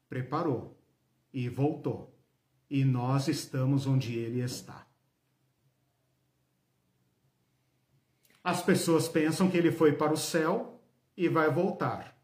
Preparou 0.08 0.76
e 1.32 1.48
voltou. 1.48 2.16
E 2.68 2.84
nós 2.84 3.28
estamos 3.28 3.86
onde 3.86 4.16
ele 4.16 4.40
está. 4.40 4.86
As 8.42 8.62
pessoas 8.62 9.06
pensam 9.06 9.50
que 9.50 9.56
ele 9.56 9.70
foi 9.70 9.92
para 9.92 10.12
o 10.12 10.16
céu 10.16 10.69
e 11.20 11.28
vai 11.28 11.50
voltar. 11.50 12.18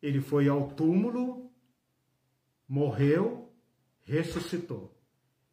Ele 0.00 0.20
foi 0.20 0.48
ao 0.48 0.70
túmulo, 0.70 1.50
morreu, 2.68 3.52
ressuscitou 4.04 4.96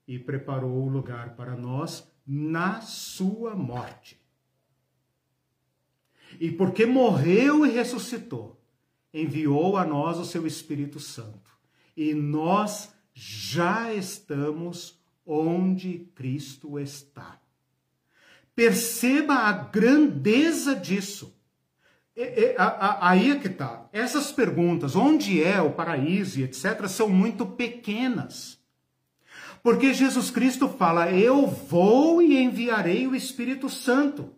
e 0.07 0.19
preparou 0.19 0.83
o 0.83 0.87
lugar 0.87 1.35
para 1.35 1.55
nós 1.55 2.07
na 2.27 2.79
sua 2.81 3.55
morte. 3.55 4.21
E 6.39 6.51
porque 6.51 6.85
morreu 6.85 7.65
e 7.65 7.71
ressuscitou, 7.71 8.63
enviou 9.11 9.75
a 9.75 9.83
nós 9.83 10.19
o 10.19 10.25
seu 10.25 10.45
Espírito 10.45 10.99
Santo. 10.99 11.57
E 11.97 12.13
nós 12.13 12.93
já 13.15 13.91
estamos 13.91 15.01
onde 15.25 16.07
Cristo 16.13 16.77
está. 16.77 17.41
Perceba 18.53 19.33
a 19.33 19.51
grandeza 19.51 20.75
disso. 20.75 21.34
Aí 23.01 23.31
é 23.31 23.35
que 23.35 23.49
tá. 23.49 23.87
Essas 23.91 24.31
perguntas, 24.31 24.95
onde 24.95 25.43
é 25.43 25.61
o 25.61 25.71
paraíso 25.71 26.39
e 26.39 26.43
etc., 26.43 26.87
são 26.87 27.09
muito 27.09 27.45
pequenas. 27.45 28.57
Porque 29.61 29.93
Jesus 29.93 30.29
Cristo 30.29 30.69
fala: 30.69 31.11
Eu 31.11 31.47
vou 31.47 32.21
e 32.21 32.37
enviarei 32.37 33.05
o 33.07 33.15
Espírito 33.15 33.69
Santo. 33.69 34.29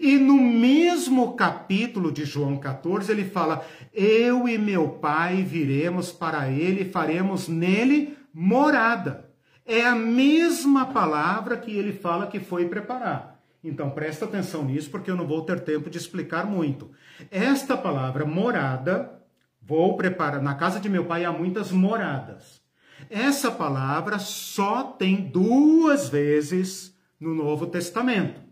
E 0.00 0.16
no 0.16 0.34
mesmo 0.34 1.34
capítulo 1.34 2.10
de 2.10 2.24
João 2.24 2.58
14, 2.58 3.10
ele 3.10 3.24
fala: 3.24 3.64
Eu 3.92 4.48
e 4.48 4.58
meu 4.58 4.88
Pai 4.88 5.42
viremos 5.42 6.12
para 6.12 6.50
ele 6.50 6.82
e 6.82 6.90
faremos 6.90 7.48
nele 7.48 8.16
morada. 8.32 9.30
É 9.64 9.86
a 9.86 9.94
mesma 9.94 10.86
palavra 10.86 11.56
que 11.56 11.70
ele 11.70 11.92
fala 11.92 12.26
que 12.26 12.40
foi 12.40 12.68
preparar. 12.68 13.33
Então 13.64 13.90
presta 13.90 14.26
atenção 14.26 14.64
nisso, 14.64 14.90
porque 14.90 15.10
eu 15.10 15.16
não 15.16 15.26
vou 15.26 15.42
ter 15.42 15.58
tempo 15.60 15.88
de 15.88 15.96
explicar 15.96 16.46
muito. 16.46 16.90
Esta 17.30 17.76
palavra 17.76 18.26
morada, 18.26 19.18
vou 19.60 19.96
preparar. 19.96 20.42
Na 20.42 20.54
casa 20.54 20.78
de 20.78 20.88
meu 20.88 21.06
pai 21.06 21.24
há 21.24 21.32
muitas 21.32 21.72
moradas. 21.72 22.62
Essa 23.08 23.50
palavra 23.50 24.18
só 24.18 24.84
tem 24.84 25.16
duas 25.16 26.08
vezes 26.08 26.94
no 27.18 27.34
Novo 27.34 27.66
Testamento 27.66 28.44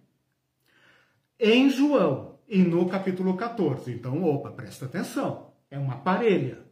em 1.39 1.69
João 1.69 2.39
e 2.49 2.59
no 2.59 2.89
capítulo 2.89 3.37
14. 3.37 3.91
Então, 3.93 4.23
opa, 4.23 4.51
presta 4.53 4.85
atenção. 4.85 5.53
É 5.69 5.77
uma 5.77 5.97
parelha. 5.97 6.65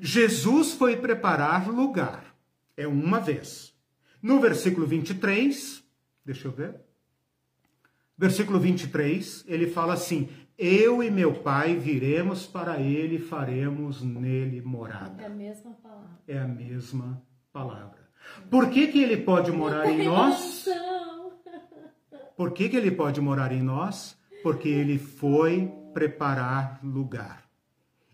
Jesus 0.00 0.72
foi 0.72 0.96
preparar 0.96 1.68
lugar. 1.68 2.34
É 2.74 2.86
uma 2.86 3.20
vez. 3.20 3.74
No 4.22 4.40
versículo 4.40 4.86
23, 4.86 5.84
deixa 6.24 6.48
eu 6.48 6.52
ver. 6.52 6.85
Versículo 8.18 8.58
23, 8.58 9.44
ele 9.46 9.66
fala 9.66 9.92
assim: 9.92 10.28
Eu 10.56 11.02
e 11.02 11.10
meu 11.10 11.34
pai 11.34 11.76
viremos 11.76 12.46
para 12.46 12.80
ele 12.80 13.16
e 13.16 13.18
faremos 13.18 14.02
nele 14.02 14.62
morada. 14.62 15.22
É 15.22 15.26
a 15.26 15.30
mesma 15.30 15.72
palavra. 15.72 16.18
É 16.26 16.38
a 16.38 16.48
mesma 16.48 17.22
palavra. 17.52 18.06
Por 18.50 18.70
que, 18.70 18.86
que 18.86 19.02
ele 19.02 19.18
pode 19.18 19.52
morar 19.52 19.88
em 19.88 20.04
nós? 20.04 20.66
Por 22.36 22.52
que, 22.52 22.68
que 22.68 22.76
ele 22.76 22.90
pode 22.90 23.20
morar 23.20 23.52
em 23.52 23.62
nós? 23.62 24.16
Porque 24.42 24.68
ele 24.68 24.98
foi 24.98 25.72
preparar 25.92 26.80
lugar. 26.82 27.44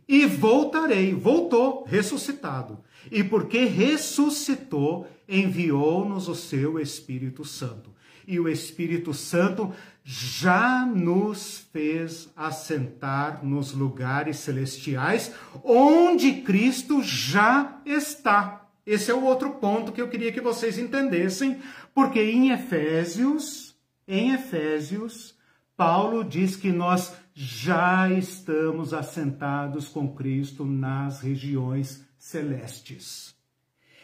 E 0.08 0.26
voltarei, 0.26 1.14
voltou, 1.14 1.84
ressuscitado. 1.84 2.80
E 3.10 3.22
porque 3.24 3.64
ressuscitou, 3.64 5.06
enviou-nos 5.28 6.28
o 6.28 6.34
seu 6.34 6.78
Espírito 6.78 7.44
Santo. 7.44 7.91
E 8.26 8.38
o 8.38 8.48
Espírito 8.48 9.12
Santo 9.12 9.72
já 10.04 10.84
nos 10.84 11.66
fez 11.72 12.30
assentar 12.36 13.44
nos 13.44 13.72
lugares 13.72 14.38
celestiais, 14.38 15.32
onde 15.62 16.42
Cristo 16.42 17.02
já 17.02 17.80
está. 17.84 18.66
Esse 18.84 19.10
é 19.10 19.14
o 19.14 19.24
outro 19.24 19.50
ponto 19.50 19.92
que 19.92 20.00
eu 20.00 20.08
queria 20.08 20.32
que 20.32 20.40
vocês 20.40 20.78
entendessem, 20.78 21.60
porque 21.94 22.20
em 22.20 22.50
Efésios, 22.50 23.76
em 24.08 24.32
Efésios, 24.32 25.36
Paulo 25.76 26.24
diz 26.24 26.56
que 26.56 26.72
nós 26.72 27.12
já 27.34 28.10
estamos 28.10 28.92
assentados 28.92 29.88
com 29.88 30.14
Cristo 30.14 30.64
nas 30.64 31.20
regiões 31.20 32.04
celestes. 32.18 33.34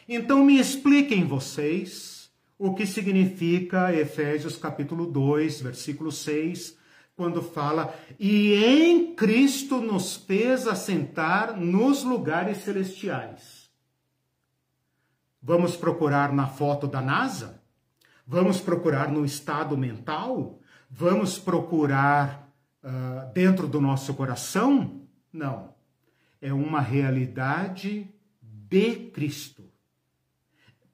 Então 0.07 0.43
me 0.43 0.59
expliquem 0.59 1.25
vocês 1.25 2.18
o 2.59 2.75
que 2.75 2.85
significa 2.85 3.95
Efésios 3.95 4.57
capítulo 4.57 5.07
2, 5.07 5.61
versículo 5.61 6.11
6, 6.11 6.77
quando 7.15 7.41
fala: 7.41 7.95
"E 8.19 8.53
em 8.53 9.15
Cristo 9.15 9.79
nos 9.79 10.17
fez 10.17 10.67
assentar 10.67 11.57
nos 11.57 12.03
lugares 12.03 12.57
celestiais". 12.57 13.71
Vamos 15.41 15.77
procurar 15.77 16.33
na 16.33 16.47
foto 16.47 16.85
da 16.85 17.01
NASA? 17.01 17.63
Vamos 18.27 18.59
procurar 18.59 19.09
no 19.09 19.23
estado 19.23 19.77
mental? 19.77 20.59
Vamos 20.89 21.39
procurar 21.39 22.51
uh, 22.83 23.33
dentro 23.33 23.67
do 23.67 23.79
nosso 23.79 24.13
coração? 24.13 25.07
Não. 25.31 25.73
É 26.41 26.51
uma 26.51 26.81
realidade 26.81 28.13
de 28.41 28.95
Cristo. 29.11 29.58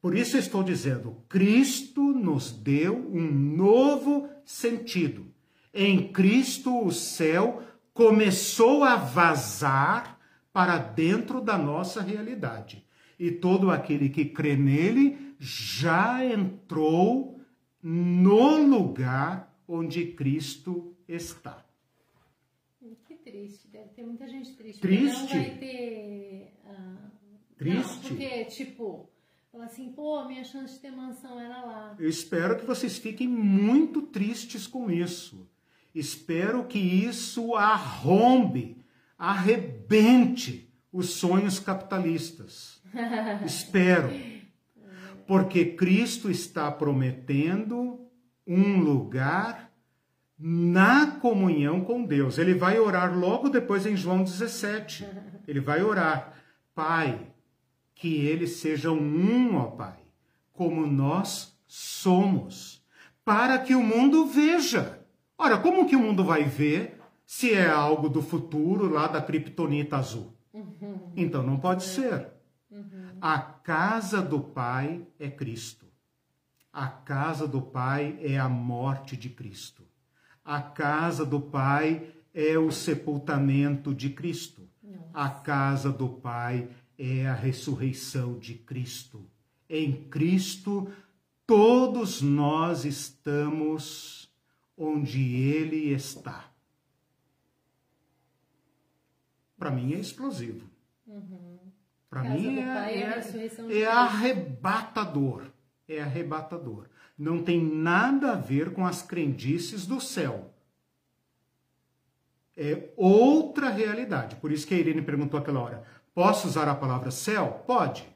Por 0.06 0.15
isso 0.15 0.38
estou 0.38 0.61
dizendo, 0.61 1.18
Cristo 1.27 1.99
nos 1.99 2.52
deu 2.52 2.95
um 2.95 3.23
novo 3.23 4.30
sentido. 4.45 5.34
Em 5.73 6.14
Cristo 6.14 6.86
o 6.86 6.91
céu 6.91 7.64
começou 7.91 8.84
a 8.84 8.98
vazar 8.98 10.19
para 10.53 10.77
dentro 10.77 11.41
da 11.41 11.57
nossa 11.57 12.03
realidade. 12.03 12.86
E 13.18 13.32
todo 13.32 13.72
aquele 13.72 14.10
que 14.10 14.26
crê 14.26 14.56
nele 14.56 15.34
já 15.40 16.23
entrou 16.23 17.41
no 17.82 18.57
lugar 18.57 19.60
onde 19.68 20.06
Cristo 20.11 20.95
está. 21.07 21.65
Que 23.07 23.15
triste, 23.15 23.69
deve 23.69 23.90
ter 23.90 24.03
muita 24.03 24.27
gente 24.27 24.53
triste. 24.53 24.82
Triste? 24.82 25.36
Não 25.36 25.44
vai 25.44 25.57
ter. 25.57 26.53
ah, 26.64 27.10
Triste? 27.57 27.88
Não, 27.88 27.99
porque, 28.02 28.45
tipo, 28.45 29.10
fala 29.56 29.65
assim, 29.68 29.90
pô, 29.94 30.26
minha 30.26 30.44
chance 30.44 30.73
de 30.73 30.80
ter 30.82 30.91
mansão 30.91 31.40
era 31.40 31.64
lá. 31.64 31.95
Eu 31.98 32.10
espero 32.10 32.57
que 32.57 32.65
vocês 32.65 32.98
fiquem 32.98 33.26
muito 33.26 34.02
tristes 34.02 34.68
com 34.68 34.91
isso. 34.91 35.49
Espero 35.94 36.65
que 36.65 36.77
isso 36.77 37.56
arrombe, 37.56 38.84
arrebente 39.18 40.69
os 40.91 41.11
sonhos 41.11 41.57
capitalistas. 41.57 42.82
Espero. 43.45 44.10
Porque 45.26 45.64
Cristo 45.64 46.30
está 46.30 46.69
prometendo 46.69 48.06
um 48.45 48.80
lugar 48.80 49.72
na 50.38 51.11
comunhão 51.11 51.80
com 51.80 52.03
Deus. 52.03 52.38
Ele 52.38 52.53
vai 52.53 52.77
orar 52.77 53.18
logo 53.18 53.48
depois 53.48 53.86
em 53.86 53.95
João 53.95 54.22
17. 54.22 55.07
Ele 55.48 55.61
vai 55.61 55.82
orar, 55.82 56.34
Pai, 56.76 57.34
que 57.95 58.26
eles 58.26 58.57
sejam 58.57 58.97
um, 58.97 59.55
ó 59.55 59.67
Pai, 59.67 59.97
como 60.53 60.85
nós 60.85 61.57
somos, 61.65 62.85
para 63.23 63.57
que 63.57 63.73
o 63.73 63.81
mundo 63.81 64.27
veja. 64.27 65.01
Ora, 65.38 65.57
como 65.57 65.88
que 65.88 65.95
o 65.95 65.99
mundo 65.99 66.23
vai 66.23 66.43
ver 66.43 67.01
se 67.26 67.53
é 67.53 67.67
algo 67.67 68.07
do 68.07 68.22
futuro, 68.22 68.89
lá 68.89 69.07
da 69.07 69.22
criptonita 69.22 69.97
azul? 69.97 70.34
Uhum. 70.53 71.11
Então 71.15 71.41
não 71.41 71.57
pode 71.57 71.84
ser. 71.84 72.27
Uhum. 72.69 73.17
A 73.19 73.39
casa 73.39 74.22
do 74.22 74.39
Pai 74.39 75.05
é 75.17 75.30
Cristo. 75.30 75.85
A 76.72 76.88
casa 76.88 77.47
do 77.47 77.61
Pai 77.61 78.19
é 78.22 78.38
a 78.38 78.49
morte 78.49 79.15
de 79.15 79.30
Cristo. 79.30 79.84
A 80.43 80.61
casa 80.61 81.26
do 81.26 81.39
Pai 81.39 82.09
é 82.34 82.57
o 82.57 82.69
sepultamento 82.72 83.93
de 83.95 84.09
Cristo. 84.09 84.65
A 85.13 85.30
casa 85.30 85.91
do 85.91 86.09
Pai 86.09 86.67
é 86.67 86.84
a 87.27 87.34
ressurreição 87.34 88.38
de 88.38 88.55
Cristo. 88.55 89.26
Em 89.69 89.93
Cristo, 90.09 90.91
todos 91.45 92.22
nós 92.22 92.85
estamos 92.85 94.31
onde 94.77 95.22
Ele 95.35 95.91
está. 95.93 96.51
Para 99.57 99.72
mim 99.72 99.93
é 99.93 99.99
explosivo. 99.99 100.69
Uhum. 101.07 101.59
Para 102.09 102.23
mim 102.23 102.59
é, 102.59 103.19
é, 103.72 103.81
é 103.81 103.85
arrebatador. 103.85 105.43
É 105.88 106.01
arrebatador. 106.01 106.88
Não 107.17 107.43
tem 107.43 107.63
nada 107.63 108.34
a 108.34 108.35
ver 108.35 108.73
com 108.73 108.85
as 108.85 109.01
crendices 109.01 109.85
do 109.85 109.99
céu. 110.01 110.53
É 112.57 112.89
outra 112.95 113.69
realidade. 113.69 114.38
Por 114.38 114.51
isso 114.51 114.65
que 114.65 114.73
a 114.73 114.77
Irene 114.77 115.01
perguntou 115.01 115.39
aquela 115.39 115.59
hora: 115.59 115.84
posso 116.15 116.47
usar 116.47 116.67
a 116.67 116.73
palavra 116.73 117.11
céu? 117.11 117.63
Pode. 117.67 118.07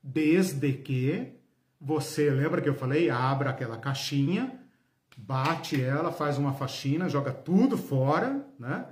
Desde 0.00 0.72
que 0.72 1.32
você, 1.80 2.30
lembra 2.30 2.62
que 2.62 2.68
eu 2.68 2.74
falei? 2.74 3.10
Abra 3.10 3.50
aquela 3.50 3.76
caixinha, 3.76 4.60
bate 5.16 5.82
ela, 5.82 6.12
faz 6.12 6.38
uma 6.38 6.52
faxina, 6.52 7.08
joga 7.08 7.32
tudo 7.32 7.76
fora, 7.76 8.46
né? 8.58 8.86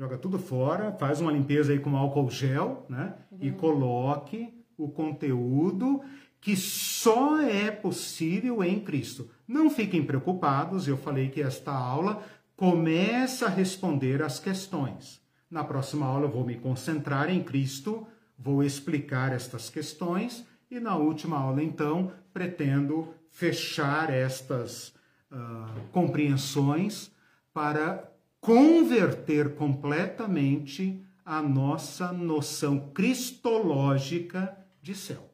joga 0.00 0.16
tudo 0.16 0.38
fora, 0.38 0.92
faz 0.92 1.20
uma 1.20 1.30
limpeza 1.30 1.72
aí 1.72 1.78
com 1.78 1.94
álcool 1.94 2.30
gel, 2.30 2.86
né? 2.88 3.14
Uhum. 3.30 3.38
E 3.42 3.52
coloque 3.52 4.64
o 4.78 4.88
conteúdo 4.88 6.00
que 6.40 6.56
só 6.56 7.38
é 7.38 7.70
possível 7.70 8.64
em 8.64 8.80
Cristo. 8.80 9.28
Não 9.46 9.68
fiquem 9.68 10.02
preocupados, 10.02 10.88
eu 10.88 10.96
falei 10.96 11.28
que 11.28 11.42
esta 11.42 11.70
aula 11.70 12.22
começa 12.56 13.44
a 13.44 13.50
responder 13.50 14.22
as 14.22 14.38
questões. 14.38 15.19
Na 15.50 15.64
próxima 15.64 16.06
aula 16.06 16.26
eu 16.26 16.30
vou 16.30 16.44
me 16.44 16.54
concentrar 16.54 17.28
em 17.28 17.42
Cristo, 17.42 18.06
vou 18.38 18.62
explicar 18.62 19.32
estas 19.32 19.68
questões 19.68 20.46
e 20.70 20.78
na 20.78 20.96
última 20.96 21.38
aula 21.38 21.62
então 21.62 22.12
pretendo 22.32 23.12
fechar 23.30 24.10
estas 24.10 24.94
uh, 25.30 25.88
compreensões 25.90 27.10
para 27.52 28.08
converter 28.40 29.54
completamente 29.56 31.04
a 31.24 31.42
nossa 31.42 32.12
noção 32.12 32.90
cristológica 32.94 34.56
de 34.80 34.94
céu. 34.94 35.29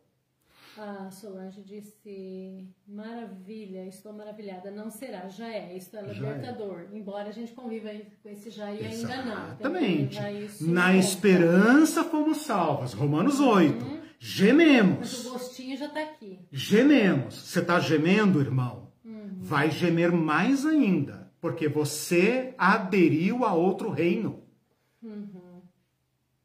A 0.78 1.10
Solange 1.10 1.62
disse: 1.62 2.68
maravilha, 2.86 3.86
estou 3.86 4.12
maravilhada. 4.12 4.70
Não 4.70 4.90
será, 4.90 5.28
já 5.28 5.48
é. 5.48 5.76
Isto 5.76 5.96
é, 5.96 6.00
é. 6.00 6.12
libertador. 6.12 6.86
É. 6.92 6.96
Embora 6.96 7.28
a 7.28 7.32
gente 7.32 7.52
conviva 7.52 7.90
com 8.22 8.28
esse 8.28 8.50
já 8.50 8.72
e 8.72 8.84
ainda 8.84 9.24
não. 9.24 9.46
Exatamente. 9.46 10.18
Na 10.60 10.94
esperança 10.94 12.04
fomos 12.04 12.38
salvos. 12.38 12.92
Romanos 12.92 13.40
8. 13.40 13.84
Uhum. 13.84 14.00
Gememos. 14.18 14.98
Mas 14.98 15.26
o 15.26 15.30
gostinho 15.30 15.76
já 15.76 15.86
está 15.86 16.02
aqui. 16.02 16.40
Gememos. 16.52 17.34
Você 17.34 17.60
está 17.60 17.80
gemendo, 17.80 18.40
irmão? 18.40 18.92
Uhum. 19.04 19.38
Vai 19.40 19.70
gemer 19.70 20.12
mais 20.12 20.66
ainda 20.66 21.26
porque 21.40 21.68
você 21.68 22.54
aderiu 22.58 23.44
a 23.44 23.54
outro 23.54 23.88
reino. 23.88 24.42
Uhum. 25.02 25.62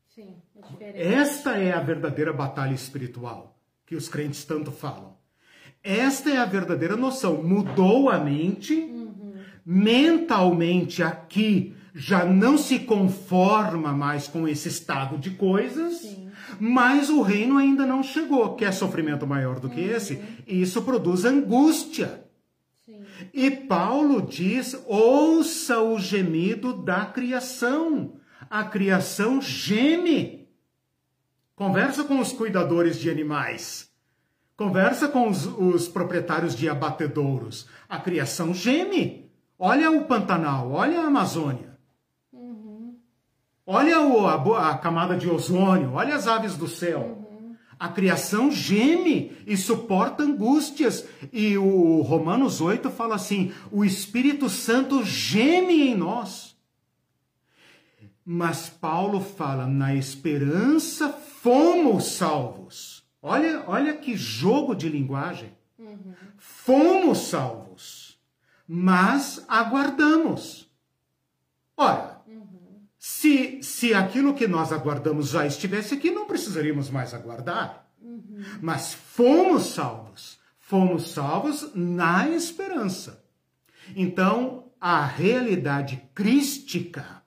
Sim, 0.07 0.41
é 0.55 0.61
diferente. 0.61 1.01
Esta 1.01 1.57
é 1.57 1.73
a 1.73 1.79
verdadeira 1.79 2.31
batalha 2.31 2.73
espiritual 2.73 3.60
que 3.91 3.95
os 3.97 4.07
crentes 4.07 4.45
tanto 4.45 4.71
falam. 4.71 5.17
Esta 5.83 6.29
é 6.29 6.37
a 6.37 6.45
verdadeira 6.45 6.95
noção. 6.95 7.43
Mudou 7.43 8.09
a 8.09 8.17
mente, 8.17 8.73
uhum. 8.73 9.33
mentalmente 9.65 11.03
aqui 11.03 11.75
já 11.93 12.23
não 12.23 12.57
se 12.57 12.79
conforma 12.79 13.91
mais 13.91 14.29
com 14.29 14.47
esse 14.47 14.69
estado 14.69 15.17
de 15.17 15.31
coisas, 15.31 15.95
Sim. 15.95 16.29
mas 16.57 17.09
o 17.09 17.21
reino 17.21 17.57
ainda 17.57 17.85
não 17.85 18.01
chegou. 18.01 18.55
Quer 18.55 18.71
sofrimento 18.71 19.27
maior 19.27 19.59
do 19.59 19.69
que 19.69 19.81
uhum. 19.81 19.91
esse? 19.91 20.21
Isso 20.47 20.81
produz 20.83 21.25
angústia. 21.25 22.23
E 23.33 23.51
Paulo 23.51 24.21
diz: 24.21 24.81
ouça 24.87 25.81
o 25.81 25.99
gemido 25.99 26.71
da 26.81 27.07
criação. 27.07 28.13
A 28.49 28.63
criação 28.63 29.41
geme. 29.41 30.40
Conversa 31.61 32.03
com 32.03 32.19
os 32.19 32.33
cuidadores 32.33 32.99
de 32.99 33.07
animais. 33.07 33.87
Conversa 34.57 35.07
com 35.07 35.29
os, 35.29 35.45
os 35.45 35.87
proprietários 35.87 36.55
de 36.55 36.67
abatedouros. 36.67 37.67
A 37.87 37.99
criação 37.99 38.51
geme. 38.51 39.29
Olha 39.59 39.91
o 39.91 40.05
Pantanal, 40.05 40.71
olha 40.71 41.01
a 41.01 41.05
Amazônia. 41.05 41.77
Uhum. 42.33 42.95
Olha 43.63 44.01
o, 44.01 44.25
a, 44.25 44.71
a, 44.71 44.77
camada 44.79 45.15
de 45.15 45.29
ozônio, 45.29 45.93
olha 45.93 46.15
as 46.15 46.27
aves 46.27 46.57
do 46.57 46.67
céu. 46.67 47.27
Uhum. 47.29 47.55
A 47.77 47.89
criação 47.89 48.49
geme 48.49 49.37
e 49.45 49.55
suporta 49.55 50.23
angústias. 50.23 51.07
E 51.31 51.59
o 51.59 52.01
Romanos 52.01 52.59
8 52.59 52.89
fala 52.89 53.13
assim: 53.13 53.53
o 53.71 53.85
Espírito 53.85 54.49
Santo 54.49 55.03
geme 55.03 55.89
em 55.89 55.95
nós. 55.95 56.50
Mas 58.33 58.69
Paulo 58.69 59.19
fala: 59.19 59.67
na 59.67 59.93
esperança 59.93 61.09
fomos 61.09 62.13
salvos. 62.13 63.03
Olha, 63.21 63.65
olha 63.67 63.93
que 63.97 64.15
jogo 64.15 64.73
de 64.73 64.87
linguagem. 64.87 65.51
Uhum. 65.77 66.13
Fomos 66.37 67.27
salvos, 67.27 68.17
mas 68.65 69.43
aguardamos. 69.49 70.71
Ora, 71.75 72.21
se, 72.97 73.61
se 73.61 73.93
aquilo 73.93 74.33
que 74.33 74.47
nós 74.47 74.71
aguardamos 74.71 75.31
já 75.31 75.45
estivesse 75.45 75.95
aqui, 75.95 76.09
não 76.09 76.25
precisaríamos 76.25 76.89
mais 76.89 77.13
aguardar. 77.13 77.85
Uhum. 78.01 78.45
Mas 78.61 78.93
fomos 78.93 79.73
salvos. 79.73 80.39
Fomos 80.57 81.11
salvos 81.11 81.69
na 81.75 82.29
esperança. 82.29 83.25
Então, 83.93 84.71
a 84.79 85.05
realidade 85.05 86.01
crística, 86.15 87.20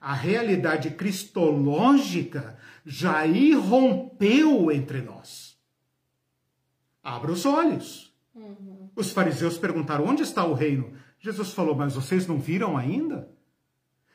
a 0.00 0.12
realidade 0.14 0.90
cristológica 0.90 2.56
já 2.84 3.26
irrompeu 3.26 4.70
entre 4.70 5.00
nós. 5.00 5.58
Abra 7.02 7.32
os 7.32 7.44
olhos. 7.44 8.14
Uhum. 8.34 8.90
Os 8.94 9.10
fariseus 9.10 9.58
perguntaram: 9.58 10.06
onde 10.06 10.22
está 10.22 10.44
o 10.44 10.54
reino? 10.54 10.92
Jesus 11.18 11.52
falou: 11.52 11.74
mas 11.74 11.94
vocês 11.94 12.26
não 12.26 12.38
viram 12.38 12.76
ainda? 12.76 13.28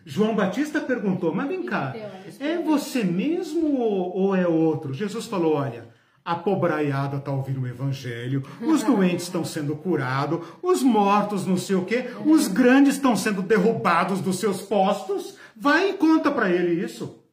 João 0.05 0.35
Batista 0.35 0.81
perguntou: 0.81 1.33
Mas 1.33 1.47
vem 1.47 1.63
cá, 1.63 1.93
é 2.39 2.57
você 2.57 3.03
mesmo 3.03 3.79
ou, 3.79 4.15
ou 4.15 4.35
é 4.35 4.47
outro? 4.47 4.93
Jesus 4.93 5.25
falou: 5.25 5.53
Olha, 5.53 5.87
a 6.25 6.35
pobraiada 6.35 7.17
está 7.17 7.31
ouvindo 7.31 7.61
o 7.61 7.67
evangelho, 7.67 8.43
os 8.61 8.83
doentes 8.83 9.25
estão 9.25 9.45
sendo 9.45 9.75
curados, 9.75 10.39
os 10.61 10.83
mortos 10.83 11.45
não 11.45 11.57
sei 11.57 11.75
o 11.75 11.85
quê, 11.85 12.05
os 12.25 12.47
grandes 12.47 12.95
estão 12.95 13.15
sendo 13.15 13.41
derrubados 13.41 14.21
dos 14.21 14.39
seus 14.39 14.61
postos. 14.61 15.37
Vai 15.55 15.91
e 15.91 15.93
conta 15.93 16.31
para 16.31 16.49
ele 16.49 16.83
isso. 16.83 17.23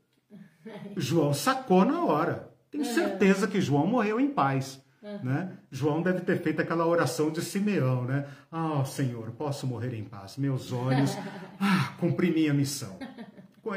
João 0.96 1.32
sacou 1.32 1.84
na 1.84 2.04
hora. 2.04 2.50
Tenho 2.70 2.84
certeza 2.84 3.48
que 3.48 3.60
João 3.60 3.86
morreu 3.86 4.20
em 4.20 4.28
paz. 4.28 4.80
Né? 5.02 5.56
João 5.70 6.02
deve 6.02 6.20
ter 6.20 6.38
feito 6.42 6.60
aquela 6.60 6.86
oração 6.86 7.30
de 7.30 7.40
Simeão, 7.40 8.04
né? 8.04 8.26
Ah, 8.52 8.80
oh, 8.80 8.84
Senhor, 8.84 9.30
posso 9.30 9.66
morrer 9.66 9.94
em 9.94 10.04
paz. 10.04 10.36
Meus 10.36 10.72
olhos, 10.72 11.16
ah, 11.58 11.94
cumpri 11.98 12.30
minha 12.30 12.52
missão. 12.52 12.98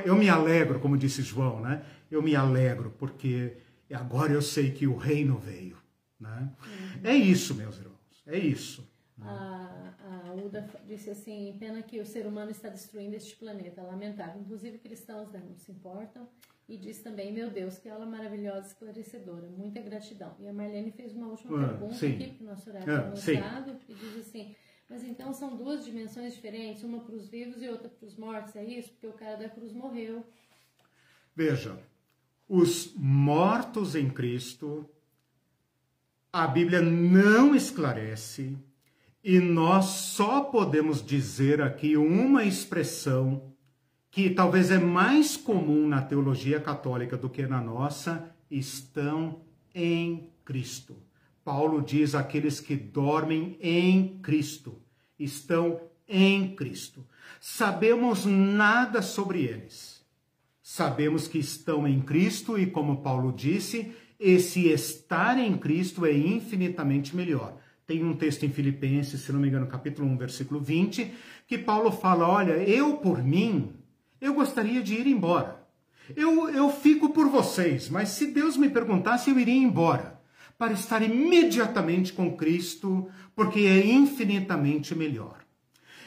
Eu 0.06 0.16
me 0.16 0.28
alegro, 0.28 0.80
como 0.80 0.98
disse 0.98 1.22
João, 1.22 1.62
né? 1.62 1.84
Eu 2.12 2.22
me 2.22 2.36
alegro 2.36 2.94
porque 3.00 3.58
agora 3.92 4.34
eu 4.34 4.42
sei 4.42 4.72
que 4.72 4.86
o 4.86 4.98
reino 4.98 5.38
veio, 5.38 5.78
né? 6.20 6.50
Uhum. 6.66 7.00
É 7.04 7.16
isso, 7.16 7.56
meus 7.56 7.78
irmãos. 7.78 7.94
É 8.28 8.38
isso. 8.38 8.88
A, 9.22 9.94
a 10.28 10.34
Uda 10.34 10.68
disse 10.88 11.10
assim: 11.10 11.56
pena 11.60 11.82
que 11.82 12.00
o 12.00 12.06
ser 12.06 12.26
humano 12.26 12.52
está 12.52 12.70
destruindo 12.70 13.16
este 13.16 13.36
planeta, 13.36 13.82
lamentável. 13.82 14.42
Inclusive 14.42 14.78
cristãos 14.80 15.32
né, 15.32 15.42
não 15.48 15.56
se 15.56 15.72
importam. 15.72 16.28
E 16.68 16.78
diz 16.78 17.02
também, 17.02 17.32
meu 17.32 17.50
Deus, 17.52 17.78
que 17.78 17.90
aula 17.90 18.06
maravilhosa, 18.06 18.68
esclarecedora. 18.68 19.48
Muita 19.50 19.82
gratidão. 19.82 20.34
E 20.40 20.48
a 20.48 20.54
Marlene 20.54 20.92
fez 20.92 21.14
uma 21.14 21.28
última 21.28 21.62
ah, 21.62 21.68
pergunta 21.68 21.94
sim. 21.94 22.14
aqui, 22.14 22.28
porque 22.30 22.44
nosso 22.44 22.70
horário 22.70 22.94
ah, 22.94 23.14
é 23.68 23.92
e 23.92 23.94
diz 23.94 24.18
assim, 24.28 24.56
Mas 24.90 25.04
então 25.04 25.34
são 25.34 25.58
duas 25.58 25.84
dimensões 25.84 26.34
diferentes, 26.34 26.84
uma 26.84 27.02
para 27.02 27.16
os 27.16 27.28
vivos 27.28 27.62
e 27.62 27.68
outra 27.68 27.90
para 27.90 28.08
os 28.08 28.16
mortos, 28.16 28.56
é 28.56 28.64
isso? 28.64 28.92
Porque 28.92 29.08
o 29.08 29.14
cara 29.14 29.36
da 29.36 29.50
cruz 29.50 29.74
morreu. 29.74 30.26
Veja, 31.36 31.78
os 32.48 32.94
mortos 32.96 33.94
em 33.94 34.10
Cristo, 34.10 34.90
a 36.32 36.48
Bíblia 36.48 36.82
não 36.82 37.54
esclarece 37.54 38.58
e 39.24 39.40
nós 39.40 39.86
só 39.86 40.42
podemos 40.42 41.04
dizer 41.04 41.62
aqui 41.62 41.96
uma 41.96 42.44
expressão 42.44 43.54
que 44.12 44.30
talvez 44.30 44.70
é 44.70 44.78
mais 44.78 45.38
comum 45.38 45.88
na 45.88 46.02
teologia 46.02 46.60
católica 46.60 47.18
do 47.18 47.30
que 47.30 47.48
na 47.48 47.62
nossa, 47.62 48.30
estão 48.52 49.42
em 49.74 50.30
Cristo. 50.44 50.98
Paulo 51.44 51.82
diz 51.82 52.14
aqueles 52.14 52.60
que 52.60 52.76
dormem 52.76 53.58
em 53.62 54.20
Cristo, 54.20 54.80
estão 55.18 55.80
em 56.08 56.54
Cristo. 56.56 57.06
Sabemos 57.40 58.26
nada 58.26 59.02
sobre 59.02 59.44
eles. 59.44 60.04
Sabemos 60.62 61.28
que 61.28 61.40
estão 61.40 61.88
em 61.88 62.02
Cristo 62.02 62.58
e, 62.58 62.66
como 62.66 63.02
Paulo 63.02 63.34
disse, 63.34 63.94
esse 64.20 64.68
estar 64.68 65.38
em 65.38 65.58
Cristo 65.58 66.06
é 66.06 66.14
infinitamente 66.14 67.16
melhor. 67.16 67.58
Tem 67.86 68.04
um 68.04 68.16
texto 68.16 68.46
em 68.46 68.50
Filipenses, 68.50 69.22
se 69.22 69.32
não 69.32 69.40
me 69.40 69.50
engano, 69.50 69.68
capítulo 69.68 70.08
1, 70.08 70.18
versículo 70.18 70.60
20, 70.60 71.12
que 71.48 71.58
Paulo 71.58 71.92
fala: 71.92 72.28
Olha, 72.28 72.54
eu 72.54 72.98
por 72.98 73.22
mim, 73.22 73.74
eu 74.22 74.34
gostaria 74.34 74.82
de 74.82 74.96
ir 74.96 75.08
embora. 75.08 75.62
Eu, 76.16 76.50
eu 76.50 76.70
fico 76.70 77.10
por 77.10 77.30
vocês, 77.30 77.90
mas 77.90 78.10
se 78.10 78.28
Deus 78.28 78.58
me 78.58 78.70
perguntasse, 78.70 79.30
eu 79.30 79.40
iria 79.40 79.54
embora 79.54 80.20
para 80.58 80.74
estar 80.74 81.02
imediatamente 81.02 82.14
com 82.14 82.38
Cristo, 82.38 83.10
porque 83.36 83.62
é 83.62 83.86
infinitamente 83.86 84.96
melhor. 84.96 85.44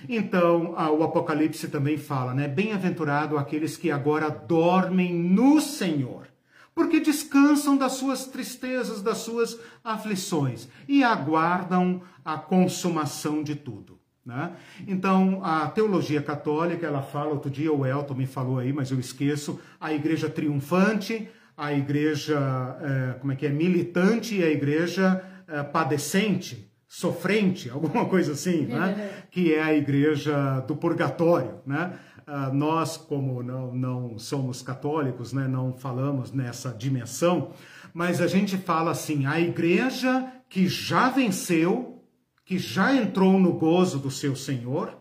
Então, 0.09 0.73
o 0.73 1.03
Apocalipse 1.03 1.69
também 1.69 1.97
fala, 1.97 2.35
né? 2.35 2.47
Bem-aventurado 2.47 3.39
aqueles 3.39 3.77
que 3.77 3.91
agora 3.91 4.31
dormem 4.31 5.13
no 5.13 5.61
Senhor, 5.61 6.29
porque 6.77 7.01
descansam 7.01 7.75
das 7.75 7.93
suas 7.93 8.27
tristezas, 8.27 9.01
das 9.01 9.17
suas 9.17 9.59
aflições 9.83 10.69
e 10.87 11.03
aguardam 11.03 12.03
a 12.23 12.37
consumação 12.37 13.43
de 13.43 13.55
tudo. 13.55 13.99
Né? 14.23 14.53
Então, 14.87 15.41
a 15.43 15.69
teologia 15.69 16.21
católica, 16.21 16.87
ela 16.87 17.01
fala, 17.01 17.31
outro 17.31 17.51
dia 17.51 17.73
o 17.73 17.87
Elton 17.87 18.15
me 18.15 18.27
falou 18.27 18.59
aí, 18.59 18.75
mas 18.75 18.91
eu 18.91 19.01
esqueço, 19.01 19.59
a 19.81 19.95
igreja 19.95 20.29
triunfante, 20.29 21.31
a 21.57 21.73
igreja, 21.73 22.39
é, 22.83 23.13
como 23.21 23.33
é 23.33 23.37
que 23.37 23.47
é, 23.47 23.51
militante 23.51 24.37
e 24.37 24.45
a 24.45 24.51
igreja 24.51 25.25
é, 25.49 25.63
padecente, 25.63 26.71
sofrente, 26.87 27.71
alguma 27.73 28.05
coisa 28.05 28.33
assim, 28.33 28.67
né? 28.67 29.25
que 29.31 29.55
é 29.55 29.63
a 29.63 29.73
igreja 29.73 30.61
do 30.69 30.77
purgatório, 30.77 31.63
né? 31.65 31.99
Uh, 32.27 32.53
nós, 32.53 32.97
como 32.97 33.41
não, 33.41 33.73
não 33.73 34.19
somos 34.19 34.61
católicos, 34.61 35.33
né, 35.33 35.47
não 35.47 35.73
falamos 35.73 36.33
nessa 36.33 36.71
dimensão, 36.71 37.53
mas 37.95 38.21
a 38.21 38.27
gente 38.27 38.57
fala 38.57 38.91
assim: 38.91 39.27
a 39.27 39.41
igreja 39.41 40.33
que 40.49 40.69
já 40.69 41.09
venceu, 41.09 42.03
que 42.45 42.59
já 42.59 42.95
entrou 42.95 43.39
no 43.39 43.53
gozo 43.53 43.99
do 43.99 44.11
seu 44.11 44.35
Senhor, 44.35 44.97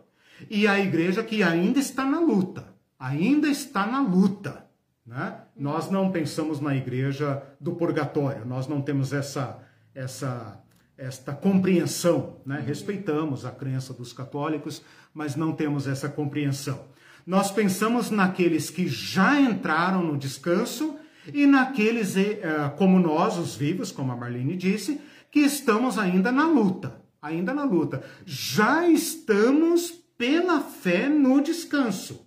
e 0.49 0.67
a 0.67 0.79
igreja 0.79 1.23
que 1.23 1.41
ainda 1.41 1.79
está 1.79 2.05
na 2.05 2.19
luta, 2.19 2.67
ainda 2.99 3.47
está 3.47 3.85
na 3.85 4.01
luta. 4.01 4.65
Né? 5.05 5.39
Nós 5.55 5.89
não 5.89 6.11
pensamos 6.11 6.59
na 6.59 6.75
igreja 6.75 7.41
do 7.59 7.73
purgatório, 7.73 8.45
nós 8.45 8.67
não 8.67 8.81
temos 8.81 9.13
essa, 9.13 9.59
essa, 9.93 10.61
esta 10.97 11.33
compreensão. 11.33 12.37
Né? 12.45 12.63
Respeitamos 12.65 13.45
a 13.45 13.51
crença 13.51 13.93
dos 13.93 14.11
católicos, 14.11 14.83
mas 15.13 15.35
não 15.35 15.53
temos 15.53 15.87
essa 15.87 16.09
compreensão. 16.09 16.93
Nós 17.25 17.51
pensamos 17.51 18.11
naqueles 18.11 18.69
que 18.69 18.87
já 18.87 19.39
entraram 19.39 20.03
no 20.03 20.17
descanso 20.17 20.95
e 21.33 21.45
naqueles, 21.45 22.15
eh, 22.15 22.73
como 22.77 22.99
nós, 22.99 23.37
os 23.37 23.55
vivos, 23.55 23.91
como 23.91 24.11
a 24.11 24.15
Marlene 24.15 24.55
disse, 24.55 25.01
que 25.31 25.39
estamos 25.39 25.97
ainda 25.97 26.31
na 26.31 26.45
luta. 26.45 27.01
Ainda 27.21 27.53
na 27.53 27.63
luta. 27.63 28.03
Já 28.25 28.87
estamos 28.87 29.91
pela 30.17 30.61
fé 30.61 31.09
no 31.09 31.41
descanso 31.41 32.25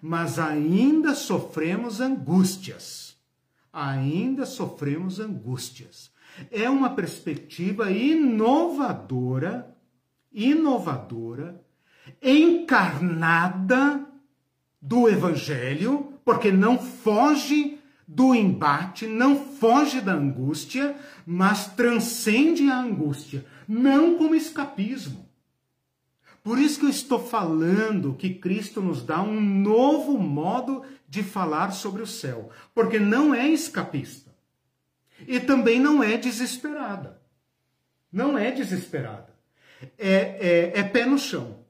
mas 0.00 0.38
ainda 0.38 1.14
sofremos 1.14 2.00
angústias. 2.00 3.18
Ainda 3.72 4.46
sofremos 4.46 5.20
angústias. 5.20 6.10
É 6.50 6.68
uma 6.70 6.90
perspectiva 6.90 7.90
inovadora, 7.90 9.76
inovadora, 10.32 11.62
encarnada 12.22 14.06
do 14.80 15.08
Evangelho, 15.08 16.14
porque 16.24 16.50
não 16.50 16.78
foge 16.78 17.78
do 18.06 18.34
embate, 18.34 19.06
não 19.06 19.36
foge 19.36 20.00
da 20.00 20.12
angústia, 20.12 20.96
mas 21.24 21.68
transcende 21.68 22.68
a 22.68 22.80
angústia, 22.80 23.44
não 23.68 24.16
como 24.18 24.34
escapismo, 24.34 25.30
por 26.42 26.58
isso 26.58 26.80
que 26.80 26.86
eu 26.86 26.90
estou 26.90 27.18
falando 27.18 28.14
que 28.14 28.34
Cristo 28.34 28.80
nos 28.80 29.02
dá 29.02 29.20
um 29.22 29.40
novo 29.40 30.18
modo 30.18 30.84
de 31.08 31.22
falar 31.22 31.70
sobre 31.72 32.02
o 32.02 32.06
céu, 32.06 32.50
porque 32.74 32.98
não 32.98 33.34
é 33.34 33.48
escapista 33.48 34.34
e 35.28 35.38
também 35.38 35.78
não 35.78 36.02
é 36.02 36.16
desesperada. 36.16 37.20
Não 38.10 38.38
é 38.38 38.50
desesperada. 38.50 39.28
É, 39.98 40.72
é, 40.74 40.80
é 40.80 40.82
pé 40.82 41.04
no 41.04 41.18
chão. 41.18 41.64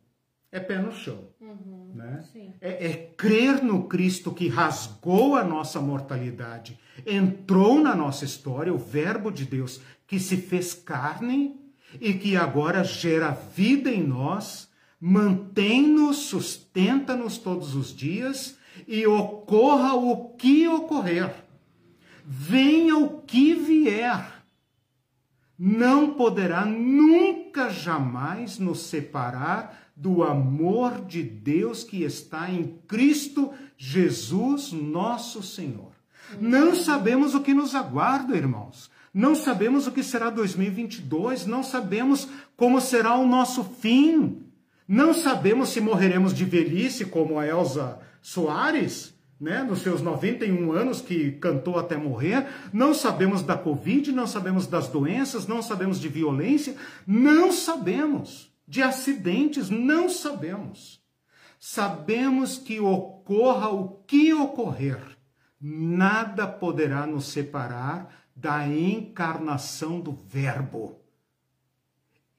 É 0.52 0.58
pé 0.58 0.78
no 0.78 0.90
chão. 0.90 1.28
Uhum, 1.40 1.92
né? 1.94 2.24
É, 2.60 2.90
é 2.90 2.96
crer 3.16 3.62
no 3.62 3.84
Cristo 3.84 4.32
que 4.32 4.48
rasgou 4.48 5.36
a 5.36 5.44
nossa 5.44 5.80
mortalidade, 5.80 6.78
entrou 7.06 7.80
na 7.80 7.94
nossa 7.94 8.24
história, 8.24 8.74
o 8.74 8.78
Verbo 8.78 9.30
de 9.30 9.44
Deus 9.44 9.80
que 10.08 10.18
se 10.18 10.36
fez 10.36 10.74
carne 10.74 11.56
e 12.00 12.14
que 12.14 12.36
agora 12.36 12.82
gera 12.82 13.30
vida 13.30 13.90
em 13.90 14.02
nós, 14.02 14.68
mantém-nos, 15.00 16.16
sustenta-nos 16.16 17.38
todos 17.38 17.76
os 17.76 17.94
dias 17.94 18.58
e 18.88 19.06
ocorra 19.06 19.94
o 19.94 20.30
que 20.30 20.66
ocorrer, 20.66 21.32
venha 22.24 22.96
o 22.96 23.20
que 23.22 23.54
vier, 23.54 24.42
não 25.56 26.14
poderá 26.14 26.64
nunca 26.64 27.70
jamais 27.70 28.58
nos 28.58 28.80
separar 28.80 29.89
do 30.00 30.22
amor 30.22 31.04
de 31.04 31.22
Deus 31.22 31.84
que 31.84 32.02
está 32.04 32.50
em 32.50 32.78
Cristo 32.88 33.52
Jesus, 33.76 34.72
nosso 34.72 35.42
Senhor. 35.42 35.92
Não 36.40 36.74
sabemos 36.74 37.34
o 37.34 37.40
que 37.40 37.52
nos 37.52 37.74
aguarda, 37.74 38.34
irmãos. 38.34 38.90
Não 39.12 39.34
sabemos 39.34 39.86
o 39.86 39.92
que 39.92 40.02
será 40.02 40.30
2022, 40.30 41.44
não 41.44 41.62
sabemos 41.62 42.28
como 42.56 42.80
será 42.80 43.14
o 43.16 43.26
nosso 43.26 43.62
fim. 43.62 44.42
Não 44.88 45.12
sabemos 45.12 45.68
se 45.68 45.82
morreremos 45.82 46.32
de 46.32 46.46
velhice, 46.46 47.04
como 47.04 47.38
a 47.38 47.46
Elsa 47.46 47.98
Soares, 48.22 49.14
né, 49.38 49.62
nos 49.62 49.80
seus 49.80 50.00
91 50.00 50.72
anos, 50.72 51.02
que 51.02 51.32
cantou 51.32 51.78
até 51.78 51.96
morrer. 51.96 52.46
Não 52.72 52.94
sabemos 52.94 53.42
da 53.42 53.56
Covid, 53.56 54.12
não 54.12 54.26
sabemos 54.26 54.66
das 54.66 54.88
doenças, 54.88 55.46
não 55.46 55.60
sabemos 55.60 56.00
de 56.00 56.08
violência, 56.08 56.74
não 57.06 57.52
sabemos 57.52 58.49
de 58.70 58.84
acidentes, 58.84 59.68
não 59.68 60.08
sabemos. 60.08 61.02
Sabemos 61.58 62.56
que 62.56 62.78
ocorra 62.78 63.68
o 63.68 63.96
que 64.06 64.32
ocorrer, 64.32 65.00
nada 65.60 66.46
poderá 66.46 67.04
nos 67.04 67.26
separar 67.26 68.14
da 68.34 68.64
encarnação 68.68 70.00
do 70.00 70.12
Verbo. 70.12 71.00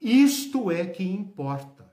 Isto 0.00 0.70
é 0.70 0.86
que 0.86 1.04
importa. 1.04 1.92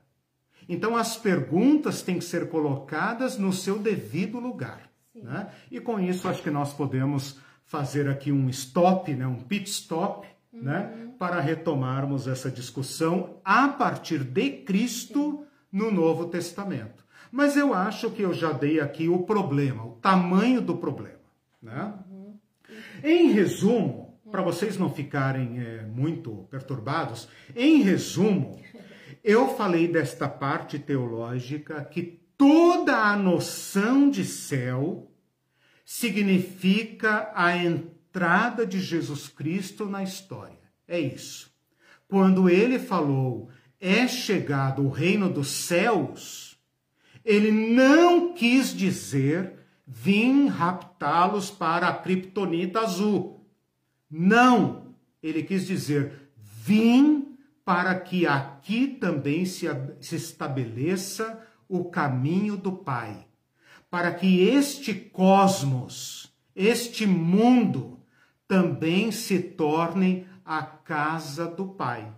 Então, 0.66 0.96
as 0.96 1.18
perguntas 1.18 2.00
têm 2.00 2.18
que 2.18 2.24
ser 2.24 2.48
colocadas 2.48 3.36
no 3.36 3.52
seu 3.52 3.78
devido 3.78 4.40
lugar. 4.40 4.90
Né? 5.14 5.52
E 5.70 5.78
com 5.80 6.00
isso, 6.00 6.26
acho 6.26 6.42
que 6.42 6.50
nós 6.50 6.72
podemos 6.72 7.38
fazer 7.66 8.08
aqui 8.08 8.32
um 8.32 8.48
stop, 8.48 9.12
né? 9.14 9.26
um 9.26 9.42
pit 9.42 9.68
stop, 9.68 10.26
uhum. 10.50 10.62
né? 10.62 11.09
Para 11.20 11.38
retomarmos 11.38 12.26
essa 12.26 12.50
discussão 12.50 13.42
a 13.44 13.68
partir 13.68 14.24
de 14.24 14.52
Cristo 14.62 15.44
no 15.70 15.92
Novo 15.92 16.28
Testamento. 16.28 17.04
Mas 17.30 17.58
eu 17.58 17.74
acho 17.74 18.10
que 18.10 18.22
eu 18.22 18.32
já 18.32 18.52
dei 18.52 18.80
aqui 18.80 19.06
o 19.06 19.18
problema, 19.24 19.84
o 19.84 19.96
tamanho 19.96 20.62
do 20.62 20.78
problema. 20.78 21.20
Né? 21.62 21.92
Em 23.04 23.32
resumo, 23.32 24.18
para 24.30 24.40
vocês 24.40 24.78
não 24.78 24.88
ficarem 24.88 25.60
é, 25.60 25.82
muito 25.82 26.48
perturbados, 26.50 27.28
em 27.54 27.82
resumo, 27.82 28.58
eu 29.22 29.54
falei 29.56 29.88
desta 29.88 30.26
parte 30.26 30.78
teológica 30.78 31.84
que 31.84 32.18
toda 32.38 32.96
a 32.96 33.14
noção 33.14 34.08
de 34.08 34.24
céu 34.24 35.12
significa 35.84 37.30
a 37.34 37.54
entrada 37.54 38.64
de 38.64 38.80
Jesus 38.80 39.28
Cristo 39.28 39.84
na 39.84 40.02
história. 40.02 40.59
É 40.90 40.98
isso. 40.98 41.48
Quando 42.08 42.50
ele 42.50 42.80
falou, 42.80 43.48
é 43.80 44.08
chegado 44.08 44.82
o 44.82 44.90
reino 44.90 45.32
dos 45.32 45.46
céus, 45.46 46.58
ele 47.24 47.52
não 47.52 48.34
quis 48.34 48.76
dizer 48.76 49.52
vim 49.86 50.48
raptá-los 50.48 51.48
para 51.48 51.86
a 51.86 51.94
criptonita 51.94 52.80
azul. 52.80 53.46
Não, 54.10 54.96
ele 55.22 55.44
quis 55.44 55.64
dizer 55.64 56.32
vim 56.36 57.36
para 57.64 57.94
que 57.94 58.26
aqui 58.26 58.88
também 58.88 59.44
se, 59.44 59.66
se 60.00 60.16
estabeleça 60.16 61.40
o 61.68 61.84
caminho 61.84 62.56
do 62.56 62.72
Pai, 62.72 63.28
para 63.88 64.12
que 64.12 64.40
este 64.40 64.92
cosmos, 64.92 66.34
este 66.52 67.06
mundo, 67.06 68.00
também 68.48 69.12
se 69.12 69.38
torne 69.38 70.26
a 70.50 70.62
casa 70.62 71.46
do 71.46 71.64
Pai. 71.64 72.12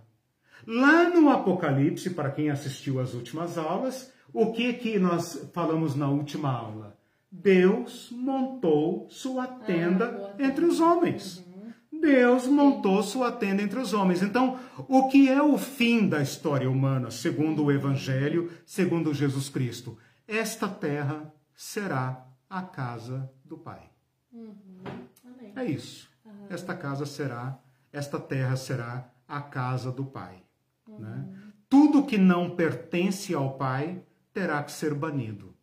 Lá 0.65 1.07
no 1.07 1.29
Apocalipse, 1.29 2.09
para 2.09 2.31
quem 2.31 2.49
assistiu 2.49 2.99
às 2.99 3.13
últimas 3.13 3.59
aulas, 3.59 4.11
o 4.33 4.51
que 4.51 4.73
que 4.73 4.97
nós 4.97 5.51
falamos 5.53 5.93
na 5.93 6.09
última 6.09 6.51
aula? 6.51 6.97
Deus 7.31 8.09
montou 8.11 9.07
sua 9.07 9.45
tenda 9.45 10.33
ah, 10.35 10.43
entre 10.43 10.65
os 10.65 10.79
homens. 10.79 11.45
Uhum. 11.45 12.01
Deus 12.01 12.47
montou 12.47 13.03
sua 13.03 13.31
tenda 13.31 13.61
entre 13.61 13.77
os 13.77 13.93
homens. 13.93 14.23
Então, 14.23 14.57
o 14.87 15.09
que 15.09 15.29
é 15.29 15.39
o 15.39 15.55
fim 15.55 16.09
da 16.09 16.19
história 16.19 16.67
humana, 16.67 17.11
segundo 17.11 17.63
o 17.63 17.71
Evangelho, 17.71 18.49
segundo 18.65 19.13
Jesus 19.13 19.47
Cristo? 19.47 19.95
Esta 20.27 20.67
terra 20.67 21.31
será 21.53 22.25
a 22.49 22.63
casa 22.63 23.31
do 23.45 23.59
Pai. 23.59 23.91
Uhum. 24.31 24.55
É 25.55 25.65
isso. 25.65 26.09
Esta 26.49 26.75
casa 26.75 27.05
será, 27.05 27.59
esta 27.93 28.19
terra 28.19 28.55
será 28.55 29.09
a 29.27 29.39
casa 29.39 29.91
do 29.91 30.03
Pai. 30.03 30.43
Uhum. 30.87 30.99
Né? 30.99 31.39
Tudo 31.69 32.05
que 32.05 32.17
não 32.17 32.55
pertence 32.55 33.33
ao 33.33 33.55
Pai 33.55 34.03
terá 34.33 34.61
que 34.63 34.71
ser 34.71 34.95
banido, 34.95 35.55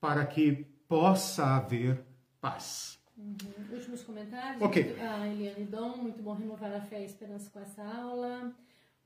para 0.00 0.24
que 0.24 0.64
possa 0.88 1.56
haver 1.56 2.04
paz. 2.40 2.98
Uhum. 3.18 3.36
Últimos 3.72 4.02
comentários. 4.02 4.62
Ok. 4.62 4.96
A 5.00 5.26
Eliane 5.26 5.64
Dom, 5.66 5.96
muito 5.96 6.22
bom 6.22 6.34
renovar 6.34 6.72
a 6.72 6.80
fé 6.80 7.00
e 7.00 7.02
a 7.02 7.06
esperança 7.06 7.50
com 7.50 7.58
essa 7.58 7.82
aula. 7.82 8.54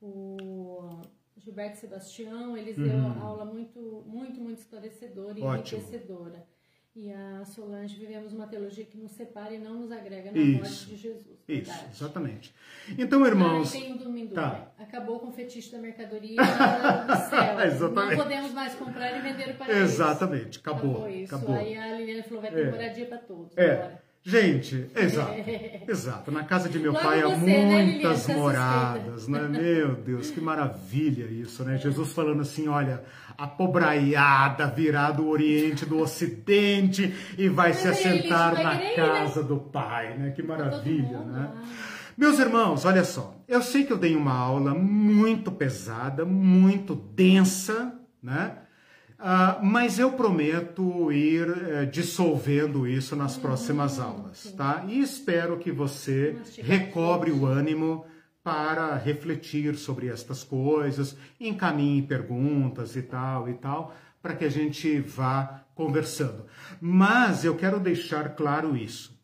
O 0.01 1.01
Gilberto 1.35 1.77
Sebastião, 1.77 2.55
eles 2.55 2.77
uhum. 2.77 2.83
deu 2.83 3.23
aula 3.23 3.45
muito, 3.45 4.03
muito, 4.05 4.39
muito 4.39 4.59
esclarecedora 4.59 5.39
e 5.39 5.43
Ótimo. 5.43 5.81
enriquecedora 5.81 6.47
e 6.95 7.11
a 7.11 7.45
Solange 7.45 7.95
vivemos 7.97 8.33
uma 8.33 8.47
teologia 8.47 8.83
que 8.83 8.97
nos 8.97 9.11
separa 9.11 9.53
e 9.53 9.59
não 9.59 9.75
nos 9.75 9.91
agrega 9.91 10.31
na 10.31 10.37
Isso. 10.37 10.57
morte 10.57 10.85
de 10.87 10.95
Jesus. 10.97 11.39
Isso, 11.47 11.85
exatamente. 11.91 12.53
Então, 12.97 13.25
irmãos. 13.25 13.69
Ah, 13.69 13.79
tem 13.79 13.93
um 13.93 13.97
domingo. 13.97 14.33
Tá. 14.33 14.71
Acabou 14.77 15.19
com 15.19 15.27
o 15.27 15.31
fetiche 15.31 15.71
da 15.71 15.77
mercadoria 15.77 16.35
do 17.07 17.29
céu. 17.29 17.59
exatamente. 17.61 18.15
Não 18.15 18.23
podemos 18.23 18.53
mais 18.53 18.75
comprar 18.75 19.17
e 19.17 19.21
vender 19.21 19.51
o 19.51 19.57
paraíso. 19.57 19.81
Exatamente, 19.81 20.59
acabou. 20.59 20.91
Acabou 20.91 21.09
isso. 21.09 21.35
Acabou. 21.35 21.55
Aí 21.55 21.77
a 21.77 21.97
Liliana 21.97 22.23
falou: 22.23 22.41
vai 22.41 22.51
ter 22.51 22.67
é. 22.67 22.71
moradia 22.71 23.05
para 23.05 23.17
todos. 23.19 23.57
É. 23.57 23.71
Agora. 23.71 24.08
Gente, 24.21 24.91
exato, 24.95 25.33
exato. 25.87 26.31
Na 26.31 26.43
casa 26.43 26.67
de 26.67 26.77
meu 26.77 26.91
Logo 26.91 27.03
pai 27.03 27.21
há 27.21 27.29
né, 27.29 27.35
muitas 27.37 28.27
né, 28.27 28.35
moradas, 28.35 29.27
né? 29.27 29.47
Meu 29.47 29.95
Deus, 29.95 30.29
que 30.29 30.41
maravilha 30.41 31.25
isso, 31.25 31.63
né? 31.63 31.77
Jesus 31.77 32.11
falando 32.11 32.41
assim, 32.41 32.67
olha, 32.67 33.03
a 33.37 33.47
pobraiada 33.47 34.67
virá 34.67 35.09
do 35.11 35.27
Oriente, 35.27 35.85
do 35.85 35.99
Ocidente 35.99 37.13
e 37.37 37.47
vai 37.47 37.73
se 37.73 37.87
assentar 37.87 38.53
na 38.61 38.73
né? 38.73 38.93
casa 38.93 39.41
do 39.41 39.57
Pai, 39.57 40.17
né? 40.17 40.31
Que 40.31 40.43
maravilha, 40.43 41.19
né? 41.19 41.51
Meus 42.17 42.37
irmãos, 42.37 42.83
olha 42.83 43.05
só, 43.05 43.41
eu 43.47 43.61
sei 43.61 43.85
que 43.85 43.93
eu 43.93 43.97
dei 43.97 44.13
uma 44.13 44.33
aula 44.33 44.75
muito 44.75 45.49
pesada, 45.49 46.25
muito 46.25 46.93
densa, 46.93 47.97
né? 48.21 48.57
Uh, 49.19 49.65
mas 49.65 49.99
eu 49.99 50.13
prometo 50.13 51.11
ir 51.11 51.49
uh, 51.49 51.85
dissolvendo 51.91 52.87
isso 52.87 53.17
nas 53.17 53.35
próximas 53.35 53.99
aulas, 53.99 54.37
sim. 54.37 54.55
tá? 54.55 54.85
E 54.87 55.01
espero 55.01 55.57
que 55.57 55.73
você 55.73 56.37
recobre 56.57 57.29
o 57.29 57.45
ânimo 57.45 58.05
para 58.41 58.95
refletir 58.95 59.75
sobre 59.75 60.07
estas 60.07 60.41
coisas, 60.45 61.17
encaminhe 61.37 62.01
perguntas 62.01 62.95
e 62.95 63.01
tal 63.01 63.49
e 63.49 63.55
tal, 63.55 63.93
para 64.21 64.35
que 64.35 64.45
a 64.45 64.49
gente 64.49 65.01
vá 65.01 65.65
conversando. 65.75 66.45
Mas 66.79 67.43
eu 67.43 67.55
quero 67.55 67.77
deixar 67.77 68.35
claro 68.35 68.77
isso. 68.77 69.19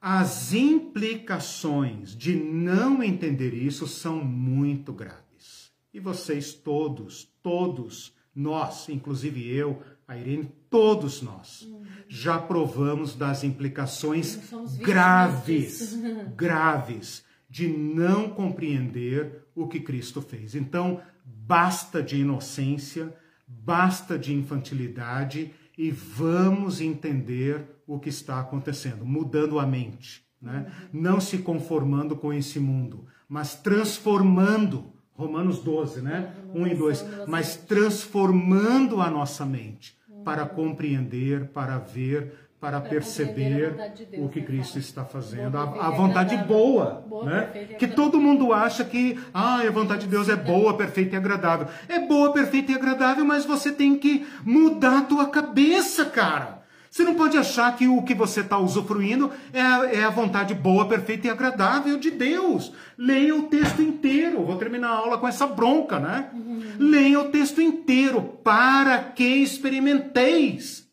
As 0.00 0.52
implicações 0.52 2.16
de 2.16 2.34
não 2.36 3.02
entender 3.02 3.54
isso 3.54 3.88
são 3.88 4.24
muito 4.24 4.92
graves. 4.92 5.72
E 5.92 6.00
vocês 6.00 6.54
todos, 6.54 7.28
todos, 7.42 8.14
nós, 8.34 8.88
inclusive 8.88 9.46
eu, 9.46 9.82
a 10.06 10.16
Irene, 10.16 10.50
todos 10.68 11.22
nós, 11.22 11.62
uhum. 11.62 11.82
já 12.08 12.38
provamos 12.38 13.14
das 13.14 13.44
implicações 13.44 14.38
graves, 14.78 15.98
graves 16.36 17.24
de 17.48 17.68
não 17.68 18.30
compreender 18.30 19.44
o 19.54 19.68
que 19.68 19.80
Cristo 19.80 20.22
fez. 20.22 20.54
Então, 20.54 21.00
basta 21.24 22.02
de 22.02 22.18
inocência, 22.18 23.14
basta 23.46 24.18
de 24.18 24.34
infantilidade 24.34 25.52
e 25.76 25.90
vamos 25.90 26.80
entender 26.80 27.64
o 27.86 27.98
que 27.98 28.08
está 28.08 28.40
acontecendo, 28.40 29.04
mudando 29.04 29.58
a 29.58 29.66
mente, 29.66 30.24
né? 30.40 30.72
Uhum. 30.92 31.00
Não 31.00 31.20
se 31.20 31.38
conformando 31.38 32.16
com 32.16 32.32
esse 32.32 32.58
mundo, 32.58 33.06
mas 33.28 33.54
transformando 33.54 34.92
Romanos 35.14 35.58
12, 35.60 36.00
né? 36.00 36.34
1 36.54 36.66
e 36.66 36.74
2. 36.74 37.06
Mas 37.26 37.56
transformando 37.56 39.00
a 39.00 39.10
nossa 39.10 39.44
mente 39.44 39.96
para 40.24 40.46
compreender, 40.46 41.46
para 41.48 41.78
ver, 41.78 42.32
para 42.60 42.80
perceber 42.80 43.74
o 44.18 44.28
que 44.28 44.38
né, 44.38 44.46
Cristo 44.46 44.78
está 44.78 45.04
fazendo, 45.04 45.58
a, 45.58 45.90
vontade 45.90 46.36
boa, 46.36 47.04
né? 47.24 47.66
Que 47.76 47.88
todo 47.88 48.20
mundo 48.20 48.52
acha 48.52 48.84
que 48.84 49.18
ah, 49.34 49.58
a 49.58 49.70
vontade 49.70 50.02
de 50.02 50.06
Deus 50.06 50.28
é 50.28 50.36
boa, 50.36 50.76
perfeita 50.76 51.16
e 51.16 51.18
agradável. 51.18 51.66
É 51.88 51.98
boa, 51.98 52.32
perfeita 52.32 52.70
e 52.70 52.74
agradável, 52.76 53.24
mas 53.24 53.44
você 53.44 53.72
tem 53.72 53.98
que 53.98 54.24
mudar 54.44 54.98
a 54.98 55.02
tua 55.02 55.28
cabeça, 55.28 56.04
cara. 56.04 56.61
Você 56.92 57.04
não 57.04 57.14
pode 57.14 57.38
achar 57.38 57.74
que 57.74 57.88
o 57.88 58.02
que 58.02 58.12
você 58.12 58.40
está 58.40 58.58
usufruindo 58.58 59.30
é 59.50 59.62
a, 59.62 59.94
é 59.94 60.04
a, 60.04 60.10
vontade 60.10 60.54
boa, 60.54 60.86
perfeita 60.86 61.26
e 61.26 61.30
agradável 61.30 61.98
de 61.98 62.10
Deus. 62.10 62.70
Leia 62.98 63.34
o 63.34 63.44
texto 63.44 63.80
inteiro. 63.80 64.44
Vou 64.44 64.56
terminar 64.56 64.88
a 64.88 64.96
aula 64.98 65.16
com 65.16 65.26
essa 65.26 65.46
bronca, 65.46 65.98
né? 65.98 66.28
Uhum. 66.34 66.62
Leia 66.78 67.18
o 67.18 67.30
texto 67.30 67.62
inteiro 67.62 68.20
para 68.44 68.98
que 68.98 69.24
experimenteis. 69.24 70.86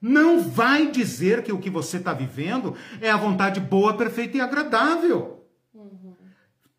Não 0.00 0.40
vai 0.40 0.86
dizer 0.86 1.42
que 1.42 1.52
o 1.52 1.58
que 1.58 1.68
você 1.68 1.98
está 1.98 2.14
vivendo 2.14 2.74
é 3.02 3.10
a 3.10 3.16
vontade 3.18 3.60
boa, 3.60 3.92
perfeita 3.92 4.38
e 4.38 4.40
agradável. 4.40 5.44
Uhum. 5.74 6.14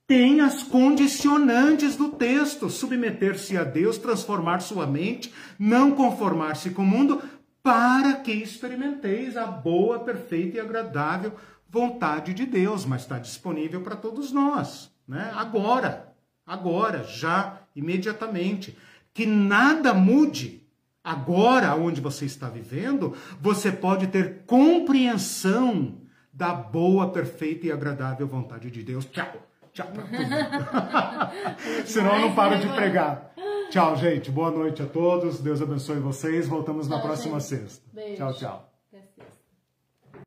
Tem 0.07 0.41
as 0.41 0.63
condicionantes 0.63 1.95
do 1.95 2.09
texto: 2.09 2.71
submeter-se 2.71 3.55
a 3.55 3.63
Deus, 3.63 3.99
transformar 3.99 4.61
sua 4.61 4.87
mente, 4.87 5.31
não 5.59 5.91
conformar-se 5.91 6.71
com 6.71 6.81
o 6.81 6.85
mundo, 6.85 7.21
para 7.67 8.13
que 8.13 8.31
experimenteis 8.31 9.35
a 9.35 9.45
boa, 9.45 9.99
perfeita 9.99 10.55
e 10.55 10.59
agradável 10.61 11.33
vontade 11.69 12.33
de 12.33 12.45
Deus, 12.45 12.85
mas 12.85 13.01
está 13.01 13.19
disponível 13.19 13.81
para 13.81 13.97
todos 13.97 14.31
nós, 14.31 14.89
né? 15.05 15.33
Agora, 15.35 16.15
agora, 16.45 17.03
já, 17.03 17.59
imediatamente. 17.75 18.77
Que 19.13 19.25
nada 19.25 19.93
mude. 19.93 20.65
Agora, 21.03 21.75
onde 21.75 21.99
você 21.99 22.23
está 22.23 22.47
vivendo, 22.47 23.13
você 23.41 23.69
pode 23.69 24.07
ter 24.07 24.43
compreensão 24.45 25.97
da 26.31 26.53
boa, 26.53 27.11
perfeita 27.11 27.67
e 27.67 27.71
agradável 27.73 28.25
vontade 28.25 28.71
de 28.71 28.81
Deus. 28.81 29.03
Tchau. 29.07 29.45
Tchau 29.77 29.87
pra 29.93 30.01
tudo. 30.09 31.85
Senão 31.85 32.15
eu 32.15 32.21
não 32.21 32.33
paro 32.33 32.57
de 32.57 32.67
pregar. 32.67 33.31
Tchau, 33.69 33.95
gente. 33.95 34.31
Boa 34.31 34.49
noite 34.49 34.81
a 34.81 34.87
todos. 34.87 35.39
Deus 35.39 35.61
abençoe 35.61 35.99
vocês. 35.99 36.47
Voltamos 36.47 36.87
na 36.87 36.97
próxima 36.99 37.39
sexta. 37.39 37.83
Tchau, 38.15 38.33
tchau. 38.33 38.66